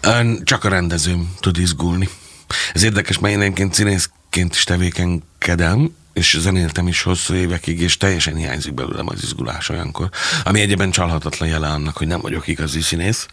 Ön 0.00 0.40
Csak 0.44 0.64
a 0.64 0.68
rendezőm 0.68 1.34
tud 1.40 1.58
izgulni. 1.58 2.08
Ez 2.74 2.82
érdekes, 2.82 3.18
mert 3.18 3.34
én 3.34 3.40
egyébként 3.40 3.74
színészként 3.74 4.54
is 4.54 4.64
tevékenykedem, 4.64 5.94
és 6.12 6.36
zenéltem 6.40 6.88
is 6.88 7.02
hosszú 7.02 7.34
évekig, 7.34 7.80
és 7.80 7.96
teljesen 7.96 8.34
hiányzik 8.34 8.74
belőlem 8.74 9.08
az 9.08 9.22
izgulás 9.22 9.68
olyankor. 9.68 10.08
Ami 10.44 10.60
egyébben 10.60 10.90
csalhatatlan 10.90 11.48
jele 11.48 11.68
annak, 11.68 11.96
hogy 11.96 12.06
nem 12.06 12.20
vagyok 12.20 12.46
igazi 12.46 12.80
színész, 12.80 13.26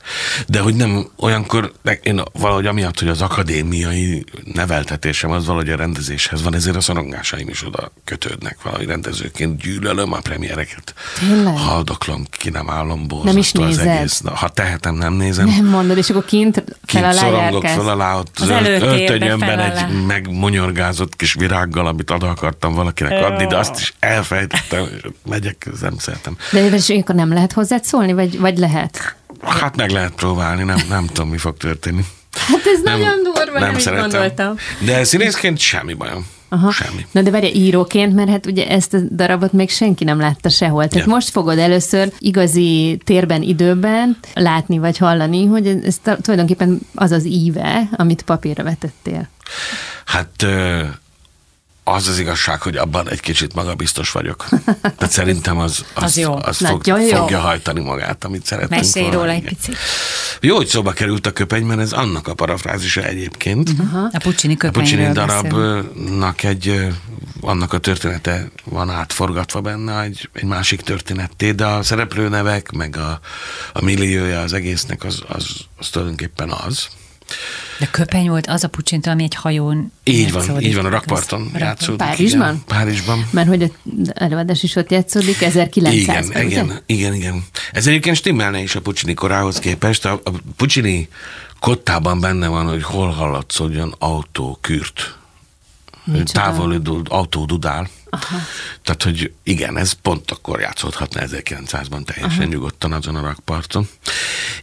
de 0.48 0.60
hogy 0.60 0.76
nem 0.76 1.10
olyankor, 1.18 1.72
én 2.02 2.22
valahogy 2.34 2.66
amiatt, 2.66 3.00
hogy 3.00 3.08
az 3.08 3.22
akadémiai 3.22 4.26
neveltetésem 4.54 5.32
az 5.32 5.46
valahogy 5.46 5.70
a 5.70 5.76
rendezéshez 5.76 6.44
van, 6.44 6.56
ezért 6.56 6.76
a 6.76 6.82
szorongásaim 6.82 7.50
is 7.50 7.66
oda 7.66 7.92
kötődnek 8.04 8.58
valahogy 8.64 8.86
rendezőként. 8.86 9.62
Gyűlölöm 9.62 10.14
a 10.14 10.20
premiereket. 10.20 10.94
Tényleg? 11.20 11.58
Haldoklom, 11.58 12.26
ki 12.32 12.50
nem 12.50 12.70
állom 12.70 13.06
Nem 13.24 13.38
is 13.38 13.52
borzasztó 13.52 13.62
az 13.62 13.68
nézed? 13.78 13.88
egész. 13.88 14.20
Na, 14.20 14.36
ha 14.36 14.50
tehetem, 14.50 14.96
nem 14.96 15.14
nézem. 15.14 15.48
Nem 15.48 15.66
mondod, 15.66 15.98
és 15.98 16.10
akkor 16.10 16.26
kint 16.26 16.64
fel 16.86 17.04
alá 17.04 17.12
szorongok 17.12 17.66
fel 17.66 17.90
alá, 17.90 18.16
ott 18.18 18.40
Az 18.40 18.50
az 18.50 18.66
öltönyömben 18.82 19.60
egy 19.60 20.06
megmonyorgázott 20.06 21.16
kis 21.16 21.34
virággal, 21.34 21.88
amit 21.88 22.12
oda 22.12 22.30
akartam 22.30 22.69
valakinek 22.74 23.26
adni, 23.26 23.46
de 23.48 23.58
azt 23.58 23.80
is 23.80 23.94
elfejtettem, 24.00 24.88
és 24.96 25.02
megyek, 25.30 25.68
nem 25.82 25.98
szeretem. 25.98 26.38
De 26.52 26.66
és 26.66 26.90
akkor 26.90 27.16
nem 27.16 27.34
lehet 27.34 27.52
hozzád 27.52 27.84
szólni, 27.84 28.14
vagy, 28.14 28.40
vagy 28.40 28.58
lehet? 28.58 29.16
Hát 29.42 29.76
meg 29.76 29.90
lehet 29.90 30.12
próbálni, 30.12 30.64
nem, 30.64 30.80
nem 30.90 31.06
tudom, 31.06 31.30
mi 31.30 31.38
fog 31.38 31.58
történni. 31.58 32.06
Hát 32.32 32.62
ez 32.76 32.82
nagyon 32.84 33.24
durva, 33.24 33.60
nem, 33.60 33.76
nem 33.86 34.00
gondoltam. 34.00 34.56
De 34.86 35.04
színészként 35.04 35.58
semmi 35.58 35.94
bajom. 35.94 36.26
Aha. 36.50 36.72
Semmi. 36.72 37.06
Na 37.12 37.22
de 37.22 37.32
várj, 37.32 37.48
íróként, 37.48 38.14
mert 38.14 38.30
hát 38.30 38.46
ugye 38.46 38.68
ezt 38.70 38.94
a 38.94 38.98
darabot 39.12 39.52
még 39.54 39.70
senki 39.70 40.04
nem 40.04 40.20
látta 40.20 40.50
sehol. 40.50 40.88
Tehát 40.88 41.08
Ja. 41.08 41.14
most 41.14 41.30
fogod 41.30 41.58
először 41.58 42.12
igazi 42.20 43.00
térben, 43.04 43.42
időben 43.42 44.18
látni 44.34 44.78
vagy 44.78 44.98
hallani, 44.98 45.46
hogy 45.46 45.68
ez, 45.68 45.98
tulajdonképpen 46.22 46.80
az 46.96 47.12
az 47.12 47.26
íve, 47.26 47.90
amit 47.92 48.22
papírra 48.22 48.64
vetettél. 48.64 49.28
Hát 50.06 50.46
az 51.94 52.08
az 52.08 52.20
igazság, 52.20 52.62
hogy 52.62 52.78
abban 52.78 53.10
egy 53.10 53.20
kicsit 53.20 53.54
magabiztos 53.54 54.12
vagyok. 54.12 54.46
Tehát 54.82 55.12
szerintem 55.12 55.58
az, 55.58 55.86
az, 55.94 56.04
Az 56.04 56.18
jó. 56.18 56.36
az 56.42 56.58
fog, 56.58 56.86
Nagyon 56.86 57.02
jó. 57.08 57.16
fogja 57.18 57.40
hajtani 57.40 57.82
magát, 57.82 58.24
amit 58.24 58.46
szeretnénk 58.46 58.82
Mesélj 58.82 59.10
róla 59.12 59.32
egy 59.32 59.44
picit. 59.44 59.76
Jó, 60.42 60.56
hogy 60.56 60.68
szóba 60.68 60.92
került 60.92 61.26
a 61.26 61.32
köpeny, 61.32 61.64
mert 61.64 61.80
ez 61.80 61.92
annak 61.92 62.28
a 62.28 62.34
parafrázisa 62.34 63.04
egyébként. 63.04 63.70
A 64.12 64.18
Puccini 64.20 64.54
A 64.54 64.58
köpenyről 64.58 64.72
Puccini 64.72 65.14
beszélünk. 65.14 65.52
darabnak 65.94 66.44
egy, 66.44 66.68
ö, 66.68 66.88
annak 67.42 67.74
a 67.74 67.78
története 67.78 68.50
van 68.64 68.90
átforgatva 68.90 69.62
benne, 69.62 70.02
egy, 70.02 70.30
egy 70.34 70.44
másik 70.44 70.82
történetté, 70.82 71.52
de 71.52 71.66
a 71.66 71.84
szereplőnevek, 71.84 72.72
meg 72.72 72.98
a, 72.98 73.20
a 73.74 73.84
milliója 73.84 74.40
az 74.42 74.54
egésznek 74.54 75.04
az, 75.04 75.24
az, 75.28 75.46
az 75.78 75.88
tulajdonképpen 75.90 76.50
az. 76.52 76.88
De 77.80 77.86
köpeny 77.86 78.30
volt 78.30 78.48
az 78.48 78.64
a 78.64 78.68
Puccini, 78.68 79.02
ami 79.04 79.24
egy 79.24 79.36
hajón 79.36 79.92
Így 80.04 80.32
van, 80.32 80.62
így 80.62 80.76
van, 80.76 80.86
a 80.86 80.90
rakparton 80.90 81.52
játszódik. 81.56 81.98
Párizsban? 81.98 82.54
Igen, 82.54 82.64
Párizsban. 82.66 83.28
Mert 83.32 83.48
hogy 83.48 83.64
az 83.64 83.72
előadás 84.14 84.64
is 84.64 84.76
ott 84.76 84.92
játszódik, 84.92 85.42
1900 85.42 86.30
Igen, 86.30 86.46
igen, 86.48 86.82
igen, 86.86 87.14
igen. 87.14 87.44
Ez 87.72 87.88
egyébként 87.88 88.16
stimmelne 88.16 88.60
is 88.62 88.76
a 88.76 88.82
Puccini 88.82 89.14
korához 89.14 89.60
képest. 89.60 90.06
A, 90.06 90.22
a 90.24 90.32
Puccini 90.56 91.08
kottában 91.60 92.20
benne 92.20 92.48
van, 92.48 92.68
hogy 92.68 92.84
hol 92.84 93.10
hallatszódjon 93.10 93.96
autókürt. 93.98 95.18
Micsoda? 96.04 96.32
Távolodó 96.32 97.02
autó 97.10 97.46
dudál. 97.46 97.90
Aha. 98.10 98.38
Tehát, 98.84 99.04
hogy 99.04 99.32
igen, 99.44 99.78
ez 99.78 99.92
pont 99.92 100.32
akkor 100.32 100.60
játszódhatna 100.60 101.22
1900-ban 101.26 102.04
teljesen 102.06 102.42
Aha. 102.42 102.52
nyugodtan 102.52 102.94
azon 102.94 103.16
a 103.16 103.22
rakparton. 103.22 103.90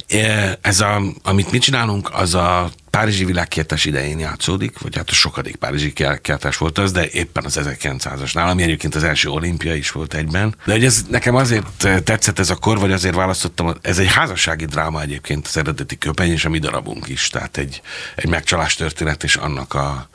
E, 0.09 0.59
Ez 0.61 0.81
a, 0.81 1.03
amit 1.23 1.51
mi 1.51 1.59
csinálunk, 1.59 2.11
az 2.13 2.35
a 2.35 2.71
Párizsi 2.91 3.25
világkiáltás 3.25 3.85
idején 3.85 4.19
játszódik, 4.19 4.79
vagy 4.79 4.97
hát 4.97 5.11
a 5.11 5.13
sokadik 5.13 5.57
Párizsi 5.57 5.93
kiáltás 5.93 6.57
volt 6.57 6.79
az, 6.79 6.93
de 6.93 7.09
éppen 7.11 7.45
az 7.45 7.59
1900-asnál, 7.63 8.51
ami 8.51 8.63
egyébként 8.63 8.95
az 8.95 9.03
első 9.03 9.29
olimpia 9.29 9.75
is 9.75 9.91
volt 9.91 10.15
egyben. 10.15 10.55
De 10.65 10.73
hogy 10.73 10.85
ez 10.85 11.05
nekem 11.11 11.35
azért 11.35 11.87
tetszett 12.05 12.39
ez 12.39 12.51
a 12.51 12.57
kor, 12.57 12.79
vagy 12.79 12.93
azért 12.93 13.15
választottam, 13.15 13.75
ez 13.83 13.99
egy 13.99 14.13
házassági 14.13 14.65
dráma 14.65 15.01
egyébként 15.01 15.47
az 15.47 15.57
eredeti 15.57 15.99
köpeny, 15.99 16.31
és 16.31 16.45
a 16.45 16.49
mi 16.49 16.59
darabunk 16.59 17.09
is, 17.09 17.29
tehát 17.29 17.57
egy, 17.57 17.83
egy 18.15 18.29
megcsalás 18.29 18.75
történet, 18.75 19.25
és 19.25 19.37
annak 19.37 19.75
a, 19.75 20.09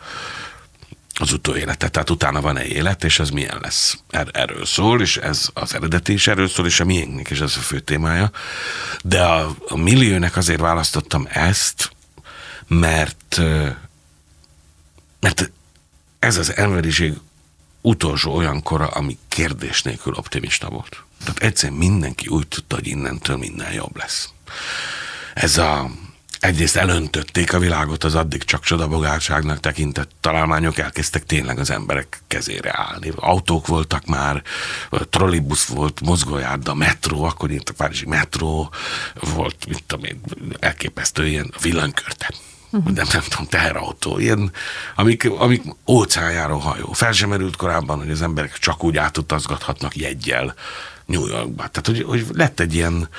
az 1.22 1.34
utóélete, 1.34 1.90
tehát 1.90 2.10
utána 2.10 2.42
van 2.42 2.58
egy 2.58 2.70
élet, 2.70 3.04
és 3.04 3.20
az 3.20 3.30
milyen 3.30 3.58
lesz. 3.62 3.98
Er, 4.10 4.28
erről 4.34 4.66
szól, 4.66 5.02
és 5.02 5.18
ez 5.18 5.50
az 5.54 5.76
eredeti 5.76 6.14
is 6.14 6.28
erről 6.28 6.48
szól, 6.48 6.66
és 6.66 6.80
a 6.80 6.86
miénknek 6.86 7.30
is 7.30 7.40
ez 7.40 7.56
a 7.58 7.60
fő 7.60 7.80
témája. 7.80 8.32
De 9.04 9.24
a, 9.24 9.56
a 9.68 9.78
milliónek 9.78 10.38
azért 10.38 10.60
választottam 10.60 11.28
ezt, 11.30 11.92
mert, 12.68 13.42
mert 15.20 15.52
ez 16.20 16.38
az 16.38 16.56
emberiség 16.56 17.14
utolsó 17.82 18.36
olyan 18.36 18.64
kora, 18.64 18.88
ami 18.88 19.18
kérdés 19.28 19.82
nélkül 19.82 20.14
optimista 20.14 20.70
volt. 20.70 21.04
Tehát 21.24 21.40
egyszerűen 21.40 21.80
mindenki 21.80 22.28
úgy 22.28 22.48
tudta, 22.48 22.76
hogy 22.76 22.88
innentől 22.88 23.38
minden 23.38 23.74
jobb 23.74 23.98
lesz. 23.98 24.30
Ez 25.34 25.58
a 25.58 25.92
egyrészt 26.42 26.76
elöntötték 26.76 27.54
a 27.54 27.60
világot 27.60 28.04
az 28.04 28.16
addig 28.16 28.44
csak 28.44 28.64
csodabogárságnak 28.64 29.60
tekintett 29.60 30.12
találmányok, 30.22 30.78
elkezdtek 30.78 31.24
tényleg 31.24 31.60
az 31.60 31.70
emberek 31.70 32.22
kezére 32.28 32.72
állni. 32.76 33.12
Autók 33.16 33.68
voltak 33.68 34.06
már, 34.06 34.44
trollibusz 35.10 35.66
volt, 35.66 36.02
mozgójárda, 36.02 36.74
metró, 36.74 37.24
akkor 37.24 37.52
itt 37.52 37.70
a 37.70 37.74
Párizsi 37.74 38.06
metró, 38.06 38.72
volt, 39.34 39.66
mit 39.68 39.84
tudom 39.84 40.06
én, 40.06 40.22
elképesztő 40.60 41.28
ilyen 41.28 41.54
villanykörte. 41.62 42.34
Uh-huh. 42.72 42.94
Nem, 42.94 43.08
nem 43.14 43.24
tudom, 43.30 43.46
teherautó, 43.48 44.20
ilyen, 44.20 44.52
amik, 44.96 45.30
amik 45.30 45.64
óceánjáró 45.88 46.58
hajó. 46.58 46.92
Fel 46.92 47.12
sem 47.12 47.30
merült 47.30 47.56
korábban, 47.56 47.98
hogy 47.98 48.12
az 48.12 48.22
emberek 48.22 48.58
csak 48.58 48.84
úgy 48.84 48.98
átutazgathatnak 48.98 49.96
jeggyel 49.96 50.56
New 51.06 51.28
Yorkba. 51.28 51.68
Tehát, 51.68 51.86
hogy, 51.86 52.04
hogy 52.04 52.26
lett 52.34 52.60
egy 52.60 52.74
ilyen, 52.74 53.10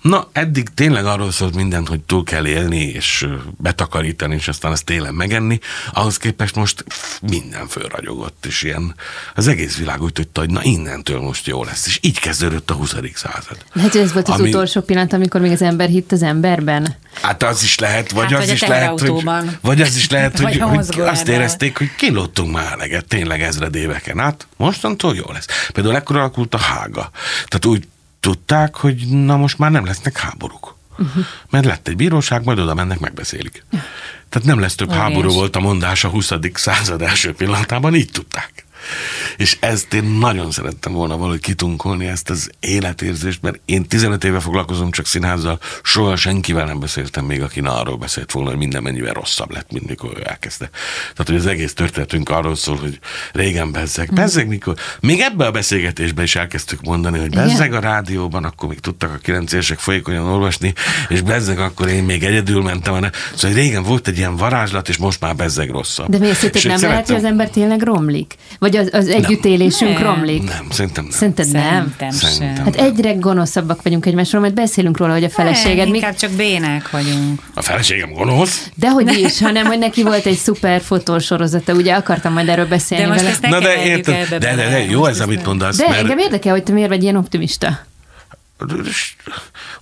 na, 0.00 0.28
eddig 0.32 0.68
tényleg 0.74 1.04
arról 1.06 1.30
szólt 1.30 1.54
minden, 1.54 1.86
hogy 1.86 2.00
túl 2.00 2.24
kell 2.24 2.46
élni, 2.46 2.80
és 2.80 3.26
betakarítani, 3.56 4.34
és 4.34 4.48
aztán 4.48 4.72
azt 4.72 4.84
télen 4.84 5.14
megenni, 5.14 5.58
ahhoz 5.92 6.16
képest 6.16 6.54
most 6.54 6.84
minden 7.22 7.66
fölragyogott, 7.68 8.46
és 8.46 8.62
ilyen, 8.62 8.94
az 9.34 9.48
egész 9.48 9.76
világ 9.76 10.02
úgy 10.02 10.12
tudta, 10.12 10.40
hogy 10.40 10.50
na 10.50 10.60
innentől 10.62 11.20
most 11.20 11.46
jó 11.46 11.64
lesz, 11.64 11.86
és 11.86 11.98
így 12.02 12.18
kezdődött 12.18 12.70
a 12.70 12.74
20. 12.74 12.94
század. 13.14 13.64
Lehet, 13.72 13.92
hogy 13.92 14.00
ez 14.00 14.12
volt 14.12 14.28
az 14.28 14.38
Ami- 14.38 14.48
utolsó 14.48 14.80
pillanat, 14.80 15.12
amikor 15.12 15.40
még 15.40 15.50
az 15.50 15.62
ember 15.62 15.88
hitt 15.88 16.12
az 16.12 16.22
emberben. 16.22 16.96
Hát 17.22 17.42
az 17.42 17.62
is 17.62 17.78
lehet, 17.78 18.10
vagy 18.10 18.32
Hát, 18.32 18.40
az 18.40 18.46
vagy 18.46 18.54
is 18.54 18.66
lehet, 18.66 19.00
hogy, 19.00 19.24
vagy 19.60 19.80
az 19.80 19.96
is 19.96 20.10
lehet, 20.10 20.38
hogy, 20.40 20.58
hogy 20.58 21.00
azt 21.00 21.28
érezték, 21.28 21.78
hogy 21.78 21.94
kilóttunk 21.96 22.52
már 22.52 22.72
eleget, 22.72 23.06
tényleg 23.06 23.42
ezred 23.42 23.74
éveken 23.74 24.18
át, 24.18 24.46
mostantól 24.56 25.14
jó 25.14 25.24
lesz. 25.32 25.46
Például 25.72 25.96
ekkor 25.96 26.16
alakult 26.16 26.54
a 26.54 26.58
hága. 26.58 27.10
Tehát 27.48 27.66
úgy 27.66 27.86
tudták, 28.20 28.74
hogy 28.74 29.06
na 29.08 29.36
most 29.36 29.58
már 29.58 29.70
nem 29.70 29.84
lesznek 29.84 30.18
háborúk. 30.18 30.76
Uh-huh. 30.98 31.24
Mert 31.50 31.64
lett 31.64 31.88
egy 31.88 31.96
bíróság, 31.96 32.44
majd 32.44 32.58
oda 32.58 32.74
mennek, 32.74 32.98
megbeszélik. 32.98 33.64
Tehát 34.28 34.48
nem 34.48 34.58
lesz 34.58 34.74
több 34.74 34.88
Óriás. 34.88 35.02
háború 35.02 35.32
volt 35.32 35.56
a 35.56 35.60
mondás 35.60 36.04
a 36.04 36.08
20. 36.08 36.32
század 36.52 37.02
első 37.02 37.34
pillanatában, 37.34 37.94
így 37.94 38.10
tudták. 38.10 38.64
És 39.36 39.56
ezt 39.60 39.94
én 39.94 40.04
nagyon 40.04 40.50
szerettem 40.50 40.92
volna 40.92 41.16
valahogy 41.16 41.40
kitunkolni, 41.40 42.06
ezt 42.06 42.30
az 42.30 42.50
életérzést, 42.60 43.42
mert 43.42 43.60
én 43.64 43.86
15 43.86 44.24
éve 44.24 44.40
foglalkozom 44.40 44.90
csak 44.90 45.06
színházzal, 45.06 45.58
soha 45.82 46.16
senkivel 46.16 46.64
nem 46.64 46.80
beszéltem 46.80 47.24
még, 47.24 47.42
aki 47.42 47.60
arról 47.60 47.96
beszélt 47.96 48.32
volna, 48.32 48.48
hogy 48.48 48.58
minden 48.58 48.82
mennyivel 48.82 49.12
rosszabb 49.12 49.52
lett, 49.52 49.72
mint 49.72 49.88
mikor 49.88 50.12
ő 50.16 50.22
elkezdte. 50.24 50.70
Tehát, 51.12 51.26
hogy 51.26 51.36
az 51.36 51.46
egész 51.46 51.74
történetünk 51.74 52.28
arról 52.28 52.56
szól, 52.56 52.76
hogy 52.76 52.98
régen 53.32 53.72
bezzeg, 53.72 54.12
bezzeg 54.12 54.48
mikor. 54.48 54.76
Még 55.00 55.20
ebbe 55.20 55.46
a 55.46 55.50
beszélgetésben 55.50 56.24
is 56.24 56.36
elkezdtük 56.36 56.80
mondani, 56.82 57.18
hogy 57.18 57.30
bezzeg 57.30 57.74
a 57.74 57.80
rádióban, 57.80 58.44
akkor 58.44 58.68
még 58.68 58.80
tudtak 58.80 59.12
a 59.14 59.16
kilenc 59.16 59.52
évesek 59.52 59.78
folyékonyan 59.78 60.26
olvasni, 60.26 60.74
és 61.08 61.20
bezzeg 61.20 61.58
akkor 61.58 61.88
én 61.88 62.04
még 62.04 62.24
egyedül 62.24 62.62
mentem. 62.62 63.10
Szóval 63.34 63.56
régen 63.56 63.82
volt 63.82 64.08
egy 64.08 64.18
ilyen 64.18 64.36
varázslat, 64.36 64.88
és 64.88 64.96
most 64.96 65.20
már 65.20 65.36
bezzeg 65.36 65.70
rosszabb. 65.70 66.08
De 66.08 66.18
miért 66.18 66.62
nem 66.62 66.80
lehet, 66.80 67.06
hogy 67.06 67.16
az 67.16 67.24
ember 67.24 67.50
tényleg 67.50 67.82
romlik? 67.82 68.34
Vagy 68.58 68.76
az, 68.80 68.88
az 68.92 69.08
együttélésünk 69.08 69.98
nem. 69.98 70.02
romlik? 70.02 70.42
Nem, 70.42 70.66
szerintem 70.70 71.04
nem. 71.04 71.12
Szerinted 71.12 71.50
nem? 71.50 71.62
Szerintem, 71.62 72.10
szerintem 72.10 72.64
Hát 72.64 72.76
egyre 72.76 73.12
gonoszabbak 73.12 73.82
vagyunk 73.82 74.06
egymásról, 74.06 74.40
majd 74.40 74.54
beszélünk 74.54 74.98
róla, 74.98 75.12
hogy 75.12 75.24
a 75.24 75.28
feleséged... 75.28 75.86
Nem, 75.86 75.94
inkább 75.94 76.14
csak 76.14 76.30
bének 76.30 76.90
vagyunk. 76.90 77.42
A 77.54 77.62
feleségem 77.62 78.12
gonosz? 78.12 78.70
Dehogy 78.74 79.18
is, 79.18 79.40
hanem 79.40 79.66
hogy 79.66 79.78
neki 79.78 80.02
volt 80.02 80.26
egy 80.26 80.36
szuper 80.36 80.80
fotósorozata, 80.80 81.72
ugye 81.72 81.94
akartam 81.94 82.32
majd 82.32 82.48
erről 82.48 82.66
beszélni 82.66 83.04
de 83.04 83.10
most 83.10 83.20
vele. 83.20 83.32
Ezt 83.32 83.42
Na 83.42 83.60
de, 83.60 83.84
érted, 83.84 84.28
de, 84.28 84.38
de, 84.38 84.54
de, 84.54 84.68
de, 84.68 84.84
jó 84.84 85.06
ez, 85.06 85.20
amit 85.20 85.46
mondasz. 85.46 85.76
De 85.76 85.88
mert... 85.88 86.00
engem 86.00 86.18
érdekel, 86.18 86.52
hogy 86.52 86.62
te 86.62 86.72
miért 86.72 86.88
vagy 86.88 87.02
ilyen 87.02 87.16
optimista. 87.16 87.88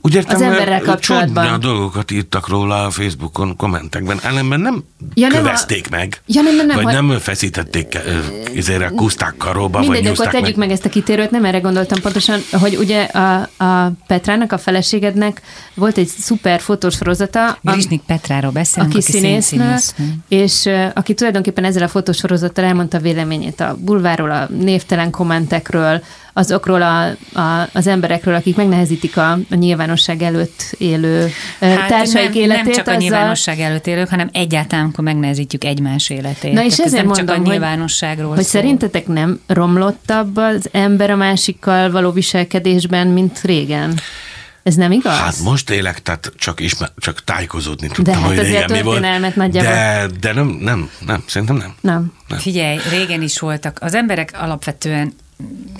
Úgy 0.00 0.14
értem, 0.14 0.34
az 0.34 0.42
emberrel 0.42 0.80
kapcsolatban. 0.80 1.46
a 1.46 1.58
dolgokat 1.58 2.10
írtak 2.10 2.48
róla 2.48 2.84
a 2.84 2.90
Facebookon 2.90 3.56
kommentekben, 3.56 4.18
ellenben 4.22 4.60
nem 4.60 4.84
ja, 5.14 5.28
nem 5.28 5.42
kövezték 5.42 5.86
a... 5.90 5.96
meg, 5.96 6.20
ja, 6.26 6.42
nem, 6.42 6.66
nem, 6.66 6.82
vagy 6.82 6.94
nem 6.94 7.18
feszítették 7.18 7.98
izére 8.52 8.88
kuszták 8.88 9.36
karóba, 9.36 9.78
Mindegy, 9.78 10.02
vagy 10.02 10.12
akkor 10.12 10.32
tegyük 10.32 10.56
meg. 10.56 10.56
meg 10.56 10.70
ezt 10.70 10.84
a 10.84 10.88
kitérőt, 10.88 11.30
nem 11.30 11.44
erre 11.44 11.58
gondoltam 11.58 12.00
pontosan, 12.00 12.40
hogy 12.52 12.76
ugye 12.76 13.02
a, 13.02 13.48
a 13.56 13.92
Petrának, 14.06 14.52
a 14.52 14.58
feleségednek 14.58 15.42
volt 15.74 15.98
egy 15.98 16.06
szuper 16.06 16.60
fotósorozata. 16.60 17.58
Grisnik 17.62 18.00
Petráról 18.00 18.50
beszélünk, 18.50 18.90
aki, 18.94 19.02
aki 19.02 19.12
színésznő, 19.12 19.74
és 20.28 20.68
aki 20.94 21.14
tulajdonképpen 21.14 21.64
ezzel 21.64 21.82
a 21.82 21.88
fotósorozattal 21.88 22.64
elmondta 22.64 22.98
véleményét 22.98 23.60
a 23.60 23.76
bulváról, 23.78 24.30
a 24.30 24.48
névtelen 24.50 25.10
kommentekről, 25.10 26.02
azokról 26.38 26.82
a, 26.82 27.06
a, 27.40 27.68
az 27.72 27.86
emberekről, 27.86 28.34
akik 28.34 28.56
megnehezítik 28.56 29.16
a, 29.16 29.30
a 29.30 29.54
nyilvánosság 29.54 30.22
előtt 30.22 30.74
élő 30.78 31.30
hát 31.60 31.88
társaik 31.88 32.32
nem, 32.32 32.42
életét. 32.42 32.64
Nem 32.64 32.72
csak 32.72 32.88
a 32.88 32.94
nyilvánosság 32.94 33.60
előtt 33.60 33.86
élők, 33.86 34.08
hanem 34.08 34.28
egyáltalán, 34.32 34.84
amikor 34.84 35.04
megnehezítjük 35.04 35.64
egymás 35.64 36.10
életét. 36.10 36.52
Na 36.52 36.64
és 36.64 36.76
Tehát 36.76 36.86
ezért 36.86 36.86
ez 36.86 36.92
nem 36.92 37.06
mondom, 37.06 37.26
csak 37.26 37.36
a 37.36 37.50
nyilvánosságról 37.50 38.28
hogy, 38.28 38.36
hogy 38.36 38.46
szerintetek 38.46 39.06
nem 39.06 39.40
romlottabb 39.46 40.36
az 40.36 40.68
ember 40.72 41.10
a 41.10 41.16
másikkal 41.16 41.90
való 41.90 42.10
viselkedésben, 42.10 43.06
mint 43.06 43.40
régen? 43.40 43.94
Ez 44.62 44.74
nem 44.74 44.92
igaz? 44.92 45.18
Hát 45.18 45.38
most 45.42 45.70
élek, 45.70 46.02
tehát 46.02 46.32
csak, 46.36 46.60
ismer, 46.60 46.90
csak 46.96 47.24
tájékozódni 47.24 47.86
tudtam, 47.86 48.04
de 48.04 48.20
hát 48.20 48.28
hogy 48.28 48.38
régen 48.38 48.70
mi 48.70 48.82
volt. 48.82 49.34
Nagyjából. 49.34 49.72
De, 49.72 50.06
de 50.20 50.32
nem, 50.32 50.46
nem, 50.46 50.90
nem, 51.06 51.24
szerintem 51.26 51.56
nem. 51.56 51.74
Nem. 51.80 52.12
nem. 52.28 52.38
Figyelj, 52.38 52.78
régen 52.90 53.22
is 53.22 53.38
voltak. 53.38 53.78
Az 53.80 53.94
emberek 53.94 54.30
alapvetően 54.40 55.12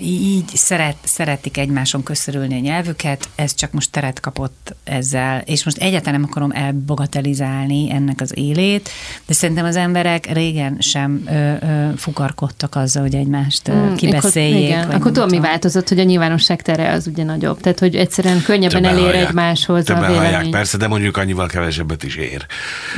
így 0.00 0.48
szeret, 0.54 0.96
szeretik 1.04 1.56
egymáson 1.56 2.02
köszörülni 2.02 2.54
a 2.54 2.60
nyelvüket, 2.60 3.28
ez 3.34 3.54
csak 3.54 3.72
most 3.72 3.90
teret 3.90 4.20
kapott 4.20 4.74
ezzel, 4.84 5.42
és 5.46 5.64
most 5.64 5.76
egyáltalán 5.76 6.20
nem 6.20 6.28
akarom 6.30 6.50
elbogatelizálni 6.50 7.90
ennek 7.90 8.20
az 8.20 8.38
élét, 8.38 8.90
de 9.26 9.32
szerintem 9.32 9.64
az 9.64 9.76
emberek 9.76 10.32
régen 10.32 10.76
sem 10.80 11.22
ö, 11.26 11.52
ö, 11.60 11.88
fukarkodtak 11.96 12.74
azzal, 12.74 13.02
hogy 13.02 13.14
egymást 13.14 13.70
mm, 13.70 13.94
kibeszéljék. 13.94 14.72
Akkor, 14.72 14.84
igen. 14.84 15.00
akkor 15.00 15.12
tudom, 15.12 15.28
mi 15.28 15.40
változott, 15.40 15.88
hogy 15.88 15.98
a 15.98 16.02
nyilvánosság 16.02 16.62
tere 16.62 16.90
az 16.90 17.06
ugye 17.06 17.24
nagyobb, 17.24 17.60
tehát 17.60 17.78
hogy 17.78 17.96
egyszerűen 17.96 18.42
könnyebben 18.42 18.82
Többen 18.82 18.96
elér 18.96 19.04
hallják, 19.04 19.28
egymáshoz 19.28 19.90
a 19.90 19.94
vélemény. 19.94 20.16
Hallják, 20.18 20.48
persze, 20.48 20.76
de 20.76 20.86
mondjuk 20.86 21.16
annyival 21.16 21.46
kevesebbet 21.46 22.02
is 22.02 22.16
ér. 22.16 22.46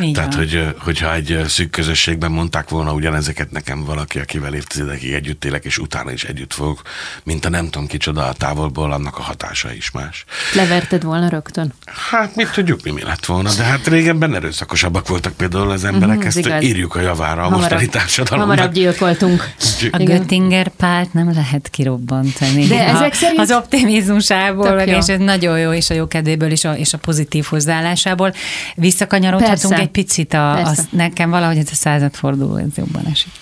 Így 0.02 0.12
tehát, 0.12 0.34
van. 0.34 0.44
hogy, 0.44 0.74
hogyha 0.78 1.14
egy 1.14 1.40
szűk 1.46 1.70
közösségben 1.70 2.30
mondták 2.30 2.68
volna 2.68 2.92
ugyanezeket 2.92 3.50
nekem 3.50 3.84
valaki, 3.84 4.18
akivel 4.18 4.54
évtizedekig 4.54 5.12
együtt 5.12 5.44
élek, 5.44 5.64
és 5.64 5.78
utána 5.78 6.12
is 6.12 6.24
együtt 6.24 6.49
együtt 6.50 6.54
fogok, 6.54 6.82
mint 7.22 7.44
a 7.44 7.48
nem 7.48 7.70
tudom 7.70 7.86
kicsoda 7.86 8.26
a 8.26 8.32
távolból, 8.32 8.92
annak 8.92 9.18
a 9.18 9.22
hatása 9.22 9.72
is 9.72 9.90
más. 9.90 10.24
Leverted 10.54 11.02
volna 11.02 11.28
rögtön? 11.28 11.72
Hát 12.10 12.36
mit 12.36 12.52
tudjuk, 12.52 12.82
mi, 12.82 12.90
mi 12.90 13.02
lett 13.02 13.26
volna, 13.26 13.54
de 13.54 13.62
hát 13.62 13.86
régenben 13.86 14.34
erőszakosabbak 14.34 15.08
voltak 15.08 15.32
például 15.32 15.70
az 15.70 15.84
emberek, 15.84 16.16
uh-huh, 16.16 16.26
ezt 16.26 16.38
igaz. 16.38 16.62
írjuk 16.62 16.94
a 16.94 17.00
javára 17.00 17.40
a 17.40 17.44
hamarabb, 17.44 17.60
mostani 17.60 17.86
társadalomnak. 17.86 18.56
Hamarabb 18.56 18.74
gyilkoltunk. 18.74 19.54
A 19.90 19.96
Göttinger 19.96 20.68
pált 20.68 21.12
nem 21.12 21.32
lehet 21.32 21.68
kirobbantani. 21.70 22.66
De 22.66 22.86
ezek 22.86 23.14
szerint... 23.14 23.40
Az 23.40 23.50
optimizmusából, 23.50 24.74
meg, 24.74 24.88
és 24.88 25.06
ez 25.06 25.18
nagyon 25.18 25.58
jó, 25.58 25.72
és 25.72 25.90
a 25.90 25.94
jó 25.94 26.06
kedvéből, 26.06 26.50
és 26.50 26.64
a, 26.64 26.76
és 26.76 26.92
a 26.92 26.98
pozitív 26.98 27.44
hozzáállásából. 27.44 28.34
Visszakanyarodhatunk 28.74 29.58
Persze. 29.58 29.76
egy 29.76 29.88
picit, 29.90 30.34
a, 30.34 30.58
a, 30.58 30.72
nekem 30.90 31.30
valahogy 31.30 31.56
ez 31.56 31.68
a 31.70 31.74
századforduló, 31.74 32.56
ez 32.56 32.76
jobban 32.76 33.06
esik. 33.10 33.32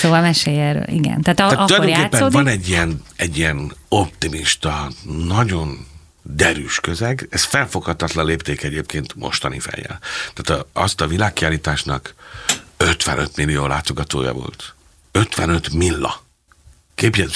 Szóval 0.00 0.20
mesélj 0.20 0.60
erről, 0.60 0.88
igen. 0.88 1.22
Tehát, 1.22 1.36
Tehát 1.36 1.70
akkor 1.70 1.88
játszódik? 1.88 2.32
van 2.32 2.46
egy 2.46 2.68
ilyen, 2.68 3.02
egy 3.16 3.38
ilyen 3.38 3.72
optimista, 3.88 4.90
nagyon 5.26 5.86
derűs 6.22 6.80
közeg, 6.80 7.26
ez 7.30 7.44
felfoghatatlan 7.44 8.26
lépték 8.26 8.62
egyébként 8.62 9.14
mostani 9.14 9.58
fejjel. 9.58 9.98
Tehát 10.34 10.62
a, 10.62 10.80
azt 10.80 11.00
a 11.00 11.06
világkiállításnak 11.06 12.14
55 12.76 13.36
millió 13.36 13.66
látogatója 13.66 14.32
volt. 14.32 14.74
55 15.12 15.72
milla. 15.72 16.26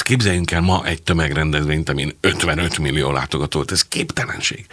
Képzeljünk 0.03 0.51
el 0.51 0.61
ma 0.61 0.87
egy 0.87 1.03
tömegrendezvényt, 1.03 1.89
amin 1.89 2.17
55 2.21 2.79
millió 2.79 3.11
látogató 3.11 3.57
volt. 3.59 3.71
Ez 3.71 3.85
képtelenség. 3.85 4.67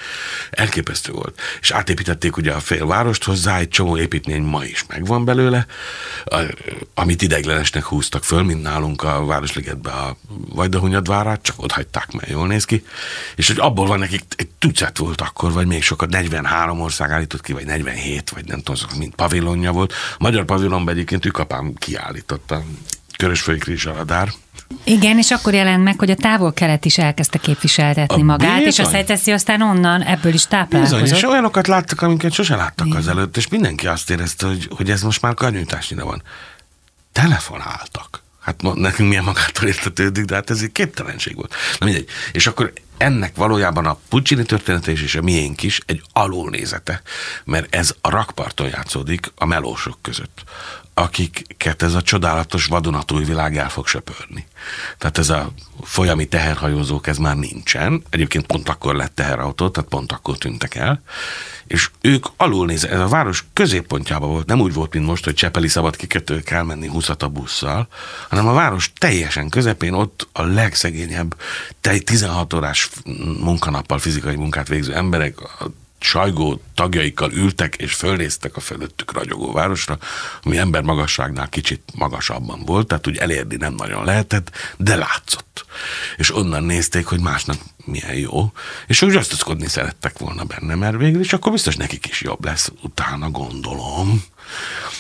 Elképesztő 0.51 1.11
volt. 1.11 1.39
És 1.61 1.71
átépítették 1.71 2.37
ugye 2.37 2.51
a 2.51 2.59
félvárost 2.59 3.23
hozzá, 3.23 3.57
egy 3.57 3.67
csomó 3.67 3.97
építmény 3.97 4.41
ma 4.41 4.63
is 4.65 4.85
megvan 4.87 5.25
belőle, 5.25 5.65
amit 6.93 7.21
ideiglenesnek 7.21 7.83
húztak 7.83 8.23
föl, 8.23 8.43
mint 8.43 8.61
nálunk 8.61 9.03
a 9.03 9.25
Városligetbe 9.25 9.89
a 9.89 10.17
Vajdahunyadvárát, 10.27 11.41
csak 11.41 11.63
ott 11.63 11.71
hagyták, 11.71 12.11
mert 12.11 12.29
jól 12.29 12.47
néz 12.47 12.65
ki. 12.65 12.85
És 13.35 13.47
hogy 13.47 13.59
abból 13.59 13.87
van 13.87 13.99
nekik 13.99 14.23
egy 14.35 14.49
tucat 14.59 14.97
volt 14.97 15.21
akkor, 15.21 15.51
vagy 15.51 15.67
még 15.67 15.83
sokat, 15.83 16.09
43 16.09 16.79
ország 16.79 17.11
állított 17.11 17.41
ki, 17.41 17.53
vagy 17.53 17.65
47, 17.65 18.29
vagy 18.29 18.45
nem 18.45 18.61
tudom, 18.61 18.97
mint 18.97 19.15
pavilonja 19.15 19.71
volt. 19.71 19.93
A 19.93 20.17
magyar 20.19 20.45
pavilonban 20.45 20.93
egyébként 20.93 21.25
ükapám 21.25 21.73
kiállította 21.73 22.63
Körösfői 23.19 23.57
Krizsaladár, 23.57 24.29
igen, 24.83 25.17
és 25.17 25.31
akkor 25.31 25.53
jelent 25.53 25.83
meg, 25.83 25.99
hogy 25.99 26.09
a 26.09 26.15
távol-kelet 26.15 26.85
is 26.85 26.97
elkezdte 26.97 27.37
képviseltetni 27.37 28.21
a 28.21 28.25
magát, 28.25 28.63
bizony. 28.63 28.67
és 28.67 28.79
a 28.79 28.83
szejteszi 28.83 29.31
aztán 29.31 29.61
onnan 29.61 30.01
ebből 30.01 30.33
is 30.33 30.45
táplálkozott. 30.45 31.01
Bizony, 31.01 31.17
és 31.17 31.23
olyanokat 31.23 31.67
láttak, 31.67 32.01
amiket 32.01 32.31
sose 32.31 32.55
láttak 32.55 32.87
Igen. 32.87 32.97
azelőtt, 32.97 33.37
és 33.37 33.47
mindenki 33.47 33.87
azt 33.87 34.09
érezte, 34.09 34.47
hogy, 34.47 34.67
hogy 34.75 34.89
ez 34.89 35.01
most 35.01 35.21
már 35.21 35.33
kanyújtásnyira 35.33 36.05
van. 36.05 36.23
Telefonáltak. 37.11 38.23
Hát 38.39 38.61
nekünk 38.61 39.09
milyen 39.09 39.23
magától 39.23 39.67
értetődik, 39.67 40.25
de 40.25 40.35
hát 40.35 40.49
ez 40.49 40.61
egy 40.61 40.71
képtelenség 40.71 41.35
volt. 41.35 41.55
Na 41.79 41.85
mindegy. 41.85 42.07
És 42.31 42.47
akkor 42.47 42.73
ennek 42.99 43.35
valójában 43.35 43.85
a 43.85 43.97
Puccini 44.09 44.43
története 44.43 44.91
is, 44.91 45.01
és 45.01 45.15
a 45.15 45.21
miénk 45.21 45.63
is 45.63 45.79
egy 45.85 46.01
alulnézete, 46.13 47.01
mert 47.43 47.75
ez 47.75 47.95
a 48.01 48.09
rakparton 48.09 48.67
játszódik 48.67 49.31
a 49.35 49.45
melósok 49.45 49.97
között 50.01 50.43
akiket 50.99 51.81
ez 51.81 51.93
a 51.93 52.01
csodálatos 52.01 52.65
vadonatúj 52.65 53.23
világ 53.23 53.57
el 53.57 53.69
fog 53.69 53.87
söpörni. 53.87 54.47
Tehát 54.97 55.17
ez 55.17 55.29
a 55.29 55.51
folyami 55.81 56.27
teherhajózók, 56.27 57.07
ez 57.07 57.17
már 57.17 57.35
nincsen. 57.35 58.03
Egyébként 58.09 58.45
pont 58.45 58.69
akkor 58.69 58.95
lett 58.95 59.15
teherautó, 59.15 59.69
tehát 59.69 59.89
pont 59.89 60.11
akkor 60.11 60.37
tűntek 60.37 60.75
el. 60.75 61.01
És 61.67 61.89
ők 62.01 62.25
alulnézve, 62.37 62.89
ez 62.89 62.99
a 62.99 63.07
város 63.07 63.45
középpontjában 63.53 64.29
volt, 64.29 64.47
nem 64.47 64.61
úgy 64.61 64.73
volt, 64.73 64.93
mint 64.93 65.05
most, 65.05 65.23
hogy 65.23 65.33
Csepeli 65.33 65.67
szabad 65.67 65.95
kikötő 65.95 66.41
kell 66.41 66.63
menni 66.63 66.87
20 66.87 67.09
a 67.09 67.27
busszal, 67.27 67.87
hanem 68.29 68.47
a 68.47 68.53
város 68.53 68.91
teljesen 68.97 69.49
közepén 69.49 69.93
ott 69.93 70.27
a 70.31 70.43
legszegényebb, 70.43 71.35
16 72.03 72.53
órás 72.53 72.88
munkanappal 73.39 73.99
fizikai 73.99 74.35
munkát 74.35 74.67
végző 74.67 74.93
emberek, 74.93 75.37
sajgó 75.99 76.61
tagjaikkal 76.75 77.31
ültek 77.31 77.75
és 77.75 77.93
fölnéztek 77.93 78.55
a 78.55 78.59
fölöttük 78.59 79.11
ragyogó 79.11 79.51
városra, 79.51 79.97
ami 80.43 80.57
ember 80.57 80.81
magasságnál 80.81 81.49
kicsit 81.49 81.81
magasabban 81.95 82.61
volt, 82.65 82.87
tehát 82.87 83.07
úgy 83.07 83.17
elérni 83.17 83.55
nem 83.55 83.73
nagyon 83.73 84.05
lehetett, 84.05 84.51
de 84.77 84.95
látszott. 84.95 85.65
És 86.17 86.35
onnan 86.35 86.63
nézték, 86.63 87.05
hogy 87.05 87.19
másnak 87.19 87.57
milyen 87.85 88.15
jó, 88.15 88.51
és 88.87 89.01
úgy 89.01 89.13
rösztözkodni 89.13 89.67
szerettek 89.67 90.17
volna 90.17 90.43
benne, 90.43 90.75
mert 90.75 90.97
végül 90.97 91.19
is 91.19 91.33
akkor 91.33 91.51
biztos 91.51 91.75
nekik 91.75 92.05
is 92.05 92.21
jobb 92.21 92.45
lesz 92.45 92.71
utána, 92.81 93.29
gondolom. 93.29 94.23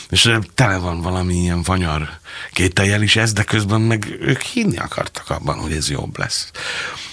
És 0.09 0.31
tele 0.53 0.77
van 0.77 1.01
valami 1.01 1.35
ilyen 1.35 1.61
vanyar 1.61 2.09
kételjel 2.51 3.01
is 3.01 3.15
ez, 3.15 3.33
de 3.33 3.43
közben 3.43 3.81
meg 3.81 4.17
ők 4.19 4.41
hinni 4.41 4.77
akartak 4.77 5.29
abban, 5.29 5.59
hogy 5.59 5.71
ez 5.71 5.89
jobb 5.89 6.17
lesz. 6.17 6.51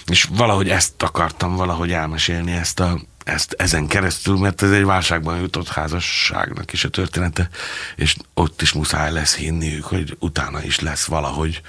És 0.05 0.27
valahogy 0.31 0.69
ezt 0.69 1.03
akartam 1.03 1.55
valahogy 1.55 1.91
elmesélni, 1.91 2.51
ezt 2.51 2.79
a 2.79 2.99
ezt 3.27 3.55
ezen 3.57 3.87
keresztül, 3.87 4.37
mert 4.37 4.61
ez 4.61 4.71
egy 4.71 4.83
válságban 4.83 5.39
jutott 5.39 5.67
házasságnak 5.67 6.73
is 6.73 6.83
a 6.83 6.89
története, 6.89 7.49
és 7.95 8.15
ott 8.33 8.61
is 8.61 8.73
muszáj 8.73 9.11
lesz 9.11 9.35
hinniük, 9.35 9.83
hogy 9.83 10.15
utána 10.19 10.63
is 10.63 10.79
lesz 10.79 11.05
valahogy, 11.05 11.61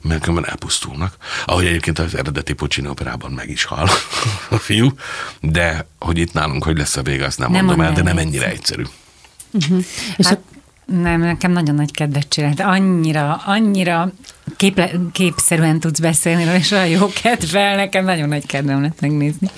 mert 0.00 0.20
különben 0.20 0.50
elpusztulnak. 0.50 1.16
Ahogy 1.44 1.66
egyébként 1.66 1.98
az 1.98 2.14
eredeti 2.14 2.52
Puccini 2.52 2.88
operában 2.88 3.32
meg 3.32 3.50
is 3.50 3.64
hal 3.64 3.88
a 4.50 4.56
fiú, 4.56 4.88
de 5.40 5.86
hogy 5.98 6.18
itt 6.18 6.32
nálunk 6.32 6.64
hogy 6.64 6.76
lesz 6.76 6.96
a 6.96 7.02
vége, 7.02 7.24
azt 7.24 7.38
nem, 7.38 7.50
nem 7.50 7.64
mondom 7.64 7.84
el, 7.84 7.92
de 7.92 8.02
nem 8.02 8.18
ennyire 8.18 8.46
egyszerű. 8.46 8.82
Uh-huh. 9.52 9.84
És 10.16 10.26
hát, 10.26 10.38
a... 10.38 10.60
Nem, 10.92 11.20
nekem 11.20 11.52
nagyon 11.52 11.74
nagy 11.74 11.90
kedvet 11.90 12.28
csinált. 12.28 12.60
Annyira, 12.60 13.34
annyira 13.34 14.12
képle, 14.56 14.90
képszerűen 15.12 15.80
tudsz 15.80 15.98
beszélni, 15.98 16.42
és 16.42 16.70
olyan 16.70 16.88
jó 16.88 17.08
kedvel, 17.22 17.76
nekem 17.76 18.04
nagyon 18.04 18.28
nagy 18.28 18.46
kedvem 18.46 18.82
lett 18.82 19.00
megnézni. 19.00 19.50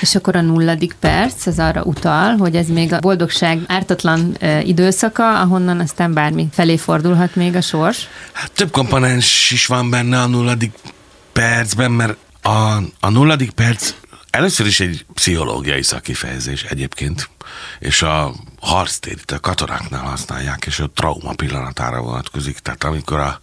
És 0.00 0.14
akkor 0.14 0.36
a 0.36 0.40
nulladik 0.40 0.94
perc, 1.00 1.46
az 1.46 1.58
arra 1.58 1.82
utal, 1.82 2.36
hogy 2.36 2.56
ez 2.56 2.68
még 2.68 2.92
a 2.92 2.98
boldogság 2.98 3.60
ártatlan 3.66 4.36
időszaka, 4.62 5.40
ahonnan 5.40 5.80
aztán 5.80 6.12
bármi 6.12 6.48
felé 6.52 6.76
fordulhat 6.76 7.34
még 7.34 7.56
a 7.56 7.60
sors. 7.60 8.08
Hát 8.32 8.52
több 8.52 8.70
komponens 8.70 9.50
is 9.50 9.66
van 9.66 9.90
benne 9.90 10.20
a 10.20 10.26
nulladik 10.26 10.72
percben, 11.32 11.90
mert 11.90 12.16
a, 12.42 12.76
a 13.00 13.08
nulladik 13.08 13.50
perc 13.50 13.94
először 14.36 14.66
is 14.66 14.80
egy 14.80 15.06
pszichológiai 15.14 15.82
szakifejezés 15.82 16.62
egyébként, 16.62 17.30
és 17.78 18.02
a 18.02 18.32
harctérit 18.60 19.30
a 19.30 19.40
katonáknál 19.40 20.02
használják, 20.02 20.66
és 20.66 20.80
a 20.80 20.90
trauma 20.94 21.34
pillanatára 21.34 22.00
vonatkozik. 22.00 22.58
Tehát 22.58 22.84
amikor 22.84 23.18
a 23.18 23.40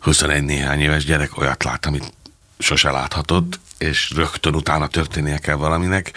21 0.00 0.44
néhány 0.44 0.80
éves 0.80 1.04
gyerek 1.04 1.38
olyat 1.38 1.64
lát, 1.64 1.86
amit 1.86 2.12
sose 2.58 2.90
láthatott, 2.90 3.60
és 3.78 4.10
rögtön 4.10 4.54
utána 4.54 4.86
történnie 4.86 5.38
kell 5.38 5.54
valaminek, 5.54 6.12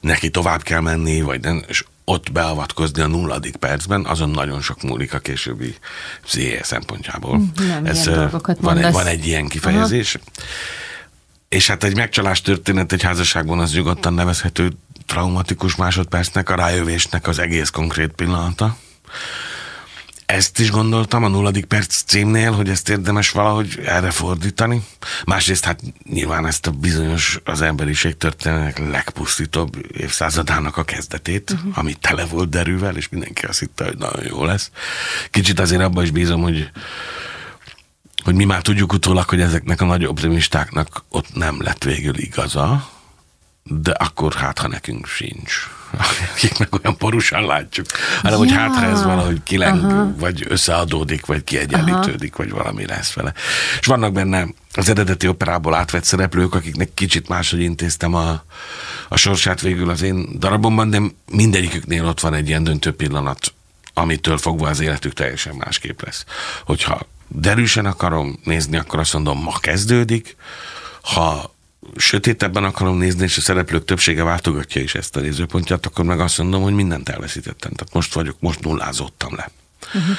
neki 0.00 0.30
tovább 0.30 0.62
kell 0.62 0.80
menni, 0.80 1.20
vagy 1.20 1.40
nem, 1.40 1.64
és 1.68 1.84
ott 2.04 2.32
beavatkozni 2.32 3.02
a 3.02 3.06
nulladik 3.06 3.56
percben, 3.56 4.04
azon 4.04 4.30
nagyon 4.30 4.60
sok 4.60 4.82
múlik 4.82 5.14
a 5.14 5.18
későbbi 5.18 5.74
pszichéje 6.22 6.64
szempontjából. 6.64 7.36
Hm, 7.36 7.66
nem, 7.66 7.84
Ez 7.84 8.06
van, 8.60 8.78
egy, 8.78 8.92
van 8.92 9.06
egy 9.06 9.26
ilyen 9.26 9.48
kifejezés. 9.48 10.14
Aha. 10.14 10.24
És 11.48 11.66
hát 11.66 11.84
egy 11.84 11.96
megcsalás 11.96 12.40
történet 12.40 12.92
egy 12.92 13.02
házasságban 13.02 13.58
az 13.58 13.72
nyugodtan 13.72 14.14
nevezhető 14.14 14.72
traumatikus 15.06 15.76
másodpercnek, 15.76 16.50
a 16.50 16.54
rájövésnek 16.54 17.26
az 17.26 17.38
egész 17.38 17.70
konkrét 17.70 18.12
pillanata. 18.12 18.76
Ezt 20.26 20.58
is 20.58 20.70
gondoltam 20.70 21.24
a 21.24 21.28
nulladik 21.28 21.64
perc 21.64 22.02
címnél, 22.02 22.52
hogy 22.52 22.68
ezt 22.68 22.88
érdemes 22.88 23.30
valahogy 23.30 23.80
erre 23.84 24.10
fordítani. 24.10 24.84
Másrészt 25.24 25.64
hát 25.64 25.80
nyilván 26.10 26.46
ezt 26.46 26.66
a 26.66 26.70
bizonyos 26.70 27.40
az 27.44 27.62
emberiség 27.62 28.16
történetek 28.16 28.78
legpusztítóbb 28.90 29.76
évszázadának 29.92 30.76
a 30.76 30.84
kezdetét, 30.84 31.50
uh-huh. 31.50 31.78
ami 31.78 31.94
tele 31.94 32.24
volt 32.24 32.48
derűvel, 32.48 32.96
és 32.96 33.08
mindenki 33.08 33.46
azt 33.46 33.58
hitte, 33.58 33.84
hogy 33.84 33.98
nagyon 33.98 34.24
jó 34.24 34.44
lesz. 34.44 34.70
Kicsit 35.30 35.60
azért 35.60 35.82
abban 35.82 36.04
is 36.04 36.10
bízom, 36.10 36.42
hogy 36.42 36.70
hogy 38.24 38.34
mi 38.34 38.44
már 38.44 38.62
tudjuk 38.62 38.92
utólag, 38.92 39.28
hogy 39.28 39.40
ezeknek 39.40 39.80
a 39.80 39.84
nagy 39.84 40.04
optimistáknak 40.04 41.04
ott 41.08 41.34
nem 41.34 41.62
lett 41.62 41.84
végül 41.84 42.18
igaza, 42.18 42.90
de 43.62 43.90
akkor 43.90 44.32
hát, 44.32 44.58
ha 44.58 44.68
nekünk 44.68 45.06
sincs 45.06 45.68
akik 46.34 46.58
meg 46.58 46.68
olyan 46.82 46.96
porusan 46.96 47.46
látjuk, 47.46 47.86
hanem 48.22 48.32
ja. 48.32 48.38
hogy 48.38 48.52
hát, 48.52 48.74
ha 48.74 48.84
ez 48.84 49.02
valahogy 49.02 49.42
kileng, 49.42 49.84
Aha. 49.84 50.12
vagy 50.18 50.44
összeadódik, 50.48 51.26
vagy 51.26 51.44
kiegyenlítődik, 51.44 52.34
Aha. 52.34 52.42
vagy 52.42 52.52
valami 52.52 52.86
lesz 52.86 53.12
vele. 53.12 53.32
És 53.80 53.86
vannak 53.86 54.12
benne 54.12 54.46
az 54.72 54.88
eredeti 54.88 55.28
operából 55.28 55.74
átvett 55.74 56.04
szereplők, 56.04 56.54
akiknek 56.54 56.94
kicsit 56.94 57.28
máshogy 57.28 57.60
intéztem 57.60 58.14
a, 58.14 58.42
a 59.08 59.16
sorsát 59.16 59.60
végül 59.60 59.90
az 59.90 60.02
én 60.02 60.38
darabomban, 60.38 60.90
de 60.90 61.00
mindegyiküknél 61.30 62.06
ott 62.06 62.20
van 62.20 62.34
egy 62.34 62.48
ilyen 62.48 62.64
döntő 62.64 62.92
pillanat, 62.92 63.54
amitől 63.94 64.38
fogva 64.38 64.68
az 64.68 64.80
életük 64.80 65.12
teljesen 65.12 65.54
másképp 65.54 66.02
lesz. 66.02 66.24
Hogyha 66.64 67.00
derűsen 67.28 67.86
akarom 67.86 68.40
nézni, 68.44 68.76
akkor 68.76 68.98
azt 68.98 69.12
mondom, 69.12 69.42
ma 69.42 69.58
kezdődik, 69.60 70.36
ha 71.02 71.55
sötétebben 71.96 72.64
akarom 72.64 72.98
nézni, 72.98 73.22
és 73.22 73.36
a 73.36 73.40
szereplők 73.40 73.84
többsége 73.84 74.22
váltogatja 74.22 74.82
is 74.82 74.94
ezt 74.94 75.16
a 75.16 75.20
nézőpontját, 75.20 75.86
akkor 75.86 76.04
meg 76.04 76.20
azt 76.20 76.38
mondom, 76.38 76.62
hogy 76.62 76.74
mindent 76.74 77.08
elveszítettem. 77.08 77.72
Tehát 77.72 77.94
most 77.94 78.14
vagyok, 78.14 78.36
most 78.40 78.60
nullázottam 78.60 79.34
le. 79.34 79.50
Uh-huh. 79.94 80.16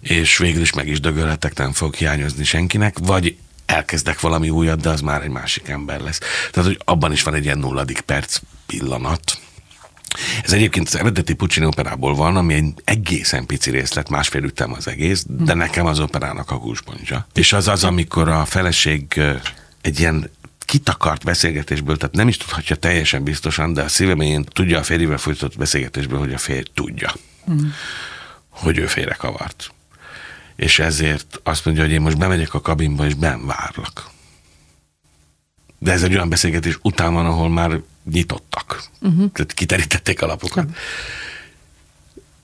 És 0.00 0.36
végül 0.36 0.60
is 0.60 0.72
meg 0.72 0.88
is 0.88 1.00
dögölhetek, 1.00 1.56
nem 1.56 1.72
fog 1.72 1.94
hiányozni 1.94 2.44
senkinek, 2.44 2.98
vagy 2.98 3.36
elkezdek 3.66 4.20
valami 4.20 4.50
újat, 4.50 4.80
de 4.80 4.88
az 4.88 5.00
már 5.00 5.22
egy 5.22 5.30
másik 5.30 5.68
ember 5.68 6.00
lesz. 6.00 6.18
Tehát, 6.50 6.68
hogy 6.68 6.80
abban 6.84 7.12
is 7.12 7.22
van 7.22 7.34
egy 7.34 7.44
ilyen 7.44 7.58
nulladik 7.58 8.00
perc 8.00 8.40
pillanat. 8.66 9.38
Ez 10.42 10.52
egyébként 10.52 10.86
az 10.86 10.96
eredeti 10.96 11.34
Puccini 11.34 11.66
operából 11.66 12.14
van, 12.14 12.36
ami 12.36 12.54
egy 12.54 12.72
egészen 12.84 13.46
pici 13.46 13.70
részlet, 13.70 14.08
másfél 14.08 14.42
ütem 14.42 14.72
az 14.72 14.88
egész, 14.88 15.24
de 15.28 15.52
hm. 15.52 15.58
nekem 15.58 15.86
az 15.86 16.00
operának 16.00 16.50
a 16.50 16.54
húspontja. 16.54 17.26
És 17.34 17.52
az 17.52 17.68
az, 17.68 17.84
amikor 17.84 18.28
a 18.28 18.44
feleség 18.44 19.20
egy 19.80 20.00
ilyen 20.00 20.30
kitakart 20.64 21.24
beszélgetésből, 21.24 21.96
tehát 21.96 22.14
nem 22.14 22.28
is 22.28 22.36
tudhatja 22.36 22.76
teljesen 22.76 23.22
biztosan, 23.22 23.72
de 23.72 23.82
a 23.82 23.88
szívemén 23.88 24.44
tudja 24.44 24.78
a 24.78 24.82
férjével 24.82 25.18
folytatott 25.18 25.58
beszélgetésből, 25.58 26.18
hogy 26.18 26.32
a 26.32 26.38
férj 26.38 26.66
tudja, 26.74 27.14
mm. 27.50 27.68
hogy 28.48 28.78
ő 28.78 28.86
félrekavart. 28.86 29.72
És 30.56 30.78
ezért 30.78 31.40
azt 31.42 31.64
mondja, 31.64 31.82
hogy 31.82 31.92
én 31.92 32.00
most 32.00 32.18
bemegyek 32.18 32.54
a 32.54 32.60
kabinba, 32.60 33.06
és 33.06 33.14
ben 33.14 33.46
várlak. 33.46 34.10
De 35.78 35.92
ez 35.92 36.02
egy 36.02 36.14
olyan 36.14 36.28
beszélgetés 36.28 36.78
után 36.82 37.14
van, 37.14 37.26
ahol 37.26 37.48
már 37.48 37.80
nyitottak. 38.10 38.82
Uh-huh. 39.00 39.32
Tehát 39.32 39.52
kiterítették 39.52 40.22
a 40.22 40.26
lapokat. 40.26 40.68
Ja. 40.68 40.74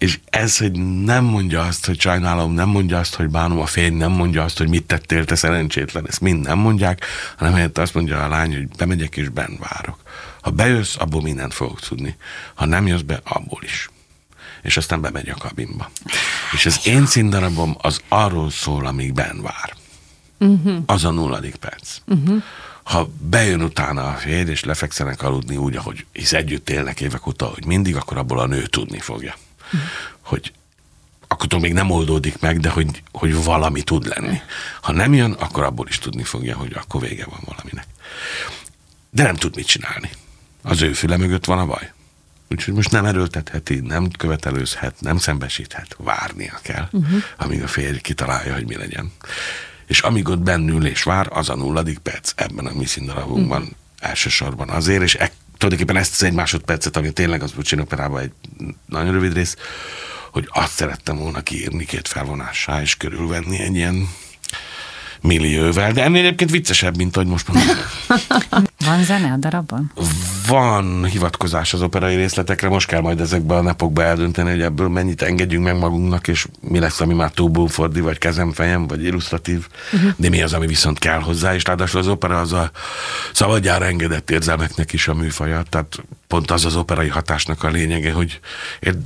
És 0.01 0.21
ez, 0.31 0.59
hogy 0.59 0.73
nem 1.03 1.25
mondja 1.25 1.63
azt, 1.63 1.87
hogy 1.87 2.01
sajnálom, 2.01 2.53
nem 2.53 2.69
mondja 2.69 2.99
azt, 2.99 3.15
hogy 3.15 3.29
bánom 3.29 3.59
a 3.59 3.67
fény, 3.67 3.93
nem 3.93 4.13
mondja 4.13 4.43
azt, 4.43 4.59
hogy 4.59 4.69
mit 4.69 4.85
tettél, 4.85 5.25
te 5.25 5.35
szerencsétlen, 5.35 6.07
ezt 6.09 6.21
mind 6.21 6.47
nem 6.47 6.59
mondják, 6.59 7.05
hanem 7.37 7.55
helyett 7.55 7.79
azt 7.79 7.95
mondja 7.95 8.25
a 8.25 8.29
lány, 8.29 8.55
hogy 8.55 8.69
bemegyek 8.69 9.17
és 9.17 9.29
ben 9.29 9.59
várok. 9.59 9.99
Ha 10.43 10.51
bejössz, 10.51 10.97
abból 10.99 11.23
mindent 11.23 11.55
fogok 11.55 11.81
tudni. 11.81 12.17
Ha 12.55 12.67
nem 12.67 12.87
jössz 12.87 13.01
be, 13.01 13.21
abból 13.25 13.63
is. 13.63 13.91
És 14.63 14.77
aztán 14.77 15.01
bemegy 15.01 15.29
a 15.29 15.35
kabinba. 15.35 15.91
És 16.53 16.67
az 16.67 16.81
én 16.85 17.07
színdarabom 17.07 17.77
az 17.81 18.01
arról 18.09 18.51
szól, 18.51 18.87
amíg 18.87 19.13
ben 19.13 19.43
vár. 19.43 19.75
Uh-huh. 20.39 20.83
Az 20.87 21.05
a 21.05 21.11
nulladik 21.11 21.57
perc. 21.57 21.97
Uh-huh. 22.07 22.43
Ha 22.83 23.09
bejön 23.19 23.63
utána 23.63 24.09
a 24.09 24.15
férj, 24.15 24.51
és 24.51 24.65
lefekszenek 24.65 25.23
aludni 25.23 25.57
úgy, 25.57 25.77
ahogy 25.77 26.07
hisz 26.13 26.33
együtt 26.33 26.71
élnek 26.71 27.01
évek 27.01 27.27
óta, 27.27 27.45
hogy 27.45 27.67
mindig, 27.67 27.97
akkor 27.97 28.17
abból 28.17 28.39
a 28.39 28.47
nő 28.47 28.67
tudni 28.67 28.99
fogja 28.99 29.35
hogy 30.21 30.53
akkor 31.29 31.61
még 31.61 31.73
nem 31.73 31.91
oldódik 31.91 32.41
meg, 32.41 32.61
de 32.61 32.69
hogy, 32.69 33.03
hogy 33.13 33.45
valami 33.45 33.83
tud 33.83 34.07
lenni. 34.07 34.41
Ha 34.81 34.93
nem 34.93 35.15
jön, 35.15 35.33
akkor 35.33 35.65
abból 35.65 35.89
is 35.89 35.99
tudni 35.99 36.23
fogja, 36.23 36.57
hogy 36.57 36.73
akkor 36.73 37.01
vége 37.01 37.25
van 37.25 37.41
valaminek. 37.45 37.87
De 39.11 39.23
nem 39.23 39.35
tud 39.35 39.57
mit 39.57 39.67
csinálni. 39.67 40.11
Az 40.63 40.83
ő 40.83 40.93
füle 40.93 41.17
mögött 41.17 41.45
van 41.45 41.59
a 41.59 41.67
baj. 41.67 41.93
Úgyhogy 42.51 42.75
most 42.75 42.91
nem 42.91 43.05
erőltetheti, 43.05 43.81
nem 43.81 44.11
követelőzhet, 44.11 45.01
nem 45.01 45.19
szembesíthet, 45.19 45.97
várnia 45.99 46.59
kell, 46.63 46.89
uh-huh. 46.93 47.23
amíg 47.37 47.63
a 47.63 47.67
férj 47.67 47.99
kitalálja, 47.99 48.53
hogy 48.53 48.67
mi 48.67 48.77
legyen. 48.77 49.13
És 49.87 50.01
amíg 50.01 50.29
ott 50.29 50.39
bennül 50.39 50.87
és 50.87 51.03
vár, 51.03 51.29
az 51.33 51.49
a 51.49 51.55
nulladik 51.55 51.99
perc 51.99 52.33
ebben 52.35 52.67
a 52.67 52.73
mi 52.73 52.85
színdarabunkban 52.85 53.63
uh-huh. 53.63 53.77
elsősorban 54.01 54.69
azért, 54.69 55.03
és 55.03 55.15
e- 55.15 55.33
tulajdonképpen 55.61 56.03
ezt 56.03 56.13
az 56.13 56.23
egy 56.23 56.33
másodpercet, 56.33 56.97
ami 56.97 57.13
tényleg 57.13 57.43
az 57.43 57.53
Puccini 57.53 57.81
operában 57.81 58.21
egy 58.21 58.33
nagyon 58.87 59.13
rövid 59.13 59.33
rész, 59.33 59.57
hogy 60.31 60.49
azt 60.53 60.73
szerettem 60.73 61.17
volna 61.17 61.43
kiírni 61.43 61.85
két 61.85 62.09
felvonássá, 62.09 62.81
és 62.81 62.97
körülvenni 62.97 63.59
egy 63.59 63.77
ilyen 63.77 64.09
millióvel, 65.23 65.93
de 65.93 66.03
ennél 66.03 66.25
egyébként 66.25 66.51
viccesebb, 66.51 66.97
mint 66.97 67.17
ahogy 67.17 67.29
most 67.29 67.49
mondom. 67.49 67.77
Van 68.87 69.05
zene 69.05 69.33
a 69.33 69.37
darabban? 69.37 69.93
Van 70.47 71.05
hivatkozás 71.05 71.73
az 71.73 71.83
operai 71.83 72.15
részletekre, 72.15 72.69
most 72.69 72.87
kell 72.87 73.01
majd 73.01 73.21
ezekben 73.21 73.59
a 73.59 73.63
napokban 73.63 74.05
eldönteni, 74.05 74.51
hogy 74.51 74.63
ebből 74.63 74.89
mennyit 74.89 75.23
engedjünk 75.23 75.65
meg 75.65 75.79
magunknak, 75.79 76.29
és 76.29 76.47
mi 76.61 76.79
lesz, 76.79 77.01
ami 77.01 77.15
már 77.15 77.31
túl 77.31 77.69
fordi, 77.69 78.01
vagy 78.01 78.19
kezem, 78.19 78.53
fejem, 78.53 78.87
vagy 78.87 79.05
illusztratív, 79.05 79.67
uh-huh. 79.93 80.11
de 80.17 80.29
mi 80.29 80.43
az, 80.43 80.53
ami 80.53 80.67
viszont 80.67 80.99
kell 80.99 81.21
hozzá, 81.21 81.55
és 81.55 81.65
ráadásul 81.65 82.01
az 82.01 82.09
opera 82.09 82.41
az 82.41 82.53
a 82.53 82.71
szabadjára 83.33 83.85
engedett 83.85 84.31
érzelmeknek 84.31 84.93
is 84.93 85.09
a 85.09 85.15
műfaja, 85.15 85.63
tehát 85.69 86.03
pont 86.31 86.51
az 86.51 86.65
az 86.65 86.77
operai 86.77 87.09
hatásnak 87.09 87.63
a 87.63 87.69
lényege, 87.69 88.13
hogy 88.13 88.41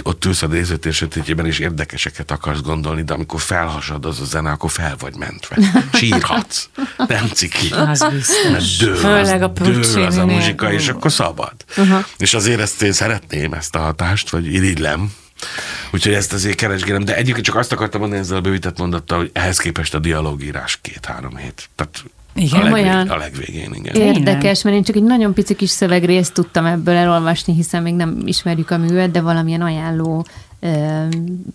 ott 0.03 0.25
ülsz 0.25 0.43
a 0.43 0.47
nézőtér 0.47 0.93
sötétjében, 0.93 1.47
és 1.47 1.59
érdekeseket 1.59 2.31
akarsz 2.31 2.61
gondolni, 2.61 3.03
de 3.03 3.13
amikor 3.13 3.41
felhasad 3.41 4.05
az 4.05 4.21
a 4.21 4.25
zene, 4.25 4.51
akkor 4.51 4.71
fel 4.71 4.97
vagy 4.99 5.17
mentve. 5.17 5.57
Sírhatsz. 5.99 6.69
Nem 6.97 7.29
ciki. 7.29 7.73
Az 7.73 8.07
biztos. 8.11 8.77
Dől, 8.77 8.97
Főleg 8.97 9.43
a 9.43 9.49
dől 9.49 10.05
az 10.07 10.17
a 10.17 10.27
muzsika, 10.27 10.73
és 10.73 10.89
akkor 10.89 11.13
szabad. 11.13 11.55
Uh-huh. 11.77 12.05
És 12.17 12.35
azért 12.35 12.61
ezt 12.61 12.83
én 12.83 12.93
szeretném, 12.93 13.53
ezt 13.53 13.75
a 13.75 13.79
hatást, 13.79 14.31
vagy 14.31 14.53
irigylem. 14.53 15.13
Úgyhogy 15.91 16.13
ezt 16.13 16.33
azért 16.33 16.57
keresgélem, 16.57 17.05
de 17.05 17.17
egyébként 17.17 17.47
csak 17.47 17.57
azt 17.57 17.73
akartam 17.73 18.01
mondani 18.01 18.23
ezzel 18.23 18.37
a 18.37 18.41
bővített 18.41 18.79
mondattal, 18.79 19.19
hogy 19.19 19.31
ehhez 19.33 19.59
képest 19.59 19.95
a 19.95 19.99
dialógírás 19.99 20.79
két-három 20.83 21.37
hét. 21.37 21.69
Tehát 21.75 22.05
Igen, 22.35 22.61
a, 22.61 22.65
legvég, 22.65 22.85
olyan 22.85 23.09
a 23.09 23.17
legvégén, 23.17 23.73
igen. 23.73 23.95
Érdekes, 23.95 24.63
mert 24.63 24.77
én 24.77 24.83
csak 24.83 24.97
egy 24.97 25.03
nagyon 25.03 25.35
pici 25.35 25.55
kis 25.55 25.71
szövegrészt 25.71 26.35
tudtam 26.35 26.67
ebből 26.67 26.95
elolvasni, 26.95 27.55
hiszen 27.55 27.83
még 27.83 27.95
nem 27.95 28.23
ismerjük 28.25 28.71
a 28.71 28.79
művet, 28.79 29.11
de 29.11 29.21
valamilyen 29.21 29.63
ajánló 29.63 30.27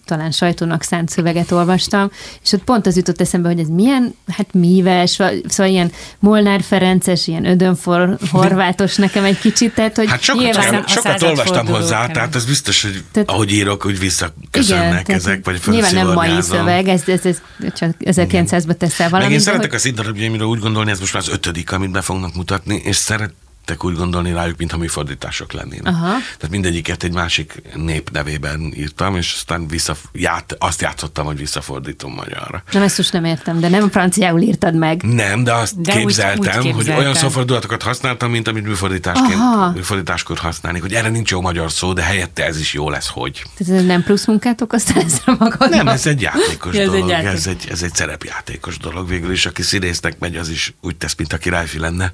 talán 0.05 0.32
sajtónak 0.32 0.84
szánt 0.84 1.10
szöveget 1.10 1.51
olvastam, 1.51 2.12
és 2.43 2.51
ott 2.51 2.64
pont 2.64 2.88
az 2.88 2.95
jutott 2.95 3.22
eszembe, 3.22 3.47
hogy 3.47 3.60
ez 3.60 3.68
milyen, 3.68 4.16
hát 4.28 4.53
míves, 4.53 5.12
szóval 5.47 5.72
ilyen 5.72 5.91
Molnár 6.20 6.62
Ferences, 6.62 7.28
ilyen 7.28 7.45
ödönfor, 7.45 8.18
horvátos 8.32 8.95
nekem 8.95 9.24
egy 9.24 9.39
kicsit, 9.39 9.74
tehát 9.74 9.95
hogy 9.95 10.10
Hát 10.10 10.22
sokat, 10.22 10.43
nyilván 10.43 10.84
sokat 10.88 11.22
olvastam 11.22 11.68
hozzá, 11.68 12.07
tehát 12.07 12.36
ez 12.36 12.45
biztos, 12.45 12.82
hogy 12.82 13.03
tehát, 13.12 13.30
ahogy 13.30 13.51
írok, 13.51 13.82
hogy 13.82 13.99
visszaköszönnek 13.99 15.01
igen, 15.01 15.16
ezek, 15.16 15.45
vagy 15.45 15.62
Nyilván 15.68 15.93
nem 15.93 16.14
mai 16.14 16.41
szöveg, 16.41 16.88
ez, 16.88 17.03
ez, 17.07 17.26
ez 17.26 17.41
csak 17.76 17.91
1900-ban 17.99 18.78
teszel 18.78 19.10
valamit. 19.10 19.30
Meg 19.30 19.32
én 19.32 19.39
szeretek 19.39 19.70
hogy... 19.70 19.80
a 19.80 19.82
színdarabjaimra 19.82 20.47
úgy 20.47 20.60
gondolni, 20.60 20.91
ez 20.91 20.99
most 20.99 21.14
már 21.14 21.24
az 21.28 21.30
ötödik, 21.30 21.72
amit 21.72 21.91
be 21.91 22.01
fognak 22.01 22.36
mutatni, 22.36 22.82
és 22.84 22.95
szeret, 22.95 23.34
szerettek 23.70 23.84
úgy 23.84 23.95
gondolni 23.95 24.32
rájuk, 24.32 24.57
mintha 24.57 24.78
műfordítások 24.78 25.53
lennének. 25.53 25.93
Aha. 25.93 26.07
Tehát 26.07 26.49
mindegyiket 26.49 27.03
egy 27.03 27.13
másik 27.13 27.61
nép 27.76 28.09
nevében 28.11 28.74
írtam, 28.76 29.15
és 29.15 29.34
aztán 29.36 29.67
vissza, 29.67 29.95
ját, 30.13 30.55
azt 30.59 30.82
játszottam, 30.82 31.26
hogy 31.26 31.38
visszafordítom 31.38 32.13
magyarra. 32.13 32.63
Nem, 32.72 32.82
ezt 32.82 32.97
most 32.97 33.13
nem 33.13 33.26
értem, 33.26 33.59
de 33.59 33.70
nem 33.70 33.89
franciául 33.89 34.41
írtad 34.41 34.76
meg. 34.76 35.03
Nem, 35.03 35.43
de 35.43 35.53
azt 35.53 35.82
de 35.82 35.91
képzeltem, 35.91 36.39
úgy, 36.39 36.47
úgy 36.47 36.63
képzeltem, 36.63 36.93
hogy 36.93 37.03
olyan 37.03 37.13
szófordulatokat 37.13 37.84
használtam, 37.84 38.32
mint 38.32 38.47
amit 38.47 38.65
műfordításként, 38.65 39.74
műfordításkor 39.74 40.38
használni, 40.38 40.80
hogy 40.80 40.93
erre 40.93 41.09
nincs 41.09 41.32
jó 41.32 41.41
magyar 41.41 41.72
szó, 41.72 41.93
de 41.93 42.01
helyette 42.01 42.45
ez 42.45 42.59
is 42.59 42.74
jó 42.74 42.89
lesz, 42.89 43.07
hogy. 43.07 43.43
Tehát 43.57 43.82
ez 43.82 43.86
nem 43.86 44.03
plusz 44.03 44.26
munkát 44.26 44.61
okoztál 44.61 45.03
ezzel 45.07 45.36
magadnak? 45.39 45.70
Nem, 45.70 45.88
ez 45.88 46.05
egy 46.05 46.22
játékos 46.22 46.76
ez 46.78 46.86
dolog, 46.86 47.01
egy 47.01 47.09
játék. 47.09 47.28
ez, 47.28 47.47
egy, 47.47 47.67
ez 47.72 47.82
egy 47.82 47.95
szerepjátékos 47.95 48.78
dolog 48.78 49.07
végül 49.07 49.32
is, 49.32 49.45
aki 49.45 49.61
színésznek 49.61 50.20
megy, 50.20 50.36
az 50.36 50.49
is 50.49 50.74
úgy 50.82 50.95
tesz, 50.95 51.15
mint 51.17 51.34
a 51.34 51.38
királyfi 51.38 51.80
lenne, 51.80 52.11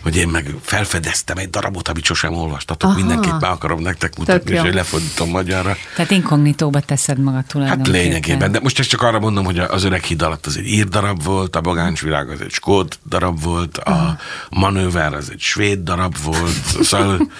hogy 0.00 0.16
én 0.16 0.28
meg 0.28 0.54
fel 0.62 0.84
felfedeztem 0.94 1.36
egy 1.36 1.50
darabot, 1.50 1.88
amit 1.88 2.04
sosem 2.04 2.34
olvastatok, 2.34 2.90
Aha. 2.90 2.98
mindenképp 2.98 3.40
be 3.40 3.46
akarom 3.46 3.80
nektek 3.80 4.18
mutatni, 4.18 4.52
és 4.52 4.60
hogy 4.60 4.74
lefordítom 4.74 5.30
magyarra. 5.30 5.76
Tehát 5.96 6.10
inkognitóba 6.10 6.80
teszed 6.80 7.18
magad 7.18 7.44
tulajdonképpen. 7.44 7.94
Hát 7.94 8.02
lényegében, 8.02 8.52
de 8.52 8.60
most 8.60 8.78
ezt 8.78 8.88
csak 8.88 9.02
arra 9.02 9.18
mondom, 9.20 9.44
hogy 9.44 9.58
az 9.58 9.84
öreg 9.84 10.02
híd 10.02 10.22
alatt 10.22 10.46
az 10.46 10.56
egy 10.56 10.66
ír 10.66 10.88
darab 10.88 11.22
volt, 11.22 11.56
a 11.56 11.60
Bagáncsvirág 11.60 12.28
az 12.28 12.40
egy 12.40 12.50
skót 12.50 12.98
darab 13.08 13.42
volt, 13.42 13.78
a 13.78 14.18
manőver 14.50 15.14
az 15.14 15.30
egy 15.30 15.40
svéd 15.40 15.78
darab 15.78 16.16
volt, 16.22 16.82
szóval 16.82 17.30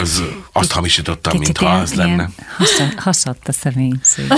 az, 0.00 0.22
azt 0.52 0.72
hamisítottam, 0.72 1.38
mintha 1.38 1.68
az 1.68 1.94
lenne. 1.94 2.30
Hasadt 2.96 3.48
a 3.48 3.52
személyiség. 3.52 4.32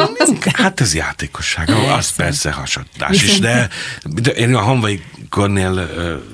hát 0.62 0.80
ez 0.80 0.94
játékosság, 0.94 1.70
az 1.70 2.14
persze 2.14 2.52
hasadás 2.52 3.22
is, 3.22 3.38
de, 3.38 3.68
de 4.04 4.30
én 4.30 4.54
a 4.54 4.60
Hanvai 4.60 5.02
Kornél 5.30 5.90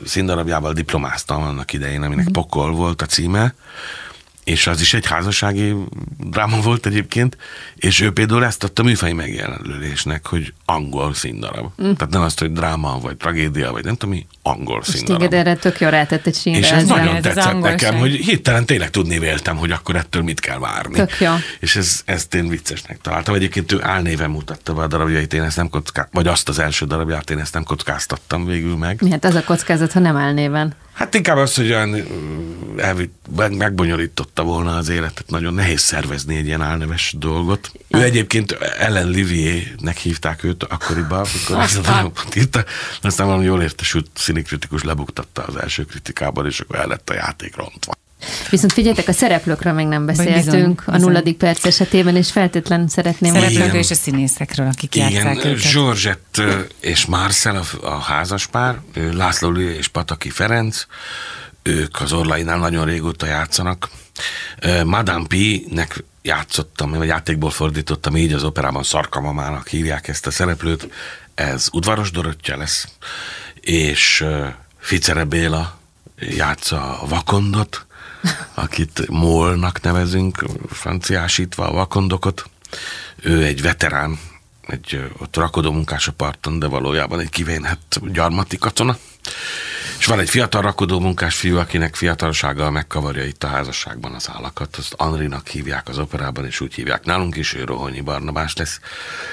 színdarabjával 0.07 0.73
diplomáztam 0.73 1.43
annak 1.43 1.68
idején, 1.73 2.03
aminek 2.03 2.29
mm. 2.29 2.33
Pokol 2.33 2.73
volt 2.73 3.03
a 3.03 3.07
címe, 3.07 3.55
és 4.49 4.67
az 4.67 4.81
is 4.81 4.95
egy 4.95 5.07
házassági 5.07 5.75
dráma 6.17 6.61
volt 6.61 6.87
egyébként, 6.87 7.37
és 7.75 8.01
ő 8.01 8.11
például 8.11 8.45
ezt 8.45 8.65
adta 8.65 8.83
műfai 8.83 9.13
megjelenülésnek, 9.13 10.27
hogy 10.27 10.53
angol 10.65 11.15
színdarab. 11.15 11.65
Mm. 11.83 11.93
Tehát 11.93 12.11
nem 12.11 12.23
azt, 12.23 12.39
hogy 12.39 12.53
dráma, 12.53 12.99
vagy 12.99 13.17
tragédia, 13.17 13.73
vagy 13.73 13.85
nem 13.85 13.97
tudom 13.97 14.15
mi, 14.15 14.27
angol 14.43 14.81
és 14.87 14.89
színdarab. 14.89 15.33
És 15.33 15.39
erre 15.39 15.55
tök 15.57 15.81
jó 15.81 15.89
rátett 15.89 16.27
egy 16.27 16.35
sínre. 16.35 16.59
És 16.59 16.71
ez 16.71 16.87
nagyon 16.87 17.15
ez 17.15 17.23
tetszett 17.23 17.61
nekem, 17.61 17.97
hogy 17.97 18.11
hirtelen 18.11 18.67
tényleg 18.67 18.91
tudni 18.91 19.19
véltem, 19.19 19.57
hogy 19.57 19.71
akkor 19.71 19.97
ettől 19.97 20.23
mit 20.23 20.41
kell 20.41 20.59
várni. 20.59 20.95
Tök 20.95 21.21
jó. 21.21 21.33
És 21.61 21.77
ez, 21.77 22.03
ezt 22.05 22.35
én 22.35 22.49
viccesnek 22.49 23.01
találtam. 23.01 23.35
Egyébként 23.35 23.73
ő 23.73 23.83
álnéven 23.83 24.31
mutatta 24.31 24.75
be 24.75 24.83
a 24.83 24.87
darabjait, 24.87 25.33
én 25.33 25.43
ezt 25.43 25.57
nem 25.57 25.69
kocká... 25.69 26.09
vagy 26.13 26.27
azt 26.27 26.49
az 26.49 26.59
első 26.59 26.87
darabját 26.87 27.31
én 27.31 27.39
ezt 27.39 27.55
nem 27.55 27.65
kockáztattam 27.65 28.45
végül 28.45 28.77
meg. 28.77 29.03
Mi 29.03 29.11
hát 29.11 29.25
az 29.25 29.35
a 29.35 29.45
kockázat, 29.45 29.93
ha 29.93 30.01
nem 30.01 30.17
álnéven? 30.17 30.75
Hát 30.99 31.15
inkább 31.15 31.37
az, 31.37 31.55
hogy 31.55 31.67
olyan 31.67 32.07
elvitt, 32.77 33.27
megbonyolította 33.51 34.43
volna 34.43 34.77
az 34.77 34.89
életet, 34.89 35.31
nagyon 35.31 35.55
nehéz 35.55 35.81
szervezni 35.81 36.37
egy 36.37 36.47
ilyen 36.47 36.63
álneves 36.63 37.15
dolgot. 37.19 37.73
Ő 37.89 38.03
egyébként 38.03 38.53
Ellen 38.79 39.09
Livier-nek 39.09 39.97
hívták 39.97 40.45
őt 40.45 40.63
akkoriban, 40.63 41.19
amikor 41.19 41.63
ezt 41.63 41.79
a 41.79 41.81
darabot 41.81 42.37
írta, 42.37 42.65
aztán 43.03 43.27
valami 43.27 43.45
jól 43.45 43.63
értesült 43.63 44.11
színikritikus 44.15 44.83
lebuktatta 44.83 45.43
az 45.43 45.57
első 45.57 45.85
kritikában, 45.85 46.47
és 46.47 46.61
akkor 46.61 46.77
el 46.77 46.87
lett 46.87 47.11
a 47.11 47.15
játék 47.15 47.57
rontva. 47.57 47.93
Viszont 48.51 48.73
figyeljetek, 48.73 49.09
a 49.09 49.13
szereplőkről 49.13 49.73
még 49.73 49.87
nem 49.87 50.07
beszéltünk 50.07 50.83
bizony, 50.87 50.95
a 50.95 50.99
nulladik 50.99 51.37
perc 51.37 51.65
esetében, 51.65 52.17
és 52.17 52.31
feltétlen 52.31 52.89
szeretném... 52.89 53.33
Szereplőkről 53.33 53.81
és 53.81 53.91
a 53.91 53.95
színészekről, 53.95 54.67
akik 54.67 54.95
Igen, 54.95 55.11
játszák 55.11 55.45
őket. 55.45 55.73
Georgette 55.73 56.67
és 56.81 57.07
Marcel 57.07 57.57
a, 57.57 57.87
a 57.87 57.99
házaspár, 58.01 58.79
László 59.13 59.51
Lő 59.51 59.75
és 59.75 59.89
Pataki 59.89 60.31
Ferenc, 60.31 60.87
ők 61.63 62.01
az 62.01 62.13
Orlainál 62.13 62.59
nagyon 62.59 62.85
régóta 62.85 63.27
játszanak. 63.27 63.89
Madame 64.85 65.27
P-nek 65.27 66.05
játszottam, 66.23 66.91
vagy 66.91 67.07
játékból 67.07 67.51
fordítottam 67.51 68.17
így 68.17 68.33
az 68.33 68.45
operában 68.45 68.83
Szarkamamának 68.83 69.69
hívják 69.69 70.09
ezt 70.09 70.27
a 70.27 70.31
szereplőt. 70.31 70.89
Ez 71.35 71.69
udvaros 71.73 72.11
Dorottya 72.11 72.57
lesz, 72.57 72.89
és 73.61 74.25
Ficere 74.79 75.25
Béla 75.25 75.79
játsza 76.19 76.99
a 77.01 77.07
vakondot, 77.07 77.87
akit 78.55 79.09
Molnak 79.09 79.81
nevezünk, 79.81 80.45
franciásítva 80.69 81.69
a 81.69 81.73
vakondokot. 81.73 82.51
Ő 83.23 83.45
egy 83.45 83.63
veterán, 83.63 84.19
egy 84.67 85.11
ott 85.19 85.37
rakodó 85.37 85.73
munkás 85.73 86.09
a 86.09 86.13
parton, 86.13 86.59
de 86.59 86.67
valójában 86.67 87.21
egy 87.21 87.29
kivénhet 87.29 88.13
gyarmati 88.13 88.59
katona. 88.59 88.97
És 89.99 90.07
van 90.07 90.21
egy 90.21 90.31
fiatal 90.31 90.63
rakodó 90.63 91.01
munkás 91.01 91.37
fiú, 91.37 91.57
akinek 91.57 91.95
fiatalsággal 91.95 92.71
megkavarja 92.71 93.25
itt 93.25 93.45
a 93.45 93.47
házasságban 93.47 94.15
az 94.15 94.29
állakat. 94.33 94.77
Azt 94.77 94.95
Anrinak 94.97 95.49
hívják 95.49 95.89
az 95.89 95.99
operában, 95.99 96.45
és 96.45 96.61
úgy 96.61 96.75
hívják 96.75 97.05
nálunk 97.05 97.37
is, 97.37 97.55
ő 97.55 97.65
Rohonyi 97.65 98.01
Barnabás 98.01 98.57
lesz. 98.57 98.81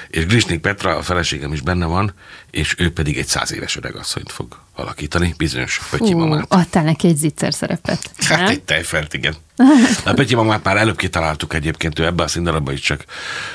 És 0.08 0.26
Grisnik 0.26 0.60
Petra, 0.60 0.96
a 0.96 1.02
feleségem 1.02 1.52
is 1.52 1.60
benne 1.60 1.86
van, 1.86 2.14
és 2.50 2.74
ő 2.78 2.92
pedig 2.92 3.18
egy 3.18 3.26
száz 3.26 3.52
éves 3.52 3.76
öregasszonyt 3.76 4.32
fog 4.32 4.58
alakítani, 4.74 5.34
bizonyos 5.36 5.80
Pötyi 5.90 6.14
mamát. 6.14 6.44
Adtál 6.48 6.82
neki 6.82 7.08
egy 7.08 7.16
zicser 7.16 7.54
szerepet. 7.54 8.10
Hát 8.18 8.48
egy 8.48 8.62
tejfelt, 8.62 9.14
igen. 9.14 9.34
A 10.04 10.12
Pötyi 10.12 10.34
mamát 10.34 10.64
már 10.64 10.76
előbb 10.76 10.96
kitaláltuk 10.96 11.54
egyébként, 11.54 11.98
ő 11.98 12.04
ebbe 12.04 12.22
a 12.22 12.28
színdarabba 12.28 12.72
is 12.72 12.80
csak 12.80 13.04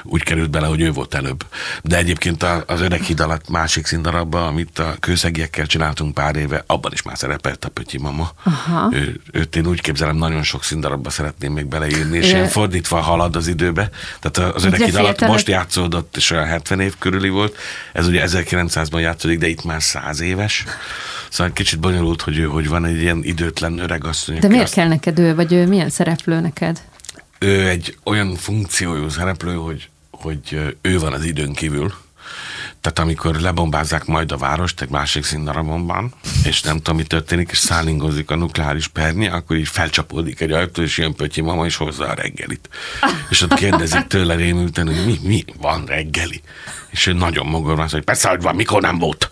úgy 0.03 0.23
került 0.23 0.49
bele, 0.49 0.67
hogy 0.67 0.81
ő 0.81 0.91
volt 0.91 1.13
előbb. 1.13 1.45
De 1.81 1.97
egyébként 1.97 2.43
az 2.65 2.81
öreg 2.81 3.01
híd 3.01 3.19
alatt 3.19 3.49
másik 3.49 3.85
színdarabba, 3.85 4.47
amit 4.47 4.79
a 4.79 4.95
kőszegiekkel 4.99 5.65
csináltunk 5.65 6.13
pár 6.13 6.35
éve, 6.35 6.63
abban 6.65 6.91
is 6.91 7.00
már 7.03 7.17
szerepelt 7.17 7.65
a 7.65 7.69
Pötyi 7.69 7.97
mama. 7.97 8.31
Aha. 8.43 8.89
Ő, 8.91 9.21
őt 9.31 9.55
én 9.55 9.67
úgy 9.67 9.81
képzelem, 9.81 10.15
nagyon 10.15 10.43
sok 10.43 10.63
színdarabba 10.63 11.09
szeretném 11.09 11.53
még 11.53 11.65
beleírni, 11.65 12.17
és 12.17 12.31
ilyen 12.31 12.47
fordítva 12.47 12.99
halad 12.99 13.35
az 13.35 13.47
időbe. 13.47 13.89
Tehát 14.19 14.55
az 14.55 14.65
öreg 14.65 14.95
alatt 14.95 15.27
most 15.27 15.47
játszódott, 15.47 16.17
és 16.17 16.31
olyan 16.31 16.45
70 16.45 16.79
év 16.79 16.93
körüli 16.99 17.29
volt. 17.29 17.57
Ez 17.93 18.07
ugye 18.07 18.23
1900-ban 18.27 18.99
játszódik, 18.99 19.39
de 19.39 19.47
itt 19.47 19.63
már 19.63 19.81
100 19.81 20.19
éves. 20.21 20.65
Szóval 21.29 21.53
kicsit 21.53 21.79
bonyolult, 21.79 22.21
hogy 22.21 22.37
ő 22.37 22.43
hogy 22.43 22.67
van 22.67 22.85
egy 22.85 23.01
ilyen 23.01 23.19
időtlen 23.23 23.79
öreg 23.79 24.05
asszony. 24.05 24.39
De 24.39 24.47
miért 24.47 24.63
azt... 24.63 24.73
kell 24.73 24.87
neked 24.87 25.19
ő, 25.19 25.35
vagy 25.35 25.53
ő 25.53 25.67
milyen 25.67 25.89
szereplő 25.89 26.39
neked? 26.39 26.81
Ő 27.39 27.67
egy 27.67 27.97
olyan 28.03 28.35
funkciójú 28.35 29.09
szereplő, 29.09 29.55
hogy, 29.55 29.89
hogy 30.11 30.75
ő 30.81 30.99
van 30.99 31.13
az 31.13 31.23
időn 31.23 31.53
kívül. 31.53 31.93
Tehát 32.81 32.99
amikor 32.99 33.35
lebombázzák 33.35 34.05
majd 34.05 34.31
a 34.31 34.37
várost 34.37 34.81
egy 34.81 34.89
másik 34.89 35.23
színdarabonban, 35.23 36.13
és 36.43 36.61
nem 36.61 36.77
tudom, 36.77 36.95
mi 36.95 37.03
történik, 37.03 37.49
és 37.51 37.57
szállingozik 37.57 38.29
a 38.29 38.35
nukleáris 38.35 38.87
pernye, 38.87 39.31
akkor 39.31 39.55
így 39.55 39.67
felcsapódik 39.67 40.39
egy 40.41 40.51
ajtó, 40.51 40.81
és 40.81 40.97
jön 40.97 41.15
Pötyi 41.15 41.41
mama, 41.41 41.65
és 41.65 41.75
hozza 41.75 42.07
a 42.07 42.13
reggelit. 42.13 42.69
És 43.29 43.41
ott 43.41 43.53
kérdezik 43.53 44.07
tőle 44.07 44.35
rémülten, 44.35 44.87
hogy 44.87 45.05
mi, 45.05 45.19
mi 45.23 45.45
van 45.57 45.85
reggeli 45.85 46.41
és 46.91 47.07
ő 47.07 47.13
nagyon 47.13 47.45
mogorva, 47.45 47.87
hogy 47.91 48.03
persze, 48.03 48.29
hogy 48.29 48.41
van, 48.41 48.55
mikor 48.55 48.81
nem 48.81 48.99
volt. 48.99 49.31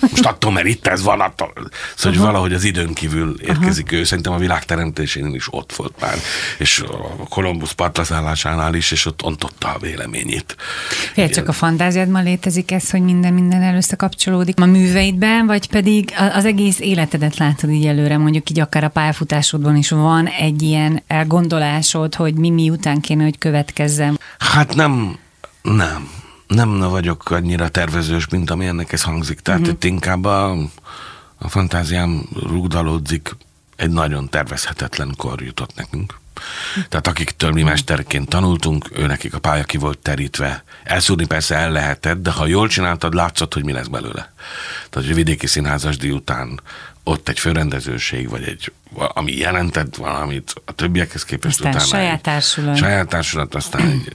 Most 0.00 0.26
attól, 0.26 0.52
mert 0.52 0.66
itt 0.66 0.86
ez 0.86 1.02
van, 1.02 1.20
attól. 1.20 1.52
Szóval, 1.96 2.18
hogy 2.18 2.26
valahogy 2.26 2.52
az 2.52 2.64
időn 2.64 2.94
kívül 2.94 3.36
érkezik 3.40 3.86
Aha. 3.86 4.00
ő. 4.00 4.04
Szerintem 4.04 4.32
a 4.32 4.38
világ 4.38 4.64
teremtésén 4.64 5.34
is 5.34 5.46
ott 5.50 5.72
volt 5.72 5.94
már. 6.00 6.14
És 6.58 6.84
a 7.18 7.24
Kolumbusz 7.28 7.72
partlaszállásánál 7.72 8.74
is, 8.74 8.90
és 8.90 9.06
ott 9.06 9.22
ontotta 9.22 9.68
a 9.68 9.78
véleményét. 9.78 10.56
Fél 11.12 11.28
csak 11.28 11.48
a 11.48 11.52
fantáziádban 11.52 12.22
létezik 12.22 12.70
ez, 12.70 12.90
hogy 12.90 13.02
minden 13.02 13.32
minden 13.32 13.74
összekapcsolódik 13.74 14.60
a 14.60 14.66
műveidben, 14.66 15.46
vagy 15.46 15.68
pedig 15.68 16.12
az 16.32 16.44
egész 16.44 16.80
életedet 16.80 17.36
látod 17.36 17.70
így 17.70 17.86
előre, 17.86 18.18
mondjuk 18.18 18.50
így 18.50 18.60
akár 18.60 18.84
a 18.84 18.88
pályafutásodban 18.88 19.76
is 19.76 19.90
van 19.90 20.26
egy 20.26 20.62
ilyen 20.62 21.02
elgondolásod, 21.06 22.14
hogy 22.14 22.34
mi 22.34 22.50
miután 22.50 23.00
kéne, 23.00 23.22
hogy 23.22 23.38
következzem? 23.38 24.18
Hát 24.38 24.74
nem, 24.74 25.18
nem 25.62 26.19
nem 26.50 26.78
vagyok 26.78 27.30
annyira 27.30 27.68
tervezős, 27.68 28.28
mint 28.28 28.50
ami 28.50 28.66
ennek 28.66 28.92
ez 28.92 29.02
hangzik. 29.02 29.40
Tehát 29.40 29.60
uh-huh. 29.60 29.74
itt 29.74 29.84
inkább 29.84 30.24
a, 30.24 30.50
a 31.38 31.48
fantáziám 31.48 32.28
rúgdalódzik, 32.42 33.36
egy 33.76 33.90
nagyon 33.90 34.28
tervezhetetlen 34.28 35.14
kor 35.16 35.42
jutott 35.42 35.74
nekünk. 35.74 36.18
Tehát 36.88 37.06
akiktől 37.06 37.50
mi 37.50 37.62
mesterként 37.62 38.28
tanultunk, 38.28 38.90
ő 38.92 39.06
nekik 39.06 39.34
a 39.34 39.38
pálya 39.38 39.64
ki 39.64 39.76
volt 39.76 39.98
terítve. 39.98 40.64
Elszúrni 40.84 41.26
persze 41.26 41.56
el 41.56 41.70
lehetett, 41.70 42.22
de 42.22 42.30
ha 42.30 42.46
jól 42.46 42.68
csináltad, 42.68 43.14
látszott, 43.14 43.54
hogy 43.54 43.64
mi 43.64 43.72
lesz 43.72 43.86
belőle. 43.86 44.32
Tehát, 44.90 45.06
hogy 45.06 45.10
a 45.10 45.14
vidéki 45.14 45.46
színházas 45.46 45.96
után 45.96 46.60
ott 47.04 47.28
egy 47.28 47.38
főrendezőség, 47.38 48.28
vagy 48.28 48.42
egy, 48.42 48.72
ami 48.94 49.36
jelentett 49.36 49.96
valamit 49.96 50.54
a 50.64 50.72
többiekhez 50.72 51.24
képest 51.24 51.54
aztán 51.54 51.72
utána. 51.74 51.86
saját 51.86 52.22
társulat. 52.22 52.76
Saját 52.76 53.08
társulat, 53.08 53.54
aztán 53.54 53.82
egy 53.82 54.12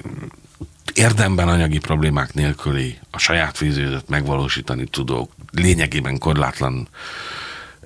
érdemben 0.95 1.47
anyagi 1.47 1.79
problémák 1.79 2.33
nélküli 2.33 2.99
a 3.11 3.17
saját 3.17 3.57
vízőzet 3.57 4.09
megvalósítani 4.09 4.85
tudó, 4.85 5.29
lényegében 5.51 6.17
korlátlan 6.17 6.87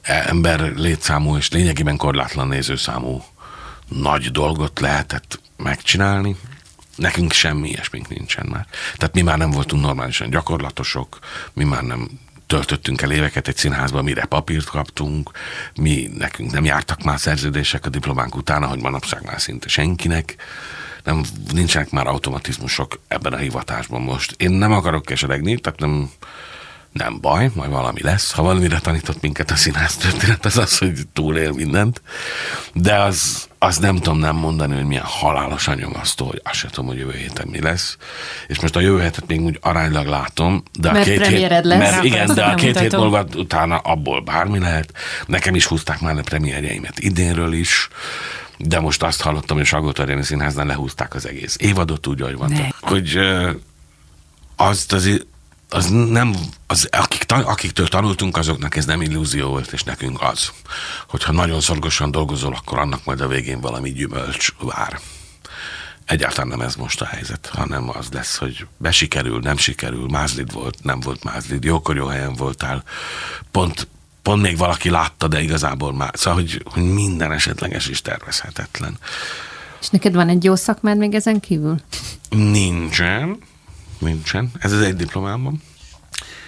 ember 0.02 0.60
létszámú 0.76 1.38
és 1.38 1.50
lényegében 1.50 1.98
korlátlan 1.98 2.48
nézőszámú 2.48 3.24
nagy 3.88 4.32
dolgot 4.32 4.80
lehetett 4.80 5.42
megcsinálni. 5.58 6.36
Nekünk 6.96 7.32
semmi 7.32 7.70
ilyesmink 7.70 8.08
nincsen 8.08 8.46
már. 8.50 8.68
Tehát 8.98 9.16
mi 9.16 9.22
már 9.22 9.38
nem 9.38 9.52
voltunk 9.52 9.84
normálisan 9.84 10.30
gyakorlatosok, 10.30 11.20
mi 11.54 11.64
már 11.64 11.84
nem 11.84 12.10
töltöttünk 12.48 13.02
el 13.02 13.12
éveket 13.12 13.48
egy 13.48 13.56
színházban, 13.56 14.04
mire 14.04 14.26
papírt 14.26 14.66
kaptunk, 14.66 15.32
mi 15.76 16.12
nekünk 16.18 16.52
nem 16.52 16.66
jártak 16.66 17.04
már 17.04 17.20
szerződések 17.20 17.86
a 17.86 17.90
diplománk 17.90 18.36
után, 18.36 18.64
ahogy 18.64 18.82
manapság 18.82 19.26
már 19.26 19.42
szinte 19.42 19.68
senkinek 19.68 20.36
nem, 21.04 21.24
nincsenek 21.54 21.90
már 21.90 22.08
automatizmusok 22.08 23.00
ebben 23.08 23.34
a 23.34 23.38
hivatásban 23.38 24.02
most. 24.02 24.36
Én 24.38 24.52
nem 24.52 24.72
akarok 24.72 25.06
keseregni, 25.06 25.58
tehát 25.58 25.80
nem, 25.80 26.10
nem 26.92 27.18
baj, 27.22 27.50
majd 27.54 27.70
valami 27.70 28.02
lesz. 28.02 28.32
Ha 28.32 28.42
valamire 28.42 28.80
tanított 28.80 29.22
minket 29.22 29.52
a 29.52 29.56
színász 29.56 29.96
történet, 29.96 30.46
az 30.46 30.58
az, 30.58 30.78
hogy 30.78 30.94
túlél 31.14 31.52
mindent. 31.52 32.02
De 32.74 32.96
az, 32.96 33.48
az 33.58 33.78
nem 33.78 33.96
tudom 33.96 34.20
nem 34.20 34.36
mondani, 34.36 34.76
hogy 34.76 34.86
milyen 34.86 35.04
halálos 35.04 35.68
anyagasztó, 35.68 36.26
hogy 36.26 36.42
azt 36.44 36.56
sem 36.56 36.70
tudom, 36.70 36.90
hogy 36.90 36.98
jövő 36.98 37.14
héten 37.14 37.48
mi 37.48 37.62
lesz. 37.62 37.98
És 38.48 38.60
most 38.60 38.76
a 38.76 38.80
jövő 38.80 39.00
hetet 39.00 39.28
még 39.28 39.42
úgy 39.42 39.58
aránylag 39.62 40.08
látom, 40.08 40.64
de 40.80 40.92
mert 40.92 41.08
a 41.08 41.10
két 41.10 41.26
hét, 41.26 41.50
lesz. 41.50 41.80
mert 41.80 42.04
igen, 42.04 42.34
de 42.34 42.44
a 42.44 42.56
két 42.56 42.80
hét 42.80 42.96
múlva 42.96 43.26
utána 43.36 43.78
abból 43.78 44.22
bármi 44.22 44.60
lehet. 44.60 44.94
Nekem 45.26 45.56
is 45.56 45.66
húzták 45.66 46.00
már 46.00 46.18
a 46.18 46.22
premierjeimet 46.22 47.00
idénről 47.00 47.54
is 47.54 47.90
de 48.60 48.80
most 48.80 49.04
azt 49.04 49.22
hallottam, 49.22 49.58
hogy 49.58 49.66
a 49.66 49.70
Salgó 49.70 50.22
Színháznál 50.22 50.66
lehúzták 50.66 51.16
az 51.16 51.28
egész 51.28 51.56
évadot 51.60 52.08
úgy, 52.08 52.22
ahogy 52.22 52.36
van. 52.38 52.74
Hogy 52.82 53.20
azt 54.56 54.94
az, 54.94 55.26
az 55.70 55.90
nem, 55.90 56.36
az, 56.68 56.88
akik, 56.92 57.26
akiktől 57.32 57.88
tanultunk, 57.88 58.38
azoknak 58.38 58.76
ez 58.76 58.86
nem 58.86 59.02
illúzió 59.02 59.50
volt, 59.50 59.72
és 59.72 59.84
nekünk 59.84 60.22
az. 60.22 60.52
Hogyha 61.08 61.32
nagyon 61.32 61.62
szorgosan 61.62 62.12
dolgozol, 62.12 62.54
akkor 62.54 62.80
annak 62.80 63.06
majd 63.06 63.22
a 63.22 63.28
végén 63.28 63.62
valami 63.62 63.92
gyümölcs 63.92 64.54
vár. 64.60 65.00
Egyáltalán 66.06 66.48
nem 66.48 66.62
ez 66.62 66.76
most 66.76 67.02
a 67.02 67.06
helyzet, 67.06 67.50
hanem 67.54 67.90
az 67.90 68.08
lesz, 68.12 68.38
hogy 68.38 68.68
besikerül, 68.78 69.40
nem 69.40 69.58
sikerül, 69.58 70.08
mázlid 70.08 70.52
volt, 70.52 70.84
nem 70.84 71.00
volt 71.00 71.24
mázlid, 71.24 71.64
jókor 71.64 71.96
jó 71.96 72.06
helyen 72.06 72.34
voltál, 72.34 72.84
pont, 73.52 73.88
pont 74.22 74.42
még 74.42 74.58
valaki 74.58 74.90
látta, 74.90 75.28
de 75.28 75.42
igazából 75.42 75.94
már, 75.94 76.12
szóval, 76.14 76.40
hogy, 76.40 76.64
hogy 76.66 76.84
minden 76.84 77.32
esetleges 77.32 77.88
is 77.88 78.02
tervezhetetlen. 78.02 78.98
És 79.82 79.90
neked 79.90 80.14
van 80.14 80.30
egy 80.30 80.44
jó 80.44 80.56
szakmád 80.56 80.98
még 80.98 81.14
ezen 81.14 81.40
kívül? 81.40 81.76
Nincsen, 82.30 83.38
nincsen. 84.00 84.52
Ez 84.60 84.72
az 84.72 84.82
egy 84.82 84.96
diplomámban. 84.96 85.62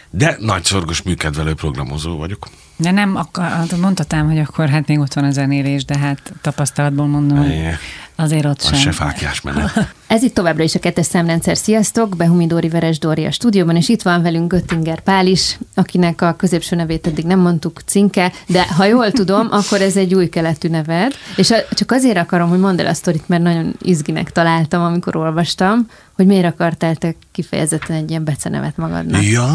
De 0.09 0.35
nagy 0.39 0.63
szorgos 0.63 1.01
műkedvelő 1.01 1.53
programozó 1.53 2.17
vagyok. 2.17 2.47
De 2.81 2.91
nem, 2.91 3.15
akkor, 3.15 3.43
hát 3.43 3.77
mondhatám, 3.77 4.27
hogy 4.27 4.37
akkor 4.37 4.69
hát 4.69 4.87
még 4.87 4.99
ott 4.99 5.13
van 5.13 5.23
a 5.23 5.31
zenélés, 5.31 5.85
de 5.85 5.97
hát 5.97 6.33
tapasztalatból 6.41 7.07
mondom, 7.07 7.37
hogy 7.37 7.67
azért 8.15 8.45
ott 8.45 8.61
az 8.61 8.67
sem. 8.67 8.77
se 8.77 8.91
fákjás 8.91 9.41
menet. 9.41 9.71
Ez 10.07 10.23
itt 10.23 10.33
továbbra 10.33 10.63
is 10.63 10.75
a 10.75 10.79
kettes 10.79 11.05
szemrendszer. 11.05 11.57
Sziasztok! 11.57 12.15
Behumi 12.15 12.47
Dóri 12.47 12.69
Veres 12.69 12.99
Dóri 12.99 13.25
a 13.25 13.31
stúdióban, 13.31 13.75
és 13.75 13.89
itt 13.89 14.01
van 14.01 14.21
velünk 14.21 14.51
Göttinger 14.51 14.99
Pál 14.99 15.27
is, 15.27 15.57
akinek 15.73 16.21
a 16.21 16.33
középső 16.33 16.75
nevét 16.75 17.07
eddig 17.07 17.25
nem 17.25 17.39
mondtuk, 17.39 17.81
Cinke, 17.85 18.31
de 18.47 18.67
ha 18.67 18.85
jól 18.85 19.11
tudom, 19.11 19.47
akkor 19.59 19.81
ez 19.81 19.95
egy 19.95 20.13
új 20.13 20.29
keletű 20.29 20.69
neved, 20.69 21.13
és 21.35 21.53
csak 21.71 21.91
azért 21.91 22.17
akarom, 22.17 22.49
hogy 22.49 22.59
mondd 22.59 22.79
el 22.79 22.87
a 22.87 22.93
sztorit, 22.93 23.27
mert 23.27 23.43
nagyon 23.43 23.75
izginek 23.81 24.31
találtam, 24.31 24.81
amikor 24.81 25.15
olvastam, 25.15 25.87
hogy 26.15 26.25
miért 26.25 26.45
akartál 26.45 26.95
te 26.95 27.15
kifejezetten 27.31 27.95
egy 27.95 28.09
ilyen 28.09 28.23
becenevet 28.23 28.77
magadnak. 28.77 29.23
Ja, 29.23 29.47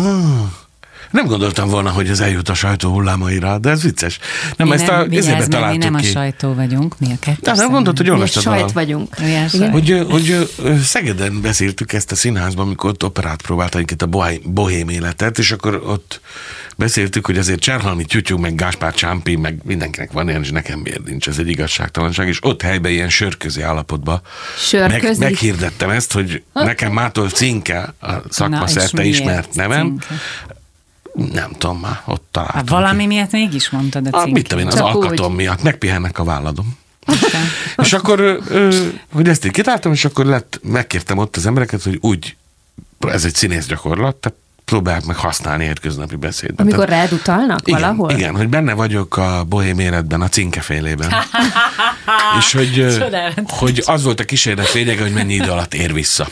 nem 1.11 1.27
gondoltam 1.27 1.69
volna, 1.69 1.91
hogy 1.91 2.09
ez 2.09 2.21
eljut 2.21 2.49
a 2.49 2.55
sajtó 2.55 2.91
hullámaira, 2.91 3.59
de 3.59 3.71
ez 3.71 3.83
vicces. 3.83 4.19
Nem, 4.57 4.69
mi 4.69 4.75
ezt 4.75 4.87
nem, 4.87 5.01
a, 5.01 5.05
vigyázz, 5.05 5.49
mert 5.49 5.71
mi 5.71 5.77
nem 5.77 5.95
ki. 5.95 6.07
a 6.07 6.11
sajtó 6.11 6.55
vagyunk, 6.55 6.99
mi 6.99 7.07
a 7.07 7.17
kettő. 7.21 7.41
Nem, 7.43 7.55
nem 7.55 7.71
gondolt, 7.71 7.97
hogy 7.97 8.11
olvastad 8.11 8.45
Mi 8.45 8.59
sajt 8.59 8.73
vagyunk. 8.73 9.17
Igen. 9.21 9.71
Hogy, 9.71 10.07
hogy 10.11 10.51
Szegeden 10.83 11.41
beszéltük 11.41 11.93
ezt 11.93 12.13
a 12.13 12.15
színházban, 12.15 12.67
amikor 12.67 12.91
ott 12.91 13.05
operát 13.05 13.43
próbálták 13.43 13.91
itt 13.91 14.03
a 14.03 14.09
bohém 14.45 14.89
életet, 14.89 15.39
és 15.39 15.53
akkor 15.53 15.83
ott 15.87 16.21
beszéltük, 16.77 17.27
hogy 17.27 17.39
azért 17.39 17.61
Cserhalmi 17.61 18.05
Tyutyú, 18.05 18.39
meg 18.39 18.55
Gáspár 18.55 18.95
Csámpi, 18.95 19.37
meg 19.37 19.61
mindenkinek 19.65 20.13
van 20.13 20.29
ilyen, 20.29 20.43
és 20.43 20.51
nekem 20.51 20.79
miért 20.79 21.05
nincs, 21.05 21.29
ez 21.29 21.39
egy 21.39 21.49
igazságtalanság, 21.49 22.29
és 22.29 22.39
ott 22.43 22.63
helyben 22.63 22.93
ilyen 22.93 23.09
sörközi 23.09 23.63
állapotban 23.63 24.21
meg, 24.73 25.19
meghirdettem 25.19 25.91
ezt, 25.91 26.13
hogy 26.13 26.43
nekem 26.53 26.93
Mától 26.93 27.29
Cinke 27.29 27.95
a 28.01 28.13
szakma 28.29 28.67
szerte 28.67 29.05
ismert 29.05 29.55
nevem, 29.55 29.87
cinke? 29.87 30.15
Nem 31.33 31.51
tudom 31.59 31.79
már, 31.79 32.03
ott 32.05 32.27
találtam. 32.31 32.57
Hát 32.57 32.69
valami 32.69 33.01
ki. 33.01 33.07
miatt 33.07 33.31
mégis 33.31 33.71
mondtad 33.71 34.07
a 34.07 34.11
cinkét. 34.11 34.33
Mit 34.33 34.49
tudom 34.49 34.65
én, 34.65 34.71
az 34.71 34.81
alkatom 34.81 35.31
úgy. 35.31 35.37
miatt, 35.37 35.63
megpihennek 35.63 36.19
a 36.19 36.25
válladom. 36.25 36.79
és 37.83 37.93
akkor, 37.93 38.41
ö, 38.49 38.87
hogy 39.13 39.29
ezt 39.29 39.45
én 39.45 39.53
kitáltam, 39.53 39.93
és 39.93 40.05
akkor 40.05 40.27
lett, 40.27 40.61
megkértem 40.63 41.19
ott 41.19 41.37
az 41.37 41.47
embereket, 41.47 41.83
hogy 41.83 41.99
úgy, 42.01 42.37
ez 43.09 43.25
egy 43.25 43.35
színész 43.35 43.67
gyakorlat, 43.67 44.17
tehát 44.17 44.39
próbálják 44.65 45.05
meg 45.05 45.17
használni 45.17 45.65
érköznapi 45.65 46.17
beszédben. 46.17 46.67
Amikor 46.67 46.89
rád 46.89 47.13
utalnak 47.13 47.69
igen, 47.69 47.81
valahol? 47.81 48.11
Igen, 48.11 48.37
hogy 48.37 48.49
benne 48.49 48.73
vagyok 48.73 49.17
a 49.17 49.45
bohém 49.49 49.79
életben, 49.79 50.21
a 50.21 50.29
cinkefélében. 50.29 51.13
és 52.39 52.53
hogy, 52.53 52.99
hogy 53.49 53.83
az 53.87 54.03
volt 54.03 54.21
a 54.21 54.25
kísérlet 54.25 54.73
lényege, 54.73 55.03
hogy 55.03 55.13
mennyi 55.13 55.35
idő 55.35 55.51
alatt 55.51 55.75
ér 55.75 55.93
vissza. 55.93 56.29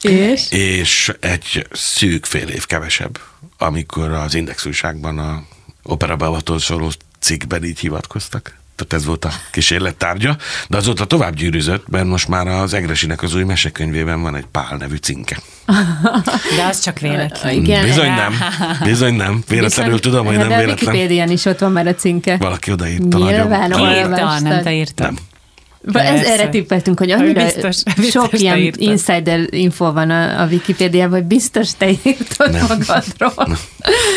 És? 0.00 0.50
És 0.50 1.12
egy 1.20 1.66
szűk 1.72 2.24
fél 2.24 2.48
év 2.48 2.66
kevesebb, 2.66 3.18
amikor 3.58 4.10
az 4.10 4.34
Index 4.34 4.66
újságban 4.66 5.18
a 5.18 5.42
operabeavatól 5.82 6.58
szóló 6.58 6.92
cikkben 7.18 7.64
így 7.64 7.78
hivatkoztak. 7.78 8.56
Tehát 8.76 8.92
ez 8.92 9.04
volt 9.04 9.24
a 9.24 9.30
kísérlet 9.50 9.96
tárgya, 9.96 10.36
de 10.68 10.76
azóta 10.76 11.04
tovább 11.04 11.34
gyűrűzött, 11.34 11.88
mert 11.88 12.04
most 12.04 12.28
már 12.28 12.46
az 12.46 12.74
Egresinek 12.74 13.22
az 13.22 13.34
új 13.34 13.44
mesekönyvében 13.44 14.22
van 14.22 14.36
egy 14.36 14.46
Pál 14.46 14.76
nevű 14.76 14.96
cinke. 14.96 15.40
De 16.56 16.64
az 16.68 16.80
csak 16.80 16.98
véletlen. 16.98 17.54
Igen. 17.54 17.84
Bizony 17.84 18.10
nem. 18.10 18.34
Bizony 18.82 19.14
nem. 19.14 19.42
Véletlenül 19.48 19.92
Viszont, 19.92 20.14
tudom, 20.14 20.26
hogy 20.26 20.36
nem 20.36 20.48
véletlen. 20.48 20.76
De 20.76 20.84
a 20.84 20.88
Wikipédián 20.88 21.30
is 21.30 21.44
ott 21.44 21.58
van 21.58 21.72
már 21.72 21.86
a 21.86 21.94
cinke. 21.94 22.36
Valaki 22.36 22.72
odaírta. 22.72 23.18
Nyilván 23.18 23.72
olvastad. 23.72 24.42
Nem 24.42 24.62
te 24.62 24.72
írtad. 24.72 25.06
Nem. 25.06 25.16
Ez, 25.92 26.22
erre 26.22 26.48
tippeltünk, 26.48 26.98
hogy 26.98 27.10
annyira 27.10 27.44
biztos, 27.44 27.82
biztos 27.96 28.10
sok 28.10 28.40
ilyen 28.40 28.58
írtad. 28.58 28.82
insider 28.82 29.46
info 29.50 29.92
van 29.92 30.10
a, 30.10 30.42
a 30.42 30.46
Wikipédiában, 30.46 31.18
hogy 31.18 31.26
biztos 31.26 31.68
te 31.78 31.88
írtad 31.90 32.52
Nem. 32.52 32.66
magadról. 32.68 33.46
Nem. 33.46 33.58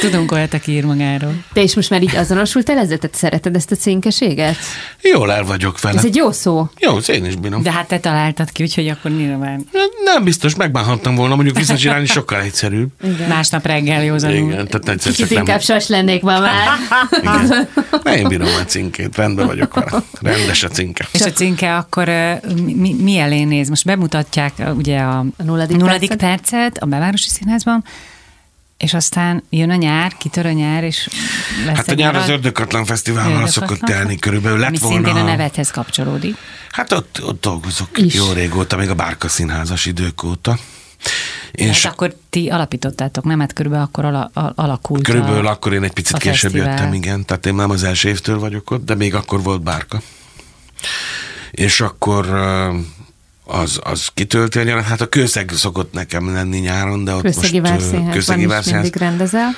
Tudunk 0.02 0.32
olyat, 0.32 0.54
aki 0.54 0.72
ír 0.72 0.86
magáról. 0.86 1.34
Te 1.54 1.62
is 1.62 1.76
most 1.76 1.90
már 1.90 2.02
így 2.02 2.16
azonosultál 2.16 2.78
ezzel? 2.78 2.98
Tehát 2.98 3.16
szereted 3.16 3.56
ezt 3.56 3.72
a 3.72 3.76
cinkeséget? 3.76 4.56
Jól 5.02 5.32
el 5.32 5.44
vagyok 5.44 5.82
vele. 5.82 5.98
Ez 5.98 6.06
egy 6.06 6.16
jó 6.16 6.32
szó. 6.32 6.70
Jó, 6.80 6.98
én 6.98 7.26
is 7.26 7.36
bírom. 7.36 7.62
De 7.62 7.72
hát 7.72 7.88
te 7.88 8.00
találtad 8.00 8.52
ki, 8.52 8.64
úgyhogy 8.64 8.88
akkor 8.88 9.12
nyilván. 9.12 9.66
Nem 10.04 10.24
biztos, 10.24 10.56
megbánhattam 10.56 11.16
volna, 11.16 11.36
mondjuk 11.36 11.58
visszacsinálni 11.58 12.06
sokkal 12.06 12.42
egyszerűbb. 12.42 12.90
Igen. 13.04 13.30
Másnap 13.30 13.66
reggel 13.66 14.04
józanul. 14.04 14.36
Igen, 14.36 14.68
tehát 14.68 14.90
egyszer 14.90 15.14
csak 15.14 15.30
nem... 15.30 15.38
inkább 15.38 15.62
sas 15.62 15.88
lennék 15.88 16.22
ma 16.22 16.40
már. 16.40 16.68
Igen. 17.22 17.68
Én 18.18 18.28
bírom 18.28 18.48
a 18.62 18.66
cinkét, 18.66 19.16
rendben 19.16 19.48
vagyok 19.48 19.74
vele. 19.74 20.04
Rendes 20.22 20.64
a 20.64 20.68
cinke. 20.68 21.08
És 21.12 21.22
a 21.22 21.32
cinke 21.32 21.59
akkor 21.62 22.08
mi, 22.76 22.94
mi 22.94 23.18
elé 23.18 23.44
néz? 23.44 23.70
Most 23.70 23.86
bemutatják 23.86 24.54
ugye 24.76 25.00
a, 25.00 25.20
a 25.20 25.44
nulladik, 25.44 25.78
nulladik 25.78 26.10
percet. 26.10 26.30
percet 26.30 26.78
a 26.78 26.86
Bevárosi 26.86 27.30
Színházban, 27.30 27.84
és 28.78 28.94
aztán 28.94 29.44
jön 29.50 29.70
a 29.70 29.76
nyár, 29.76 30.18
kitör 30.18 30.46
a 30.46 30.52
nyár, 30.52 30.84
és 30.84 31.10
lesz 31.66 31.76
Hát 31.76 31.88
a 31.88 31.94
nyár 31.94 32.16
az 32.16 32.30
Ördökatlan 32.30 32.86
Fesztiválval 32.86 33.48
szokott 33.48 33.80
telni 33.80 34.16
körülbelül. 34.16 34.60
Lett 34.60 34.68
ami 34.68 34.78
volna... 34.78 34.96
szintén 34.96 35.24
a 35.24 35.26
nevethez 35.26 35.72
kapcsolódik. 35.72 36.36
Hát 36.72 36.92
ott, 36.92 37.20
ott 37.24 37.42
dolgozok 37.42 37.98
is. 37.98 38.14
jó 38.16 38.32
régóta, 38.32 38.78
még 38.78 38.90
a 38.90 38.96
Bárka 38.96 39.28
Színházas 39.28 39.86
idők 39.86 40.24
óta. 40.24 40.58
És 41.52 41.84
hát 41.84 41.94
akkor 41.94 42.16
ti 42.30 42.50
alapítottátok, 42.50 43.24
nem? 43.24 43.40
Hát 43.40 43.54
körülbelül 43.54 43.86
akkor 43.86 44.06
ala, 44.06 44.32
alakult 44.56 45.04
Körülbelül 45.04 45.48
a, 45.48 45.52
akkor 45.52 45.74
én 45.74 45.84
egy 45.84 45.94
picit 45.94 46.18
később 46.18 46.52
fesztivál. 46.52 46.70
jöttem, 46.70 46.94
igen. 46.94 47.26
Tehát 47.26 47.46
én 47.46 47.56
nem 47.56 47.70
az 47.70 47.84
első 47.84 48.10
évtől 48.10 48.40
vagyok 48.40 48.72
ott, 48.72 48.86
de 48.86 48.96
még 48.96 49.16
akkor 49.16 49.44
volt 49.44 49.62
Bárka 49.62 50.02
és 51.52 51.82
akkor 51.82 52.30
az, 53.46 53.80
az 53.84 54.08
nyarat. 54.54 54.84
Hát 54.84 55.02
a 55.02 55.08
kőszeg 55.08 55.52
szokott 55.54 55.94
nekem 55.94 56.34
lenni 56.34 56.58
nyáron, 56.58 57.04
de 57.04 57.14
ott 57.14 57.22
Kőszegi 57.22 57.60
most... 57.60 57.72
Várszínházban 57.72 58.14
Kőszegi 58.14 58.46
Várszínház. 58.46 58.82
mindig 58.82 59.02
rendezel. 59.02 59.50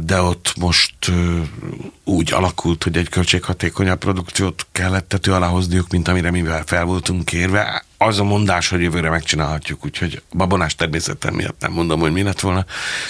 De 0.00 0.20
ott 0.20 0.52
most 0.56 0.94
úgy 2.04 2.32
alakult, 2.32 2.82
hogy 2.82 2.96
egy 2.96 3.08
költséghatékonyabb 3.08 3.98
produkciót 3.98 4.66
kellett 4.72 5.08
tető 5.08 5.32
alá 5.32 5.46
hozniuk, 5.46 5.90
mint 5.90 6.08
amire 6.08 6.30
mivel 6.30 6.62
fel 6.66 6.84
voltunk 6.84 7.24
kérve. 7.24 7.84
Az 7.98 8.18
a 8.18 8.24
mondás, 8.24 8.68
hogy 8.68 8.82
jövőre 8.82 9.10
megcsinálhatjuk, 9.10 9.84
úgyhogy 9.84 10.22
babonás 10.32 10.74
természetem 10.74 11.34
miatt 11.34 11.60
nem 11.60 11.72
mondom, 11.72 12.00
hogy 12.00 12.12
mi 12.12 12.22
lett 12.22 12.40
volna, 12.40 12.64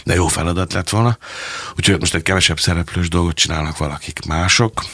de 0.05 0.15
jó 0.15 0.27
feladat 0.27 0.73
lett 0.73 0.89
volna. 0.89 1.19
Úgyhogy 1.77 2.01
most 2.01 2.15
egy 2.15 2.23
kevesebb 2.23 2.61
szereplős 2.61 3.09
dolgot 3.09 3.35
csinálnak 3.35 3.79
valakik 3.79 4.25
mások. 4.27 4.85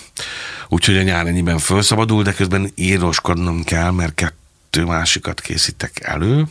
Úgyhogy 0.69 0.97
a 0.97 1.03
nyár 1.03 1.27
ennyiben 1.27 1.59
felszabadul, 1.59 2.23
de 2.23 2.33
közben 2.33 2.73
íroskodnom 2.75 3.65
kell, 3.65 3.91
mert 3.91 4.15
kettő 4.15 4.85
másikat 4.85 5.41
készítek 5.41 6.01
elő, 6.03 6.47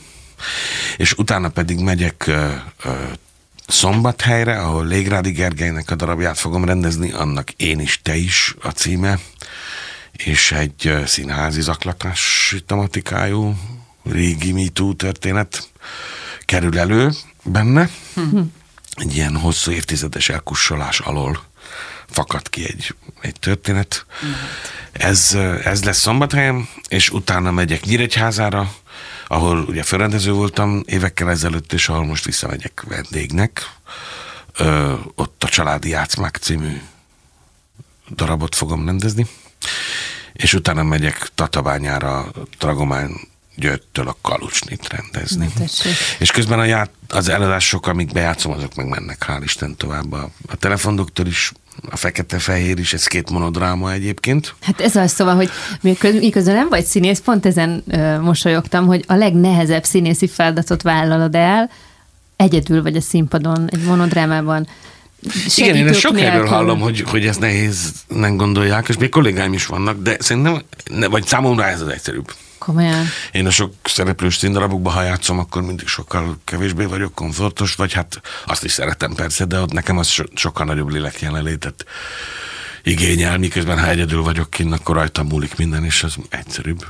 és 0.97 1.13
utána 1.13 1.49
pedig 1.49 1.79
megyek 1.79 2.31
Szombathelyre, 3.67 4.59
ahol 4.59 4.85
Légrádi 4.85 5.31
Gergelynek 5.31 5.91
a 5.91 5.95
darabját 5.95 6.37
fogom 6.37 6.65
rendezni, 6.65 7.11
annak 7.11 7.51
Én 7.51 7.79
is, 7.79 7.99
te 8.01 8.15
is 8.15 8.55
a 8.61 8.69
címe, 8.69 9.19
és 10.11 10.51
egy 10.51 10.93
színházi 11.05 11.61
zaklatási 11.61 12.61
tematikájú 12.61 13.55
régi 14.03 14.51
MeToo 14.51 14.93
történet 14.93 15.69
kerül 16.45 16.79
elő 16.79 17.11
benne. 17.43 17.89
Hm. 18.13 18.39
Egy 18.95 19.15
ilyen 19.15 19.37
hosszú 19.37 19.71
évtizedes 19.71 20.29
elkussolás 20.29 20.99
alól 20.99 21.43
fakad 22.09 22.49
ki 22.49 22.63
egy, 22.63 22.95
egy 23.21 23.39
történet. 23.39 24.05
Ez, 24.91 25.37
ez 25.63 25.83
lesz 25.83 25.99
szombathelyen, 25.99 26.67
és 26.87 27.09
utána 27.09 27.51
megyek 27.51 27.83
Nyíregyházára, 27.83 28.73
ahol 29.27 29.59
ugye 29.59 29.83
fölrendező 29.83 30.31
voltam 30.31 30.83
évekkel 30.85 31.29
ezelőtt, 31.29 31.73
és 31.73 31.89
ahol 31.89 32.05
most 32.05 32.25
visszamegyek 32.25 32.83
vendégnek. 32.87 33.71
Ö, 34.57 34.93
ott 35.15 35.43
a 35.43 35.49
Családi 35.49 35.89
Játszmák 35.89 36.37
című 36.41 36.81
darabot 38.09 38.55
fogom 38.55 38.85
rendezni, 38.85 39.27
és 40.33 40.53
utána 40.53 40.83
megyek 40.83 41.29
Tatabányára 41.35 42.31
Dragomány 42.59 43.11
Györgytől 43.55 44.07
a 44.07 44.17
Kalucsnit 44.21 44.87
rendezni. 44.87 45.49
És 46.19 46.31
közben 46.31 46.59
a 46.59 46.63
ját, 46.63 46.91
az 47.07 47.29
előadások, 47.29 47.87
amik 47.87 48.11
bejátszom, 48.11 48.51
azok 48.51 48.75
meg 48.75 48.87
mennek, 48.87 49.25
hál' 49.27 49.41
Isten 49.43 49.75
tovább. 49.75 50.11
A, 50.11 50.29
a 50.47 50.55
telefondoktor 50.55 51.27
is 51.27 51.51
a 51.89 51.95
fekete-fehér 51.95 52.79
is, 52.79 52.93
ez 52.93 53.07
két 53.07 53.29
monodráma 53.29 53.91
egyébként. 53.91 54.55
Hát 54.61 54.81
ez 54.81 54.95
az 54.95 55.11
szóval, 55.11 55.35
hogy 55.35 55.49
miközben 56.19 56.55
nem 56.55 56.69
vagy 56.69 56.85
színész, 56.85 57.19
pont 57.19 57.45
ezen 57.45 57.83
ö, 57.87 58.19
mosolyogtam, 58.19 58.85
hogy 58.85 59.03
a 59.07 59.13
legnehezebb 59.13 59.83
színészi 59.83 60.27
feladatot 60.27 60.81
vállalod 60.81 61.35
el, 61.35 61.69
egyedül 62.35 62.81
vagy 62.81 62.95
a 62.95 63.01
színpadon, 63.01 63.67
egy 63.69 63.83
monodrámában. 63.83 64.67
Igen, 65.55 65.75
én 65.75 65.87
ezt 65.87 65.99
sok 65.99 66.19
helyről 66.19 66.45
hallom, 66.45 66.79
hogy, 66.79 67.01
hogy 67.01 67.25
ez 67.25 67.37
nehéz, 67.37 67.91
nem 68.07 68.37
gondolják, 68.37 68.87
és 68.87 68.97
még 68.97 69.09
kollégáim 69.09 69.53
is 69.53 69.65
vannak, 69.65 70.01
de 70.01 70.17
szerintem, 70.19 70.61
vagy 71.09 71.25
számomra 71.25 71.65
ez 71.65 71.81
az 71.81 71.87
egyszerűbb. 71.87 72.33
Komolyan. 72.65 73.05
Én 73.31 73.45
a 73.45 73.49
sok 73.49 73.73
szereplős 73.83 74.35
színdarabokban, 74.35 74.93
ha 74.93 75.01
játszom, 75.01 75.39
akkor 75.39 75.61
mindig 75.61 75.87
sokkal 75.87 76.37
kevésbé 76.43 76.85
vagyok 76.85 77.15
komfortos, 77.15 77.75
vagy 77.75 77.93
hát 77.93 78.21
azt 78.45 78.63
is 78.63 78.71
szeretem 78.71 79.13
persze, 79.13 79.45
de 79.45 79.59
ott 79.59 79.71
nekem 79.71 79.97
az 79.97 80.07
so- 80.07 80.37
sokkal 80.37 80.65
nagyobb 80.65 80.89
lélek 80.89 81.21
jelenlétet 81.21 81.85
igényel, 82.83 83.37
miközben 83.37 83.79
ha 83.79 83.87
egyedül 83.87 84.21
vagyok 84.21 84.49
kint, 84.49 84.73
akkor 84.73 84.95
rajtam 84.95 85.27
múlik 85.27 85.55
minden, 85.57 85.83
és 85.83 86.03
az 86.03 86.15
egyszerűbb. 86.29 86.85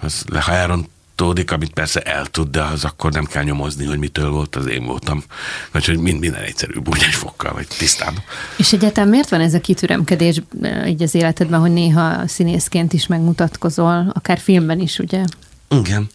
Az, 0.00 0.24
ha 0.40 0.52
elront, 0.52 0.88
tódik, 1.14 1.50
amit 1.50 1.72
persze 1.72 2.00
el 2.00 2.26
tud, 2.26 2.48
de 2.48 2.62
az 2.62 2.84
akkor 2.84 3.12
nem 3.12 3.24
kell 3.24 3.42
nyomozni, 3.42 3.84
hogy 3.84 3.98
mitől 3.98 4.30
volt, 4.30 4.56
az 4.56 4.66
én 4.66 4.84
voltam. 4.84 5.24
Vagy 5.72 5.84
hogy 5.84 5.98
mind, 5.98 6.20
minden 6.20 6.42
egyszerűbb, 6.42 6.88
úgy 6.88 7.02
egy 7.02 7.14
fokkal, 7.14 7.52
vagy 7.52 7.66
tisztább. 7.78 8.14
És 8.56 8.72
egyáltalán 8.72 9.08
miért 9.08 9.28
van 9.28 9.40
ez 9.40 9.54
a 9.54 9.60
kitüremkedés 9.60 10.42
eh, 10.62 10.88
így 10.88 11.02
az 11.02 11.14
életedben, 11.14 11.60
hogy 11.60 11.72
néha 11.72 12.28
színészként 12.28 12.92
is 12.92 13.06
megmutatkozol, 13.06 14.10
akár 14.14 14.38
filmben 14.38 14.80
is, 14.80 14.98
ugye? 14.98 15.24
Igen. 15.68 16.10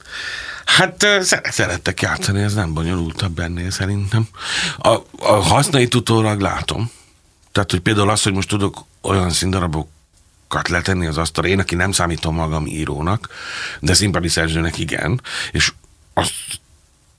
Hát 0.65 1.05
szerettek 1.43 2.01
játszani, 2.01 2.41
ez 2.41 2.53
nem 2.53 2.73
bonyolultabb 2.73 3.39
ennél 3.39 3.71
szerintem. 3.71 4.27
A, 4.77 4.89
a 5.17 5.33
hasznait 5.33 5.95
utólag 5.95 6.39
látom. 6.39 6.91
Tehát, 7.51 7.71
hogy 7.71 7.79
például 7.79 8.09
az, 8.09 8.23
hogy 8.23 8.33
most 8.33 8.49
tudok 8.49 8.85
olyan 9.01 9.29
színdarabok 9.29 9.87
letenni 10.67 11.05
az 11.05 11.17
asztalra. 11.17 11.49
Én, 11.49 11.59
aki 11.59 11.75
nem 11.75 11.91
számítom 11.91 12.35
magam 12.35 12.65
írónak, 12.65 13.29
de 13.79 13.93
színpadi 13.93 14.27
szerzőnek 14.27 14.77
igen, 14.77 15.21
és 15.51 15.73
azt 16.13 16.33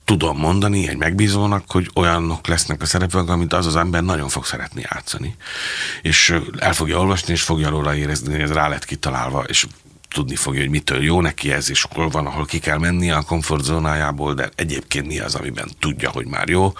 tudom 0.05 0.37
mondani 0.37 0.87
egy 0.87 0.97
megbízónak, 0.97 1.63
hogy 1.67 1.89
olyanok 1.95 2.47
lesznek 2.47 2.81
a 2.81 2.85
szerepek, 2.85 3.29
amit 3.29 3.53
az 3.53 3.65
az 3.65 3.75
ember 3.75 4.03
nagyon 4.03 4.29
fog 4.29 4.45
szeretni 4.45 4.85
játszani. 4.91 5.35
És 6.01 6.35
el 6.57 6.73
fogja 6.73 6.99
olvasni, 6.99 7.33
és 7.33 7.41
fogja 7.41 7.69
róla 7.69 7.95
érezni, 7.95 8.31
hogy 8.31 8.41
ez 8.41 8.51
rá 8.51 8.67
lett 8.67 8.85
kitalálva, 8.85 9.43
és 9.43 9.67
tudni 10.09 10.35
fogja, 10.35 10.59
hogy 10.59 10.69
mitől 10.69 11.03
jó 11.03 11.21
neki 11.21 11.51
ez, 11.51 11.69
és 11.69 11.85
hol 11.89 12.09
van, 12.09 12.25
ahol 12.25 12.45
ki 12.45 12.59
kell 12.59 12.77
mennie 12.77 13.15
a 13.15 13.21
komfortzónájából, 13.21 14.33
de 14.33 14.49
egyébként 14.55 15.07
mi 15.07 15.19
az, 15.19 15.35
amiben 15.35 15.69
tudja, 15.79 16.09
hogy 16.09 16.25
már 16.25 16.49
jó. 16.49 16.73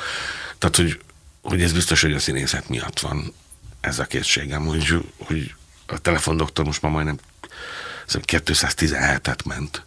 Tehát, 0.58 0.76
hogy, 0.76 1.00
hogy 1.42 1.62
ez 1.62 1.74
biztos, 1.74 2.02
hogy 2.02 2.14
a 2.14 2.20
színészet 2.20 2.70
miatt 2.70 3.00
van 3.00 3.34
ez 3.82 4.00
a 4.00 4.06
készségem, 4.06 4.66
hogy, 4.66 4.98
hogy 5.18 5.54
a 5.92 5.98
telefondoktor 5.98 6.66
most 6.66 6.82
már 6.82 6.92
majdnem 6.92 7.18
217-et 8.08 9.46
ment. 9.46 9.86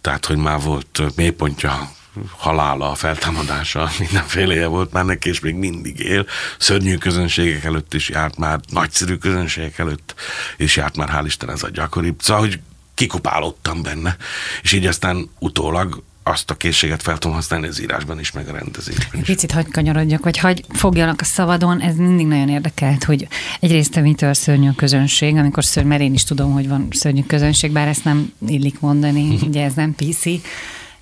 Tehát, 0.00 0.26
hogy 0.26 0.36
már 0.36 0.60
volt 0.60 1.16
mélypontja 1.16 1.90
halála, 2.36 2.94
feltámadása, 2.94 3.90
mindenféleje 3.98 4.66
volt 4.66 4.92
már 4.92 5.04
neki, 5.04 5.28
és 5.28 5.40
még 5.40 5.54
mindig 5.54 6.00
él. 6.00 6.26
Szörnyű 6.58 6.96
közönségek 6.96 7.64
előtt 7.64 7.94
is 7.94 8.08
járt 8.08 8.36
már, 8.36 8.60
nagyszerű 8.68 9.16
közönségek 9.16 9.78
előtt 9.78 10.14
is 10.56 10.76
járt 10.76 10.96
már, 10.96 11.08
hál' 11.08 11.26
Isten 11.26 11.50
ez 11.50 11.62
a 11.62 11.70
gyakoribb. 11.70 12.22
Szóval, 12.22 12.42
hogy 12.42 12.60
kikupálódtam 12.94 13.82
benne, 13.82 14.16
és 14.62 14.72
így 14.72 14.86
aztán 14.86 15.30
utólag 15.38 16.02
azt 16.26 16.50
a 16.50 16.54
készséget 16.54 17.02
fel 17.02 17.18
tudom 17.18 17.36
használni 17.36 17.66
az 17.66 17.82
írásban 17.82 18.18
is, 18.18 18.32
meg 18.32 18.48
a 18.48 18.52
rendezésben 18.52 19.20
is. 19.20 19.26
Picit 19.26 19.52
hagyd 19.52 19.70
kanyarodjak, 19.70 20.24
vagy 20.24 20.38
hagy 20.38 20.64
fogjanak 20.68 21.20
a 21.20 21.24
szabadon, 21.24 21.80
ez 21.80 21.96
mindig 21.96 22.26
nagyon 22.26 22.48
érdekelt, 22.48 23.04
hogy 23.04 23.28
egyrészt 23.60 24.00
mitől 24.00 24.34
szörnyű 24.34 24.68
a 24.68 24.74
közönség, 24.76 25.36
amikor 25.36 25.64
szörny, 25.64 25.86
mert 25.86 26.00
én 26.00 26.14
is 26.14 26.24
tudom, 26.24 26.52
hogy 26.52 26.68
van 26.68 26.88
szörnyű 26.90 27.22
közönség, 27.22 27.72
bár 27.72 27.88
ezt 27.88 28.04
nem 28.04 28.32
illik 28.48 28.80
mondani, 28.80 29.38
ugye 29.48 29.64
ez 29.64 29.74
nem 29.74 29.94
PC, 29.94 30.24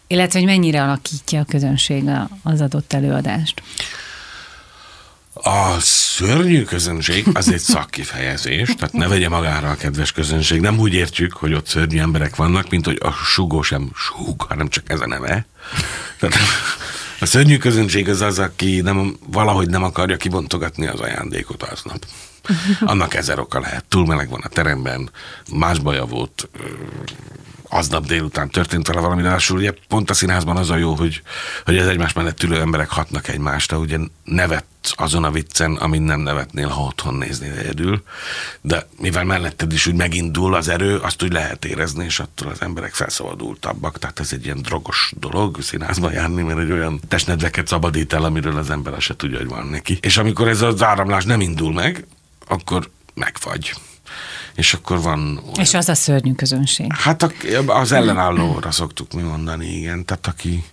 illetve 0.07 0.39
hogy 0.39 0.49
mennyire 0.49 0.83
alakítja 0.83 1.41
a 1.41 1.45
közönség 1.45 2.05
az 2.43 2.61
adott 2.61 2.93
előadást. 2.93 3.63
A 5.45 5.81
szörnyű 5.81 6.63
közönség 6.63 7.27
az 7.33 7.53
egy 7.53 7.61
szakkifejezés, 7.61 8.75
tehát 8.75 8.93
ne 8.93 9.09
vegye 9.09 9.29
magára 9.29 9.71
a 9.71 9.77
kedves 9.77 10.13
közönség. 10.13 10.61
Nem 10.61 10.79
úgy 10.79 10.95
értjük, 10.95 11.33
hogy 11.33 11.55
ott 11.55 11.67
szörnyű 11.67 11.99
emberek 11.99 12.37
vannak, 12.37 12.71
mint 12.71 12.87
hogy 12.87 12.99
a 13.03 13.11
sugó 13.11 13.63
sem 13.63 13.91
súg, 13.95 14.43
hanem 14.43 14.69
csak 14.69 14.85
ez 14.87 15.01
a 15.01 15.07
neve. 15.07 15.47
Tehát 16.19 16.37
a 17.21 17.27
szörnyű 17.27 17.57
közönség 17.57 18.09
az 18.09 18.21
az, 18.21 18.39
aki 18.39 18.81
nem, 18.81 19.17
valahogy 19.27 19.69
nem 19.69 19.83
akarja 19.83 20.17
kibontogatni 20.17 20.87
az 20.87 21.01
ajándékot 21.01 21.63
aznap. 21.63 22.07
Annak 22.81 23.15
ezer 23.15 23.39
oka 23.39 23.61
lehet. 23.61 23.85
Túl 23.85 24.07
meleg 24.07 24.29
van 24.29 24.41
a 24.41 24.49
teremben, 24.49 25.11
más 25.53 25.79
baja 25.79 26.05
volt, 26.05 26.49
aznap 27.73 28.07
délután 28.07 28.51
történt 28.51 28.87
vele 28.87 29.01
valami, 29.01 29.23
ráadásul 29.23 29.59
ugye 29.59 29.73
pont 29.89 30.11
a 30.11 30.15
színházban 30.15 30.57
az 30.57 30.71
a 30.71 30.77
jó, 30.77 30.95
hogy, 30.95 31.23
hogy 31.65 31.79
az 31.79 31.87
egymás 31.87 32.13
mellett 32.13 32.43
ülő 32.43 32.61
emberek 32.61 32.91
hatnak 32.91 33.29
egymásra, 33.29 33.79
ugye 33.79 33.99
nevet 34.25 34.65
azon 34.91 35.25
a 35.25 35.31
viccen, 35.31 35.75
amin 35.75 36.03
nem 36.03 36.21
nevetnél, 36.21 36.69
ha 36.69 36.83
otthon 36.83 37.15
néznél 37.15 37.53
egyedül, 37.53 38.03
de 38.61 38.87
mivel 38.99 39.25
melletted 39.25 39.73
is 39.73 39.87
úgy 39.87 39.95
megindul 39.95 40.55
az 40.55 40.69
erő, 40.69 40.97
azt 40.97 41.23
úgy 41.23 41.33
lehet 41.33 41.65
érezni, 41.65 42.05
és 42.05 42.19
attól 42.19 42.51
az 42.51 42.63
emberek 42.63 42.95
felszabadultabbak, 42.95 43.99
tehát 43.99 44.21
ez 44.21 44.33
egy 44.33 44.45
ilyen 44.45 44.63
drogos 44.63 45.13
dolog 45.17 45.63
színházban 45.63 46.13
járni, 46.13 46.43
mert 46.43 46.59
egy 46.59 46.71
olyan 46.71 47.01
testnedveket 47.09 47.67
szabadít 47.67 48.13
el, 48.13 48.25
amiről 48.25 48.57
az 48.57 48.71
ember 48.71 49.01
se 49.01 49.17
tudja, 49.17 49.39
hogy 49.39 49.49
van 49.49 49.67
neki. 49.67 49.99
És 50.01 50.17
amikor 50.17 50.49
ez 50.49 50.63
az 50.63 50.83
áramlás 50.83 51.25
nem 51.25 51.41
indul 51.41 51.73
meg, 51.73 52.07
akkor 52.47 52.91
megfagy 53.15 53.73
és 54.55 54.75
akkor 54.75 55.01
van... 55.01 55.21
Olyan, 55.21 55.55
és 55.61 55.75
az 55.75 55.89
a 55.89 55.95
szörnyű 55.95 56.33
közönség. 56.33 56.93
Hát 56.93 57.33
az 57.67 57.93
ellenállóra 57.93 58.71
szoktuk 58.71 59.13
mi 59.13 59.23
mondani, 59.23 59.67
igen. 59.67 60.05
Tehát 60.05 60.27
aki 60.27 60.65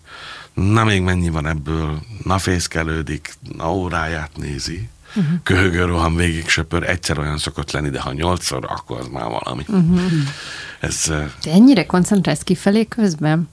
na 0.54 0.84
még 0.84 1.02
mennyi 1.02 1.30
van 1.30 1.48
ebből, 1.48 2.00
na 2.24 2.38
fészkelődik, 2.38 3.34
na 3.58 3.74
óráját 3.74 4.32
nézi, 4.36 4.90
uh-huh. 5.16 5.34
köhögő 5.44 5.86
rohan 5.86 6.16
végig 6.16 6.48
söpör, 6.48 6.90
egyszer 6.90 7.20
olyan 7.20 7.38
szokott 7.38 7.72
lenni, 7.72 7.90
de 7.90 8.00
ha 8.00 8.14
nyolcszor, 8.14 8.66
akkor 8.68 9.00
az 9.00 9.08
már 9.08 9.26
valami. 9.26 9.64
Uh-huh. 9.68 10.12
Ez, 10.80 11.06
de 11.44 11.52
ennyire 11.52 11.86
koncentrálsz 11.86 12.42
kifelé 12.44 12.86
közben? 12.86 13.50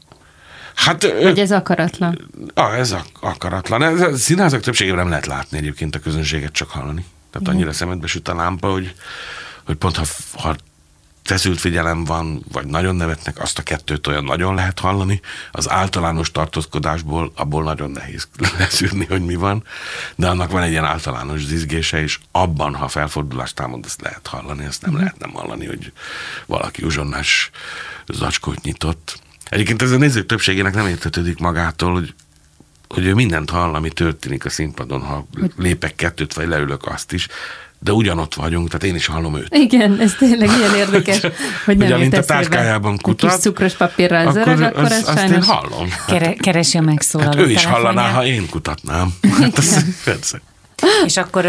Hát, 0.74 1.03
Vagy 1.22 1.39
ez 1.39 1.53
akaratlan? 1.53 2.31
Ah, 2.55 2.79
ez 2.79 2.95
akaratlan. 3.20 3.83
Ez, 3.83 4.01
a 4.01 4.16
színházak 4.16 4.61
többségében 4.61 4.99
nem 4.99 5.09
lehet 5.09 5.27
látni 5.27 5.59
egyébként 5.59 5.95
a 5.95 5.99
közönséget, 5.99 6.53
csak 6.53 6.70
hallani. 6.70 7.05
Tehát 7.31 7.49
annyira 7.49 7.72
szemedbe 7.72 8.07
süt 8.07 8.29
a 8.29 8.35
lámpa, 8.35 8.70
hogy 8.70 8.95
hogy 9.67 9.77
pont 9.77 9.97
ha, 9.97 10.05
ha 10.33 10.57
feszült 11.27 11.61
figyelem 11.61 12.05
van, 12.05 12.45
vagy 12.53 12.67
nagyon 12.67 12.97
nevetnek, 12.97 13.41
azt 13.41 13.59
a 13.59 13.62
kettőt 13.62 14.07
olyan 14.07 14.25
nagyon 14.25 14.55
lehet 14.55 14.79
hallani. 14.79 15.21
Az 15.51 15.71
általános 15.71 16.31
tartózkodásból 16.31 17.33
abból 17.35 17.62
nagyon 17.62 17.91
nehéz 17.91 18.29
leszűrni, 18.59 19.05
hogy 19.05 19.25
mi 19.25 19.35
van, 19.35 19.64
de 20.14 20.29
annak 20.29 20.51
van 20.51 20.62
egy 20.62 20.71
ilyen 20.71 20.85
általános 20.85 21.45
zizgése, 21.45 22.03
és 22.03 22.19
abban, 22.31 22.75
ha 22.75 22.89
felfordulást 22.89 23.55
támad, 23.55 23.85
ezt 23.85 24.01
lehet 24.01 24.27
hallani, 24.27 24.64
ezt 24.64 24.83
nem 24.83 24.93
mm. 24.93 24.97
lehet 24.97 25.19
nem 25.19 25.31
hallani, 25.31 25.67
hogy 25.67 25.93
valaki 26.47 26.83
uzsonnás 26.83 27.51
zacskót 28.07 28.62
nyitott. 28.62 29.21
Egyébként 29.49 29.83
ez 29.83 29.91
a 29.91 29.97
nézők 29.97 30.27
többségének 30.27 30.75
nem 30.75 30.87
értetődik 30.87 31.39
magától, 31.39 31.93
hogy 31.93 32.14
hogy 32.89 33.07
ő 33.07 33.14
mindent 33.14 33.51
hall, 33.51 33.75
ami 33.75 33.89
történik 33.89 34.45
a 34.45 34.51
színpadon, 34.51 35.01
ha 35.01 35.27
lépek 35.57 35.95
kettőt, 35.95 36.35
vagy 36.35 36.49
leülök 36.49 36.86
azt 36.86 37.12
is, 37.12 37.28
de 37.87 37.93
ugyanott 37.93 38.35
vagyunk, 38.35 38.67
tehát 38.67 38.85
én 38.85 38.95
is 38.95 39.07
hallom 39.07 39.37
őt. 39.37 39.55
Igen, 39.55 40.01
ez 40.01 40.15
tényleg 40.19 40.49
ilyen 40.59 40.75
érdekes, 40.85 41.21
hogy 41.65 41.77
nem 41.77 41.87
Ugye, 41.87 41.97
mint 41.97 42.17
a 42.17 42.25
táskájában 42.25 42.97
kutat, 42.97 43.31
kis 43.31 43.41
cukros 43.41 43.75
papírral 43.75 44.27
akkor, 44.27 44.33
zörög, 44.33 44.63
akkor 44.63 44.83
az, 44.85 44.93
ez 44.93 45.09
azt 45.09 45.19
sajnos... 45.19 45.37
én 45.37 45.55
hallom. 45.55 45.89
Kere, 46.07 46.33
keresi 46.33 46.79
a 46.79 46.81
megszólaló 46.81 47.31
hát 47.31 47.47
ő 47.47 47.51
is 47.51 47.65
hallaná, 47.65 48.11
ha 48.11 48.25
én 48.25 48.49
kutatnám. 48.51 49.15
Hát 49.41 49.85
persze. 50.05 50.41
És 51.05 51.17
akkor, 51.17 51.45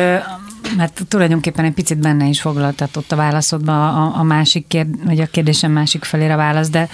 mert 0.78 1.02
tulajdonképpen 1.08 1.66
egy 1.66 1.74
picit 1.74 1.98
benne 1.98 2.26
is 2.28 2.42
foglaltatott 2.42 3.12
a 3.12 3.16
válaszodba 3.16 3.88
a, 3.88 4.20
a 4.20 4.24
másik 4.24 4.68
kérd, 4.68 5.06
vagy 5.06 5.20
a 5.20 5.26
kérdésem 5.26 5.72
másik 5.72 6.04
felére 6.04 6.34
a 6.34 6.38
válasz, 6.38 6.70
de 6.70 6.90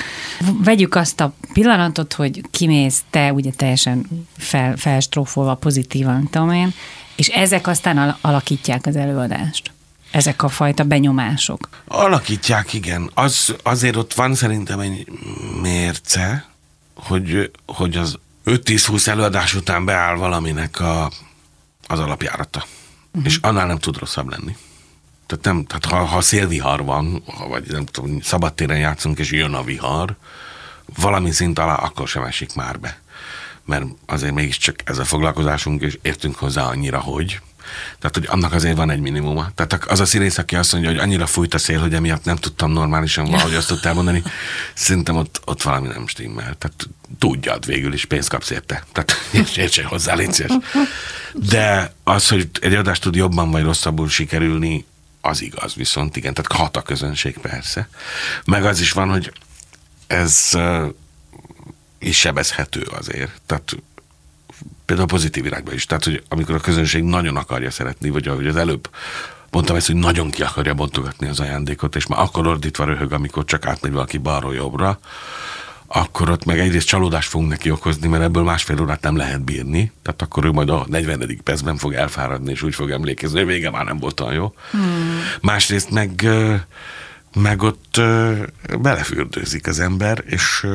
vegyük 0.64 0.96
azt 0.96 1.22
a 1.22 1.34
pillanatot, 1.54 2.14
hogy 2.14 2.42
kimész 2.52 3.02
te 3.10 3.34
ugye 3.34 3.52
teljesen 3.56 4.06
fel, 4.38 4.76
felstrófolva 4.78 5.56
pozitívan, 5.56 6.28
tudom 6.32 6.52
én, 6.52 6.74
és 7.16 7.28
ezek 7.28 7.68
aztán 7.68 8.18
alakítják 8.22 8.86
az 8.86 8.96
előadást. 8.96 9.72
Ezek 10.12 10.44
a 10.44 10.50
fajta 10.50 10.84
benyomások. 10.84 11.70
Alakítják, 11.88 12.74
igen. 12.74 13.12
Az, 13.14 13.56
azért 13.64 13.96
ott 13.96 14.14
van 14.14 14.36
szerintem 14.36 14.80
egy 14.80 15.08
mérce, 15.62 16.46
hogy, 16.96 17.52
hogy 17.66 17.98
az 17.98 18.20
5-10-20 18.46 19.08
előadás 19.08 19.56
után 19.56 19.86
beáll 19.86 20.16
valaminek 20.16 20.80
a, 20.80 21.12
az 21.88 22.00
alapjárata. 22.00 22.66
Uh-huh. 23.12 23.26
És 23.26 23.38
annál 23.42 23.68
nem 23.68 23.78
tud 23.80 23.98
rosszabb 23.98 24.30
lenni. 24.30 24.56
Tehát, 25.26 25.44
nem, 25.44 25.66
tehát 25.66 25.86
ha, 25.86 26.14
ha 26.14 26.22
szélvihar 26.22 26.84
van, 26.84 27.24
vagy 27.50 27.68
nem 27.68 27.86
tudom, 27.86 28.22
szabadtéren 28.22 28.78
játszunk, 28.80 29.20
és 29.20 29.32
jön 29.32 29.54
a 29.54 29.64
vihar, 29.64 30.16
valami 31.02 31.32
szint 31.32 31.60
alá 31.60 31.74
akkor 31.74 32.08
sem 32.08 32.24
esik 32.24 32.56
már 32.56 32.80
be 32.80 33.03
mert 33.66 33.86
azért 34.06 34.34
mégiscsak 34.34 34.76
ez 34.84 34.98
a 34.98 35.06
foglalkozásunk, 35.06 35.82
és 35.82 35.98
értünk 36.02 36.36
hozzá 36.36 36.64
annyira, 36.64 37.00
hogy 37.00 37.42
tehát, 38.00 38.16
hogy 38.16 38.26
annak 38.28 38.54
azért 38.54 38.76
van 38.76 38.90
egy 38.90 39.00
minimuma. 39.00 39.52
Tehát 39.56 39.86
az 39.86 40.00
a 40.00 40.06
színész, 40.06 40.38
aki 40.38 40.56
azt 40.56 40.72
mondja, 40.72 40.90
hogy 40.90 41.00
annyira 41.00 41.26
fújt 41.26 41.54
a 41.54 41.58
szél, 41.58 41.80
hogy 41.80 41.94
emiatt 41.94 42.24
nem 42.24 42.36
tudtam 42.36 42.72
normálisan 42.72 43.26
valahogy 43.26 43.56
azt 43.56 43.68
tudtál 43.68 43.94
mondani, 43.94 44.24
szerintem 44.74 45.16
ott, 45.16 45.42
ott 45.46 45.62
valami 45.62 45.88
nem 45.88 46.08
stimmel. 46.08 46.56
Tehát 46.58 46.88
tudjad 47.20 47.66
végül 47.66 47.94
is, 47.94 48.06
pénzt 48.06 48.30
kapsz 48.30 48.50
érte. 48.50 48.84
Tehát 48.92 49.14
értsen 49.56 49.86
hozzá, 49.86 50.14
légy 50.14 50.46
De 51.34 51.94
az, 52.04 52.30
hogy 52.30 52.50
egy 52.62 52.74
adást 52.74 53.02
tud 53.02 53.16
jobban 53.16 53.52
vagy 53.52 53.64
rosszabbul 53.64 54.10
sikerülni, 54.10 54.86
az 55.22 55.42
igaz 55.42 55.76
viszont, 55.76 56.16
igen, 56.16 56.34
tehát 56.34 56.52
hat 56.62 56.78
a 56.78 56.82
közönség 56.82 57.38
persze. 57.38 57.90
Meg 58.46 58.66
az 58.66 58.80
is 58.80 58.92
van, 58.92 59.10
hogy 59.10 59.32
ez 60.08 60.52
is 62.04 62.20
sebezhető 62.20 62.82
azért. 62.82 63.42
Tehát 63.46 63.76
például 64.86 65.08
pozitív 65.08 65.46
irányba 65.46 65.74
is. 65.74 65.86
Tehát, 65.86 66.04
hogy 66.04 66.24
amikor 66.30 66.56
a 66.56 66.60
közönség 66.60 67.04
nagyon 67.04 67.36
akarja 67.36 67.72
szeretni, 67.72 68.10
vagy 68.10 68.28
ahogy 68.28 68.48
az 68.48 68.56
előbb 68.56 68.90
mondtam 69.52 69.76
ezt, 69.76 69.88
hogy 69.88 69.96
nagyon 69.96 70.30
ki 70.30 70.42
akarja 70.42 70.74
bontogatni 70.74 71.28
az 71.28 71.40
ajándékot, 71.40 71.96
és 71.96 72.08
már 72.08 72.20
akkor 72.20 72.48
ordítva 72.48 72.84
röhög, 72.86 73.12
amikor 73.12 73.46
csak 73.46 73.66
átmegy 73.66 73.92
valaki 73.92 74.18
balról 74.18 74.56
jobbra, 74.56 75.00
akkor 75.88 76.30
ott 76.30 76.46
meg 76.46 76.60
egyrészt 76.60 76.88
csalódást 76.88 77.30
fogunk 77.30 77.50
neki 77.50 77.72
okozni, 77.72 78.08
mert 78.08 78.24
ebből 78.24 78.44
másfél 78.44 78.82
órát 78.82 79.02
nem 79.02 79.16
lehet 79.16 79.42
bírni. 79.42 79.92
Tehát 80.02 80.22
akkor 80.22 80.46
ő 80.46 80.52
majd 80.52 80.70
a 80.70 80.86
40. 80.88 81.40
percben 81.44 81.78
fog 81.78 81.94
elfáradni, 81.94 82.52
és 82.52 82.62
úgy 82.62 82.76
fog 82.76 82.92
emlékezni, 82.92 83.38
hogy 83.38 83.48
vége 83.48 83.70
már 83.70 83.86
nem 83.86 83.98
volt 84.00 84.20
olyan 84.20 84.34
jó. 84.34 84.54
Hmm. 84.72 85.20
Másrészt 85.42 85.90
meg, 85.92 86.28
meg 87.36 87.62
ott 87.62 88.02
belefürdőzik 88.80 89.68
az 89.68 89.80
ember, 89.80 90.24
és 90.26 90.68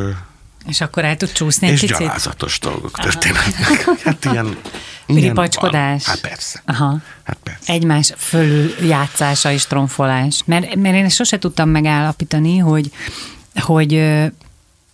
és 0.69 0.81
akkor 0.81 1.05
el 1.05 1.17
tud 1.17 1.33
csúszni 1.33 1.67
egy 1.67 1.73
és? 1.73 1.83
És 1.83 1.91
gyalázatos 1.91 2.59
dolgok 2.59 2.99
történnek. 2.99 3.55
Hát 4.05 4.25
ilyen... 4.25 4.57
Ripacskodás. 5.07 6.05
Hát 6.05 6.21
persze. 6.21 6.63
Aha. 6.65 6.97
Hát 7.25 7.37
persze. 7.43 7.73
Egymás 7.73 8.13
fölül 8.17 8.75
játszása 8.87 9.53
és 9.53 9.67
tromfolás. 9.67 10.43
Mert, 10.45 10.75
mert 10.75 10.95
én 10.95 11.09
sose 11.09 11.39
tudtam 11.39 11.69
megállapítani, 11.69 12.59
hogy, 12.59 12.91
hogy, 13.55 14.05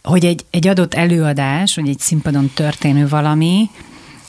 hogy 0.03 0.25
egy, 0.25 0.45
egy 0.51 0.67
adott 0.67 0.95
előadás, 0.95 1.75
vagy 1.75 1.89
egy 1.89 1.99
színpadon 1.99 2.51
történő 2.55 3.09
valami, 3.09 3.71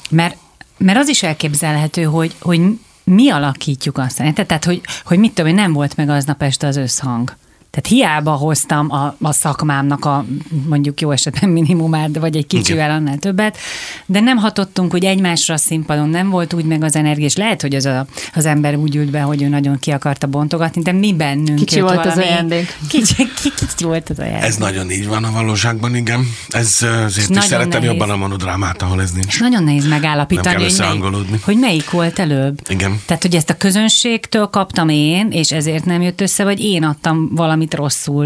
mert, 0.10 0.38
mert 0.78 0.98
az 0.98 1.08
is 1.08 1.24
elképzelhető, 1.24 2.04
hogy, 2.04 2.36
hogy 2.40 2.62
mi 3.04 3.30
alakítjuk 3.30 3.98
azt. 3.98 4.34
Tehát, 4.34 4.66
hogy, 4.66 4.82
hogy 5.04 5.18
mit 5.18 5.34
tudom, 5.34 5.52
hogy 5.52 5.60
nem 5.60 5.74
volt 5.74 5.96
meg 5.96 6.10
aznap 6.10 6.44
este 6.44 6.68
az 6.68 6.76
összhang. 6.76 7.36
Tehát 7.76 7.89
hiába 7.89 8.31
hoztam 8.31 8.91
a, 8.91 9.15
a 9.22 9.31
szakmámnak 9.31 10.06
a 10.06 10.26
mondjuk 10.68 11.02
jó 11.02 11.11
esetben 11.11 11.49
minimumát, 11.49 12.18
vagy 12.19 12.35
egy 12.35 12.47
kicsivel 12.47 12.91
annál 12.91 13.18
többet, 13.18 13.57
de 14.06 14.19
nem 14.19 14.38
hatottunk 14.38 14.91
hogy 14.91 15.06
egymásra 15.06 15.53
a 15.53 15.57
színpadon, 15.57 16.10
nem 16.10 16.30
volt 16.30 16.53
úgy 16.53 16.65
meg 16.65 16.84
az 16.84 16.95
energia, 16.95 17.26
és 17.26 17.35
lehet, 17.35 17.61
hogy 17.61 17.76
az, 17.76 17.85
a, 17.85 18.06
az 18.34 18.45
ember 18.45 18.76
úgy 18.76 18.95
ült 18.95 19.10
be, 19.11 19.22
hogy 19.22 19.41
ő 19.41 19.47
nagyon 19.47 19.80
ki 19.80 19.91
akarta 19.91 20.27
bontogatni, 20.27 20.81
de 20.81 20.91
mi 20.91 21.14
bennünk 21.14 21.60
Kicsi 21.60 21.80
volt 21.80 21.95
valami, 21.95 22.11
az 22.11 22.18
ajándék. 22.18 22.77
Kicsi, 22.89 23.27
kicsi 23.60 23.84
volt 23.84 24.10
az 24.10 24.19
ajándék. 24.19 24.47
Ez 24.47 24.56
nagyon 24.56 24.91
így 24.91 25.07
van 25.07 25.23
a 25.23 25.31
valóságban, 25.31 25.95
igen. 25.95 26.27
Ez 26.49 26.80
azért 27.06 27.30
is 27.30 27.43
szeretem 27.43 27.81
nehéz. 27.81 27.85
jobban 27.85 28.10
a 28.10 28.15
monodrámát, 28.15 28.81
ahol 28.81 29.02
ez 29.02 29.11
nincs. 29.11 29.39
Nagyon 29.39 29.64
nehéz 29.64 29.88
megállapítani, 29.88 30.64
hogy, 30.64 30.76
melyik, 30.77 31.43
hogy 31.43 31.57
melyik 31.57 31.89
volt 31.89 32.19
előbb. 32.19 32.60
Igen. 32.69 33.02
Tehát, 33.06 33.22
hogy 33.22 33.35
ezt 33.35 33.49
a 33.49 33.57
közönségtől 33.57 34.47
kaptam 34.47 34.89
én, 34.89 35.27
és 35.31 35.52
ezért 35.52 35.85
nem 35.85 36.02
jött 36.02 36.22
össze, 36.22 36.43
vagy 36.43 36.60
én 36.60 36.84
adtam 36.84 37.30
valami 37.31 37.65
valamit 37.70 37.74
rosszul, 37.74 38.26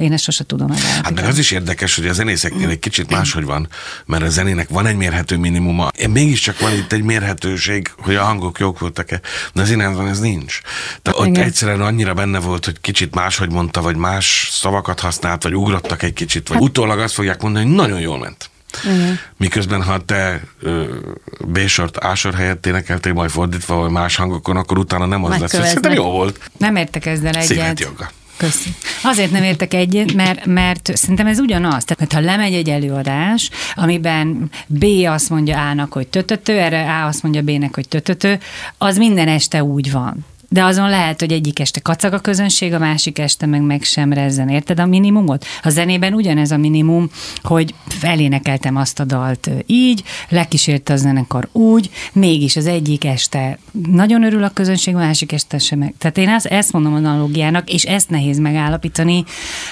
én 0.00 0.12
ezt 0.12 0.22
sose 0.22 0.44
tudom 0.44 0.68
megállapítani. 0.68 1.04
Hát 1.04 1.14
meg 1.14 1.24
az 1.24 1.38
is 1.38 1.50
érdekes, 1.50 1.96
hogy 1.96 2.06
a 2.06 2.12
zenészeknél 2.12 2.68
egy 2.68 2.78
kicsit 2.78 3.10
máshogy 3.10 3.44
van, 3.44 3.68
mert 4.04 4.22
a 4.22 4.28
zenének 4.28 4.68
van 4.68 4.86
egy 4.86 4.96
mérhető 4.96 5.36
minimuma. 5.36 5.90
Én 5.98 6.10
mégiscsak 6.10 6.60
van 6.60 6.72
itt 6.72 6.92
egy 6.92 7.02
mérhetőség, 7.02 7.92
hogy 7.98 8.14
a 8.14 8.24
hangok 8.24 8.58
jók 8.58 8.78
voltak-e, 8.78 9.20
de 9.54 9.62
az 9.62 9.74
van 9.74 10.08
ez 10.08 10.20
nincs. 10.20 10.60
Tehát 11.02 11.20
ott 11.20 11.26
Igen. 11.26 11.44
egyszerűen 11.44 11.80
annyira 11.80 12.14
benne 12.14 12.38
volt, 12.38 12.64
hogy 12.64 12.80
kicsit 12.80 13.14
máshogy 13.14 13.50
mondta, 13.50 13.80
vagy 13.80 13.96
más 13.96 14.48
szavakat 14.52 15.00
használt, 15.00 15.42
vagy 15.42 15.56
ugrottak 15.56 16.02
egy 16.02 16.12
kicsit, 16.12 16.48
vagy 16.48 16.56
hát, 16.56 16.66
utólag 16.66 16.98
azt 16.98 17.14
fogják 17.14 17.42
mondani, 17.42 17.64
hogy 17.64 17.74
nagyon 17.74 18.00
jól 18.00 18.18
ment. 18.18 18.50
Igen. 18.84 19.18
Miközben, 19.36 19.82
ha 19.82 19.98
te 19.98 20.42
B-sort, 21.46 21.96
A-sor 21.96 22.34
helyett 22.34 22.66
énekeltél 22.66 23.12
majd 23.12 23.30
fordítva, 23.30 23.74
vagy 23.74 23.90
más 23.90 24.16
hangokon, 24.16 24.56
akkor 24.56 24.78
utána 24.78 25.06
nem 25.06 25.24
az 25.24 25.38
lesz, 25.38 25.56
hogy 25.56 25.64
szerintem 25.64 25.92
jó 25.92 26.10
volt. 26.10 26.50
Nem 26.58 26.76
értek 26.76 27.06
ezzel 27.06 27.28
egyet. 27.34 27.44
Szívet 27.44 27.80
joga. 27.80 28.10
Köszönöm. 28.36 28.74
Azért 29.02 29.30
nem 29.30 29.42
értek 29.42 29.74
egyet, 29.74 30.12
mert, 30.12 30.46
mert 30.46 30.90
szerintem 30.94 31.26
ez 31.26 31.38
ugyanaz. 31.38 31.84
Tehát 31.84 32.12
ha 32.12 32.20
lemegy 32.20 32.54
egy 32.54 32.68
előadás, 32.68 33.50
amiben 33.74 34.50
B 34.66 34.84
azt 35.06 35.30
mondja 35.30 35.68
A-nak, 35.68 35.92
hogy 35.92 36.06
tötötő, 36.06 36.58
erre 36.58 36.90
A 36.90 37.06
azt 37.06 37.22
mondja 37.22 37.42
B-nek, 37.42 37.74
hogy 37.74 37.88
tötötő, 37.88 38.38
az 38.78 38.96
minden 38.96 39.28
este 39.28 39.62
úgy 39.64 39.92
van. 39.92 40.24
De 40.48 40.64
azon 40.64 40.88
lehet, 40.88 41.20
hogy 41.20 41.32
egyik 41.32 41.58
este 41.58 41.80
kacag 41.80 42.12
a 42.12 42.18
közönség, 42.18 42.72
a 42.72 42.78
másik 42.78 43.18
este 43.18 43.46
meg 43.46 43.62
meg 43.62 43.82
sem 43.82 44.12
rezzen. 44.12 44.48
Érted 44.48 44.80
a 44.80 44.86
minimumot? 44.86 45.44
A 45.62 45.70
zenében 45.70 46.12
ugyanez 46.14 46.50
a 46.50 46.56
minimum, 46.56 47.10
hogy 47.42 47.74
elénekeltem 48.00 48.76
azt 48.76 49.00
a 49.00 49.04
dalt 49.04 49.50
így, 49.66 50.02
lekísérte 50.28 50.92
a 50.92 50.96
zenekar 50.96 51.48
úgy, 51.52 51.90
mégis 52.12 52.56
az 52.56 52.66
egyik 52.66 53.04
este 53.04 53.58
nagyon 53.90 54.24
örül 54.24 54.42
a 54.44 54.48
közönség, 54.48 54.94
a 54.94 54.98
másik 54.98 55.32
este 55.32 55.58
sem 55.58 55.78
meg. 55.78 55.94
Tehát 55.98 56.18
én 56.18 56.28
ezt, 56.28 56.46
ezt 56.46 56.72
mondom 56.72 56.94
az 56.94 57.04
analógiának, 57.04 57.70
és 57.70 57.82
ezt 57.82 58.10
nehéz 58.10 58.38
megállapítani, 58.38 59.24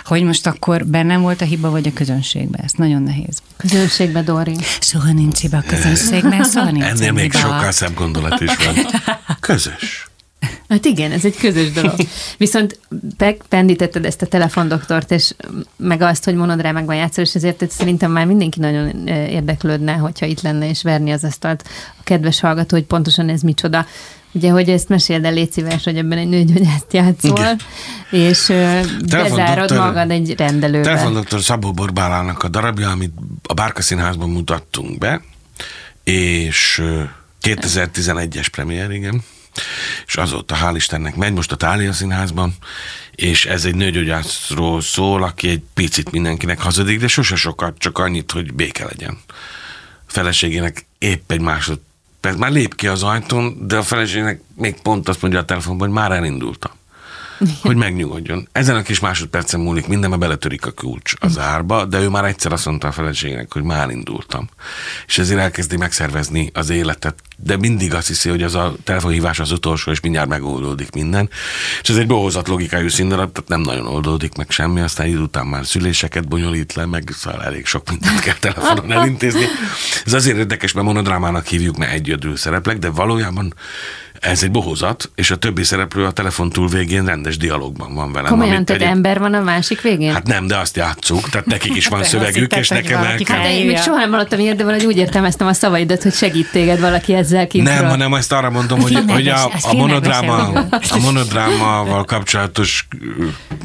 hogy 0.04 0.22
most 0.22 0.46
akkor 0.46 0.86
bennem 0.86 1.20
volt 1.20 1.40
a 1.40 1.44
hiba, 1.44 1.70
vagy 1.70 1.86
a 1.86 1.92
közönségben. 1.92 2.60
Ez 2.64 2.72
nagyon 2.76 3.02
nehéz. 3.02 3.42
Közönségben, 3.56 4.24
Dori. 4.24 4.56
Soha 4.80 5.12
nincs 5.12 5.40
hiba 5.40 5.56
a 5.56 5.62
közönségben, 5.66 6.44
soha 6.44 6.70
nincs 6.70 6.84
Ennél 6.84 7.12
még 7.12 7.32
hiba. 7.32 7.48
sokkal 7.48 7.70
szebb 7.70 7.94
gondolat 7.94 8.40
is 8.40 8.56
van. 8.56 8.74
Közös. 9.40 10.08
Hát 10.68 10.84
igen, 10.84 11.12
ez 11.12 11.24
egy 11.24 11.36
közös 11.36 11.72
dolog. 11.72 11.94
Viszont 12.38 12.78
pendítetted 13.48 14.04
ezt 14.04 14.22
a 14.22 14.26
telefondoktort, 14.26 15.10
és 15.10 15.34
meg 15.76 16.00
azt, 16.00 16.24
hogy 16.24 16.34
meg 16.34 16.84
van 16.84 16.96
játszol, 16.96 17.24
és 17.24 17.34
ezért 17.34 17.70
szerintem 17.70 18.10
már 18.10 18.26
mindenki 18.26 18.60
nagyon 18.60 19.06
érdeklődne, 19.08 19.92
hogyha 19.92 20.26
itt 20.26 20.40
lenne, 20.40 20.68
és 20.68 20.82
verni 20.82 21.12
az 21.12 21.24
asztalt 21.24 21.62
a 21.98 22.02
kedves 22.02 22.40
hallgató, 22.40 22.76
hogy 22.76 22.86
pontosan 22.86 23.28
ez 23.28 23.40
micsoda. 23.40 23.86
Ugye, 24.32 24.50
hogy 24.50 24.68
ezt 24.68 24.88
meséld 24.88 25.24
el, 25.24 25.32
légy 25.32 25.52
szíves, 25.52 25.84
hogy 25.84 25.96
ebben 25.96 26.18
egy 26.18 26.28
nőgyógyászt 26.28 26.92
játszol, 26.92 27.30
Igen. 27.30 27.60
és 28.10 28.52
bezárod 29.08 29.68
doktor, 29.68 29.86
magad 29.86 30.10
egy 30.10 30.34
rendelőbe. 30.36 30.82
Telefondoktor 30.82 31.40
Szabó 31.40 31.72
Borbálának 31.72 32.42
a 32.42 32.48
darabja, 32.48 32.90
amit 32.90 33.12
a 33.42 33.54
Bárka 33.54 33.82
Színházban 33.82 34.30
mutattunk 34.30 34.98
be, 34.98 35.22
és 36.04 36.82
2011-es 37.42 38.46
premier, 38.52 38.90
igen. 38.90 39.22
És 40.06 40.16
azóta 40.16 40.56
hál' 40.62 40.72
Istennek 40.74 41.16
megy 41.16 41.32
most 41.32 41.52
a 41.52 41.56
Tália 41.56 41.92
Színházban, 41.92 42.54
és 43.14 43.46
ez 43.46 43.64
egy 43.64 43.74
nőgyógyászról 43.74 44.80
szól, 44.80 45.22
aki 45.22 45.48
egy 45.48 45.62
picit 45.74 46.10
mindenkinek 46.10 46.60
hazudik, 46.60 47.00
de 47.00 47.08
sose 47.08 47.36
sokat, 47.36 47.78
csak 47.78 47.98
annyit, 47.98 48.30
hogy 48.30 48.52
béke 48.52 48.84
legyen. 48.84 49.18
A 50.06 50.10
feleségének 50.10 50.86
épp 50.98 51.32
egy 51.32 51.40
másodperc, 51.40 52.36
már 52.36 52.50
lép 52.50 52.74
ki 52.74 52.86
az 52.86 53.02
ajtón, 53.02 53.66
de 53.66 53.76
a 53.76 53.82
feleségének 53.82 54.40
még 54.56 54.80
pont 54.82 55.08
azt 55.08 55.22
mondja 55.22 55.40
a 55.40 55.44
telefonban, 55.44 55.86
hogy 55.88 55.96
már 55.96 56.12
elindultam 56.12 56.72
hogy 57.62 57.76
megnyugodjon. 57.76 58.48
Ezen 58.52 58.76
a 58.76 58.82
kis 58.82 59.00
másodpercen 59.00 59.60
múlik 59.60 59.86
minden, 59.86 60.10
mert 60.10 60.22
beletörik 60.22 60.66
a 60.66 60.70
kulcs 60.70 61.12
az 61.18 61.38
árba, 61.38 61.84
de 61.84 62.00
ő 62.00 62.08
már 62.08 62.24
egyszer 62.24 62.52
azt 62.52 62.66
mondta 62.66 62.88
a 62.88 62.92
feleségének, 62.92 63.52
hogy 63.52 63.62
már 63.62 63.90
indultam. 63.90 64.48
És 65.06 65.18
ezért 65.18 65.40
elkezdi 65.40 65.76
megszervezni 65.76 66.50
az 66.54 66.70
életet, 66.70 67.14
de 67.36 67.56
mindig 67.56 67.94
azt 67.94 68.06
hiszi, 68.06 68.28
hogy 68.28 68.42
az 68.42 68.54
a 68.54 68.74
telefonhívás 68.84 69.40
az 69.40 69.52
utolsó, 69.52 69.90
és 69.90 70.00
mindjárt 70.00 70.28
megoldódik 70.28 70.90
minden. 70.90 71.30
És 71.82 71.88
ez 71.88 71.96
egy 71.96 72.06
bohózat 72.06 72.48
logikájú 72.48 72.88
színdarab, 72.88 73.32
tehát 73.32 73.48
nem 73.48 73.60
nagyon 73.60 73.86
oldódik 73.86 74.36
meg 74.36 74.50
semmi, 74.50 74.80
aztán 74.80 75.06
idő 75.06 75.18
után 75.20 75.46
már 75.46 75.66
szüléseket 75.66 76.28
bonyolít 76.28 76.74
le, 76.74 76.86
meg 76.86 77.10
szóval 77.12 77.44
elég 77.44 77.66
sok 77.66 77.90
mindent 77.90 78.20
kell 78.20 78.34
telefonon 78.34 78.92
elintézni. 78.92 79.44
Ez 80.04 80.12
azért 80.12 80.36
érdekes, 80.36 80.72
mert 80.72 80.86
monodrámának 80.86 81.46
hívjuk, 81.46 81.76
mert 81.76 81.92
egyedül 81.92 82.36
szereplek, 82.36 82.78
de 82.78 82.90
valójában 82.90 83.54
ez 84.24 84.42
egy 84.42 84.50
bohozat, 84.50 85.10
és 85.14 85.30
a 85.30 85.36
többi 85.36 85.62
szereplő 85.62 86.04
a 86.04 86.10
telefon 86.10 86.50
túl 86.50 86.68
végén 86.68 87.04
rendes 87.04 87.36
dialogban 87.36 87.94
van 87.94 88.12
velem. 88.12 88.30
Komolyan, 88.30 88.64
tehát 88.64 88.82
egy... 88.82 88.88
ember 88.88 89.18
van 89.18 89.34
a 89.34 89.40
másik 89.40 89.80
végén? 89.80 90.12
Hát 90.12 90.26
nem, 90.26 90.46
de 90.46 90.56
azt 90.56 90.76
játszuk, 90.76 91.28
tehát 91.28 91.46
nekik 91.46 91.76
is 91.76 91.86
van 91.94 92.04
szövegük, 92.04 92.56
és 92.56 92.68
nekem 92.68 93.02
el 93.02 93.16
kell. 93.16 93.36
Hát 93.36 93.50
én 93.50 93.66
még 93.66 93.78
soha 93.78 93.98
nem 93.98 94.10
hallottam 94.10 94.38
ilyet, 94.38 94.56
de 94.56 94.64
valahogy 94.64 94.86
úgy 94.86 94.96
értelmeztem 94.96 95.46
a 95.46 95.52
szavaidat, 95.52 96.02
hogy 96.02 96.12
segít 96.12 96.50
téged 96.50 96.80
valaki 96.80 97.14
ezzel 97.14 97.46
kintről. 97.46 97.74
Nem, 97.74 97.88
hanem 97.88 98.14
ezt 98.14 98.32
arra 98.32 98.50
mondom, 98.50 98.80
hogy, 98.80 98.98
hogy 99.08 99.28
a, 99.28 99.50
a, 99.62 99.74
monodráma, 99.74 100.46
a 100.70 100.98
monodrámával 101.00 102.04
kapcsolatos 102.04 102.86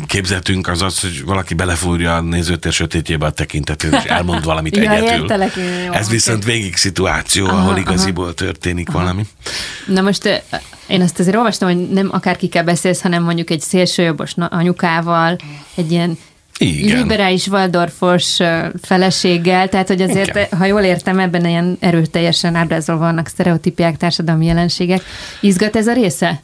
képzetünk 0.07 0.68
az 0.68 0.81
az, 0.81 0.99
hogy 0.99 1.23
valaki 1.26 1.53
belefúrja 1.53 2.15
a 2.15 2.22
nézőtér 2.22 2.72
sötétjébe 2.72 3.26
a 3.26 3.31
tekintetét, 3.31 3.94
és 3.94 4.03
elmond 4.03 4.44
valamit 4.44 4.76
ja, 4.77 4.91
egyedül. 4.91 5.22
Értelek, 5.22 5.56
jó, 5.86 5.94
Ez 5.94 6.10
viszont 6.10 6.44
végig 6.44 6.76
szituáció, 6.76 7.48
ahol 7.48 7.77
igaziból 7.77 8.34
történik 8.34 8.91
valami. 8.91 9.26
Na 9.86 10.02
most 10.02 10.44
én 10.88 11.01
azt 11.01 11.19
azért 11.19 11.35
olvastam, 11.35 11.69
hogy 11.69 11.89
nem 11.89 12.09
akárkikkel 12.11 12.63
beszélsz, 12.63 13.01
hanem 13.01 13.23
mondjuk 13.23 13.49
egy 13.49 13.61
szélsőjobbos 13.61 14.34
anyukával, 14.38 15.38
egy 15.76 15.91
ilyen 15.91 16.17
igen. 16.57 16.97
liberális 16.97 17.47
Waldorfos 17.47 18.38
feleséggel, 18.81 19.69
tehát 19.69 19.88
hogy 19.88 20.01
azért, 20.01 20.30
Igen. 20.30 20.47
ha 20.57 20.65
jól 20.65 20.81
értem, 20.81 21.19
ebben 21.19 21.45
ilyen 21.45 21.77
erőteljesen 21.80 22.55
ábrázolva 22.55 23.05
vannak 23.05 23.27
sztereotípiák, 23.27 23.97
társadalmi 23.97 24.45
jelenségek. 24.45 25.01
Izgat 25.39 25.76
ez 25.76 25.88
a 25.88 25.93
része? 25.93 26.41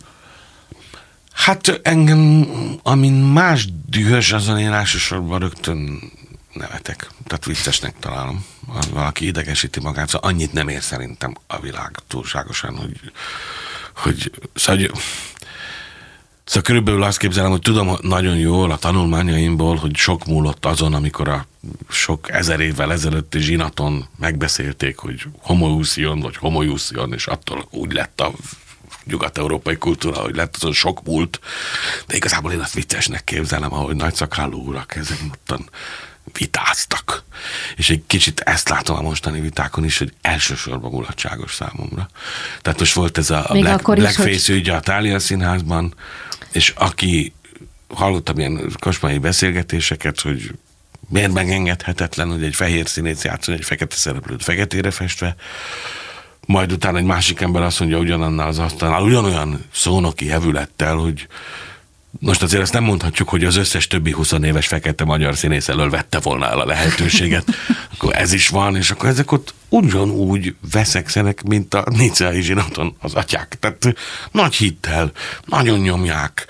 Hát 1.34 1.80
engem, 1.84 2.48
amin 2.84 3.14
más 3.14 3.68
dühös, 3.90 4.32
azon 4.32 4.60
én 4.60 4.74
elsősorban 4.74 5.40
rögtön 5.40 6.12
nevetek. 6.54 7.08
Tehát 7.28 7.46
viccesnek 7.46 7.96
találom. 8.00 8.46
Valaki 8.92 9.26
idegesíti 9.26 9.80
magát, 9.80 10.10
szóval 10.10 10.30
annyit 10.30 10.54
nem 10.54 10.68
ér 10.68 10.82
szerintem 10.82 11.36
a 11.48 11.60
világ 11.60 11.92
túlságosan, 12.08 12.76
hogy 12.78 13.12
hogy 13.96 14.32
szóval, 14.54 14.82
hogy, 14.82 14.92
szóval 16.44 16.62
körülbelül 16.64 17.04
azt 17.04 17.18
képzelem, 17.18 17.52
hogy 17.52 17.62
tudom 17.62 17.98
nagyon 18.02 18.38
jól 18.38 18.72
a 18.72 18.78
tanulmányaimból, 18.78 19.76
hogy 19.76 19.96
sok 19.96 20.26
múlott 20.26 20.66
azon, 20.66 20.94
amikor 20.94 21.28
a 21.28 21.48
sok 21.90 22.32
ezer 22.32 22.60
évvel 22.60 22.92
ezelőtti 22.92 23.40
zsinaton 23.40 24.08
megbeszélték, 24.20 24.98
hogy 24.98 25.26
homoiuszion 25.42 26.20
vagy 26.20 26.36
homoiuszion, 26.36 27.14
és 27.14 27.28
attól 27.28 27.68
úgy 27.72 27.94
lett 27.94 28.22
a 28.22 28.32
nyugat-európai 29.04 29.78
kultúra, 29.78 30.22
hogy 30.22 30.36
lett 30.36 30.56
azon 30.56 30.74
sok 30.74 31.04
múlt, 31.04 31.40
de 32.08 32.16
igazából 32.16 32.52
én 32.52 32.60
azt 32.60 32.74
viccesnek 32.74 33.24
képzelem, 33.24 33.74
ahogy 33.74 33.96
nagy 33.96 34.16
szakálló 34.16 34.64
urak 34.64 34.96
ezek 34.96 35.22
mottan 35.22 35.70
vitáztak. 36.34 37.24
És 37.76 37.90
egy 37.90 38.04
kicsit 38.08 38.40
ezt 38.40 38.70
látom 38.70 38.96
a 38.96 39.02
mostani 39.02 39.40
vitákon 39.40 39.84
is, 39.84 39.98
hogy 39.98 40.14
elsősorban 40.22 40.92
mulatságos 40.92 41.54
számomra. 41.54 42.10
Tehát 42.62 42.80
most 42.80 42.94
volt 42.94 43.18
ez 43.18 43.30
a 43.30 43.50
Még 43.52 43.64
Black, 43.64 43.84
Blackface 43.84 44.52
hogy... 44.52 44.62
ügy 44.62 44.70
a 44.70 44.80
Tália 44.80 45.20
Színházban, 45.20 45.94
és 46.52 46.74
aki 46.76 47.34
hallottam 47.88 48.40
ilyen 48.40 48.72
kosmai 48.80 49.18
beszélgetéseket, 49.18 50.22
hogy 50.22 50.52
miért 51.10 51.34
megengedhetetlen, 51.34 52.32
hogy 52.32 52.44
egy 52.44 52.56
fehér 52.56 52.88
színész 52.88 53.24
játszon 53.24 53.56
egy 53.56 53.66
fekete 53.66 53.96
szereplőt 53.96 54.44
feketére 54.44 54.92
festve, 54.92 55.36
majd 56.46 56.72
utána 56.72 56.98
egy 56.98 57.04
másik 57.04 57.42
ember 57.42 57.62
azt 57.62 57.80
mondja 57.80 57.98
ugyanannál 57.98 58.48
az 58.48 58.60
asztalnál, 58.60 59.02
ugyanolyan 59.02 59.66
szónoki 59.74 60.28
hevülettel, 60.28 60.96
hogy 60.96 61.28
most 62.20 62.44
azért 62.44 62.62
ezt 62.62 62.74
nem 62.74 62.84
mondhatjuk, 62.84 63.30
hogy 63.30 63.44
az 63.44 63.56
összes 63.56 63.88
többi 63.88 64.12
20 64.12 64.32
éves 64.32 64.68
fekete 64.68 65.04
magyar 65.04 65.36
színész 65.36 65.70
elől 65.70 65.90
vette 65.90 66.20
volna 66.20 66.46
el 66.46 66.60
a 66.60 66.66
lehetőséget. 66.66 67.46
akkor 67.94 68.16
ez 68.16 68.34
is 68.34 68.48
van, 68.48 68.76
és 68.76 68.92
akkor 68.92 69.10
ezek 69.10 69.32
ott 69.32 69.54
ugyanúgy 69.70 70.56
veszekszenek, 70.72 71.44
mint 71.44 71.74
a 71.74 71.84
Nicei 71.90 72.42
zsinaton 72.42 72.96
az 73.00 73.14
atyák. 73.14 73.58
Tehát 73.60 73.96
nagy 74.32 74.56
hittel, 74.56 75.12
nagyon 75.46 75.80
nyomják, 75.80 76.48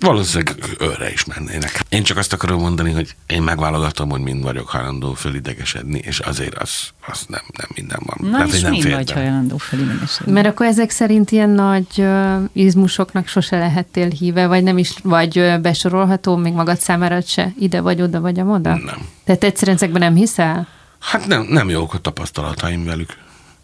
valószínűleg 0.00 0.76
őre 0.80 1.12
is 1.12 1.24
mennének. 1.24 1.80
Én 1.88 2.02
csak 2.02 2.16
azt 2.16 2.32
akarom 2.32 2.60
mondani, 2.60 2.92
hogy 2.92 3.14
én 3.26 3.42
megválogatom, 3.42 4.10
hogy 4.10 4.20
mind 4.20 4.42
vagyok 4.42 4.68
hajlandó 4.68 5.14
fölidegesedni, 5.14 5.98
és 5.98 6.18
azért 6.18 6.54
az, 6.54 6.70
az 7.06 7.24
nem, 7.28 7.42
nem 7.56 7.66
minden 7.74 8.00
van. 8.04 8.30
Na, 8.30 8.46
és 8.46 8.60
nem 8.60 8.70
mind 8.70 8.90
vagy 8.90 9.10
hajlandó 9.10 9.56
fölidegesedni. 9.56 10.32
Mert 10.32 10.46
akkor 10.46 10.66
ezek 10.66 10.90
szerint 10.90 11.30
ilyen 11.30 11.50
nagy 11.50 11.86
uh, 11.96 12.36
izmusoknak 12.52 13.28
sose 13.28 13.58
lehettél 13.58 14.08
híve, 14.08 14.46
vagy 14.46 14.62
nem 14.62 14.78
is, 14.78 14.92
vagy 15.02 15.38
uh, 15.38 15.58
besorolható 15.58 16.36
még 16.36 16.52
magad 16.52 16.78
számára 16.78 17.20
se 17.20 17.52
ide 17.58 17.80
vagy 17.80 18.02
oda 18.02 18.20
vagy 18.20 18.38
amoda? 18.38 18.70
Nem. 18.70 19.08
Tehát 19.24 19.44
egyszerűen 19.44 19.76
ezekben 19.76 20.00
nem 20.00 20.14
hiszel? 20.14 20.68
Hát 20.98 21.26
nem, 21.26 21.42
nem 21.42 21.68
jók 21.68 21.94
a 21.94 21.98
tapasztalataim 21.98 22.84
velük. 22.84 23.16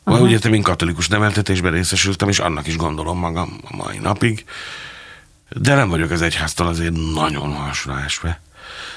Aha. 0.05 0.21
Ugye, 0.21 0.39
én 0.39 0.63
katolikus 0.63 1.09
neveltetésben 1.09 1.73
részesültem, 1.73 2.29
és 2.29 2.39
annak 2.39 2.67
is 2.67 2.77
gondolom 2.77 3.19
magam 3.19 3.61
a 3.71 3.77
mai 3.77 3.99
napig. 3.99 4.45
De 5.55 5.75
nem 5.75 5.89
vagyok 5.89 6.11
az 6.11 6.23
egyháztal 6.23 6.67
azért 6.67 6.95
nagyon 7.15 7.53
hasra 7.53 8.01
esve. 8.05 8.41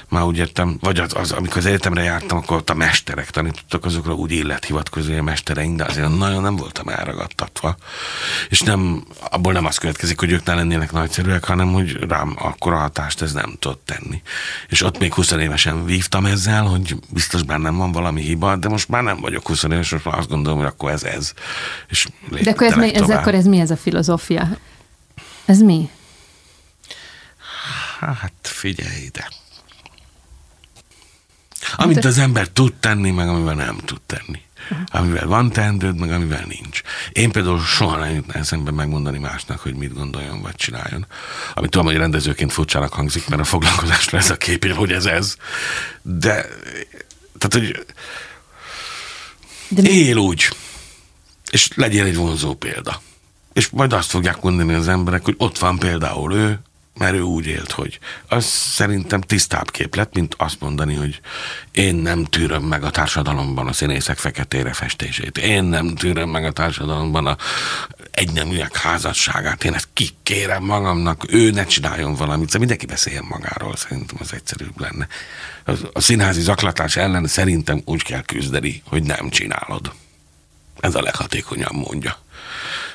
Már 0.09 0.23
úgy 0.23 0.37
értem, 0.37 0.77
vagy 0.81 0.99
az, 0.99 1.13
az, 1.15 1.31
amikor 1.31 1.57
az 1.57 1.65
egyetemre 1.65 2.03
jártam, 2.03 2.37
akkor 2.37 2.57
ott 2.57 2.69
a 2.69 2.73
mesterek 2.73 3.29
tanítottak, 3.29 3.85
azokra 3.85 4.13
úgy 4.13 4.31
illet 4.31 4.65
hivatkozni 4.65 5.17
a 5.17 5.23
mestereink, 5.23 5.77
de 5.77 5.83
azért 5.83 6.17
nagyon 6.17 6.41
nem 6.41 6.55
voltam 6.55 6.87
elragadtatva. 6.87 7.75
És 8.49 8.61
nem, 8.61 9.03
abból 9.31 9.53
nem 9.53 9.65
az 9.65 9.77
következik, 9.77 10.19
hogy 10.19 10.31
ők 10.31 10.43
ne 10.43 10.53
lennének 10.53 10.91
nagyszerűek, 10.91 11.43
hanem 11.43 11.73
hogy 11.73 11.97
rám 12.09 12.35
akkor 12.39 12.73
a 12.73 12.77
hatást 12.77 13.21
ez 13.21 13.33
nem 13.33 13.55
tudott 13.59 13.81
tenni. 13.85 14.21
És 14.67 14.83
ott 14.83 14.99
még 14.99 15.13
20 15.13 15.31
évesen 15.31 15.85
vívtam 15.85 16.25
ezzel, 16.25 16.63
hogy 16.63 16.95
biztos 17.09 17.43
bennem 17.43 17.77
van 17.77 17.91
valami 17.91 18.21
hiba, 18.21 18.55
de 18.55 18.67
most 18.67 18.89
már 18.89 19.03
nem 19.03 19.19
vagyok 19.19 19.47
20 19.47 19.63
éves, 19.63 19.91
most 19.91 20.05
már 20.05 20.17
azt 20.17 20.29
gondolom, 20.29 20.57
hogy 20.57 20.67
akkor 20.67 20.91
ez 20.91 21.03
ez. 21.03 21.33
És 21.87 22.07
de 22.43 22.49
akkor 22.49 22.67
ez, 22.67 22.75
mi, 22.75 22.93
ez, 22.93 23.09
akkor 23.09 23.33
ez 23.33 23.45
mi 23.45 23.59
ez 23.59 23.71
a 23.71 23.77
filozófia? 23.77 24.57
Ez 25.45 25.59
mi? 25.59 25.89
Hát 27.99 28.33
figyelj 28.41 29.01
ide. 29.05 29.27
Amit 31.75 32.05
az 32.05 32.17
ember 32.17 32.47
tud 32.47 32.73
tenni, 32.73 33.11
meg 33.11 33.27
amivel 33.27 33.55
nem 33.55 33.77
tud 33.77 34.01
tenni. 34.05 34.41
Amivel 34.91 35.27
van 35.27 35.51
teendőd, 35.51 35.99
meg 35.99 36.11
amivel 36.11 36.45
nincs. 36.47 36.81
Én 37.11 37.31
például 37.31 37.59
soha 37.59 37.97
nem 37.97 38.13
jutna 38.13 38.33
eszembe 38.33 38.71
megmondani 38.71 39.17
másnak, 39.17 39.59
hogy 39.59 39.75
mit 39.75 39.93
gondoljon, 39.93 40.41
vagy 40.41 40.55
csináljon. 40.55 41.05
Amit 41.53 41.69
tudom, 41.69 41.85
hogy 41.85 41.97
rendezőként 41.97 42.51
furcsának 42.51 42.93
hangzik, 42.93 43.27
mert 43.27 43.41
a 43.41 43.45
foglalkozásra 43.45 44.17
ez 44.17 44.29
a 44.29 44.37
kép, 44.37 44.73
hogy 44.73 44.91
ez 44.91 45.05
ez. 45.05 45.35
De, 46.01 46.45
tehát, 47.37 47.51
hogy 47.51 47.85
De 49.67 49.89
él 49.89 50.17
úgy, 50.17 50.49
és 51.49 51.69
legyél 51.75 52.05
egy 52.05 52.15
vonzó 52.15 52.53
példa. 52.53 53.01
És 53.53 53.69
majd 53.69 53.93
azt 53.93 54.09
fogják 54.09 54.41
mondani 54.41 54.73
az 54.73 54.87
emberek, 54.87 55.23
hogy 55.23 55.35
ott 55.37 55.57
van 55.57 55.79
például 55.79 56.33
ő, 56.33 56.59
mert 56.97 57.13
ő 57.13 57.21
úgy 57.21 57.45
élt, 57.45 57.71
hogy 57.71 57.99
az 58.27 58.45
szerintem 58.45 59.21
tisztább 59.21 59.71
képlet, 59.71 60.13
mint 60.13 60.35
azt 60.37 60.59
mondani, 60.59 60.95
hogy 60.95 61.21
én 61.71 61.95
nem 61.95 62.23
tűröm 62.23 62.63
meg 62.63 62.83
a 62.83 62.89
társadalomban 62.89 63.67
a 63.67 63.73
színészek 63.73 64.17
feketére 64.17 64.73
festését. 64.73 65.37
Én 65.37 65.63
nem 65.63 65.95
tűröm 65.95 66.29
meg 66.29 66.45
a 66.45 66.51
társadalomban 66.51 67.25
a 67.25 67.37
egyneműek 68.11 68.77
házasságát. 68.77 69.63
Én 69.63 69.73
ezt 69.73 69.87
kikérem 69.93 70.63
magamnak, 70.63 71.23
ő 71.27 71.51
ne 71.51 71.65
csináljon 71.65 72.15
valamit. 72.15 72.45
Szóval 72.45 72.59
mindenki 72.59 72.85
beszéljen 72.85 73.25
magáról, 73.29 73.75
szerintem 73.75 74.17
az 74.19 74.33
egyszerűbb 74.33 74.79
lenne. 74.79 75.07
A 75.93 75.99
színházi 75.99 76.41
zaklatás 76.41 76.95
ellen 76.95 77.27
szerintem 77.27 77.81
úgy 77.85 78.03
kell 78.03 78.21
küzdeni, 78.21 78.81
hogy 78.85 79.03
nem 79.03 79.29
csinálod. 79.29 79.91
Ez 80.79 80.95
a 80.95 81.01
leghatékonyabb 81.01 81.73
mondja. 81.73 82.17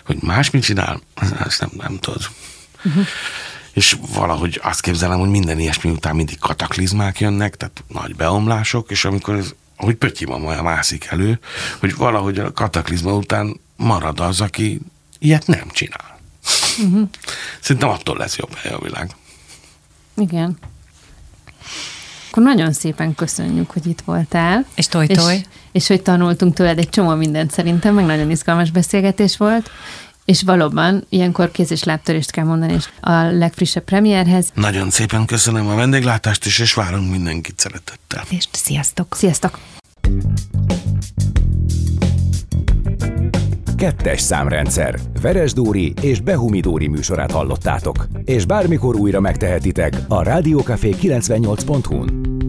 Hogy 0.04 0.22
más 0.22 0.50
mit 0.50 0.62
csinál, 0.62 1.00
ezt 1.44 1.60
nem, 1.60 1.70
nem 1.76 1.98
tudod. 1.98 2.22
Uh-huh 2.84 3.06
és 3.72 3.96
valahogy 4.14 4.60
azt 4.62 4.80
képzelem, 4.80 5.18
hogy 5.18 5.28
minden 5.28 5.58
ilyesmi 5.58 5.90
után 5.90 6.14
mindig 6.14 6.38
kataklizmák 6.38 7.20
jönnek, 7.20 7.56
tehát 7.56 7.84
nagy 7.88 8.16
beomlások, 8.16 8.90
és 8.90 9.04
amikor 9.04 9.34
ez, 9.34 9.54
hogy 9.76 9.94
pötyi 9.94 10.24
mama 10.24 10.62
mászik 10.62 11.04
elő, 11.04 11.38
hogy 11.78 11.96
valahogy 11.96 12.38
a 12.38 12.52
kataklizma 12.52 13.14
után 13.14 13.60
marad 13.76 14.20
az, 14.20 14.40
aki 14.40 14.80
ilyet 15.18 15.46
nem 15.46 15.68
csinál. 15.72 16.18
Uh-huh. 16.84 17.08
Szerintem 17.60 17.88
attól 17.88 18.16
lesz 18.16 18.36
jobb 18.36 18.54
hely 18.54 18.72
a 18.72 18.78
világ. 18.78 19.10
Igen. 20.16 20.58
Akkor 22.30 22.42
nagyon 22.42 22.72
szépen 22.72 23.14
köszönjük, 23.14 23.70
hogy 23.70 23.86
itt 23.86 24.00
voltál. 24.00 24.66
És 24.74 24.86
toj-toj. 24.86 25.34
És, 25.34 25.42
és 25.72 25.86
hogy 25.86 26.02
tanultunk 26.02 26.54
tőled 26.54 26.78
egy 26.78 26.88
csomó 26.88 27.14
mindent 27.14 27.50
szerintem, 27.50 27.94
meg 27.94 28.04
nagyon 28.04 28.30
izgalmas 28.30 28.70
beszélgetés 28.70 29.36
volt. 29.36 29.70
És 30.30 30.42
valóban 30.42 31.06
ilyenkor 31.08 31.50
kéz- 31.50 31.70
és 31.70 31.84
lábtörést 31.84 32.30
kell 32.30 32.44
mondani 32.44 32.72
és 32.72 32.88
a 33.00 33.22
legfrissebb 33.22 33.84
premierhez. 33.84 34.50
Nagyon 34.54 34.90
szépen 34.90 35.26
köszönöm 35.26 35.66
a 35.68 35.74
vendéglátást 35.74 36.46
is, 36.46 36.58
és 36.58 36.74
várunk 36.74 37.10
mindenkit 37.10 37.58
szeretettel. 37.58 38.22
És 38.28 38.48
sziasztok! 38.52 39.14
Sziasztok! 39.14 39.58
Kettes 43.76 44.20
számrendszer. 44.20 44.98
Veres 45.20 45.52
Dóri 45.52 45.94
és 46.00 46.20
Behumi 46.20 46.60
Dóri 46.60 46.88
műsorát 46.88 47.30
hallottátok. 47.30 48.06
És 48.24 48.44
bármikor 48.44 48.96
újra 48.96 49.20
megtehetitek 49.20 49.96
a 50.08 50.22
Rádiókafé 50.22 50.94
98.hu-n. 51.00 52.39